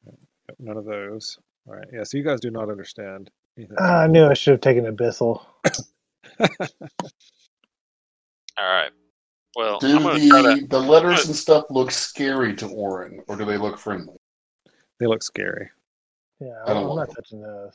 Yep, 0.06 0.56
None 0.58 0.76
of 0.76 0.84
those. 0.84 1.38
All 1.66 1.74
right. 1.74 1.86
Yeah. 1.92 2.04
So 2.04 2.18
you 2.18 2.24
guys 2.24 2.40
do 2.40 2.50
not 2.50 2.68
understand 2.70 3.30
anything. 3.56 3.76
Ah, 3.80 4.02
I 4.02 4.06
knew 4.06 4.26
I 4.26 4.34
should 4.34 4.52
have 4.52 4.60
taken 4.60 4.84
Abyssal. 4.84 5.44
All 6.40 6.48
right. 8.60 8.90
Well, 9.56 9.78
Do 9.78 9.96
I'm 9.96 10.02
gonna 10.02 10.28
try 10.28 10.42
the, 10.42 10.60
to. 10.60 10.66
the 10.66 10.80
letters 10.80 11.26
and 11.26 11.34
stuff 11.34 11.64
look 11.70 11.90
scary 11.92 12.54
to 12.56 12.66
Orin, 12.66 13.20
or 13.28 13.36
do 13.36 13.44
they 13.44 13.56
look 13.56 13.78
friendly? 13.78 14.16
They 14.98 15.06
look 15.06 15.22
scary. 15.22 15.70
Yeah, 16.40 16.60
I 16.66 16.74
don't 16.74 16.82
I'm 16.82 16.88
want 16.88 17.08
not 17.08 17.14
touching 17.16 17.40
those. 17.40 17.72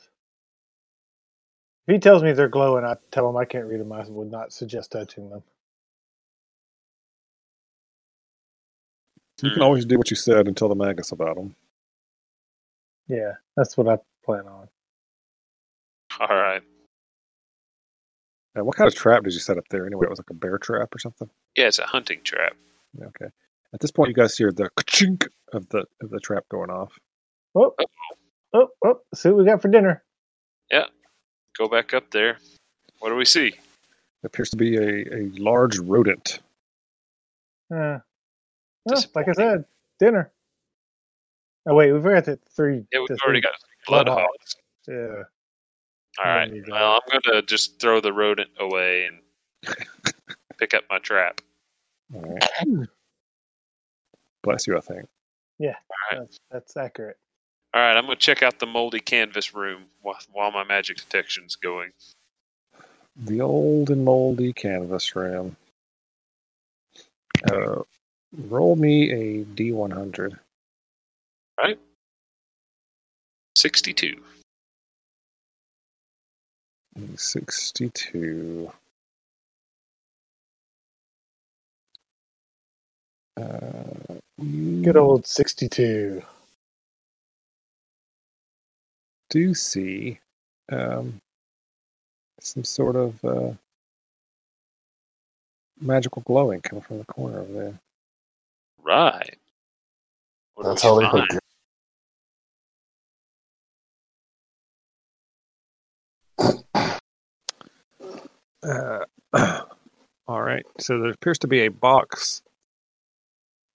If 1.86 1.94
he 1.94 1.98
tells 1.98 2.22
me 2.22 2.32
they're 2.32 2.48
glowing, 2.48 2.84
I 2.84 2.96
tell 3.10 3.28
him 3.28 3.36
I 3.36 3.46
can't 3.46 3.64
read 3.64 3.80
them. 3.80 3.92
I 3.92 4.04
would 4.06 4.30
not 4.30 4.52
suggest 4.52 4.92
touching 4.92 5.30
them. 5.30 5.42
You 9.42 9.50
can 9.50 9.62
always 9.62 9.84
do 9.84 9.96
what 9.98 10.10
you 10.10 10.16
said 10.16 10.46
and 10.46 10.56
tell 10.56 10.68
the 10.68 10.74
Magus 10.74 11.12
about 11.12 11.36
them. 11.36 11.54
Yeah, 13.08 13.32
that's 13.56 13.76
what 13.76 13.88
I 13.88 13.98
plan 14.24 14.46
on. 14.46 14.68
All 16.20 16.36
right. 16.36 16.62
Uh, 18.58 18.64
what 18.64 18.76
kind 18.76 18.88
of 18.88 18.94
trap 18.94 19.22
did 19.24 19.32
you 19.32 19.38
set 19.40 19.58
up 19.58 19.64
there 19.70 19.86
anyway? 19.86 20.06
It 20.06 20.10
was 20.10 20.18
like 20.18 20.30
a 20.30 20.34
bear 20.34 20.58
trap 20.58 20.94
or 20.94 20.98
something. 20.98 21.30
Yeah, 21.56 21.68
it's 21.68 21.78
a 21.78 21.86
hunting 21.86 22.20
trap. 22.24 22.54
Yeah, 22.98 23.06
Okay. 23.06 23.26
At 23.72 23.78
this 23.80 23.92
point, 23.92 24.08
you 24.08 24.14
guys 24.14 24.36
hear 24.36 24.50
the 24.50 24.68
chink 24.80 25.28
of 25.52 25.68
the 25.68 25.84
of 26.02 26.10
the 26.10 26.18
trap 26.18 26.44
going 26.50 26.70
off. 26.70 26.92
Oh, 27.54 27.72
oh, 28.52 28.68
oh! 28.84 29.00
See 29.14 29.28
what 29.28 29.38
we 29.38 29.44
got 29.44 29.62
for 29.62 29.68
dinner. 29.68 30.02
Yeah, 30.70 30.86
go 31.56 31.68
back 31.68 31.94
up 31.94 32.10
there. 32.10 32.38
What 32.98 33.10
do 33.10 33.14
we 33.14 33.24
see? 33.24 33.46
It 33.48 33.54
appears 34.24 34.50
to 34.50 34.56
be 34.56 34.76
a, 34.76 35.14
a 35.14 35.30
large 35.38 35.78
rodent. 35.78 36.40
Uh, 37.72 37.98
well, 38.84 39.02
like 39.14 39.28
I 39.28 39.32
said, 39.32 39.64
dinner. 39.98 40.32
Oh 41.66 41.74
wait, 41.74 41.92
we've 41.92 42.02
got 42.02 42.24
the 42.24 42.36
three. 42.56 42.84
Yeah, 42.92 43.00
we've 43.00 43.18
already 43.24 43.40
three- 43.40 43.50
got 43.86 44.06
Bloodhawks. 44.06 44.26
bloodhawks. 44.26 44.56
Yeah. 44.88 45.22
All 46.24 46.30
right. 46.30 46.50
Well, 46.68 46.92
I'm 46.94 47.20
going 47.22 47.40
to 47.40 47.42
just 47.46 47.80
throw 47.80 48.00
the 48.00 48.12
rodent 48.12 48.50
away 48.58 49.06
and 49.06 49.74
pick 50.58 50.74
up 50.74 50.84
my 50.90 50.98
trap. 50.98 51.40
All 52.14 52.22
right. 52.22 52.42
Bless 54.42 54.66
you, 54.66 54.76
I 54.76 54.80
think. 54.80 55.06
right. 55.60 55.74
That's, 56.12 56.38
that's 56.50 56.76
accurate. 56.76 57.16
All 57.72 57.80
right, 57.80 57.96
I'm 57.96 58.06
going 58.06 58.16
to 58.16 58.20
check 58.20 58.42
out 58.42 58.58
the 58.58 58.66
moldy 58.66 58.98
canvas 59.00 59.54
room 59.54 59.84
while, 60.02 60.18
while 60.32 60.50
my 60.50 60.64
magic 60.64 60.96
detection's 60.96 61.54
going. 61.54 61.90
The 63.16 63.40
old 63.40 63.90
and 63.90 64.04
moldy 64.04 64.52
canvas 64.52 65.14
room. 65.14 65.56
Uh, 67.50 67.82
roll 68.32 68.76
me 68.76 69.10
a 69.10 69.44
D100. 69.44 70.38
62. 73.56 74.22
62. 77.16 78.72
Uh, 83.36 83.42
Good 84.82 84.96
old 84.96 85.26
sixty-two. 85.26 86.22
do 89.30 89.54
see 89.54 90.18
um, 90.72 91.20
some 92.40 92.64
sort 92.64 92.96
of 92.96 93.24
uh, 93.24 93.52
magical 95.80 96.22
glowing 96.22 96.60
coming 96.60 96.82
from 96.82 96.98
the 96.98 97.04
corner 97.04 97.40
over 97.40 97.52
there. 97.52 97.80
Right. 98.82 99.38
What 100.54 100.64
That's 100.64 100.82
how 100.82 100.98
they 100.98 101.06
find? 101.06 101.26
hook 101.30 101.32
you. 101.32 101.40
Uh, 108.62 109.04
all 110.28 110.42
right. 110.42 110.66
So 110.78 111.00
there 111.00 111.10
appears 111.10 111.38
to 111.40 111.48
be 111.48 111.60
a 111.60 111.70
box, 111.70 112.42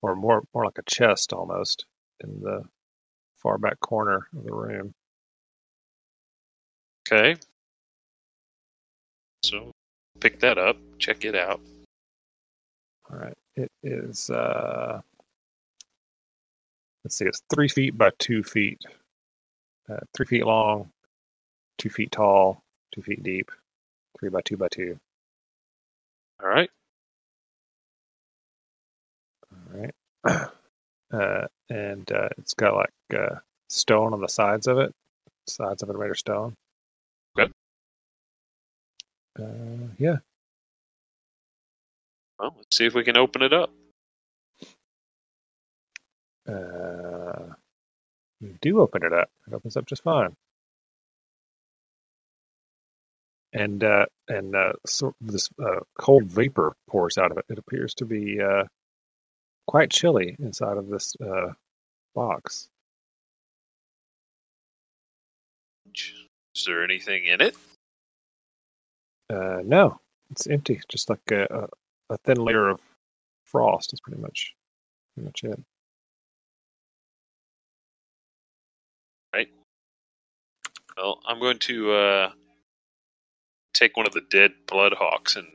or 0.01 0.15
more, 0.15 0.43
more 0.53 0.65
like 0.65 0.77
a 0.77 0.83
chest 0.83 1.33
almost, 1.33 1.85
in 2.23 2.41
the 2.41 2.63
far 3.37 3.57
back 3.57 3.79
corner 3.79 4.27
of 4.37 4.43
the 4.43 4.53
room. 4.53 4.93
Okay. 7.11 7.39
So 9.43 9.71
pick 10.19 10.39
that 10.39 10.57
up, 10.57 10.77
check 10.97 11.23
it 11.25 11.35
out. 11.35 11.61
All 13.11 13.17
right. 13.19 13.37
It 13.55 13.71
is. 13.83 14.29
Uh, 14.29 15.01
let's 17.03 17.17
see. 17.17 17.25
It's 17.25 17.41
three 17.53 17.67
feet 17.69 17.97
by 17.97 18.11
two 18.19 18.43
feet. 18.43 18.81
Uh, 19.89 19.97
three 20.15 20.25
feet 20.25 20.45
long, 20.45 20.91
two 21.77 21.89
feet 21.89 22.11
tall, 22.11 22.63
two 22.93 23.01
feet 23.01 23.23
deep, 23.23 23.51
three 24.19 24.29
by 24.29 24.41
two 24.41 24.57
by 24.57 24.67
two. 24.69 24.97
All 26.41 26.49
right. 26.49 26.69
All 29.51 29.81
right. 29.81 30.47
Uh, 31.13 31.47
and 31.69 32.11
uh, 32.11 32.27
it's 32.37 32.53
got 32.55 32.75
like 32.75 32.89
uh, 33.17 33.35
stone 33.69 34.13
on 34.13 34.19
the 34.21 34.27
sides 34.27 34.67
of 34.67 34.79
it. 34.79 34.91
Sides 35.47 35.83
of 35.83 35.89
it 35.89 35.97
made 35.97 36.09
of 36.09 36.17
stone. 36.17 36.55
Okay. 37.39 37.51
Uh, 39.39 39.87
yeah. 39.97 40.17
Well, 42.39 42.53
let's 42.57 42.75
see 42.75 42.85
if 42.85 42.93
we 42.93 43.03
can 43.03 43.17
open 43.17 43.41
it 43.41 43.53
up. 43.53 43.71
Uh, 46.47 47.53
do 48.61 48.79
open 48.81 49.03
it 49.03 49.13
up. 49.13 49.29
It 49.47 49.53
opens 49.53 49.77
up 49.77 49.85
just 49.85 50.03
fine. 50.03 50.35
And 53.53 53.83
uh, 53.83 54.05
and 54.27 54.53
uh, 54.55 54.73
of 55.21 55.33
this 55.33 55.49
uh, 55.63 55.79
cold 55.97 56.25
vapor 56.25 56.75
pours 56.89 57.17
out 57.17 57.31
of 57.31 57.37
it. 57.37 57.45
It 57.49 57.57
appears 57.57 57.93
to 57.95 58.05
be 58.05 58.41
uh, 58.41 58.65
quite 59.65 59.89
chilly 59.89 60.35
inside 60.39 60.77
of 60.77 60.89
this 60.89 61.15
uh, 61.25 61.53
box. 62.13 62.67
Is 66.55 66.65
there 66.65 66.83
anything 66.83 67.25
in 67.25 67.41
it? 67.41 67.55
Uh, 69.29 69.61
no, 69.63 69.99
it's 70.31 70.47
empty. 70.47 70.81
Just 70.89 71.09
like 71.09 71.31
a, 71.31 71.69
a, 72.09 72.13
a 72.13 72.17
thin 72.17 72.37
layer 72.37 72.69
of 72.69 72.79
frost 73.43 73.93
is 73.93 74.01
pretty 74.01 74.21
much 74.21 74.53
pretty 75.13 75.25
much 75.25 75.43
it. 75.43 75.61
Right. 79.33 79.49
Well, 80.97 81.19
I'm 81.27 81.39
going 81.39 81.59
to 81.59 81.91
uh, 81.91 82.31
take 83.73 83.97
one 83.97 84.07
of 84.07 84.13
the 84.13 84.21
dead 84.29 84.51
bloodhawks 84.67 85.35
and 85.35 85.47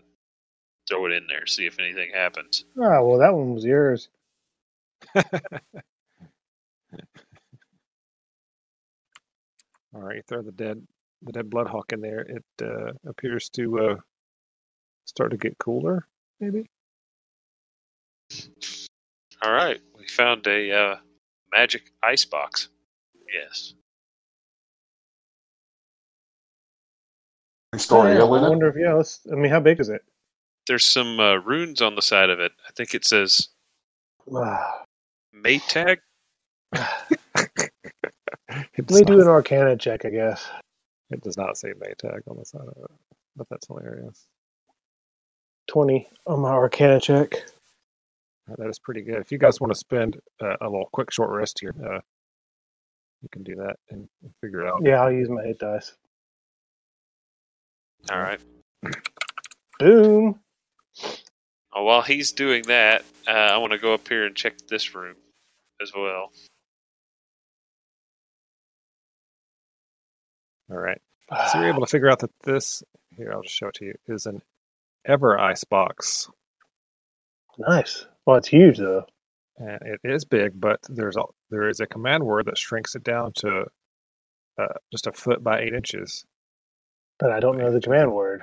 throw 0.88 1.06
it 1.06 1.12
in 1.12 1.26
there, 1.28 1.46
see 1.46 1.66
if 1.66 1.78
anything 1.78 2.10
happens. 2.14 2.64
Oh 2.76 3.06
well, 3.06 3.18
that 3.18 3.34
one 3.34 3.54
was 3.54 3.64
yours. 3.64 4.08
All 9.94 10.02
right, 10.02 10.16
you 10.16 10.22
throw 10.26 10.42
the 10.42 10.52
dead 10.52 10.86
the 11.22 11.32
dead 11.32 11.50
bloodhawk 11.50 11.92
in 11.92 12.00
there. 12.00 12.20
It 12.20 12.44
uh, 12.62 12.92
appears 13.06 13.48
to 13.50 13.78
uh, 13.78 13.96
start 15.04 15.32
to 15.32 15.36
get 15.36 15.58
cooler. 15.58 16.06
Maybe. 16.40 16.66
All 19.42 19.52
right, 19.52 19.80
we 19.96 20.06
found 20.06 20.46
a 20.46 20.72
uh, 20.72 20.96
magic 21.52 21.92
ice 22.02 22.24
box. 22.24 22.68
Yes. 23.32 23.74
Store 27.76 28.08
Oh, 28.08 28.12
yeah, 28.12 28.20
I 28.20 28.24
wonder 28.24 28.68
if 28.68 28.76
yeah. 28.76 28.94
Let's, 28.94 29.20
I 29.30 29.36
mean, 29.36 29.50
how 29.50 29.60
big 29.60 29.80
is 29.80 29.88
it? 29.88 30.02
There's 30.66 30.84
some 30.84 31.20
uh, 31.20 31.36
runes 31.36 31.80
on 31.80 31.94
the 31.94 32.02
side 32.02 32.30
of 32.30 32.40
it. 32.40 32.52
I 32.68 32.72
think 32.72 32.94
it 32.94 33.04
says 33.04 33.48
Maytag. 35.34 35.98
It 38.76 38.90
Let 38.90 39.08
me 39.08 39.14
do 39.14 39.20
an 39.20 39.28
Arcana 39.28 39.76
check, 39.76 40.04
I 40.04 40.10
guess. 40.10 40.48
it 41.10 41.22
does 41.22 41.36
not 41.36 41.56
say 41.56 41.68
Maytag 41.68 42.22
on 42.28 42.36
the 42.36 42.44
side 42.44 42.62
of 42.62 42.76
it, 42.76 42.90
but 43.36 43.48
that's 43.48 43.66
hilarious. 43.68 44.26
Twenty 45.70 46.08
on 46.26 46.40
my 46.40 46.50
Arcana 46.50 46.98
check. 47.00 47.32
Uh, 48.50 48.56
That 48.58 48.68
is 48.70 48.80
pretty 48.80 49.02
good. 49.02 49.18
If 49.18 49.30
you 49.30 49.38
guys 49.38 49.60
want 49.60 49.72
to 49.72 49.78
spend 49.78 50.18
uh, 50.42 50.56
a 50.60 50.64
little 50.68 50.88
quick 50.92 51.12
short 51.12 51.30
rest 51.30 51.60
here, 51.60 51.72
uh, 51.80 52.00
you 53.22 53.28
can 53.30 53.44
do 53.44 53.54
that 53.54 53.76
and, 53.88 54.08
and 54.20 54.32
figure 54.40 54.62
it 54.62 54.68
out. 54.68 54.80
Yeah, 54.82 55.00
I'll 55.00 55.12
use 55.12 55.28
my 55.28 55.44
hit 55.44 55.60
dice. 55.60 55.92
All 58.10 58.18
right. 58.18 58.40
Boom. 59.78 60.40
Oh, 61.72 61.84
while 61.84 62.02
he's 62.02 62.32
doing 62.32 62.64
that, 62.64 63.04
uh, 63.28 63.30
I 63.30 63.58
want 63.58 63.72
to 63.72 63.78
go 63.78 63.94
up 63.94 64.08
here 64.08 64.26
and 64.26 64.34
check 64.34 64.54
this 64.68 64.92
room 64.92 65.14
as 65.80 65.92
well. 65.94 66.32
All 70.68 70.78
right. 70.78 71.00
So 71.52 71.60
you're 71.60 71.68
able 71.68 71.86
to 71.86 71.86
figure 71.86 72.10
out 72.10 72.18
that 72.18 72.32
this 72.42 72.82
here, 73.16 73.30
I'll 73.32 73.42
just 73.42 73.54
show 73.54 73.68
it 73.68 73.74
to 73.74 73.84
you, 73.84 73.94
is 74.08 74.26
an 74.26 74.42
ever 75.06 75.38
ice 75.38 75.64
box. 75.64 76.28
Nice. 77.58 78.06
Well, 78.26 78.36
it's 78.36 78.48
huge 78.48 78.78
though. 78.78 79.04
And 79.58 79.78
it 79.82 80.00
is 80.04 80.24
big, 80.24 80.58
but 80.60 80.80
there's 80.88 81.16
a 81.16 81.22
there 81.50 81.68
is 81.68 81.80
a 81.80 81.86
command 81.86 82.24
word 82.24 82.46
that 82.46 82.56
shrinks 82.58 82.94
it 82.94 83.04
down 83.04 83.32
to 83.36 83.64
uh, 84.58 84.66
just 84.92 85.06
a 85.06 85.12
foot 85.12 85.44
by 85.44 85.60
eight 85.60 85.74
inches. 85.74 86.24
But 87.18 87.32
I 87.32 87.40
don't 87.40 87.58
know 87.58 87.70
the 87.70 87.80
command 87.80 88.12
word. 88.12 88.42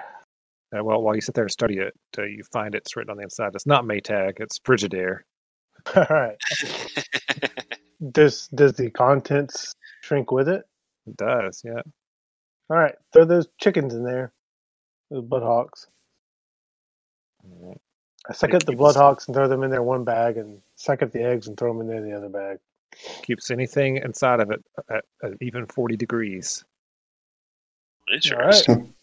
Uh, 0.78 0.84
well, 0.84 1.02
while 1.02 1.16
you 1.16 1.22
sit 1.22 1.34
there 1.34 1.46
and 1.46 1.52
study 1.52 1.78
it, 1.78 1.94
uh, 2.18 2.24
you 2.24 2.44
find 2.52 2.76
it's 2.76 2.96
written 2.96 3.12
on 3.12 3.18
the 3.18 3.24
inside. 3.24 3.56
It's 3.56 3.66
not 3.66 3.86
Maytag, 3.86 4.40
it's 4.40 4.60
Frigidaire. 4.60 5.20
All 5.96 6.06
right. 6.10 6.36
Does 8.12 8.48
does 8.50 8.74
the 8.74 8.92
contents 8.92 9.74
shrink 10.02 10.32
with 10.32 10.48
it? 10.48 10.64
It 11.08 11.18
does, 11.18 11.64
yeah. 11.66 11.82
All 12.70 12.78
right. 12.78 12.94
Throw 13.12 13.26
those 13.26 13.48
chickens 13.60 13.96
in 13.96 14.04
there. 14.04 14.32
Those 15.10 15.24
bloodhawks. 15.24 15.88
All 18.28 18.34
right. 18.34 18.36
I 18.36 18.38
suck 18.38 18.54
up 18.54 18.64
the 18.66 18.74
bloodhawks 18.74 19.28
and 19.28 19.36
throw 19.36 19.48
them 19.48 19.64
in 19.64 19.72
there 19.72 19.84
one 19.84 20.04
bag, 20.04 20.38
and 20.38 20.62
suck 20.76 21.02
up 21.02 21.12
the 21.12 21.24
eggs 21.24 21.48
and 21.48 21.58
throw 21.58 21.74
them 21.74 21.82
in 21.82 21.88
there 21.88 21.98
in 21.98 22.10
the 22.10 22.16
other 22.16 22.30
bag. 22.30 22.60
Keeps 23.24 23.52
anything 23.52 23.98
inside 23.98 24.40
of 24.40 24.52
it 24.52 24.64
at, 24.90 25.06
at 25.24 25.32
even 25.42 25.66
40 25.68 25.96
degrees. 25.98 26.64
Interesting. 28.12 28.94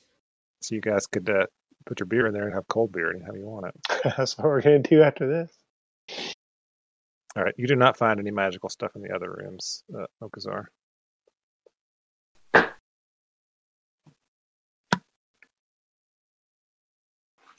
So 0.62 0.74
you 0.74 0.80
guys 0.80 1.06
could 1.06 1.28
uh, 1.28 1.46
put 1.84 2.00
your 2.00 2.06
beer 2.06 2.26
in 2.26 2.32
there 2.32 2.44
and 2.44 2.54
have 2.54 2.66
cold 2.68 2.92
beer 2.92 3.10
anyhow 3.10 3.34
you 3.34 3.46
want 3.46 3.66
it. 3.66 3.74
That's 4.16 4.38
what 4.38 4.46
we're 4.46 4.62
gonna 4.62 4.78
do 4.78 5.02
after 5.02 5.26
this. 5.26 5.52
All 7.36 7.42
right. 7.42 7.54
You 7.58 7.66
do 7.66 7.76
not 7.76 7.96
find 7.96 8.18
any 8.18 8.30
magical 8.30 8.68
stuff 8.68 8.96
in 8.96 9.02
the 9.02 9.14
other 9.14 9.30
rooms, 9.30 9.82
uh, 9.94 10.06
Okazar. 10.22 10.66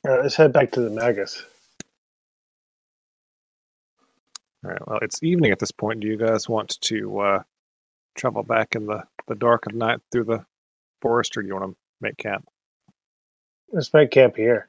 All 0.06 0.12
right, 0.12 0.22
let's 0.22 0.36
head 0.36 0.54
back 0.54 0.72
to 0.74 0.82
the 0.82 0.90
Magus. 0.92 1.44
All 4.66 4.72
right. 4.72 4.88
Well, 4.88 5.00
it's 5.04 5.22
evening 5.22 5.52
at 5.52 5.60
this 5.60 5.72
point. 5.72 6.00
Do 6.00 6.08
you 6.08 6.18
guys 6.18 6.50
want 6.50 6.82
to 6.82 7.20
uh, 7.20 7.44
travel 8.16 8.42
back 8.42 8.76
in 8.76 8.88
the, 8.88 9.04
the 9.28 9.36
dark 9.36 9.68
of 9.68 9.76
night 9.76 10.00
through 10.12 10.24
the 10.24 10.44
forest, 11.02 11.38
or 11.38 11.44
do 11.44 11.48
you 11.48 11.54
want 11.54 11.72
to 11.72 11.78
make 12.02 12.18
camp? 12.18 12.48
Let's 13.72 13.94
make 13.94 14.10
camp 14.10 14.36
here. 14.36 14.68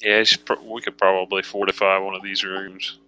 Yeah, 0.00 0.18
it's 0.18 0.36
pr- 0.36 0.54
we 0.64 0.80
could 0.80 0.96
probably 0.96 1.42
fortify 1.42 1.98
one 1.98 2.14
of 2.14 2.22
these 2.22 2.44
rooms. 2.44 2.98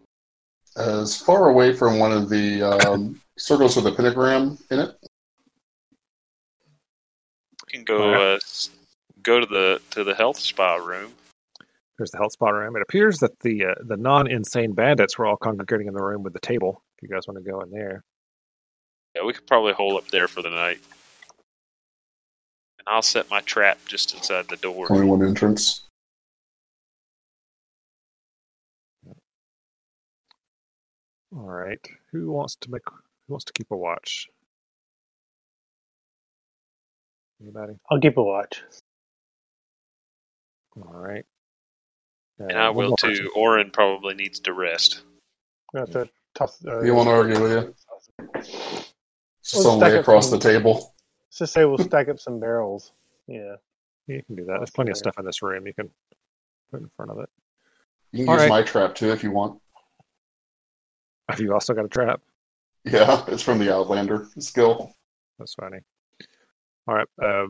As 0.76 1.16
far 1.16 1.48
away 1.48 1.72
from 1.72 1.98
one 1.98 2.12
of 2.12 2.28
the 2.28 2.62
um, 2.62 3.20
circles 3.38 3.76
with 3.76 3.86
a 3.86 3.92
pentagram 3.92 4.58
in 4.70 4.80
it. 4.80 4.94
We 7.66 7.72
can 7.72 7.84
go 7.84 8.02
Alright. 8.02 8.36
uh, 8.36 8.38
go 9.22 9.40
to 9.40 9.46
the 9.46 9.80
to 9.92 10.04
the 10.04 10.14
health 10.14 10.38
spa 10.38 10.76
room. 10.76 11.12
There's 11.98 12.12
the 12.12 12.18
health 12.18 12.32
spot 12.32 12.54
room. 12.54 12.76
It 12.76 12.82
appears 12.82 13.18
that 13.18 13.40
the 13.40 13.66
uh, 13.66 13.74
the 13.84 13.96
non 13.96 14.30
insane 14.30 14.72
bandits 14.72 15.18
were 15.18 15.26
all 15.26 15.36
congregating 15.36 15.88
in 15.88 15.94
the 15.94 16.02
room 16.02 16.22
with 16.22 16.32
the 16.32 16.40
table. 16.40 16.82
If 16.96 17.02
you 17.02 17.08
guys 17.14 17.26
want 17.26 17.44
to 17.44 17.50
go 17.50 17.60
in 17.60 17.70
there, 17.70 18.04
Yeah, 19.16 19.24
we 19.24 19.32
could 19.32 19.46
probably 19.48 19.72
hole 19.72 19.96
up 19.96 20.08
there 20.08 20.28
for 20.28 20.40
the 20.40 20.50
night. 20.50 20.78
And 22.78 22.86
I'll 22.86 23.02
set 23.02 23.28
my 23.30 23.40
trap 23.40 23.78
just 23.86 24.14
inside 24.14 24.46
the 24.48 24.56
door. 24.56 24.86
Only 24.90 25.06
one 25.06 25.26
entrance. 25.26 25.84
all 31.36 31.42
right. 31.50 31.80
Who 32.12 32.30
wants 32.30 32.56
to 32.60 32.70
make? 32.70 32.82
Who 33.26 33.34
wants 33.34 33.44
to 33.46 33.52
keep 33.52 33.70
a 33.72 33.76
watch? 33.76 34.28
Anybody? 37.42 37.74
I'll 37.90 38.00
keep 38.00 38.16
a 38.16 38.22
watch. 38.22 38.62
All 40.76 40.92
right. 40.92 41.24
And 42.38 42.52
Uh, 42.52 42.56
I 42.56 42.70
will 42.70 42.96
too. 42.96 43.08
person. 43.08 43.28
Orin 43.34 43.70
probably 43.70 44.14
needs 44.14 44.40
to 44.40 44.52
rest. 44.52 45.02
We 45.72 45.80
have 45.80 45.90
to. 45.90 46.08
Uh, 46.40 46.80
You 46.82 46.94
won't 46.94 47.08
argue, 47.08 47.42
with 47.42 47.50
you? 47.52 47.74
Let's 48.34 48.92
Some 49.42 49.80
way 49.80 49.96
across 49.98 50.30
some- 50.30 50.38
the 50.38 50.42
table. 50.44 50.94
Let's 51.28 51.38
just 51.38 51.52
say 51.52 51.64
we'll 51.64 51.78
stack 51.78 52.08
up 52.08 52.20
some 52.20 52.38
barrels. 52.38 52.92
Yeah. 53.26 53.56
You 54.06 54.22
can 54.22 54.36
do 54.36 54.44
that. 54.44 54.58
There's 54.58 54.70
plenty 54.70 54.90
of 54.92 54.96
stuff 54.96 55.18
in 55.18 55.24
this 55.24 55.42
room. 55.42 55.66
You 55.66 55.74
can 55.74 55.90
put 56.70 56.80
in 56.80 56.88
front 56.96 57.10
of 57.10 57.18
it. 57.18 57.28
You 58.12 58.20
can 58.24 58.28
All 58.28 58.34
use 58.36 58.42
right. 58.42 58.48
my 58.48 58.62
trap 58.62 58.94
too 58.94 59.10
if 59.10 59.22
you 59.24 59.30
want. 59.32 59.60
Have 61.28 61.40
you 61.40 61.52
also 61.52 61.74
got 61.74 61.84
a 61.84 61.88
trap? 61.88 62.22
Yeah, 62.84 63.24
it's 63.28 63.42
from 63.42 63.58
the 63.58 63.74
Outlander 63.74 64.28
skill. 64.38 64.94
That's 65.38 65.54
funny. 65.54 65.80
All 66.86 66.94
right. 66.94 67.08
Uh, 67.20 67.48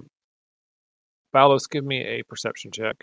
Balos, 1.35 1.69
give 1.70 1.85
me 1.85 2.01
a 2.01 2.23
perception 2.24 2.70
check. 2.70 2.97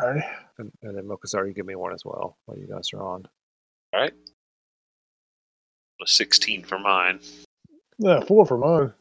All 0.00 0.10
right. 0.12 0.24
And, 0.58 0.70
and 0.82 0.96
then 0.96 1.04
Mokuzar, 1.04 1.46
you 1.46 1.54
give 1.54 1.66
me 1.66 1.74
one 1.74 1.92
as 1.92 2.04
well 2.04 2.36
while 2.46 2.58
you 2.58 2.66
guys 2.66 2.90
are 2.94 3.02
on. 3.02 3.26
All 3.92 4.00
right. 4.00 4.12
A 6.02 6.06
sixteen 6.06 6.62
for 6.62 6.78
mine. 6.78 7.20
Yeah, 7.98 8.20
four 8.20 8.44
for 8.44 8.58
mine. 8.58 8.92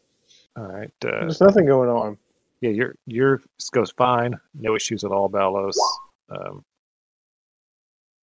All 0.55 0.63
right. 0.67 0.91
Uh, 1.03 1.19
There's 1.21 1.41
nothing 1.41 1.65
going 1.65 1.89
on. 1.89 2.17
yeah, 2.61 2.69
your 2.69 2.95
your 3.05 3.41
goes 3.71 3.91
fine. 3.91 4.35
No 4.53 4.75
issues 4.75 5.03
at 5.03 5.11
all, 5.11 5.29
Balos. 5.29 5.75
Um, 6.29 6.63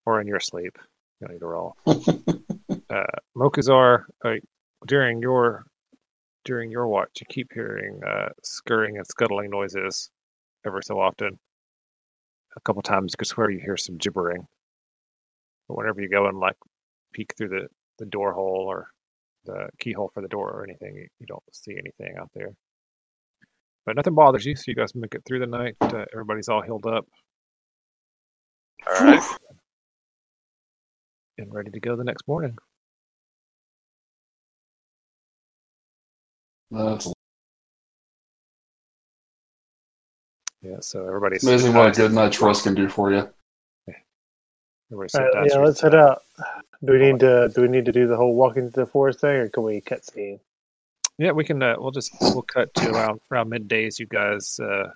or 0.06 0.20
in 0.20 0.26
your 0.26 0.40
sleep. 0.40 0.78
You 1.20 1.26
don't 1.26 1.34
need 1.34 1.40
to 1.40 1.46
roll. 1.46 1.76
uh, 1.86 3.04
Mokuzar, 3.36 4.04
uh, 4.24 4.34
during 4.86 5.20
your 5.20 5.66
during 6.44 6.70
your 6.70 6.88
watch, 6.88 7.10
you 7.20 7.26
keep 7.28 7.52
hearing 7.52 8.00
uh, 8.04 8.30
scurrying 8.42 8.96
and 8.96 9.06
scuttling 9.06 9.50
noises 9.50 10.10
ever 10.66 10.80
so 10.82 10.98
often. 10.98 11.38
A 12.56 12.60
couple 12.60 12.82
times, 12.82 13.12
you 13.12 13.16
could 13.18 13.28
swear 13.28 13.50
you 13.50 13.60
hear 13.60 13.76
some 13.76 13.96
gibbering. 13.96 14.46
But 15.68 15.78
whenever 15.78 16.00
you 16.00 16.08
go 16.08 16.26
and 16.26 16.38
like 16.38 16.56
peek 17.12 17.34
through 17.36 17.48
the 17.48 17.68
the 17.98 18.06
door 18.06 18.32
hole 18.32 18.66
or 18.68 18.88
the 19.44 19.68
keyhole 19.78 20.10
for 20.12 20.22
the 20.22 20.28
door 20.28 20.50
or 20.50 20.64
anything, 20.64 20.94
you, 20.96 21.06
you 21.18 21.26
don't 21.26 21.42
see 21.52 21.72
anything 21.72 22.16
out 22.18 22.30
there. 22.34 22.50
But 23.84 23.96
nothing 23.96 24.14
bothers 24.14 24.44
you, 24.46 24.54
so 24.54 24.64
you 24.68 24.74
guys 24.74 24.94
make 24.94 25.14
it 25.14 25.22
through 25.26 25.40
the 25.40 25.46
night. 25.46 25.76
Uh, 25.80 26.04
everybody's 26.12 26.48
all 26.48 26.62
healed 26.62 26.86
up 26.86 27.06
All 28.86 29.04
right. 29.04 29.22
and 31.38 31.52
ready 31.52 31.70
to 31.70 31.80
go 31.80 31.96
the 31.96 32.04
next 32.04 32.28
morning. 32.28 32.56
That's 36.70 37.12
Yeah, 40.62 40.76
so 40.80 41.06
everybody's 41.06 41.44
amazing 41.44 41.74
what 41.74 41.88
a 41.88 41.90
good 41.90 42.12
night's 42.12 42.40
rest 42.40 42.64
can 42.64 42.74
do 42.74 42.88
for 42.88 43.12
you. 43.12 43.28
Everybody 44.92 44.92
All 44.92 45.08
sit 45.08 45.38
right, 45.38 45.50
yeah, 45.50 45.58
let's 45.58 45.80
head 45.80 45.94
out. 45.94 46.22
Do 46.84 46.92
we 46.92 46.98
need 46.98 47.20
to? 47.20 47.50
Do 47.54 47.62
we 47.62 47.68
need 47.68 47.86
to 47.86 47.92
do 47.92 48.06
the 48.06 48.16
whole 48.16 48.34
walking 48.34 48.66
into 48.66 48.80
the 48.80 48.86
forest 48.86 49.20
thing, 49.20 49.36
or 49.36 49.48
can 49.48 49.62
we 49.62 49.80
cut 49.80 50.04
scene? 50.04 50.38
Yeah, 51.18 51.32
we 51.32 51.44
can. 51.44 51.62
Uh, 51.62 51.76
we'll 51.78 51.90
just 51.90 52.12
we'll 52.20 52.42
cut 52.42 52.72
to 52.74 52.90
around 52.90 53.20
around 53.30 53.48
midday 53.48 53.86
as 53.86 53.98
you 53.98 54.06
guys 54.06 54.60
uh, 54.60 54.90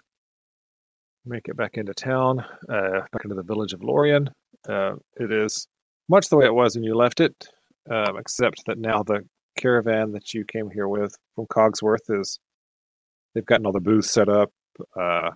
make 1.24 1.48
it 1.48 1.56
back 1.56 1.76
into 1.76 1.94
town, 1.94 2.44
uh, 2.68 3.01
back 3.12 3.24
into 3.24 3.34
the 3.34 3.43
village 3.43 3.72
of 3.72 3.82
Lorien. 3.82 4.28
Uh, 4.68 4.97
it 5.18 5.32
is 5.32 5.66
much 6.09 6.28
the 6.28 6.36
way 6.36 6.47
it 6.47 6.55
was 6.55 6.74
when 6.74 6.84
you 6.84 6.94
left 6.94 7.20
it, 7.20 7.48
um, 7.90 8.16
except 8.18 8.62
that 8.66 8.78
now 8.78 9.02
the 9.02 9.20
caravan 9.56 10.12
that 10.12 10.34
you 10.34 10.44
came 10.44 10.70
here 10.70 10.88
with 10.88 11.16
from 11.34 11.47
Cogsworth 11.47 12.10
is 12.10 12.38
they've 13.34 13.47
gotten 13.47 13.66
all 13.66 13.72
the 13.72 13.80
booths 13.80 14.10
set 14.10 14.28
up. 14.28 14.51
Uh, 14.98 15.30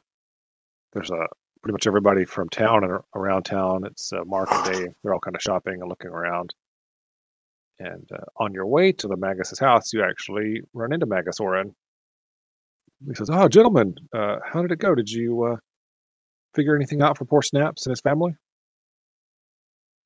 there's 0.93 1.11
a 1.11 1.27
pretty 1.63 1.73
much 1.73 1.87
everybody 1.87 2.25
from 2.25 2.49
town 2.49 2.85
and 2.85 2.99
around 3.15 3.45
town. 3.45 3.85
It's 3.85 4.13
uh, 4.13 4.25
market 4.25 4.73
day. 4.73 4.87
They're 5.03 5.15
all 5.15 5.21
kind 5.21 5.37
of 5.37 5.43
shopping 5.43 5.81
and 5.81 5.89
looking 5.89 6.11
around. 6.11 6.55
And 7.79 8.09
uh, 8.13 8.25
on 8.37 8.53
your 8.53 8.67
way 8.67 8.93
to 8.93 9.09
the 9.09 9.17
Magus's 9.17 9.59
house, 9.59 9.93
you 9.93 10.03
actually 10.03 10.63
run 10.75 10.93
into 10.93 11.07
Magus 11.07 11.41
Orin. 11.41 11.75
He 13.09 13.15
says, 13.15 13.31
"Oh, 13.33 13.49
gentlemen, 13.49 13.95
uh, 14.15 14.37
how 14.45 14.61
did 14.61 14.73
it 14.73 14.79
go? 14.79 14.95
Did 14.95 15.11
you 15.11 15.45
uh, 15.45 15.57
figure 16.55 16.77
anything 16.77 17.01
out 17.01 17.17
for 17.17 17.25
poor 17.25 17.41
Snaps 17.41 17.87
and 17.87 17.93
his 17.93 18.01
family?" 18.01 18.35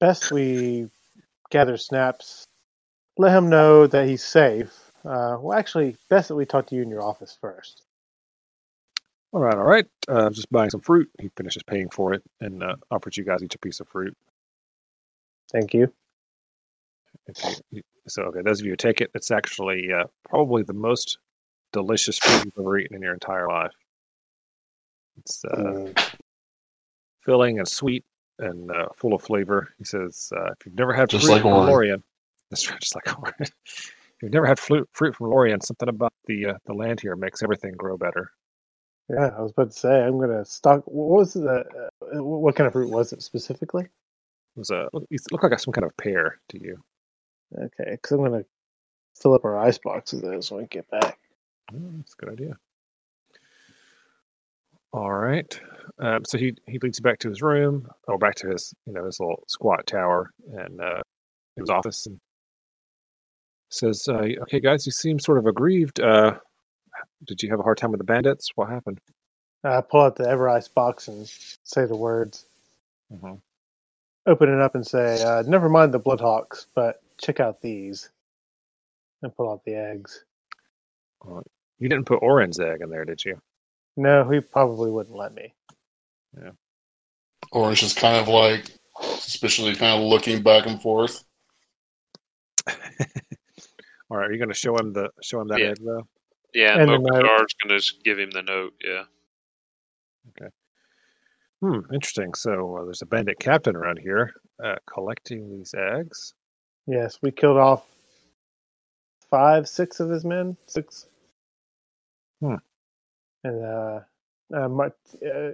Best 0.00 0.30
we 0.30 0.88
gather 1.50 1.76
snaps. 1.76 2.46
Let 3.16 3.36
him 3.36 3.48
know 3.48 3.86
that 3.86 4.08
he's 4.08 4.24
safe. 4.24 4.92
Uh, 5.04 5.36
well, 5.40 5.58
actually, 5.58 5.96
best 6.10 6.28
that 6.28 6.34
we 6.34 6.46
talk 6.46 6.66
to 6.66 6.76
you 6.76 6.82
in 6.82 6.90
your 6.90 7.02
office 7.02 7.36
first. 7.40 7.83
All 9.34 9.40
right, 9.40 9.56
all 9.56 9.64
right. 9.64 9.84
Uh, 10.06 10.30
just 10.30 10.50
buying 10.52 10.70
some 10.70 10.80
fruit. 10.80 11.10
He 11.20 11.28
finishes 11.36 11.64
paying 11.64 11.90
for 11.90 12.14
it 12.14 12.22
and 12.40 12.62
uh, 12.62 12.76
offers 12.92 13.16
you 13.16 13.24
guys 13.24 13.42
each 13.42 13.56
a 13.56 13.58
piece 13.58 13.80
of 13.80 13.88
fruit. 13.88 14.16
Thank 15.50 15.74
you. 15.74 15.92
If 17.26 17.42
you, 17.44 17.54
you- 17.72 17.82
so, 18.06 18.22
okay, 18.24 18.42
those 18.42 18.60
of 18.60 18.66
you 18.66 18.72
who 18.72 18.76
take 18.76 19.00
it, 19.00 19.10
it's 19.14 19.30
actually 19.32 19.90
uh, 19.92 20.04
probably 20.28 20.62
the 20.62 20.72
most 20.74 21.18
delicious 21.72 22.16
fruit 22.18 22.44
you've 22.44 22.52
ever 22.58 22.78
eaten 22.78 22.94
in 22.94 23.02
your 23.02 23.14
entire 23.14 23.48
life. 23.48 23.72
It's 25.18 25.44
uh, 25.46 25.56
Mm, 25.56 25.98
filling 27.24 27.58
and 27.58 27.66
sweet 27.66 28.04
and 28.38 28.70
uh, 28.70 28.86
full 28.94 29.14
of 29.14 29.22
flavor. 29.22 29.70
He 29.78 29.84
says, 29.84 30.30
uh, 30.36 30.52
if 30.52 30.66
you've 30.66 30.76
never 30.76 30.92
had 30.92 31.08
Just 31.08 31.24
fruit 31.24 31.32
like 31.32 31.42
from 31.42 31.52
Orin. 31.54 31.66
Lorien, 31.70 32.02
that's 32.50 32.70
right, 32.70 32.78
just 32.80 32.94
like 32.94 33.18
Orin. 33.18 33.34
if 33.40 33.52
you've 34.22 34.32
never 34.32 34.46
had 34.46 34.58
fruit, 34.60 34.88
fruit 34.92 35.16
from 35.16 35.30
Lorien, 35.30 35.60
something 35.60 35.88
about 35.88 36.12
the 36.26 36.46
uh, 36.46 36.54
the 36.66 36.74
land 36.74 37.00
here 37.00 37.16
makes 37.16 37.42
everything 37.42 37.72
grow 37.72 37.96
better. 37.96 38.30
Yeah, 39.10 39.30
I 39.36 39.42
was 39.42 39.52
about 39.52 39.70
to 39.72 39.78
say 39.78 40.02
I'm 40.02 40.18
gonna 40.18 40.44
stock. 40.44 40.82
What 40.86 41.18
was 41.18 41.34
the? 41.34 41.64
Uh, 42.02 42.22
what 42.22 42.56
kind 42.56 42.66
of 42.66 42.72
fruit 42.72 42.90
was 42.90 43.12
it 43.12 43.22
specifically? 43.22 43.84
It 43.84 44.58
was 44.58 44.70
a 44.70 44.88
it 45.10 45.20
looked 45.30 45.44
like 45.44 45.58
some 45.58 45.72
kind 45.72 45.84
of 45.84 45.96
pear 45.96 46.40
to 46.50 46.62
you. 46.62 46.82
Okay, 47.56 47.90
because 47.92 48.12
I'm 48.12 48.24
gonna 48.24 48.44
fill 49.20 49.34
up 49.34 49.44
our 49.44 49.58
ice 49.58 49.78
box 49.78 50.12
with 50.12 50.22
those 50.22 50.50
when 50.50 50.62
we 50.62 50.66
get 50.68 50.90
back. 50.90 51.18
Oh, 51.72 51.78
that's 51.98 52.14
a 52.14 52.24
good 52.24 52.32
idea. 52.32 52.56
All 54.92 55.12
right. 55.12 55.60
Um, 55.98 56.24
so 56.24 56.38
he 56.38 56.54
he 56.66 56.78
leads 56.78 56.98
you 56.98 57.02
back 57.02 57.18
to 57.20 57.28
his 57.28 57.42
room, 57.42 57.88
or 58.08 58.16
back 58.16 58.36
to 58.36 58.48
his 58.48 58.72
you 58.86 58.92
know 58.92 59.04
his 59.04 59.20
little 59.20 59.42
squat 59.48 59.86
tower 59.86 60.30
and 60.56 60.80
uh, 60.80 61.02
his 61.56 61.68
office, 61.68 62.06
and 62.06 62.18
says, 63.70 64.06
uh, 64.08 64.26
"Okay, 64.42 64.60
guys, 64.60 64.86
you 64.86 64.92
seem 64.92 65.18
sort 65.18 65.38
of 65.38 65.46
aggrieved. 65.46 66.00
Uh, 66.00 66.38
did 67.24 67.42
you 67.42 67.50
have 67.50 67.60
a 67.60 67.62
hard 67.62 67.78
time 67.78 67.90
with 67.90 67.98
the 67.98 68.04
bandits? 68.04 68.50
What 68.54 68.68
happened?" 68.70 69.00
I 69.62 69.80
pull 69.80 70.02
out 70.02 70.16
the 70.16 70.28
Ever 70.28 70.48
Ice 70.48 70.68
box 70.68 71.08
and 71.08 71.26
say 71.62 71.86
the 71.86 71.96
words. 71.96 72.46
Mm-hmm. 73.12 73.34
Open 74.26 74.48
it 74.52 74.60
up 74.60 74.74
and 74.74 74.86
say, 74.86 75.22
uh, 75.22 75.42
"Never 75.42 75.68
mind 75.68 75.92
the 75.92 76.00
Bloodhawks, 76.00 76.66
but 76.74 77.02
check 77.18 77.40
out 77.40 77.60
these." 77.60 78.10
And 79.22 79.34
pull 79.34 79.50
out 79.50 79.64
the 79.64 79.74
eggs. 79.74 80.24
You 81.78 81.88
didn't 81.88 82.04
put 82.04 82.22
Orin's 82.22 82.60
egg 82.60 82.82
in 82.82 82.90
there, 82.90 83.04
did 83.06 83.24
you? 83.24 83.40
No, 83.96 84.28
he 84.28 84.40
probably 84.40 84.90
wouldn't 84.90 85.16
let 85.16 85.34
me. 85.34 85.54
Yeah. 86.36 86.50
it's 87.52 87.80
just 87.80 87.96
kind 87.96 88.16
of 88.16 88.28
like 88.28 88.70
suspiciously 89.18 89.74
kind 89.76 90.02
of 90.02 90.08
looking 90.08 90.42
back 90.42 90.66
and 90.66 90.80
forth. 90.80 91.24
All 92.68 94.18
right, 94.18 94.28
are 94.28 94.32
you 94.32 94.38
going 94.38 94.48
to 94.48 94.54
show 94.54 94.76
him 94.76 94.92
the 94.92 95.10
show 95.22 95.40
him 95.40 95.48
that 95.48 95.60
Yeah. 95.60 95.66
egg 95.68 95.78
though? 95.84 96.06
Yeah, 96.54 96.78
And 96.78 96.90
and 96.90 97.04
the 97.04 97.10
going 97.10 97.80
to 97.80 97.92
give 98.04 98.18
him 98.18 98.30
the 98.30 98.42
note. 98.42 98.74
Yeah. 98.84 99.04
Okay. 100.30 100.50
Hmm, 101.60 101.92
interesting. 101.92 102.34
So 102.34 102.76
uh, 102.76 102.84
there's 102.84 103.02
a 103.02 103.06
bandit 103.06 103.38
captain 103.38 103.76
around 103.76 103.98
here 103.98 104.34
uh, 104.62 104.76
collecting 104.86 105.50
these 105.50 105.74
eggs. 105.74 106.34
Yes, 106.86 107.18
we 107.22 107.30
killed 107.30 107.56
off 107.56 107.84
five, 109.30 109.68
six 109.68 110.00
of 110.00 110.10
his 110.10 110.24
men. 110.24 110.56
Six. 110.66 111.06
Hmm. 112.40 112.56
And 113.42 113.64
uh, 113.64 114.00
uh, 114.54 114.68
my, 114.68 114.86
uh, 114.86 114.90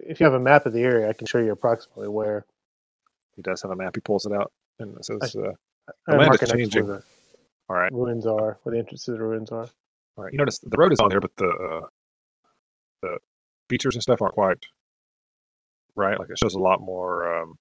if 0.06 0.20
you 0.20 0.24
have 0.24 0.34
a 0.34 0.40
map 0.40 0.66
of 0.66 0.72
the 0.72 0.82
area, 0.82 1.08
I 1.08 1.12
can 1.12 1.26
show 1.26 1.38
you 1.38 1.52
approximately 1.52 2.08
where. 2.08 2.44
He 3.36 3.42
does 3.42 3.62
have 3.62 3.70
a 3.70 3.76
map. 3.76 3.94
He 3.94 4.00
pulls 4.00 4.26
it 4.26 4.32
out 4.32 4.52
and 4.80 4.96
it 4.98 5.04
says, 5.04 5.34
uh, 5.36 5.52
I'm 6.08 6.18
land 6.18 6.34
is 6.34 6.40
marking 6.40 6.48
next 6.48 6.50
to 6.50 6.56
changing. 6.56 6.90
"All 7.70 7.76
right, 7.76 7.92
ruins 7.92 8.26
are, 8.26 8.58
where 8.62 8.72
the 8.72 8.78
entrance 8.78 9.04
to 9.04 9.12
the 9.12 9.22
ruins 9.22 9.50
are. 9.50 9.68
All 10.16 10.24
right." 10.24 10.32
You 10.32 10.38
notice 10.38 10.58
the 10.60 10.76
road 10.78 10.92
is 10.92 11.00
on 11.00 11.10
here, 11.10 11.20
but 11.20 11.36
the 11.36 11.48
uh, 11.48 11.86
the 13.02 13.18
features 13.68 13.94
and 13.96 14.02
stuff 14.02 14.22
aren't 14.22 14.34
quite 14.34 14.58
right. 15.96 16.18
Like 16.18 16.30
it 16.30 16.38
shows 16.38 16.54
a 16.54 16.58
lot 16.60 16.80
more 16.80 17.42
um, 17.42 17.54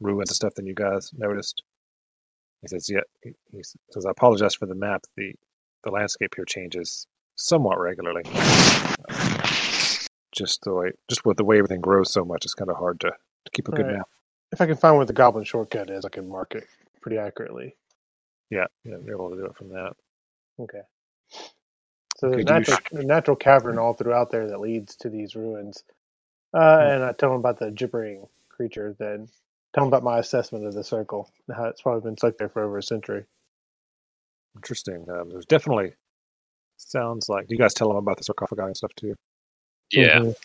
ruins 0.00 0.30
and 0.30 0.36
stuff 0.36 0.54
than 0.54 0.66
you 0.66 0.74
guys 0.74 1.10
noticed. 1.16 1.62
He 2.62 2.68
says, 2.68 2.88
"Yeah." 2.90 3.00
He, 3.22 3.32
says, 3.90 4.06
"I 4.06 4.10
apologize 4.10 4.54
for 4.54 4.66
the 4.66 4.74
map. 4.74 5.04
the 5.16 5.34
The 5.84 5.90
landscape 5.90 6.34
here 6.36 6.44
changes 6.44 7.06
somewhat 7.36 7.78
regularly. 7.80 8.22
Just 10.32 10.62
the 10.62 10.74
way, 10.74 10.92
just 11.08 11.24
with 11.24 11.36
the 11.36 11.44
way 11.44 11.58
everything 11.58 11.80
grows 11.80 12.12
so 12.12 12.24
much, 12.24 12.44
it's 12.44 12.54
kind 12.54 12.70
of 12.70 12.76
hard 12.76 13.00
to, 13.00 13.08
to 13.10 13.50
keep 13.52 13.68
a 13.68 13.72
good 13.72 13.86
Right. 13.86 13.96
map." 13.96 14.08
If 14.52 14.60
I 14.60 14.66
can 14.66 14.76
find 14.76 14.96
where 14.96 15.06
the 15.06 15.12
goblin 15.12 15.44
shortcut 15.44 15.90
is, 15.90 16.04
I 16.04 16.08
can 16.08 16.28
mark 16.28 16.54
it 16.54 16.66
pretty 17.02 17.18
accurately. 17.18 17.76
Yeah, 18.50 18.66
yeah, 18.84 18.96
they're 19.02 19.14
able 19.14 19.30
to 19.30 19.36
do 19.36 19.44
it 19.46 19.56
from 19.56 19.68
that. 19.70 19.92
Okay. 20.58 20.80
So 22.18 22.30
there's 22.30 22.44
natural, 22.44 22.78
a 22.92 23.02
natural 23.04 23.36
cavern 23.36 23.78
all 23.78 23.94
throughout 23.94 24.30
there 24.30 24.48
that 24.48 24.60
leads 24.60 24.96
to 24.96 25.08
these 25.08 25.36
ruins. 25.36 25.84
Uh, 26.54 26.78
and 26.82 27.04
I 27.04 27.12
tell 27.12 27.30
him 27.30 27.38
about 27.40 27.58
the 27.58 27.70
gibbering 27.70 28.26
creature. 28.48 28.96
Then 28.98 29.28
tell 29.74 29.84
him 29.84 29.88
about 29.88 30.02
my 30.02 30.18
assessment 30.18 30.66
of 30.66 30.74
the 30.74 30.82
circle. 30.84 31.30
and 31.46 31.56
How 31.56 31.64
it's 31.66 31.82
probably 31.82 32.02
been 32.02 32.16
stuck 32.16 32.36
there 32.38 32.48
for 32.48 32.62
over 32.64 32.78
a 32.78 32.82
century. 32.82 33.24
Interesting. 34.56 35.06
Um, 35.10 35.30
there's 35.30 35.46
definitely 35.46 35.92
sounds 36.76 37.28
like. 37.28 37.46
Do 37.46 37.54
you 37.54 37.58
guys 37.60 37.74
tell 37.74 37.88
them 37.88 37.98
about 37.98 38.16
the 38.16 38.24
sarcophagi 38.24 38.62
and 38.62 38.76
stuff 38.76 38.94
too? 38.96 39.14
Yeah. 39.92 40.18
Mhm. 40.20 40.36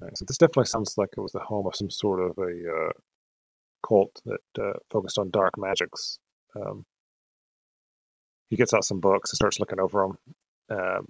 Right, 0.00 0.16
so 0.16 0.24
this 0.24 0.38
definitely 0.38 0.64
sounds 0.66 0.96
like 0.96 1.10
it 1.16 1.20
was 1.20 1.32
the 1.32 1.40
home 1.40 1.66
of 1.66 1.76
some 1.76 1.90
sort 1.90 2.20
of 2.20 2.38
a 2.38 2.72
uh, 2.72 2.92
cult 3.86 4.22
that 4.24 4.40
uh, 4.62 4.78
focused 4.90 5.18
on 5.18 5.30
dark 5.30 5.58
magics. 5.58 6.18
Um, 6.56 6.84
he 8.48 8.56
gets 8.56 8.72
out 8.74 8.84
some 8.84 9.00
books 9.00 9.30
and 9.30 9.36
starts 9.36 9.60
looking 9.60 9.78
over 9.80 10.02
them, 10.02 10.18
um, 10.70 11.06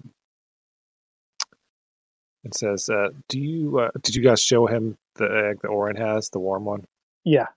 and 2.43 2.53
says, 2.55 2.89
uh, 2.89 3.09
"Do 3.29 3.39
you 3.39 3.79
uh, 3.79 3.91
did 4.01 4.15
you 4.15 4.23
guys 4.23 4.41
show 4.41 4.67
him 4.67 4.97
the 5.15 5.25
egg 5.49 5.61
that 5.61 5.67
Orin 5.69 5.95
has, 5.95 6.29
the 6.29 6.39
warm 6.39 6.65
one?" 6.65 6.85
Yeah, 7.23 7.47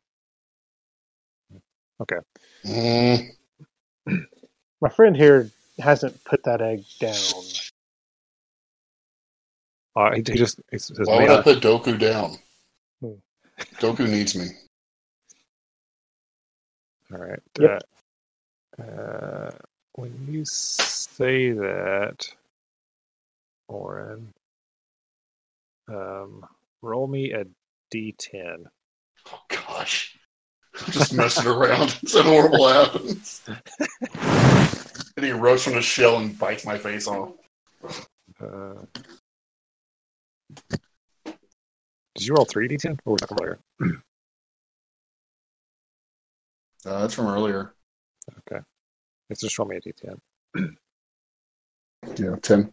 Mm, 2.66 3.28
my 4.80 4.88
friend 4.88 5.16
here 5.16 5.50
hasn't 5.78 6.22
put 6.24 6.44
that 6.44 6.60
egg 6.60 6.84
down. 7.00 7.14
Uh, 9.96 10.10
he, 10.10 10.16
he 10.26 10.34
just 10.34 10.60
he 10.70 10.78
says, 10.78 10.98
why 11.06 11.18
"May 11.20 11.28
would 11.28 11.30
I 11.30 11.38
I-" 11.38 11.42
put 11.42 11.60
Doku 11.62 11.98
down? 11.98 12.36
Hmm. 13.00 13.12
Doku 13.78 14.08
needs 14.08 14.34
me. 14.34 14.46
All 17.12 17.18
right. 17.18 17.40
Yep. 17.60 17.82
Uh, 18.78 18.82
uh, 18.82 19.50
when 19.94 20.26
you 20.28 20.44
say 20.44 21.52
that, 21.52 22.26
Oren, 23.68 24.32
um, 25.88 26.44
roll 26.82 27.06
me 27.06 27.32
a 27.32 27.44
d10. 27.92 28.64
Oh 29.32 29.40
gosh. 29.48 30.18
Just 30.90 31.14
messing 31.14 31.46
around. 31.46 31.88
Something 32.06 32.32
horrible 32.32 32.66
happens. 32.68 33.42
and 35.16 35.24
he 35.24 35.30
rose 35.30 35.62
from 35.62 35.74
the 35.74 35.82
shell 35.82 36.18
and 36.18 36.36
bites 36.38 36.66
my 36.66 36.76
face 36.76 37.06
off. 37.06 37.32
Uh, 38.40 38.74
did 42.16 42.26
you 42.26 42.34
roll 42.34 42.44
three 42.44 42.68
d10? 42.68 42.98
Or 43.04 43.12
was 43.12 43.20
that 43.20 43.28
from 43.28 43.38
earlier? 43.42 43.58
Uh, 46.86 47.00
that's 47.00 47.14
from 47.14 47.28
earlier. 47.28 47.72
It's 49.30 49.40
just 49.40 49.58
roll 49.58 49.68
me 49.68 49.76
a 49.76 49.80
d10. 49.80 50.76
Yeah, 52.16 52.36
ten. 52.42 52.72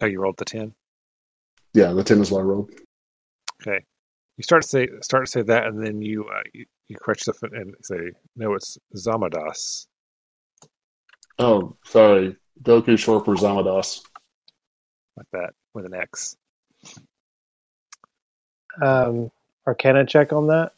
Oh, 0.00 0.06
you 0.06 0.20
rolled 0.20 0.36
the 0.36 0.44
10? 0.44 0.74
Yeah, 1.72 1.92
the 1.92 2.04
ten 2.04 2.20
is 2.20 2.30
what 2.30 2.40
I 2.40 2.42
rolled. 2.42 2.70
Okay. 3.62 3.84
You 4.36 4.42
start 4.42 4.62
to 4.62 4.68
say 4.68 4.88
start 5.00 5.26
to 5.26 5.30
say 5.30 5.42
that, 5.42 5.66
and 5.66 5.84
then 5.84 6.02
you 6.02 6.24
uh, 6.24 6.42
you, 6.52 6.66
you 6.88 6.96
correct 6.96 7.22
stuff 7.22 7.42
and 7.42 7.74
say, 7.82 8.10
no, 8.36 8.54
it's 8.54 8.76
Zamadas. 8.96 9.86
Oh, 11.38 11.76
sorry. 11.84 12.36
Goku 12.62 12.98
short 12.98 13.24
for 13.24 13.34
Zamadas. 13.34 14.02
Like 15.16 15.26
that, 15.32 15.50
with 15.72 15.86
an 15.86 15.94
X. 15.94 16.36
Um, 18.82 19.30
Arcana 19.66 20.04
check 20.04 20.32
on 20.32 20.48
that. 20.48 20.72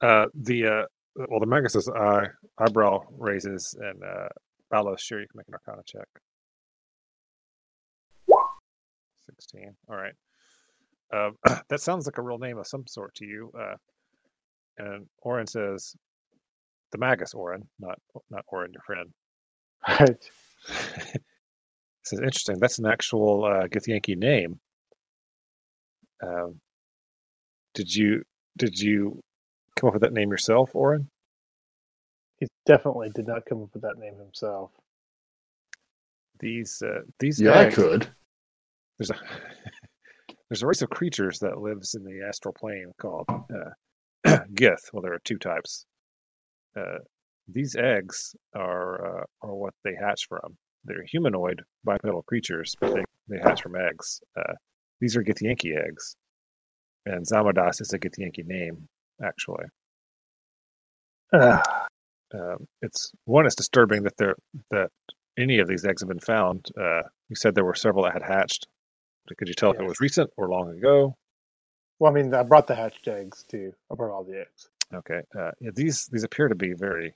Uh, 0.00 0.26
the 0.34 0.66
uh, 0.66 0.82
well, 1.16 1.40
the 1.40 1.46
Magus's 1.46 1.88
eye 1.88 2.26
eyebrow 2.58 3.02
raises, 3.18 3.76
and 3.80 4.02
uh, 4.02 4.28
Balos, 4.72 5.00
sure 5.00 5.20
you 5.20 5.26
can 5.28 5.38
make 5.38 5.48
an 5.48 5.54
Arcana 5.54 5.82
check. 5.86 6.08
Sixteen. 9.26 9.74
All 9.88 9.96
right. 9.96 10.14
Um, 11.12 11.36
that 11.68 11.80
sounds 11.80 12.06
like 12.06 12.18
a 12.18 12.22
real 12.22 12.38
name 12.38 12.58
of 12.58 12.66
some 12.66 12.86
sort 12.86 13.14
to 13.16 13.26
you. 13.26 13.50
Uh, 13.58 13.76
and 14.78 15.06
Oren 15.22 15.46
says, 15.46 15.94
"The 16.92 16.98
Magus, 16.98 17.34
Oren, 17.34 17.68
not 17.78 17.98
not 18.30 18.44
Oren, 18.48 18.72
your 18.72 18.82
friend." 18.82 19.10
Right. 19.88 20.30
says, 22.04 22.18
"Interesting. 22.20 22.58
That's 22.58 22.78
an 22.78 22.86
actual 22.86 23.44
uh, 23.44 23.66
Githyanki 23.68 24.16
name." 24.16 24.58
Um, 26.22 26.60
did 27.74 27.94
you 27.94 28.22
did 28.56 28.78
you 28.78 29.20
come 29.84 29.88
up 29.88 29.94
with 29.94 30.02
that 30.02 30.12
name 30.18 30.30
yourself, 30.30 30.70
Oren? 30.74 31.08
He 32.38 32.46
definitely 32.66 33.10
did 33.14 33.26
not 33.26 33.44
come 33.46 33.62
up 33.62 33.68
with 33.74 33.82
that 33.82 33.98
name 33.98 34.16
himself. 34.18 34.70
These 36.40 36.82
uh, 36.84 37.02
these 37.20 37.40
Yeah, 37.40 37.58
I 37.58 37.70
could. 37.70 38.08
there's 38.98 39.10
a 39.10 39.14
there's 40.48 40.62
a 40.62 40.66
race 40.66 40.82
of 40.82 40.90
creatures 40.90 41.38
that 41.40 41.58
lives 41.58 41.94
in 41.94 42.02
the 42.04 42.26
astral 42.26 42.54
plane 42.54 42.92
called 43.00 43.26
uh, 43.28 43.70
Gith. 44.54 44.92
Well, 44.92 45.02
there 45.02 45.12
are 45.14 45.20
two 45.24 45.38
types. 45.38 45.86
Uh, 46.76 46.98
these 47.46 47.76
eggs 47.76 48.34
are 48.54 49.20
uh, 49.20 49.24
are 49.42 49.54
what 49.54 49.74
they 49.84 49.94
hatch 49.94 50.26
from. 50.28 50.56
They're 50.84 51.04
humanoid 51.04 51.62
bipedal 51.84 52.22
creatures, 52.22 52.74
but 52.80 52.94
they, 52.94 53.04
they 53.28 53.38
hatch 53.38 53.62
from 53.62 53.76
eggs. 53.76 54.20
Uh, 54.36 54.54
these 55.00 55.14
are 55.16 55.22
Githyanki 55.22 55.76
eggs, 55.78 56.16
and 57.06 57.24
Zamadas 57.26 57.80
is 57.80 57.92
a 57.92 57.98
Githyanki 57.98 58.44
name, 58.44 58.88
actually. 59.22 59.64
Ugh. 61.32 61.64
Um, 62.32 62.66
it's 62.82 63.12
one. 63.26 63.46
It's 63.46 63.54
disturbing 63.54 64.02
that 64.02 64.16
there 64.16 64.34
that 64.72 64.90
any 65.38 65.60
of 65.60 65.68
these 65.68 65.84
eggs 65.84 66.02
have 66.02 66.08
been 66.08 66.18
found. 66.18 66.66
Uh, 66.76 67.02
you 67.28 67.36
said 67.36 67.54
there 67.54 67.64
were 67.64 67.76
several 67.76 68.02
that 68.02 68.12
had 68.12 68.24
hatched. 68.24 68.66
Could 69.38 69.46
you 69.46 69.54
tell 69.54 69.70
if 69.70 69.78
it 69.78 69.86
was 69.86 70.00
recent 70.00 70.30
or 70.36 70.48
long 70.48 70.70
ago? 70.76 71.16
well, 71.98 72.10
I 72.10 72.14
mean, 72.14 72.34
I 72.34 72.42
brought 72.42 72.66
the 72.66 72.74
hatched 72.74 73.08
eggs 73.08 73.44
too. 73.48 73.72
I 73.90 73.94
brought 73.94 74.12
all 74.12 74.24
the 74.24 74.40
eggs. 74.40 74.68
Okay. 74.92 75.20
Uh, 75.38 75.52
yeah, 75.60 75.70
these 75.74 76.06
these 76.06 76.24
appear 76.24 76.48
to 76.48 76.54
be 76.54 76.72
very, 76.74 77.14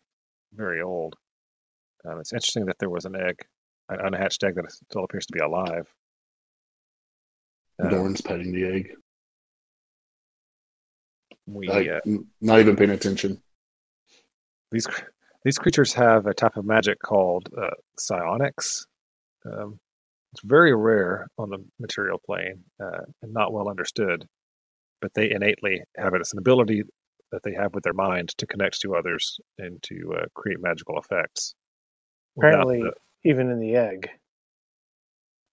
very 0.55 0.83
old. 0.83 1.17
Um, 2.05 2.21
it's 2.21 2.33
interesting 2.33 2.67
that 2.67 2.79
there 2.79 2.91
was 2.91 3.05
an 3.05 3.17
egg, 3.17 3.45
an 3.89 4.01
unhatched 4.01 4.45
egg 4.45 4.55
that 4.55 4.71
still 4.71 5.05
appears 5.05 5.27
to 5.27 5.33
be 5.33 5.41
alive. 5.41 5.93
Um, 7.81 7.91
Doran's 7.91 8.21
petting 8.21 8.53
the 8.53 8.65
egg. 8.65 8.93
We 11.55 11.69
Like, 11.69 11.89
uh, 11.89 12.01
not 12.41 12.61
even 12.61 12.77
paying 12.77 12.91
attention. 12.91 13.41
these 14.71 14.87
these 15.45 15.59
creatures 15.59 15.93
have 15.95 16.27
a 16.27 16.35
type 16.35 16.57
of 16.57 16.65
magic 16.65 16.99
called 17.01 17.49
uh, 17.57 17.71
psionics. 17.99 18.87
Um, 19.47 19.79
it's 20.33 20.43
very 20.45 20.75
rare 20.75 21.29
on 21.39 21.49
the 21.51 21.65
material 21.81 22.21
plane 22.25 22.63
uh, 22.83 23.01
and 23.23 23.33
not 23.33 23.53
well 23.53 23.69
understood, 23.69 24.27
but 25.01 25.15
they 25.15 25.31
innately 25.31 25.83
have 25.97 26.13
it. 26.15 26.21
It's 26.21 26.33
an 26.33 26.39
ability 26.39 26.83
that 27.33 27.43
they 27.45 27.55
have 27.55 27.73
with 27.75 27.85
their 27.85 27.95
mind 27.95 28.31
to 28.39 28.47
connect 28.47 28.81
to 28.81 28.95
others 28.97 29.39
and 29.59 29.83
to 29.85 30.15
uh, 30.21 30.27
create 30.35 30.61
magical 30.61 30.99
effects. 30.99 31.55
Apparently, 32.37 32.83
the- 32.83 32.93
even 33.25 33.51
in 33.51 33.59
the 33.59 33.75
egg. 33.77 34.11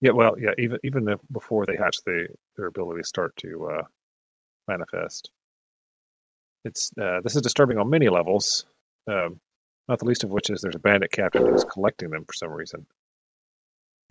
Yeah, 0.02 0.12
well, 0.12 0.36
yeah, 0.38 0.52
even 0.58 0.78
even 0.84 1.08
if 1.08 1.20
before 1.32 1.66
they 1.66 1.78
hatch, 1.78 1.98
they 2.06 2.28
their 2.58 2.68
abilities 2.68 3.08
start 3.08 3.36
to 3.38 3.70
uh, 3.72 3.84
manifest. 4.68 5.32
It's 6.66 6.92
uh, 7.00 7.22
this 7.24 7.36
is 7.36 7.44
disturbing 7.44 7.78
on 7.78 7.90
many 7.90 8.10
levels. 8.10 8.66
Um, 9.08 9.40
not 9.88 10.00
the 10.00 10.06
least 10.06 10.24
of 10.24 10.32
which 10.32 10.50
is 10.50 10.62
there's 10.62 10.76
a 10.76 10.80
bandit 10.80 11.12
captain 11.12 11.46
who's 11.46 11.64
collecting 11.64 12.10
them 12.10 12.26
for 12.26 12.34
some 12.34 12.50
reason. 12.50 12.88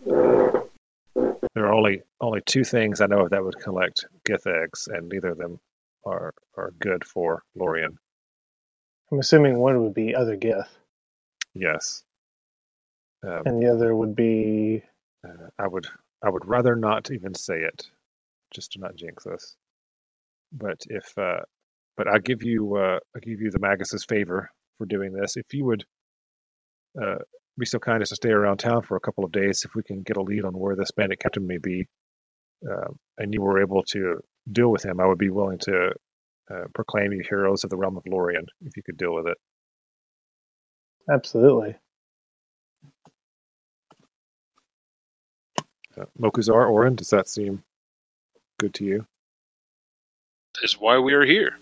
There 0.04 1.66
are 1.66 1.74
only 1.74 2.02
only 2.20 2.40
two 2.46 2.62
things 2.62 3.00
I 3.00 3.06
know 3.06 3.24
of 3.24 3.30
that 3.30 3.44
would 3.44 3.58
collect 3.58 4.06
Gith 4.26 4.46
eggs, 4.46 4.88
and 4.88 5.08
neither 5.08 5.30
of 5.30 5.38
them 5.38 5.58
are 6.06 6.32
are 6.56 6.72
good 6.78 7.04
for 7.04 7.42
Lorien. 7.56 7.98
I'm 9.10 9.18
assuming 9.18 9.58
one 9.58 9.82
would 9.82 9.94
be 9.94 10.14
other 10.14 10.36
Gith, 10.36 10.68
Yes, 11.54 12.04
um, 13.24 13.42
and 13.46 13.62
the 13.62 13.72
other 13.72 13.96
would 13.96 14.14
be 14.14 14.82
uh, 15.26 15.48
I 15.58 15.66
would 15.66 15.88
I 16.22 16.30
would 16.30 16.46
rather 16.46 16.76
not 16.76 17.10
even 17.10 17.34
say 17.34 17.62
it, 17.62 17.90
just 18.52 18.72
to 18.72 18.78
not 18.78 18.94
jinx 18.94 19.26
us. 19.26 19.56
But 20.52 20.84
if 20.88 21.18
uh, 21.18 21.40
but 21.96 22.08
I 22.08 22.18
give 22.18 22.42
you 22.42 22.76
uh, 22.76 22.98
I 23.16 23.20
give 23.20 23.40
you 23.40 23.50
the 23.50 23.58
Magus's 23.58 24.04
favor 24.04 24.50
for 24.78 24.86
doing 24.86 25.12
this. 25.12 25.36
If 25.36 25.52
you 25.52 25.64
would 25.66 25.84
uh, 27.00 27.16
be 27.58 27.66
so 27.66 27.78
kind 27.78 28.02
as 28.02 28.08
to 28.10 28.16
stay 28.16 28.30
around 28.30 28.58
town 28.58 28.82
for 28.82 28.96
a 28.96 29.00
couple 29.00 29.24
of 29.24 29.32
days, 29.32 29.64
if 29.64 29.74
we 29.74 29.82
can 29.82 30.02
get 30.02 30.16
a 30.16 30.22
lead 30.22 30.44
on 30.44 30.54
where 30.54 30.76
this 30.76 30.90
bandit 30.90 31.20
captain 31.20 31.46
may 31.46 31.58
be, 31.58 31.86
uh, 32.68 32.88
and 33.18 33.32
you 33.32 33.42
were 33.42 33.60
able 33.60 33.82
to 33.84 34.18
deal 34.50 34.70
with 34.70 34.84
him, 34.84 35.00
I 35.00 35.06
would 35.06 35.18
be 35.18 35.30
willing 35.30 35.58
to 35.60 35.92
uh, 36.50 36.64
proclaim 36.74 37.12
you 37.12 37.22
heroes 37.28 37.64
of 37.64 37.70
the 37.70 37.76
realm 37.76 37.96
of 37.96 38.04
Lorien 38.06 38.46
if 38.62 38.76
you 38.76 38.82
could 38.82 38.96
deal 38.96 39.14
with 39.14 39.26
it. 39.26 39.38
absolutely. 41.10 41.76
Uh, 45.96 46.06
Mokuzar, 46.20 46.68
Orin, 46.68 46.96
does 46.96 47.10
that 47.10 47.28
seem 47.28 47.62
good 48.58 48.74
to 48.74 48.84
you? 48.84 49.06
Is 50.62 50.78
why 50.78 50.98
we 50.98 51.14
are 51.14 51.24
here. 51.24 51.56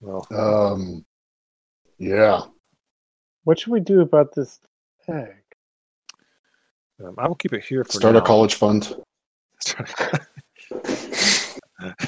Well, 0.00 0.26
Um, 0.30 1.04
yeah. 1.98 2.42
What 3.44 3.58
should 3.60 3.72
we 3.72 3.80
do 3.80 4.00
about 4.00 4.34
this 4.34 4.60
egg? 5.08 5.36
um, 7.04 7.14
I 7.18 7.26
will 7.28 7.34
keep 7.34 7.52
it 7.52 7.64
here 7.64 7.84
for 7.84 7.92
Start 7.92 8.14
now. 8.14 8.20
a 8.20 8.24
college 8.24 8.54
fund. 8.54 8.94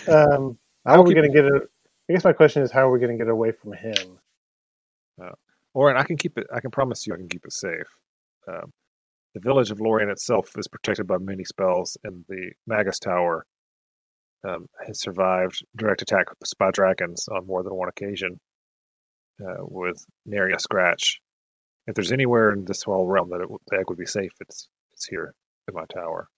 Um, 0.09 0.59
I 0.87 0.93
how 0.93 1.01
are 1.01 1.03
we 1.03 1.15
going 1.15 1.27
to 1.31 1.33
get 1.35 1.45
it? 1.47 1.63
I 2.09 2.13
guess 2.13 2.23
my 2.25 2.33
question 2.33 2.63
is, 2.63 2.71
how 2.71 2.87
are 2.89 2.91
we 2.93 2.99
going 3.01 3.17
to 3.17 3.25
get 3.25 3.31
away 3.31 3.51
from 3.53 3.73
him? 3.73 4.19
Orin, 5.73 5.97
I 5.97 6.05
can 6.05 6.17
keep 6.17 6.39
it. 6.39 6.47
I 6.55 6.61
can 6.61 6.71
promise 6.71 7.05
you, 7.07 7.15
I 7.15 7.17
can 7.17 7.29
keep 7.29 7.45
it 7.45 7.53
safe. 7.53 7.87
Um, 8.47 8.73
the 9.35 9.41
village 9.41 9.73
of 9.73 9.81
Lorien 9.81 10.09
itself 10.11 10.51
is 10.57 10.69
protected 10.69 11.07
by 11.09 11.19
many 11.19 11.43
spells, 11.43 11.97
and 12.05 12.25
the 12.29 12.53
Magus 12.69 13.01
Tower 13.01 13.45
um, 14.45 14.69
has 14.87 15.01
survived 15.01 15.65
direct 15.77 16.03
attack 16.03 16.27
by 16.59 16.71
dragons 16.71 17.29
on 17.29 17.47
more 17.47 17.63
than 17.63 17.75
one 17.75 17.89
occasion, 17.89 18.39
uh, 19.41 19.57
with 19.61 20.05
nary 20.27 20.53
a 20.53 20.59
scratch. 20.59 21.21
If 21.87 21.95
there's 21.95 22.13
anywhere 22.13 22.53
in 22.53 22.65
this 22.65 22.83
whole 22.83 23.07
realm 23.07 23.31
that 23.31 23.41
it, 23.41 23.49
the 23.69 23.79
egg 23.79 23.89
would 23.89 23.99
be 23.99 24.07
safe, 24.07 24.33
it's 24.41 24.69
it's 24.93 25.07
here 25.07 25.35
in 25.69 25.75
my 25.75 25.85
tower. 25.93 26.29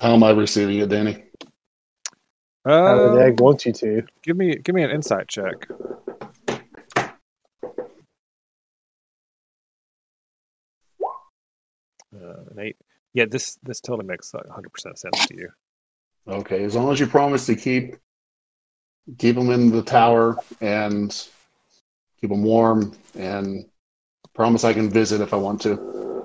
How 0.00 0.14
am 0.14 0.22
I 0.22 0.30
receiving 0.30 0.78
it, 0.78 0.88
Danny? 0.88 1.24
How 2.64 2.72
Uh, 2.72 3.14
the 3.14 3.22
egg 3.22 3.40
wants 3.40 3.66
you 3.66 3.72
to. 3.72 4.02
give 4.22 4.36
me 4.36 4.56
give 4.56 4.74
me 4.74 4.82
an 4.82 4.90
insight 4.90 5.28
check. 5.28 5.66
Uh, 12.14 12.42
an 12.50 12.58
eight. 12.58 12.76
Yeah, 13.12 13.26
this 13.26 13.58
this 13.62 13.80
totally 13.80 14.06
makes 14.06 14.32
hundred 14.50 14.72
percent 14.72 14.98
sense 14.98 15.26
to 15.26 15.36
you. 15.36 15.50
Okay, 16.26 16.64
as 16.64 16.74
long 16.74 16.90
as 16.92 17.00
you 17.00 17.06
promise 17.06 17.46
to 17.46 17.56
keep 17.56 17.96
keep 19.18 19.36
them 19.36 19.50
in 19.50 19.70
the 19.70 19.82
tower 19.82 20.36
and 20.60 21.10
keep 22.20 22.30
them 22.30 22.42
warm, 22.42 22.96
and 23.14 23.66
promise 24.34 24.64
I 24.64 24.72
can 24.72 24.90
visit 24.90 25.20
if 25.20 25.34
I 25.34 25.36
want 25.36 25.60
to. 25.62 26.24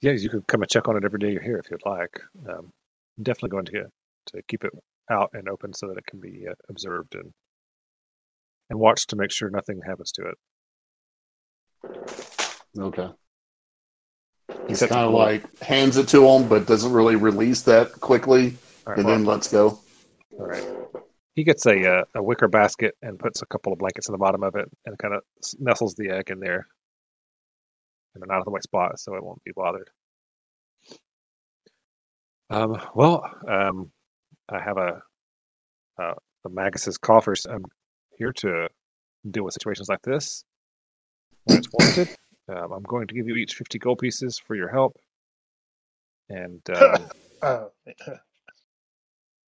Yeah, 0.00 0.12
you 0.12 0.28
could 0.28 0.46
come 0.46 0.60
and 0.60 0.70
check 0.70 0.86
on 0.86 0.96
it 0.96 1.04
every 1.04 1.18
day 1.18 1.32
you're 1.32 1.42
here 1.42 1.56
if 1.56 1.70
you'd 1.70 1.86
like. 1.86 2.20
Um, 2.48 2.72
definitely 3.22 3.50
going 3.50 3.64
to 3.66 3.86
to 4.26 4.42
keep 4.48 4.64
it 4.64 4.72
out 5.10 5.30
and 5.32 5.48
open 5.48 5.72
so 5.72 5.86
that 5.88 5.98
it 5.98 6.06
can 6.06 6.20
be 6.20 6.46
uh, 6.48 6.54
observed 6.68 7.14
and 7.14 7.32
and 8.70 8.78
watched 8.78 9.10
to 9.10 9.16
make 9.16 9.30
sure 9.30 9.50
nothing 9.50 9.80
happens 9.86 10.12
to 10.12 10.22
it. 10.28 10.38
Okay. 12.78 13.08
He's 14.68 14.80
kind 14.80 14.92
of 14.92 15.12
like 15.12 15.58
hands 15.60 15.96
it 15.96 16.08
to 16.08 16.26
him, 16.26 16.48
but 16.48 16.66
doesn't 16.66 16.92
really 16.92 17.16
release 17.16 17.62
that 17.62 17.92
quickly, 17.92 18.56
right, 18.86 18.98
and 18.98 19.06
well, 19.06 19.16
then 19.16 19.24
lets 19.24 19.50
go. 19.50 19.78
all 20.38 20.46
right. 20.46 20.64
He 21.34 21.42
gets 21.42 21.66
a 21.66 21.98
uh, 21.98 22.04
a 22.14 22.22
wicker 22.22 22.48
basket 22.48 22.94
and 23.02 23.18
puts 23.18 23.42
a 23.42 23.46
couple 23.46 23.72
of 23.72 23.78
blankets 23.78 24.08
in 24.08 24.12
the 24.12 24.18
bottom 24.18 24.42
of 24.42 24.54
it 24.54 24.70
and 24.86 24.96
kind 24.98 25.14
of 25.14 25.22
nestles 25.58 25.94
the 25.94 26.10
egg 26.10 26.30
in 26.30 26.40
there 26.40 26.66
in 28.14 28.22
an 28.22 28.30
out 28.30 28.38
of 28.38 28.44
the 28.44 28.50
way 28.50 28.60
spot 28.60 28.98
so 28.98 29.14
it 29.14 29.24
won't 29.24 29.42
be 29.44 29.52
bothered. 29.54 29.90
Um, 32.50 32.80
well, 32.94 33.24
um, 33.48 33.90
I 34.48 34.60
have 34.62 34.76
a 34.76 35.02
uh, 36.00 36.14
the 36.44 36.50
Magus's 36.50 36.98
coffers. 36.98 37.46
I'm 37.46 37.64
here 38.16 38.32
to 38.32 38.68
deal 39.28 39.44
with 39.44 39.54
situations 39.54 39.88
like 39.88 40.02
this 40.02 40.44
when 41.44 41.58
it's 41.58 41.68
warranted. 41.72 42.08
Um, 42.48 42.72
I'm 42.72 42.82
going 42.82 43.06
to 43.06 43.14
give 43.14 43.26
you 43.26 43.36
each 43.36 43.54
50 43.54 43.78
gold 43.78 43.98
pieces 43.98 44.38
for 44.38 44.54
your 44.54 44.68
help. 44.68 44.96
And 46.28 46.60
um, 46.70 47.08
Oh, 47.42 47.70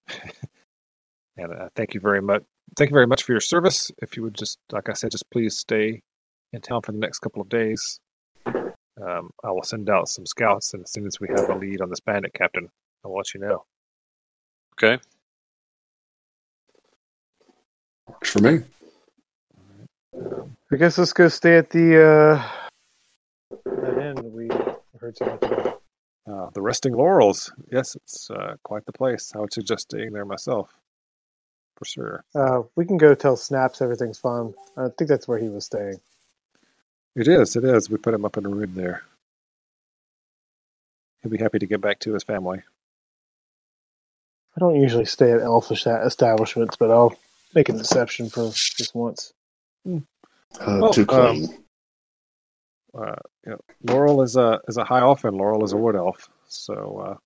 and 1.36 1.52
uh, 1.52 1.68
thank 1.74 1.94
you 1.94 2.00
very 2.00 2.22
much. 2.22 2.42
Thank 2.76 2.90
you 2.90 2.94
very 2.94 3.06
much 3.06 3.22
for 3.22 3.32
your 3.32 3.40
service. 3.40 3.90
If 4.02 4.16
you 4.16 4.22
would 4.22 4.34
just, 4.34 4.58
like 4.72 4.88
I 4.88 4.92
said, 4.92 5.12
just 5.12 5.30
please 5.30 5.56
stay 5.56 6.02
in 6.52 6.60
town 6.60 6.82
for 6.82 6.92
the 6.92 6.98
next 6.98 7.20
couple 7.20 7.40
of 7.40 7.48
days. 7.48 8.00
Um, 8.46 9.30
I 9.44 9.50
will 9.50 9.62
send 9.62 9.90
out 9.90 10.08
some 10.08 10.24
scouts, 10.24 10.72
and 10.72 10.82
as 10.82 10.90
soon 10.90 11.06
as 11.06 11.20
we 11.20 11.28
have 11.28 11.50
a 11.50 11.54
lead 11.54 11.80
on 11.82 11.90
this 11.90 12.00
bandit 12.00 12.32
captain, 12.32 12.70
I'll 13.04 13.14
let 13.14 13.34
you 13.34 13.40
know. 13.40 13.64
Okay. 14.74 15.00
Works 18.08 18.30
for 18.30 18.40
me. 18.40 18.62
Um, 20.18 20.56
I 20.72 20.76
guess 20.76 20.96
let's 20.96 21.12
go 21.12 21.28
stay 21.28 21.58
at 21.58 21.70
the 21.70 22.02
uh, 22.02 22.48
that 23.64 23.98
inn 23.98 24.32
we 24.32 24.48
heard 24.98 25.16
so 25.16 25.26
much 25.26 25.42
about. 25.42 25.82
Uh, 26.30 26.50
the 26.54 26.62
Resting 26.62 26.94
Laurels. 26.94 27.52
Yes, 27.70 27.94
it's 27.96 28.30
uh, 28.30 28.56
quite 28.62 28.84
the 28.86 28.92
place. 28.92 29.32
I 29.34 29.38
would 29.38 29.52
suggest 29.52 29.90
staying 29.90 30.12
there 30.12 30.24
myself, 30.24 30.74
for 31.76 31.84
sure. 31.84 32.24
Uh, 32.34 32.62
we 32.74 32.84
can 32.84 32.96
go 32.96 33.14
tell 33.14 33.36
Snaps 33.36 33.80
everything's 33.80 34.18
fine. 34.18 34.54
I 34.76 34.88
think 34.88 35.08
that's 35.08 35.28
where 35.28 35.38
he 35.38 35.48
was 35.48 35.64
staying. 35.64 36.00
It 37.14 37.28
is. 37.28 37.56
It 37.56 37.64
is. 37.64 37.88
We 37.88 37.96
put 37.96 38.14
him 38.14 38.24
up 38.24 38.36
in 38.36 38.44
a 38.44 38.48
room 38.48 38.74
there. 38.74 39.02
He'll 41.22 41.30
be 41.30 41.38
happy 41.38 41.58
to 41.58 41.66
get 41.66 41.80
back 41.80 41.98
to 42.00 42.12
his 42.12 42.22
family. 42.22 42.62
I 44.56 44.60
don't 44.60 44.80
usually 44.80 45.04
stay 45.04 45.32
at 45.32 45.40
elf 45.40 45.70
establishments, 45.70 46.76
but 46.76 46.90
I'll 46.90 47.14
make 47.54 47.68
an 47.68 47.78
exception 47.78 48.30
for 48.30 48.44
this 48.44 48.90
once. 48.94 49.32
Uh, 49.86 50.00
Oh, 50.60 50.92
too 50.92 51.02
um, 51.02 51.06
clean. 51.06 51.64
Uh, 52.97 53.14
you 53.44 53.52
know, 53.52 53.59
Laurel 53.82 54.23
is 54.23 54.36
a 54.36 54.60
is 54.68 54.77
a 54.77 54.85
high 54.85 55.01
elf, 55.01 55.24
and 55.24 55.36
Laurel 55.36 55.64
is 55.64 55.73
a 55.73 55.77
wood 55.77 55.97
elf. 55.97 56.28
So 56.48 56.74
uh, 57.10 57.16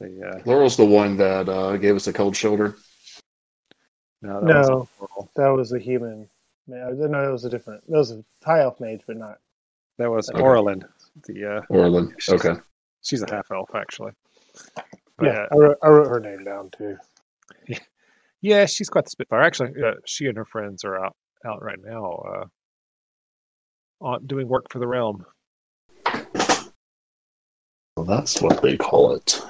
the 0.00 0.28
uh, 0.28 0.40
Laurel's 0.44 0.76
the 0.76 0.84
one 0.84 1.16
that 1.18 1.48
uh, 1.48 1.76
gave 1.76 1.94
us 1.96 2.06
a 2.06 2.12
cold 2.12 2.36
shoulder. 2.36 2.76
no, 4.22 4.40
that 4.44 4.56
wasn't 4.56 4.78
No. 4.78 4.88
Laurel. 5.00 5.30
That 5.36 5.48
was 5.48 5.72
a 5.72 5.78
human. 5.78 6.28
No, 6.66 6.94
that 6.96 7.30
was 7.32 7.44
a 7.44 7.50
different. 7.50 7.86
That 7.88 7.96
was 7.98 8.10
a 8.12 8.24
high 8.44 8.60
elf 8.62 8.80
mage, 8.80 9.02
but 9.06 9.16
not. 9.16 9.38
that 9.98 10.10
was 10.10 10.28
Okay. 10.30 10.40
Orlin. 10.42 10.84
The 11.26 11.56
uh, 11.58 11.60
Orlin. 11.70 12.12
She's- 12.18 12.44
Okay. 12.44 12.60
she's 13.02 13.22
a 13.22 13.30
half 13.30 13.50
elf 13.52 13.70
actually. 13.74 14.12
But, 15.18 15.26
Yeah, 15.26 15.32
uh, 15.32 15.46
I 15.52 15.56
wrote, 15.56 15.78
I 15.82 15.88
wrote 15.88 16.08
her 16.08 16.20
name 16.20 16.44
down 16.44 16.70
too. 16.76 16.96
yeah, 18.42 18.66
she's 18.66 18.88
quite 18.90 19.04
the 19.04 19.10
spitfire. 19.10 19.42
Actually, 19.42 19.80
uh, 19.82 19.92
she 20.04 20.26
and 20.26 20.36
her 20.36 20.44
friends 20.44 20.84
are 20.84 21.02
out 21.02 21.16
out 21.44 21.62
right 21.62 21.78
now, 21.82 22.04
uh, 22.12 22.40
on 22.42 22.50
doing 24.26 24.48
work 24.48 24.66
for 24.70 24.78
the 24.78 24.86
realm. 24.86 25.24
Well, 27.96 28.06
that's 28.06 28.42
what 28.42 28.62
they 28.62 28.76
call 28.76 29.12
it. 29.12 29.40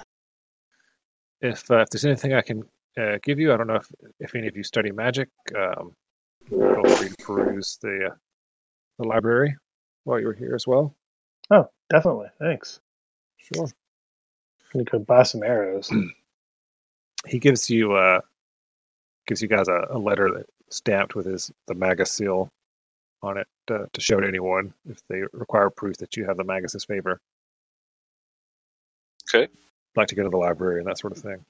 If 1.40 1.70
uh, 1.70 1.78
if 1.80 1.90
there's 1.90 2.04
anything 2.04 2.32
I 2.32 2.42
can 2.42 2.62
uh, 2.98 3.18
give 3.22 3.38
you, 3.38 3.52
I 3.52 3.56
don't 3.56 3.66
know 3.66 3.74
if 3.74 3.90
if 4.20 4.34
any 4.34 4.46
of 4.46 4.56
you 4.56 4.62
study 4.62 4.92
magic. 4.92 5.28
Um, 5.56 5.92
feel 6.48 6.84
free 6.96 7.08
to 7.08 7.16
peruse 7.18 7.78
the 7.82 8.10
uh, 8.12 8.14
the 8.98 9.06
library 9.06 9.56
while 10.04 10.20
you're 10.20 10.32
here 10.32 10.54
as 10.54 10.66
well. 10.66 10.94
Oh, 11.50 11.68
definitely. 11.90 12.28
Thanks. 12.38 12.80
Sure. 13.36 13.68
I'm 14.74 15.04
buy 15.04 15.22
some 15.22 15.42
arrows. 15.42 15.92
He 17.26 17.40
gives 17.40 17.68
you 17.68 17.92
uh 17.92 18.20
gives 19.26 19.42
you 19.42 19.48
guys 19.48 19.66
a, 19.66 19.86
a 19.90 19.98
letter 19.98 20.30
that 20.32 20.46
stamped 20.70 21.16
with 21.16 21.26
his 21.26 21.50
the 21.66 21.74
maga 21.74 22.06
seal 22.06 22.50
on 23.20 23.36
it. 23.36 23.48
To, 23.66 23.88
to 23.92 24.00
show 24.00 24.20
to 24.20 24.26
anyone 24.26 24.74
if 24.88 24.98
they 25.08 25.22
require 25.32 25.70
proof 25.70 25.96
that 25.98 26.16
you 26.16 26.24
have 26.26 26.36
the 26.36 26.44
Magus's 26.44 26.84
favor. 26.84 27.20
Okay. 29.28 29.48
Like 29.96 30.08
to 30.08 30.14
go 30.14 30.22
to 30.22 30.30
the 30.30 30.36
library 30.36 30.78
and 30.78 30.86
that 30.86 30.98
sort 30.98 31.16
of 31.16 31.22
thing. 31.22 31.44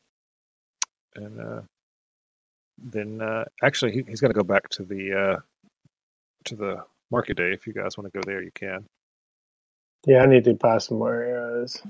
And 1.14 1.40
uh, 1.40 1.60
then 2.78 3.20
uh, 3.20 3.44
actually, 3.62 3.92
he, 3.92 4.04
he's 4.06 4.20
got 4.20 4.28
to 4.28 4.34
go 4.34 4.42
back 4.42 4.68
to 4.70 4.84
the 4.84 5.12
uh, 5.12 5.40
to 6.44 6.56
the 6.56 6.84
market 7.10 7.36
day. 7.36 7.52
If 7.52 7.66
you 7.66 7.72
guys 7.72 7.96
want 7.96 8.12
to 8.12 8.18
go 8.18 8.22
there, 8.24 8.42
you 8.42 8.52
can. 8.54 8.86
Yeah, 10.06 10.22
I 10.22 10.26
need 10.26 10.44
to 10.44 10.54
buy 10.54 10.78
some 10.78 10.98
more 10.98 11.22
arrows. 11.22 11.82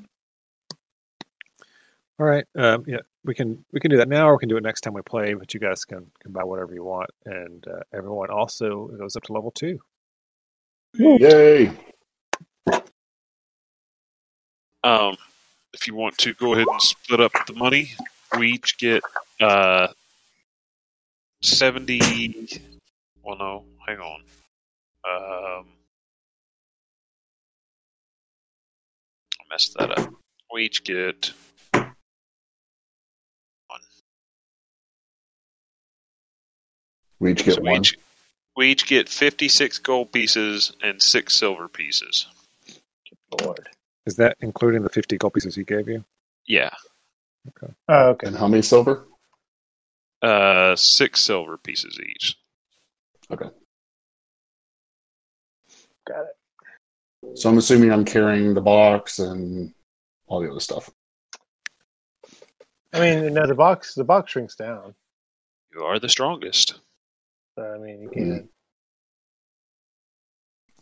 All 2.19 2.27
right. 2.27 2.47
Um, 2.57 2.85
yeah, 2.87 3.01
we 3.25 3.35
can 3.35 3.65
we 3.73 3.81
can 3.81 3.91
do 3.91 3.99
that 3.99 4.09
now, 4.09 4.29
or 4.29 4.37
we 4.37 4.39
can 4.39 4.49
do 4.49 4.57
it 4.57 4.63
next 4.63 4.81
time 4.83 4.95
we 4.95 5.03
play. 5.03 5.35
But 5.35 5.53
you 5.53 5.61
guys 5.61 5.85
can 5.85 6.11
can 6.21 6.33
buy 6.33 6.45
whatever 6.45 6.73
you 6.73 6.85
want, 6.85 7.11
and 7.27 7.67
uh, 7.69 7.81
everyone 7.93 8.31
also 8.31 8.87
goes 8.99 9.17
up 9.17 9.25
to 9.25 9.33
level 9.33 9.51
two. 9.51 9.81
Yay! 10.99 11.71
Um, 14.83 15.17
if 15.75 15.87
you 15.87 15.95
want 15.95 16.17
to 16.19 16.33
go 16.35 16.55
ahead 16.55 16.67
and 16.71 16.81
split 16.81 17.21
up 17.21 17.33
the 17.47 17.53
money, 17.55 17.91
we 18.39 18.53
each 18.53 18.79
get 18.79 19.03
uh, 19.41 19.89
70. 21.43 22.49
Well, 23.23 23.37
no, 23.37 23.65
hang 23.87 23.99
on. 23.99 24.21
Um, 25.05 25.67
I 29.41 29.45
messed 29.51 29.75
that 29.79 29.99
up. 29.99 30.15
We 30.53 30.63
each 30.65 30.85
get 30.85 31.33
one. 31.73 31.93
We 37.19 37.33
each 37.33 37.45
get 37.45 37.55
So 37.57 37.63
one. 37.63 37.81
each, 37.81 37.99
we 38.57 38.71
each 38.71 38.87
get 38.87 39.09
56 39.09 39.79
gold 39.81 40.13
pieces 40.13 40.73
and 40.83 41.01
six 41.01 41.35
silver 41.35 41.69
pieces. 41.69 42.27
Lord. 43.43 43.69
Is 44.07 44.17
that 44.17 44.37
including 44.41 44.83
the 44.83 44.89
fifty 44.89 45.19
gold 45.19 45.35
pieces 45.35 45.55
he 45.57 45.65
gave 45.65 45.89
you? 45.89 46.05
Yeah. 46.47 46.71
Oh, 47.89 48.11
okay. 48.11 48.29
And 48.29 48.37
how 48.37 48.47
many 48.49 48.63
silver? 48.63 49.07
Uh, 50.23 50.77
six 50.77 51.21
silver 51.21 51.59
pieces 51.59 51.99
each. 52.01 52.37
Okay. 53.31 53.49
Got 56.07 56.21
it. 56.21 57.39
So 57.39 57.51
I'm 57.51 57.59
assuming 57.59 57.93
I'm 57.93 58.05
carrying 58.05 58.55
the 58.55 58.61
box 58.61 59.19
and 59.19 59.75
all 60.29 60.41
the 60.41 60.51
other 60.51 60.61
stuff. 60.61 60.89
I 62.93 63.01
mean, 63.01 63.35
no, 63.35 63.47
the 63.47 63.55
box 63.55 63.95
the 63.95 64.05
box 64.05 64.33
shrinks 64.33 64.55
down. 64.55 64.95
You 65.75 65.83
are 65.83 65.99
the 65.99 66.09
strongest. 66.09 66.79
So, 67.57 67.65
I 67.65 67.79
mean, 67.79 68.03
you 68.03 68.11
can. 68.11 68.49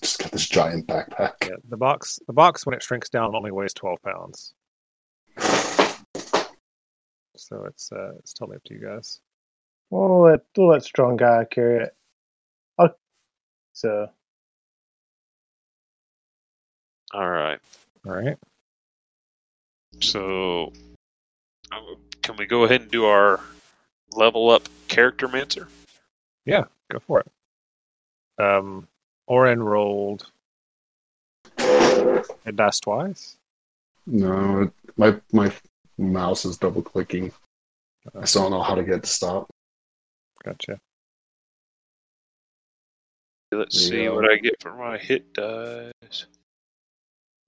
Just 0.03 0.19
got 0.19 0.33
this 0.33 0.47
giant 0.47 0.87
backpack. 0.87 1.33
Yeah, 1.43 1.57
the 1.69 1.77
box 1.77 2.19
the 2.27 2.33
box 2.33 2.67
when 2.67 2.75
it 2.75 2.83
shrinks 2.83 3.09
down 3.09 3.35
only 3.35 3.51
weighs 3.51 3.73
twelve 3.73 4.03
pounds. 4.03 4.53
So 7.37 7.65
it's 7.65 7.91
uh, 7.91 8.13
it's 8.19 8.35
totally 8.35 8.57
up 8.57 8.65
to 8.65 8.75
you 8.75 8.81
guys. 8.81 9.21
We'll 9.91 10.23
let 10.23 10.41
we'll 10.57 10.69
let 10.69 10.83
strong 10.83 11.17
guy 11.17 11.47
carry 11.51 11.85
it. 11.85 11.97
Oh, 12.77 12.91
so 13.73 14.11
All 17.15 17.31
right. 17.31 17.61
All 18.05 18.13
right. 18.13 18.37
So, 20.01 20.73
uh, 21.71 21.79
can 22.23 22.37
we 22.37 22.45
go 22.45 22.65
ahead 22.65 22.81
and 22.81 22.91
do 22.91 23.05
our 23.05 23.39
level 24.13 24.51
up 24.51 24.69
character 24.89 25.29
mancer? 25.29 25.69
Yeah, 26.45 26.65
go 26.91 26.99
for 27.01 27.21
it. 27.21 28.43
Um, 28.43 28.89
Oren 29.27 29.63
rolled. 29.63 30.27
It 31.59 32.57
dice 32.57 32.81
twice. 32.81 33.37
No, 34.07 34.63
it, 34.63 34.73
my 34.97 35.21
my 35.33 35.53
mouse 35.97 36.45
is 36.45 36.59
double 36.59 36.83
clicking. 36.83 37.33
I 38.21 38.27
still 38.27 38.43
don't 38.43 38.51
know 38.51 38.63
how 38.63 38.75
to 38.75 38.83
get 38.85 38.97
it 38.97 39.03
to 39.05 39.09
stop. 39.09 39.49
Gotcha. 40.45 40.79
Let's 43.51 43.89
There 43.89 43.99
see 43.99 44.05
go. 44.05 44.17
what 44.17 44.31
I 44.31 44.37
get 44.37 44.61
for 44.61 44.75
my 44.75 44.99
hit 44.99 45.33
dice. 45.33 46.27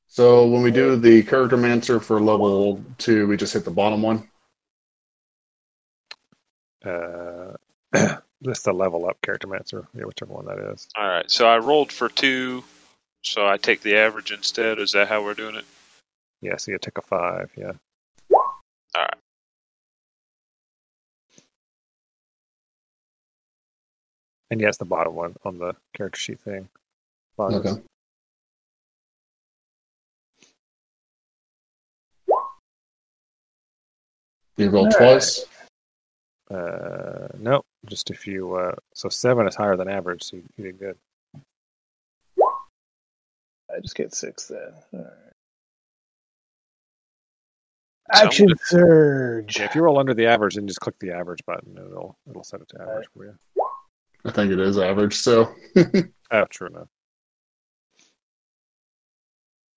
So 0.06 0.46
when 0.46 0.62
we 0.62 0.70
do 0.70 0.96
the 0.96 1.22
character 1.24 1.58
mancer 1.58 2.00
for 2.00 2.18
level 2.20 2.82
two, 2.96 3.26
we 3.26 3.36
just 3.36 3.52
hit 3.52 3.66
the 3.66 3.70
bottom 3.70 4.00
one. 4.00 4.26
Uh, 6.82 7.52
this 8.40 8.58
is 8.58 8.64
the 8.64 8.72
level 8.72 9.08
up 9.08 9.20
character 9.22 9.46
mancer. 9.46 9.86
Yeah, 9.94 10.04
whichever 10.04 10.32
one 10.32 10.46
that 10.46 10.58
is. 10.58 10.88
All 10.96 11.08
right. 11.08 11.30
So 11.30 11.46
I 11.46 11.58
rolled 11.58 11.92
for 11.92 12.08
two. 12.08 12.64
So 13.22 13.46
I 13.46 13.56
take 13.56 13.82
the 13.82 13.96
average 13.96 14.30
instead. 14.30 14.78
Is 14.78 14.92
that 14.92 15.08
how 15.08 15.22
we're 15.22 15.34
doing 15.34 15.56
it? 15.56 15.64
Yeah, 16.40 16.56
so 16.56 16.70
you 16.70 16.78
take 16.78 16.98
a 16.98 17.02
five. 17.02 17.50
Yeah. 17.56 17.72
All 18.32 18.54
right. 18.96 19.14
And 24.50 24.60
yeah, 24.60 24.68
it's 24.68 24.78
the 24.78 24.84
bottom 24.84 25.14
one 25.14 25.34
on 25.44 25.58
the 25.58 25.74
character 25.96 26.20
sheet 26.20 26.40
thing. 26.40 26.68
Bottom. 27.36 27.56
Okay. 27.56 27.82
You 34.56 34.70
roll 34.70 34.86
All 34.86 34.92
twice. 34.92 35.44
Uh, 36.50 37.28
no, 37.38 37.62
just 37.86 38.10
a 38.10 38.14
few. 38.14 38.54
Uh, 38.54 38.74
so 38.94 39.08
seven 39.08 39.46
is 39.48 39.54
higher 39.56 39.76
than 39.76 39.88
average, 39.88 40.22
so 40.22 40.36
you, 40.36 40.44
you 40.56 40.64
did 40.64 40.78
good. 40.78 40.96
I 43.68 43.80
just 43.82 43.96
get 43.96 44.14
six 44.14 44.46
then. 44.46 44.72
All 44.92 45.00
right. 45.00 45.10
Action 48.12 48.46
gonna- 48.46 48.58
surge. 48.66 49.58
Yeah, 49.58 49.64
if 49.64 49.74
you 49.74 49.82
roll 49.82 49.98
under 49.98 50.14
the 50.14 50.26
average, 50.26 50.54
then 50.54 50.68
just 50.68 50.80
click 50.80 50.96
the 51.00 51.10
average 51.10 51.44
button, 51.46 51.76
and 51.76 51.90
it'll 51.90 52.16
it'll 52.30 52.44
set 52.44 52.60
it 52.60 52.68
to 52.68 52.80
average 52.80 53.08
for 53.12 53.24
you. 53.24 53.34
I 54.24 54.30
think 54.30 54.52
it 54.52 54.60
is 54.60 54.78
average. 54.78 55.14
So 55.16 55.52
Oh, 56.30 56.44
true 56.50 56.68
enough. 56.68 56.88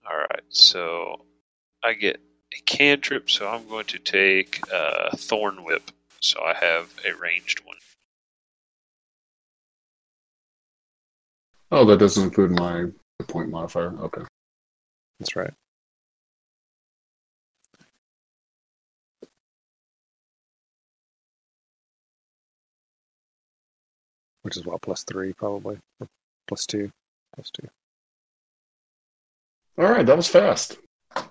All 0.10 0.18
right. 0.18 0.44
So 0.50 1.26
I 1.84 1.94
get 1.94 2.20
a 2.58 2.62
cantrip. 2.66 3.30
So 3.30 3.48
I'm 3.48 3.68
going 3.68 3.86
to 3.88 4.00
take 4.00 4.60
uh, 4.74 5.10
Thorn 5.16 5.64
Whip. 5.64 5.92
So 6.22 6.42
I 6.42 6.54
have 6.54 6.90
a 7.06 7.16
ranged 7.16 7.62
one. 7.66 7.78
oh, 11.72 11.86
that 11.86 11.98
doesn't 11.98 12.24
include 12.24 12.52
my 12.52 12.86
point 13.28 13.50
modifier. 13.50 13.94
Okay. 14.00 14.22
That's 15.20 15.36
right. 15.36 15.54
Which 24.42 24.58
is 24.58 24.66
what 24.66 24.82
plus 24.82 25.04
three 25.04 25.34
probably, 25.34 25.78
or 26.00 26.08
plus 26.48 26.66
two, 26.66 26.92
plus 27.36 27.50
two. 27.52 27.68
All 29.78 29.86
right, 29.90 30.06
that 30.06 30.18
was 30.18 30.28
fast. 30.28 30.78
It 31.16 31.30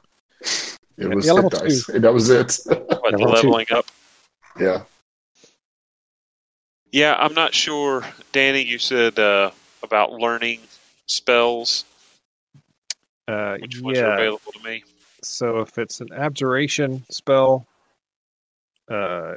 Yeah, 0.97 1.09
was 1.09 1.27
yeah, 1.27 1.33
hit 1.33 1.37
level 1.37 1.51
dice. 1.51 1.89
And 1.89 2.05
that 2.05 2.15
was 2.15 2.31
it. 2.31 2.59
What, 2.67 2.79
the 2.79 3.19
Level 3.19 3.27
two. 3.29 3.49
leveling 3.49 3.67
up? 3.73 3.87
Yeah. 4.59 4.83
Yeah, 6.91 7.15
I'm 7.19 7.35
not 7.35 7.55
sure. 7.55 8.05
Danny, 8.33 8.63
you 8.63 8.79
said 8.79 9.19
uh, 9.19 9.51
about 9.83 10.13
learning 10.13 10.61
spells. 11.07 11.85
Uh, 13.27 13.59
Which 13.61 13.81
ones 13.81 13.99
are 13.99 14.03
yeah. 14.03 14.15
available 14.15 14.53
to 14.53 14.63
me? 14.65 14.85
So 15.23 15.61
if 15.61 15.77
it's 15.77 16.01
an 16.01 16.09
abjuration 16.15 17.05
spell, 17.11 17.67
uh, 18.91 19.35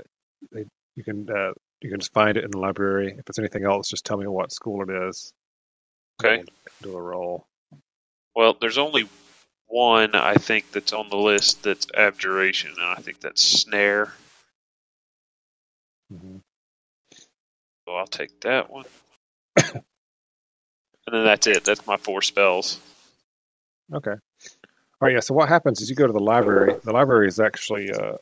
they, 0.52 0.66
you 0.96 1.04
can 1.04 1.30
uh, 1.30 1.52
you 1.82 1.90
can 1.90 2.00
just 2.00 2.14
find 2.14 2.38
it 2.38 2.46
in 2.46 2.52
the 2.52 2.60
library. 2.60 3.16
If 3.18 3.28
it's 3.28 3.40
anything 3.40 3.66
else, 3.66 3.90
just 3.90 4.06
tell 4.06 4.18
me 4.18 4.28
what 4.28 4.52
school 4.52 4.84
it 4.84 5.10
is. 5.10 5.34
Okay. 6.24 6.44
Do 6.82 6.96
a 6.96 7.02
roll. 7.02 7.48
Well, 8.36 8.56
there's 8.60 8.78
only 8.78 9.10
one 9.68 10.16
I 10.16 10.36
think 10.36 10.72
that's 10.72 10.94
on 10.94 11.10
the 11.10 11.18
list 11.18 11.64
that's 11.64 11.88
abjuration, 11.96 12.72
and 12.78 12.86
I 12.86 13.02
think 13.02 13.20
that's 13.20 13.42
snare. 13.42 14.14
Hmm 16.12 16.38
So 17.88 17.96
I'll 17.96 18.08
take 18.08 18.42
that 18.42 18.70
one. 18.70 18.86
and 19.58 19.84
then 21.12 21.24
that's 21.24 21.48
it. 21.48 21.64
That's 21.64 21.86
my 21.88 21.98
four 21.98 22.22
spells. 22.22 22.80
Okay. 23.94 24.12
All 24.12 24.18
right. 25.02 25.14
Yeah. 25.14 25.20
So 25.20 25.34
what 25.34 25.50
happens 25.50 25.82
is 25.82 25.90
you 25.90 25.96
go 25.96 26.08
to 26.08 26.14
the 26.14 26.20
library. 26.20 26.76
The 26.84 26.92
library 26.92 27.28
is 27.28 27.40
actually 27.40 27.92
uh, 27.92 28.18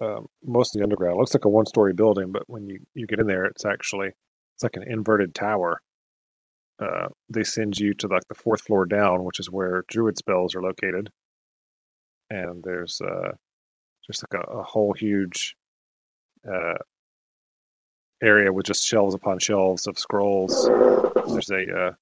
um, 0.00 0.26
mostly 0.44 0.82
underground. 0.82 1.16
It 1.16 1.18
looks 1.20 1.34
like 1.34 1.44
a 1.44 1.48
one-story 1.48 1.92
building, 1.92 2.32
but 2.32 2.42
when 2.46 2.66
you 2.66 2.80
you 2.94 3.06
get 3.06 3.20
in 3.20 3.26
there, 3.26 3.44
it's 3.44 3.64
actually 3.64 4.08
it's 4.08 4.62
like 4.62 4.76
an 4.76 4.84
inverted 4.86 5.34
tower. 5.34 5.80
Uh, 6.80 7.06
they 7.28 7.44
send 7.44 7.78
you 7.78 7.94
to 7.94 8.08
like 8.08 8.26
the 8.28 8.34
fourth 8.34 8.62
floor 8.62 8.84
down, 8.84 9.24
which 9.24 9.38
is 9.38 9.48
where 9.50 9.84
druid 9.88 10.18
spells 10.18 10.54
are 10.54 10.62
located. 10.62 11.10
And 12.30 12.64
there's 12.64 13.00
uh, 13.00 13.32
just 14.06 14.24
like 14.24 14.42
a, 14.42 14.50
a 14.50 14.62
whole 14.62 14.92
huge 14.92 15.54
uh, 16.46 16.74
area 18.24 18.52
with 18.52 18.66
just 18.66 18.86
shelves 18.86 19.14
upon 19.14 19.38
shelves 19.38 19.86
of 19.86 19.98
scrolls. 19.98 20.68
There's 21.28 21.50
a 21.50 21.64
uh, 21.76 21.92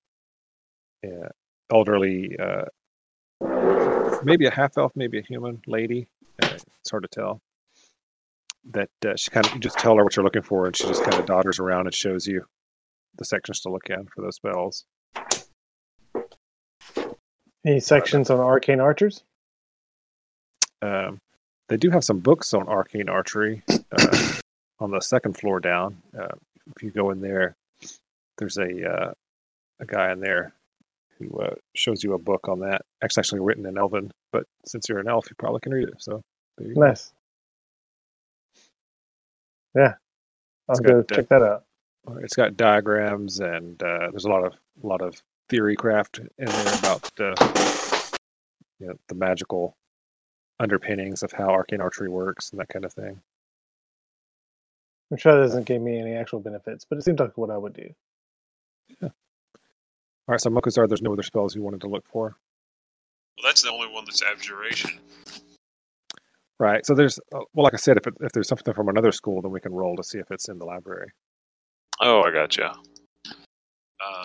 uh, 1.07 1.29
elderly, 1.73 2.37
uh, 2.39 2.65
maybe 4.23 4.47
a 4.47 4.51
half 4.51 4.79
elf, 4.79 4.93
maybe 4.95 5.19
a 5.19 5.23
human 5.23 5.61
lady. 5.67 6.09
Uh, 6.43 6.49
it's 6.53 6.91
hard 6.91 7.03
to 7.03 7.09
tell. 7.09 7.41
That 8.71 8.91
uh, 9.05 9.17
she 9.17 9.31
kind 9.31 9.45
of 9.47 9.55
you 9.55 9.61
just 9.61 9.79
tell 9.79 9.97
her 9.97 10.05
what 10.05 10.15
you're 10.15 10.25
looking 10.25 10.43
for, 10.43 10.67
and 10.67 10.77
she 10.77 10.87
just 10.87 11.03
kind 11.03 11.15
of 11.15 11.27
dodders 11.27 11.59
around 11.59 11.87
and 11.87 11.95
shows 11.95 12.27
you 12.27 12.45
the 13.17 13.25
sections 13.25 13.61
to 13.61 13.71
look 13.71 13.91
at 13.91 14.09
for 14.11 14.23
those 14.23 14.37
spells. 14.37 14.85
Any 17.67 17.81
sections 17.81 18.31
on 18.31 18.39
arcane 18.39 18.81
archers? 18.81 19.25
Um, 20.81 21.19
they 21.69 21.77
do 21.77 21.91
have 21.91 22.05
some 22.05 22.19
books 22.19 22.55
on 22.55 22.69
arcane 22.69 23.09
archery 23.09 23.63
uh, 23.69 24.33
on 24.83 24.91
the 24.91 25.01
second 25.01 25.35
floor 25.39 25.61
down. 25.61 25.97
Uh, 26.19 26.35
if 26.77 26.83
you 26.83 26.91
go 26.91 27.11
in 27.11 27.21
there, 27.21 27.57
there's 28.39 28.59
a 28.59 28.91
uh, 28.91 29.13
a 29.81 29.87
guy 29.87 30.13
in 30.13 30.21
there 30.21 30.55
who 31.19 31.41
uh, 31.41 31.55
shows 31.75 32.03
you 32.03 32.15
a 32.15 32.19
book 32.19 32.49
on 32.49 32.61
that. 32.61 32.83
It's 33.03 33.19
actually 33.19 33.41
written 33.41 33.67
in 33.67 33.79
Elven, 33.79 34.11
but 34.33 34.45
since 34.67 34.89
you're 34.89 34.99
an 35.01 35.09
elf, 35.09 35.27
you 35.31 35.37
probably 35.39 35.61
can 35.61 35.73
read 35.73 35.89
it. 35.89 36.03
So 36.03 36.23
there 36.59 36.69
you 36.69 36.77
go. 36.77 36.81
Nice. 36.81 37.13
Yeah, 39.77 39.95
I'll 40.69 40.77
It's 40.77 40.81
go 40.81 41.03
got, 41.03 41.13
uh, 41.13 41.17
check 41.17 41.29
that 41.29 41.43
out. 41.43 41.65
It's 42.23 42.37
got 42.37 42.57
diagrams 42.57 43.41
and 43.41 43.83
uh, 43.83 44.11
there's 44.11 44.25
a 44.25 44.29
lot 44.31 44.45
of 44.45 44.55
a 44.83 44.87
lot 44.87 45.03
of 45.03 45.23
theory 45.49 45.77
craft 45.77 46.19
in 46.19 46.47
there 46.47 46.75
about 46.79 47.11
uh, 47.21 47.35
you 48.81 48.89
know, 48.89 48.95
the 49.09 49.15
magical 49.15 49.77
underpinnings 50.61 51.23
of 51.23 51.33
how 51.33 51.51
arcane 51.51 51.81
archery 51.81 52.09
works 52.09 52.51
and 52.51 52.61
that 52.61 52.69
kind 52.69 52.85
of 52.85 52.93
thing. 52.93 53.21
I'm 55.13 55.19
sure 55.19 55.35
that 55.35 55.43
doesn't 55.43 55.67
give 55.67 55.83
me 55.83 56.01
any 56.01 56.15
actual 56.15 56.41
benefits, 56.41 56.87
but 56.89 56.97
it 56.99 57.05
seems 57.05 57.21
like 57.21 57.37
what 57.37 57.51
I 57.51 57.59
would 57.59 57.75
do. 57.75 57.91
Yeah. 59.03 59.09
All 59.11 59.13
right, 60.29 60.41
so 60.41 60.49
Mokuzar, 60.51 60.89
there's 60.89 61.03
no 61.03 61.13
other 61.13 61.23
spells 61.23 61.55
you 61.55 61.63
wanted 61.63 61.83
to 61.83 61.89
look 61.89 62.05
for. 62.09 62.35
Well, 63.37 63.51
that's 63.51 63.63
the 63.63 63.71
only 63.71 63.89
one 63.93 64.07
that's 64.07 64.23
abjuration. 64.23 64.93
Right. 66.59 66.87
So 66.87 66.95
there's 66.95 67.19
uh, 67.35 67.41
well, 67.53 67.65
like 67.65 67.75
I 67.75 67.79
said, 67.79 67.97
if 67.99 68.07
it, 68.07 68.15
if 68.21 68.33
there's 68.33 68.49
something 68.49 68.73
from 68.73 68.89
another 68.89 69.13
school, 69.13 69.43
then 69.43 69.51
we 69.53 69.61
can 69.61 69.73
roll 69.75 69.97
to 69.97 70.03
see 70.05 70.19
if 70.19 70.31
it's 70.31 70.49
in 70.49 70.59
the 70.59 70.65
library. 70.65 71.11
Oh, 72.01 72.23
I 72.23 72.33
gotcha. 72.33 72.73
Uh, 74.01 74.23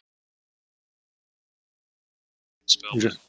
spell 2.68 2.91
You 2.93 3.01
just- 3.01 3.19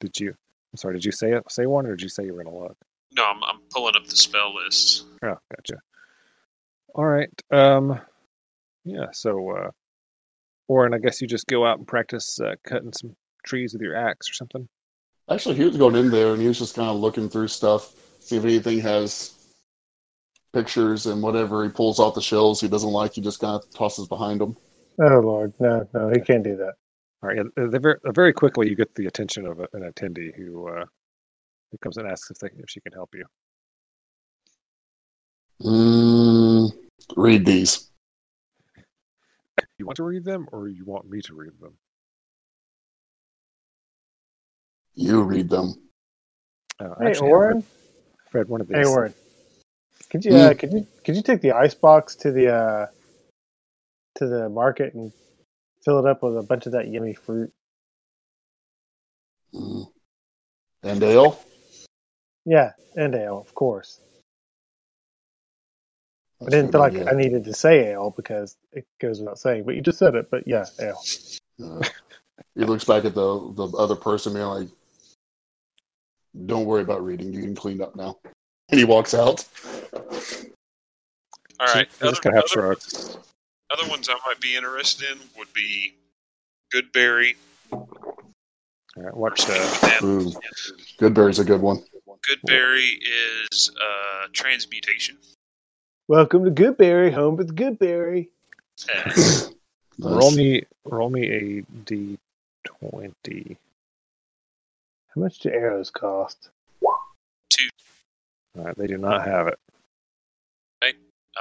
Did 0.00 0.18
you? 0.18 0.30
I'm 0.30 0.76
sorry. 0.76 0.94
Did 0.94 1.04
you 1.04 1.12
say 1.12 1.32
it? 1.32 1.44
Say 1.50 1.66
one, 1.66 1.86
or 1.86 1.90
did 1.90 2.02
you 2.02 2.08
say 2.08 2.24
you 2.24 2.34
were 2.34 2.42
gonna 2.42 2.56
look? 2.56 2.76
No, 3.16 3.24
I'm, 3.24 3.42
I'm 3.44 3.60
pulling 3.72 3.96
up 3.96 4.06
the 4.06 4.16
spell 4.16 4.54
list. 4.54 5.04
Oh, 5.22 5.36
gotcha. 5.54 5.80
All 6.94 7.04
right. 7.04 7.30
Um, 7.50 8.00
yeah. 8.84 9.06
So, 9.12 9.50
uh, 9.50 9.70
Oren, 10.68 10.94
I 10.94 10.98
guess 10.98 11.20
you 11.20 11.26
just 11.26 11.46
go 11.46 11.66
out 11.66 11.78
and 11.78 11.86
practice 11.86 12.38
uh, 12.40 12.54
cutting 12.64 12.92
some 12.92 13.16
trees 13.44 13.72
with 13.72 13.82
your 13.82 13.96
axe 13.96 14.30
or 14.30 14.34
something. 14.34 14.68
Actually, 15.30 15.56
he 15.56 15.64
was 15.64 15.76
going 15.76 15.96
in 15.96 16.10
there 16.10 16.32
and 16.32 16.40
he 16.40 16.48
was 16.48 16.58
just 16.58 16.76
kind 16.76 16.88
of 16.88 16.96
looking 16.96 17.28
through 17.28 17.48
stuff, 17.48 17.92
see 18.20 18.36
if 18.36 18.44
anything 18.44 18.80
has 18.80 19.32
pictures 20.52 21.06
and 21.06 21.22
whatever 21.22 21.64
he 21.64 21.70
pulls 21.70 22.00
off 22.00 22.14
the 22.14 22.20
shelves 22.20 22.60
he 22.60 22.68
doesn't 22.68 22.90
like, 22.90 23.14
he 23.14 23.20
just 23.20 23.40
kind 23.40 23.54
of 23.54 23.70
tosses 23.70 24.08
behind 24.08 24.40
him. 24.40 24.56
Oh 25.00 25.20
Lord, 25.20 25.54
no, 25.60 25.88
no, 25.94 26.10
he 26.10 26.20
can't 26.20 26.42
do 26.42 26.56
that. 26.56 26.74
All 27.22 27.28
right. 27.28 27.36
Yeah, 27.36 27.66
very, 27.78 27.96
very 28.06 28.32
quickly, 28.32 28.68
you 28.68 28.76
get 28.76 28.94
the 28.94 29.06
attention 29.06 29.46
of 29.46 29.60
a, 29.60 29.68
an 29.74 29.90
attendee 29.90 30.34
who 30.34 30.68
uh, 30.68 30.84
who 31.70 31.78
comes 31.78 31.96
and 31.98 32.08
asks 32.08 32.30
if 32.30 32.38
they, 32.38 32.48
if 32.58 32.68
she 32.68 32.80
can 32.80 32.92
help 32.92 33.14
you. 33.14 33.24
Mm, 35.62 36.72
read 37.16 37.44
these. 37.44 37.90
You 39.78 39.86
want 39.86 39.96
to 39.96 40.04
read 40.04 40.24
them, 40.24 40.48
or 40.52 40.68
you 40.68 40.84
want 40.84 41.08
me 41.08 41.20
to 41.22 41.34
read 41.34 41.52
them? 41.60 41.74
You 44.94 45.22
read 45.22 45.48
them. 45.50 45.74
Uh, 46.78 46.94
Hey, 46.98 47.06
actually, 47.08 47.30
Oren. 47.30 47.62
Fred, 47.62 47.72
Fred, 48.30 48.48
one 48.48 48.60
of 48.60 48.68
these. 48.68 48.78
Hey, 48.78 48.86
Warren. 48.86 49.14
Could 50.10 50.24
you 50.24 50.34
uh, 50.34 50.54
could 50.54 50.72
you 50.72 50.86
could 51.04 51.16
you 51.16 51.22
take 51.22 51.40
the 51.40 51.52
ice 51.52 51.74
box 51.74 52.16
to 52.16 52.32
the 52.32 52.52
uh, 52.52 52.86
to 54.16 54.26
the 54.26 54.48
market 54.48 54.94
and 54.94 55.12
fill 55.84 55.98
it 55.98 56.06
up 56.06 56.22
with 56.22 56.36
a 56.36 56.42
bunch 56.42 56.66
of 56.66 56.72
that 56.72 56.88
yummy 56.88 57.14
fruit? 57.14 57.52
Mm. 59.54 59.86
And 60.82 61.02
ale? 61.02 61.38
Yeah, 62.44 62.72
and 62.96 63.14
ale, 63.14 63.38
of 63.38 63.54
course. 63.54 64.00
I 66.42 66.48
didn't 66.48 66.72
feel 66.72 66.80
like 66.80 66.94
idea. 66.94 67.10
I 67.10 67.14
needed 67.14 67.44
to 67.44 67.52
say 67.52 67.90
ale 67.90 68.14
because 68.16 68.56
it 68.72 68.86
goes 68.98 69.20
without 69.20 69.38
saying, 69.38 69.64
but 69.64 69.74
you 69.74 69.82
just 69.82 69.98
said 69.98 70.14
it. 70.14 70.30
But 70.30 70.48
yeah, 70.48 70.64
ale. 70.80 71.02
Uh, 71.62 71.82
he 72.54 72.64
looks 72.64 72.84
back 72.84 73.04
at 73.04 73.14
the 73.14 73.52
the 73.52 73.68
other 73.76 73.94
person 73.94 74.34
and 74.36 74.48
like, 74.48 74.68
"Don't 76.46 76.64
worry 76.64 76.80
about 76.80 77.04
reading. 77.04 77.34
You 77.34 77.42
can 77.42 77.54
clean 77.54 77.82
up 77.82 77.94
now." 77.94 78.18
And 78.70 78.78
he 78.78 78.84
walks 78.84 79.12
out. 79.12 79.44
All 79.92 81.66
So 81.66 81.80
Other, 81.80 81.86
just 82.00 82.22
kind 82.22 82.36
of 82.36 82.42
have 82.42 82.44
other, 82.44 82.48
shrugs. 82.48 83.18
Other 83.72 83.88
ones 83.88 84.08
I 84.08 84.14
might 84.26 84.40
be 84.40 84.56
interested 84.56 85.10
in 85.10 85.18
would 85.36 85.52
be 85.52 85.94
Goodberry. 86.74 87.34
All 87.72 87.88
right, 88.96 89.16
watch 89.16 89.40
Speak 89.40 89.56
uh. 89.56 90.04
Ooh, 90.04 90.32
Goodberry's 90.98 91.38
a 91.38 91.44
good 91.44 91.60
one. 91.60 91.82
Goodberry 92.28 92.88
is 93.50 93.70
uh, 93.80 94.26
transmutation. 94.32 95.16
Welcome 96.08 96.44
to 96.44 96.50
Goodberry, 96.50 97.12
home 97.12 97.36
with 97.36 97.54
Goodberry. 97.56 98.28
Nice. 100.02 100.14
roll 100.14 100.30
me 100.30 100.62
roll 100.84 101.10
me 101.10 101.30
a 101.30 101.62
d 101.84 102.18
twenty. 102.64 103.58
How 105.14 105.20
much 105.20 105.40
do 105.40 105.50
arrows 105.50 105.90
cost? 105.90 106.48
Two. 107.50 107.68
All 108.56 108.64
right, 108.64 108.78
they 108.78 108.86
do 108.86 108.96
not 108.96 109.26
have 109.26 109.48
it. 109.48 109.58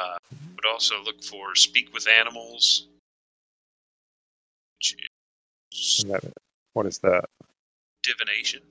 Uh, 0.01 0.17
would 0.55 0.65
also 0.65 1.01
look 1.03 1.23
for 1.23 1.55
speak 1.55 1.93
with 1.93 2.07
animals. 2.07 2.87
Which 4.77 4.95
is 5.73 6.03
that- 6.07 6.33
What 6.73 6.85
is 6.85 6.99
that? 6.99 7.25
divination. 8.03 8.61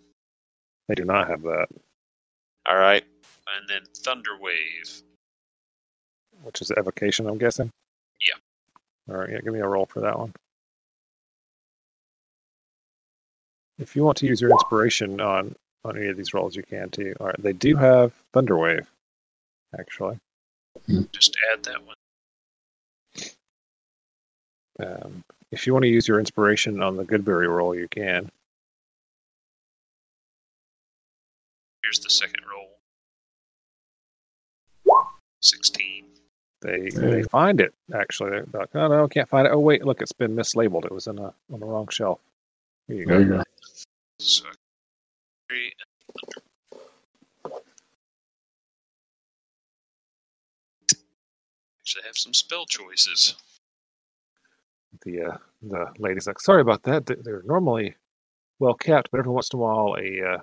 They 0.89 0.95
do 0.95 1.05
not 1.05 1.29
have 1.29 1.43
that, 1.43 1.69
All 2.67 2.77
right. 2.79 3.05
And 3.57 3.69
then 3.69 3.83
Thunderwave. 3.95 5.03
which 6.43 6.61
is 6.63 6.71
evocation, 6.77 7.27
I'm 7.27 7.37
guessing. 7.39 7.71
Yeah. 8.27 8.35
All 9.15 9.21
right, 9.21 9.31
yeah, 9.31 9.41
give 9.41 9.53
me 9.53 9.61
a 9.61 9.67
roll 9.69 9.87
for 9.87 10.01
that 10.01 10.19
one. 10.19 10.33
If 13.79 13.95
you 13.95 14.03
want 14.05 14.17
to 14.19 14.27
use 14.27 14.41
your 14.41 14.51
inspiration 14.51 15.21
on 15.21 15.55
on 15.85 15.97
any 15.97 16.09
of 16.09 16.17
these 16.17 16.35
rolls, 16.35 16.57
you 16.57 16.63
can 16.65 16.91
too. 16.91 17.15
All 17.21 17.27
right, 17.29 17.37
they 17.43 17.53
do 17.53 17.77
have 17.77 18.13
Thunderwave, 18.35 18.87
actually. 19.79 20.19
Just 21.13 21.37
add 21.53 21.63
that 21.65 21.81
one. 21.85 21.97
Um, 24.81 25.25
if 25.51 25.67
you 25.67 25.73
want 25.73 25.83
to 25.85 25.89
use 25.89 26.07
your 26.07 26.21
inspiration 26.21 26.83
on 26.83 26.97
the 26.97 27.05
Goodberry 27.05 27.49
roll, 27.49 27.75
you 27.75 27.89
can. 27.89 28.31
Here's 31.83 32.01
the 32.01 32.11
second 32.11 32.45
roll. 32.51 32.69
16. 35.41 36.05
They 36.61 36.91
they 36.91 37.23
find 37.23 37.61
it 37.61 37.73
actually. 37.95 38.31
They're 38.31 38.47
like, 38.53 38.75
oh 38.75 38.89
no, 38.89 39.07
can't 39.07 39.29
find 39.29 39.47
it. 39.47 39.53
Oh 39.53 39.61
wait, 39.61 39.85
look, 39.85 40.03
it's 40.03 40.13
been 40.13 40.35
mislabeled. 40.35 40.85
It 40.85 40.93
was 40.93 41.07
in 41.07 41.19
a 41.19 41.33
on 41.53 41.61
the 41.61 41.67
wrong 41.67 41.87
shelf. 41.89 42.19
Here 42.89 42.97
you 42.97 43.07
There 43.07 43.25
go. 43.25 43.25
you 43.25 43.31
go. 43.39 43.43
So, 44.19 44.45
three 45.49 45.73
Actually, 51.89 52.03
have 52.07 52.19
some 52.19 52.35
spell 52.35 52.67
choices. 52.67 53.35
The 55.07 55.23
uh, 55.23 55.37
the 55.63 55.87
lady's 55.99 56.27
like, 56.27 56.39
sorry 56.39 56.61
about 56.61 56.83
that. 56.83 57.07
They- 57.07 57.15
They're 57.23 57.43
normally 57.47 57.97
well 58.59 58.75
kept, 58.75 59.11
but 59.11 59.21
every 59.21 59.33
once 59.33 59.49
in 59.55 59.59
a 59.59 59.63
while, 59.63 59.97
a 59.99 60.35
uh, 60.35 60.39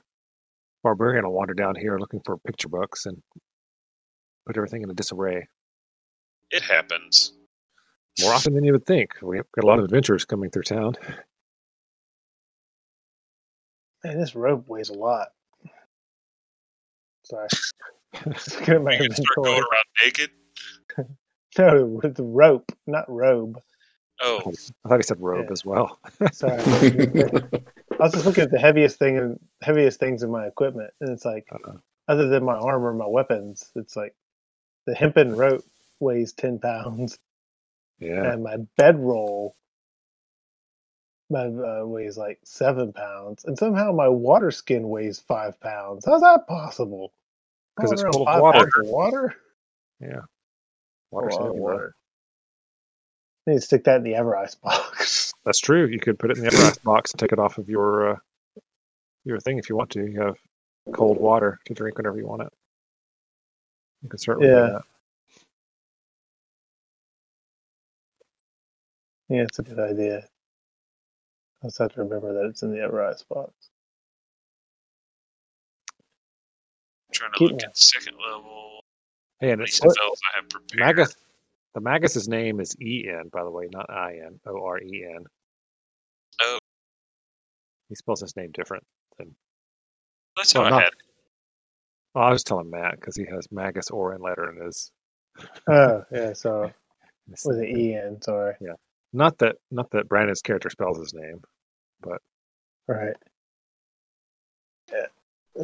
barbarian 0.83 1.23
will 1.23 1.33
wander 1.33 1.53
down 1.53 1.75
here 1.75 1.99
looking 1.99 2.21
for 2.25 2.37
picture 2.39 2.67
books 2.67 3.05
and 3.05 3.21
put 4.47 4.57
everything 4.57 4.81
in 4.81 4.89
a 4.89 4.95
disarray. 4.95 5.47
It 6.49 6.63
happens. 6.63 7.33
More 8.21 8.33
often 8.33 8.55
than 8.55 8.63
you 8.63 8.71
would 8.71 8.87
think. 8.87 9.11
We've 9.21 9.43
got 9.53 9.65
a 9.65 9.67
lot 9.67 9.77
of 9.77 9.85
adventurers 9.85 10.25
coming 10.25 10.49
through 10.49 10.63
town. 10.63 10.95
Man, 14.03 14.17
this 14.19 14.33
rope 14.33 14.67
weighs 14.67 14.89
a 14.89 14.93
lot. 14.93 15.27
Sorry. 17.23 17.49
Just 18.33 18.59
looking 18.61 18.73
at 18.73 18.81
my 18.81 18.93
You 18.93 19.09
start 19.11 19.27
going 19.35 19.61
around 19.61 19.85
naked. 20.03 20.31
No, 21.59 21.85
with 21.85 22.17
rope, 22.19 22.71
not 22.85 23.05
robe. 23.09 23.59
Oh, 24.21 24.41
I 24.85 24.89
thought 24.89 24.97
he 24.97 25.03
said 25.03 25.19
robe 25.21 25.45
Yeah. 25.47 25.51
as 25.53 25.65
well. 25.65 25.99
Sorry. 26.31 26.59
I 26.63 28.03
was 28.03 28.13
just 28.13 28.25
looking 28.25 28.43
at 28.43 28.51
the 28.51 28.59
heaviest 28.59 28.97
thing 28.99 29.17
and 29.17 29.39
heaviest 29.61 29.99
things 29.99 30.23
in 30.23 30.31
my 30.31 30.47
equipment, 30.47 30.91
and 31.01 31.09
it's 31.11 31.25
like, 31.25 31.47
Uh-uh. 31.51 31.77
other 32.07 32.27
than 32.27 32.43
my 32.43 32.55
armor, 32.55 32.89
and 32.89 32.99
my 32.99 33.07
weapons, 33.07 33.71
it's 33.75 33.95
like 33.95 34.15
the 34.85 34.93
hempen 34.95 35.35
rope 35.35 35.63
weighs 35.99 36.33
ten 36.33 36.59
pounds, 36.59 37.19
Yeah. 37.99 38.31
and 38.33 38.43
my 38.43 38.57
bedroll 38.77 39.55
my, 41.29 41.45
uh, 41.47 41.83
weighs 41.85 42.17
like 42.17 42.39
seven 42.43 42.93
pounds, 42.93 43.45
and 43.45 43.57
somehow 43.57 43.91
my 43.91 44.07
water 44.07 44.51
skin 44.51 44.89
weighs 44.89 45.19
five 45.19 45.59
pounds. 45.59 46.05
How's 46.05 46.21
that 46.21 46.47
possible? 46.47 47.13
Because 47.75 47.91
it's 47.93 48.03
full 48.03 48.27
of 48.27 48.41
water. 48.41 48.65
of 48.81 48.87
water. 48.87 49.35
Yeah. 49.99 50.21
A 51.11 51.15
Water's 51.15 51.33
lot 51.33 51.41
of 51.41 51.47
heavy, 51.47 51.57
though. 51.57 51.63
water. 51.63 51.95
I 53.47 53.51
need 53.51 53.57
to 53.57 53.61
stick 53.61 53.83
that 53.85 53.97
in 53.97 54.03
the 54.03 54.13
Everice 54.13 54.59
box. 54.59 55.31
That's 55.45 55.59
true. 55.59 55.85
You 55.87 55.99
could 55.99 56.17
put 56.17 56.31
it 56.31 56.37
in 56.37 56.43
the 56.43 56.49
Everlast 56.49 56.81
box 56.83 57.11
and 57.11 57.19
take 57.19 57.31
it 57.31 57.39
off 57.39 57.57
of 57.59 57.69
your 57.69 58.11
uh, 58.13 58.15
your 59.23 59.39
thing 59.39 59.57
if 59.59 59.69
you 59.69 59.75
want 59.75 59.91
to. 59.91 60.05
You 60.05 60.21
have 60.21 60.35
cold 60.93 61.19
water 61.19 61.59
to 61.65 61.73
drink 61.73 61.97
whenever 61.97 62.17
you 62.17 62.27
want 62.27 62.41
it. 62.43 62.49
You 64.01 64.09
can 64.09 64.19
certainly 64.19 64.49
Yeah. 64.49 64.65
do 64.65 64.71
that. 64.73 64.81
yeah, 69.29 69.41
it's 69.43 69.59
a 69.59 69.63
good 69.63 69.79
idea. 69.79 70.27
I 71.63 71.67
just 71.67 71.77
have 71.79 71.93
to 71.93 72.01
remember 72.03 72.33
that 72.33 72.45
it's 72.49 72.61
in 72.63 72.71
the 72.71 72.77
Everice 72.77 73.27
box. 73.27 73.51
I'm 77.09 77.13
trying 77.13 77.31
to 77.31 77.37
Keep 77.37 77.51
look 77.51 77.61
me. 77.61 77.65
at 77.65 77.77
second 77.77 78.17
level. 78.19 78.83
Hey, 79.39 79.51
and 79.51 79.61
These 79.61 79.67
it's 79.69 79.77
spells 79.77 80.19
I 80.33 80.37
have 80.39 80.49
prepared. 80.49 80.97
Magus. 80.97 81.15
The 81.73 81.81
Magus's 81.81 82.27
name 82.29 82.59
is 82.61 82.75
E 82.81 83.05
N, 83.09 83.29
by 83.33 83.43
the 83.43 83.51
way, 83.51 83.67
not 83.71 83.89
I 83.89 84.19
N. 84.25 84.39
O 84.47 84.63
R 84.65 84.79
E 84.79 85.05
N. 85.13 85.25
Oh. 86.41 86.57
He 87.89 87.95
spells 87.95 88.21
his 88.21 88.35
name 88.35 88.51
different. 88.53 88.83
That's 90.37 90.53
Well, 90.53 90.65
how 90.65 90.75
I 90.77 90.79
had 90.81 90.87
it. 90.87 90.93
Well, 92.13 92.23
I 92.25 92.29
was 92.31 92.43
telling 92.43 92.69
Matt 92.69 92.99
because 92.99 93.15
he 93.15 93.25
has 93.25 93.47
Magus 93.51 93.89
Orin 93.89 94.21
letter 94.21 94.49
in 94.49 94.65
his. 94.65 94.91
Oh, 95.69 96.01
yeah, 96.13 96.31
so 96.33 96.71
with 97.45 97.57
an 97.57 97.65
E 97.65 97.93
in, 97.93 98.19
Yeah, 98.61 98.73
Not 99.11 99.37
that, 99.39 99.57
not 99.69 99.89
that 99.91 100.07
Brandon's 100.07 100.41
character 100.41 100.69
spells 100.69 100.97
his 100.97 101.13
name. 101.13 101.41
But. 102.01 102.21
Right. 102.87 103.15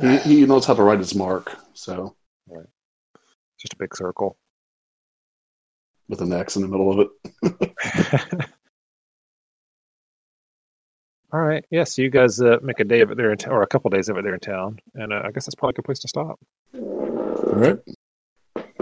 He, 0.02 0.18
he 0.18 0.46
knows 0.46 0.66
how 0.66 0.74
to 0.74 0.84
write 0.84 1.00
his 1.00 1.16
mark, 1.16 1.56
so 1.74 2.16
Just 3.62 3.74
a 3.74 3.78
big 3.78 3.96
circle. 3.96 4.38
with 6.10 6.20
an 6.22 6.34
X 6.34 6.56
in 6.56 6.64
the 6.64 6.68
middle 6.68 6.92
of 6.92 7.08
it. 7.08 7.10
All 11.34 11.40
right. 11.40 11.64
Yeah. 11.72 11.86
So 11.86 12.02
you 12.02 12.10
guys 12.10 12.42
uh, 12.42 12.58
make 12.62 12.80
a 12.80 12.84
day 12.84 13.00
of 13.02 13.12
it 13.12 13.18
there, 13.18 13.32
in 13.32 13.38
t- 13.38 13.50
or 13.50 13.62
a 13.62 13.68
couple 13.68 13.90
days 13.90 14.10
of 14.10 14.18
it 14.18 14.24
there 14.24 14.34
in 14.34 14.40
town, 14.40 14.80
and 14.96 15.14
uh, 15.14 15.22
I 15.24 15.32
guess 15.32 15.46
that's 15.46 15.56
probably 15.56 15.72
a 15.72 15.76
good 15.76 15.86
place 15.86 16.00
to 16.00 16.08
stop. 16.10 16.40
All 16.76 17.54
right. 17.54 17.78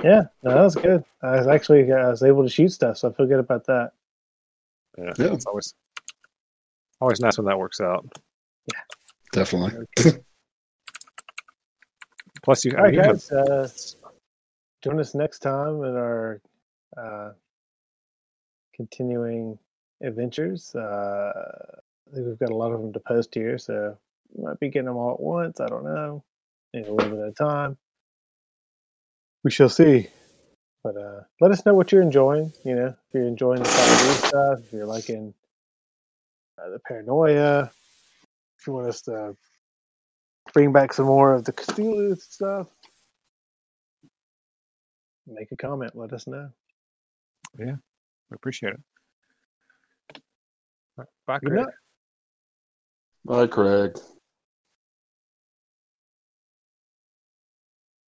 Yeah, 0.03 0.23
no, 0.43 0.53
that 0.56 0.61
was 0.64 0.76
good. 0.76 1.03
I 1.22 1.35
was 1.38 1.47
actually 1.47 1.91
I 1.91 2.10
was 2.10 2.23
able 2.23 2.41
to 2.43 2.49
shoot 2.49 2.69
stuff, 2.69 2.97
so 2.97 3.10
I 3.10 3.14
feel 3.14 3.27
good 3.27 3.39
about 3.39 3.65
that. 3.68 3.91
Yeah. 4.97 5.14
Yeah. 5.19 5.34
It's 5.34 5.45
always 5.45 5.76
always 7.01 7.19
nice 7.19 7.38
when 7.38 7.45
that 7.45 7.60
works 7.60 7.80
out. 7.81 8.06
Yeah, 8.73 8.80
definitely. 9.34 9.85
Plus, 12.43 12.64
you, 12.65 12.72
I 12.72 12.77
All 12.77 12.84
right, 12.85 12.93
mean, 12.93 13.03
you 13.03 13.07
have- 13.07 13.31
uh, 13.49 13.68
join 14.84 14.99
us 14.99 15.14
next 15.14 15.39
time 15.39 15.84
in 15.84 15.95
our 15.95 16.41
uh, 16.97 17.31
continuing 18.76 19.57
adventures. 20.01 20.73
Uh, 20.76 21.31
I 22.11 22.15
think 22.15 22.27
we've 22.27 22.39
got 22.39 22.51
a 22.51 22.56
lot 22.56 22.72
of 22.72 22.81
them 22.81 22.93
to 22.93 22.99
post 22.99 23.35
here, 23.35 23.57
so 23.57 23.97
we 24.34 24.43
might 24.43 24.60
be 24.60 24.69
getting 24.69 24.88
them 24.88 24.97
all 24.97 25.14
at 25.14 25.19
once. 25.19 25.60
I 25.60 25.68
don't 25.68 25.84
know, 25.84 26.23
maybe 26.73 26.88
a 26.88 26.93
little 26.93 27.11
bit 27.11 27.19
at 27.19 27.30
a 27.30 27.34
time. 27.34 27.77
We 29.43 29.51
shall 29.51 29.69
see. 29.69 30.07
But 30.84 30.95
uh, 30.95 31.22
let 31.41 31.51
us 31.51 31.65
know 31.65 31.73
what 31.73 31.91
you're 31.91 32.01
enjoying. 32.01 32.53
You 32.64 32.76
know, 32.76 32.88
if 32.88 33.14
you're 33.14 33.27
enjoying 33.27 33.61
the 33.64 33.69
5e 33.69 34.27
stuff, 34.27 34.60
if 34.65 34.72
you're 34.72 34.85
liking 34.85 35.34
uh, 36.57 36.69
the 36.69 36.80
paranoia, 36.80 37.72
if 38.57 38.68
you 38.68 38.73
want 38.73 38.88
us 38.88 39.01
to 39.03 39.35
bring 40.53 40.72
back 40.72 40.93
some 40.93 41.06
more 41.06 41.34
of 41.34 41.43
the 41.43 41.51
Cthulhu 41.51 42.19
stuff, 42.19 42.68
make 45.34 45.51
a 45.51 45.56
comment. 45.57 45.95
Let 45.95 46.14
us 46.14 46.27
know. 46.27 46.49
Yeah, 47.57 47.76
we 48.30 48.35
appreciate 48.35 48.73
it. 48.73 48.80
All 50.97 51.06
right, 51.06 51.07
Bye, 51.26 51.39
Good 51.39 51.49
Craig. 51.53 51.65
night. 51.65 51.73
Bye, 53.26 53.47
Craig. 53.47 53.97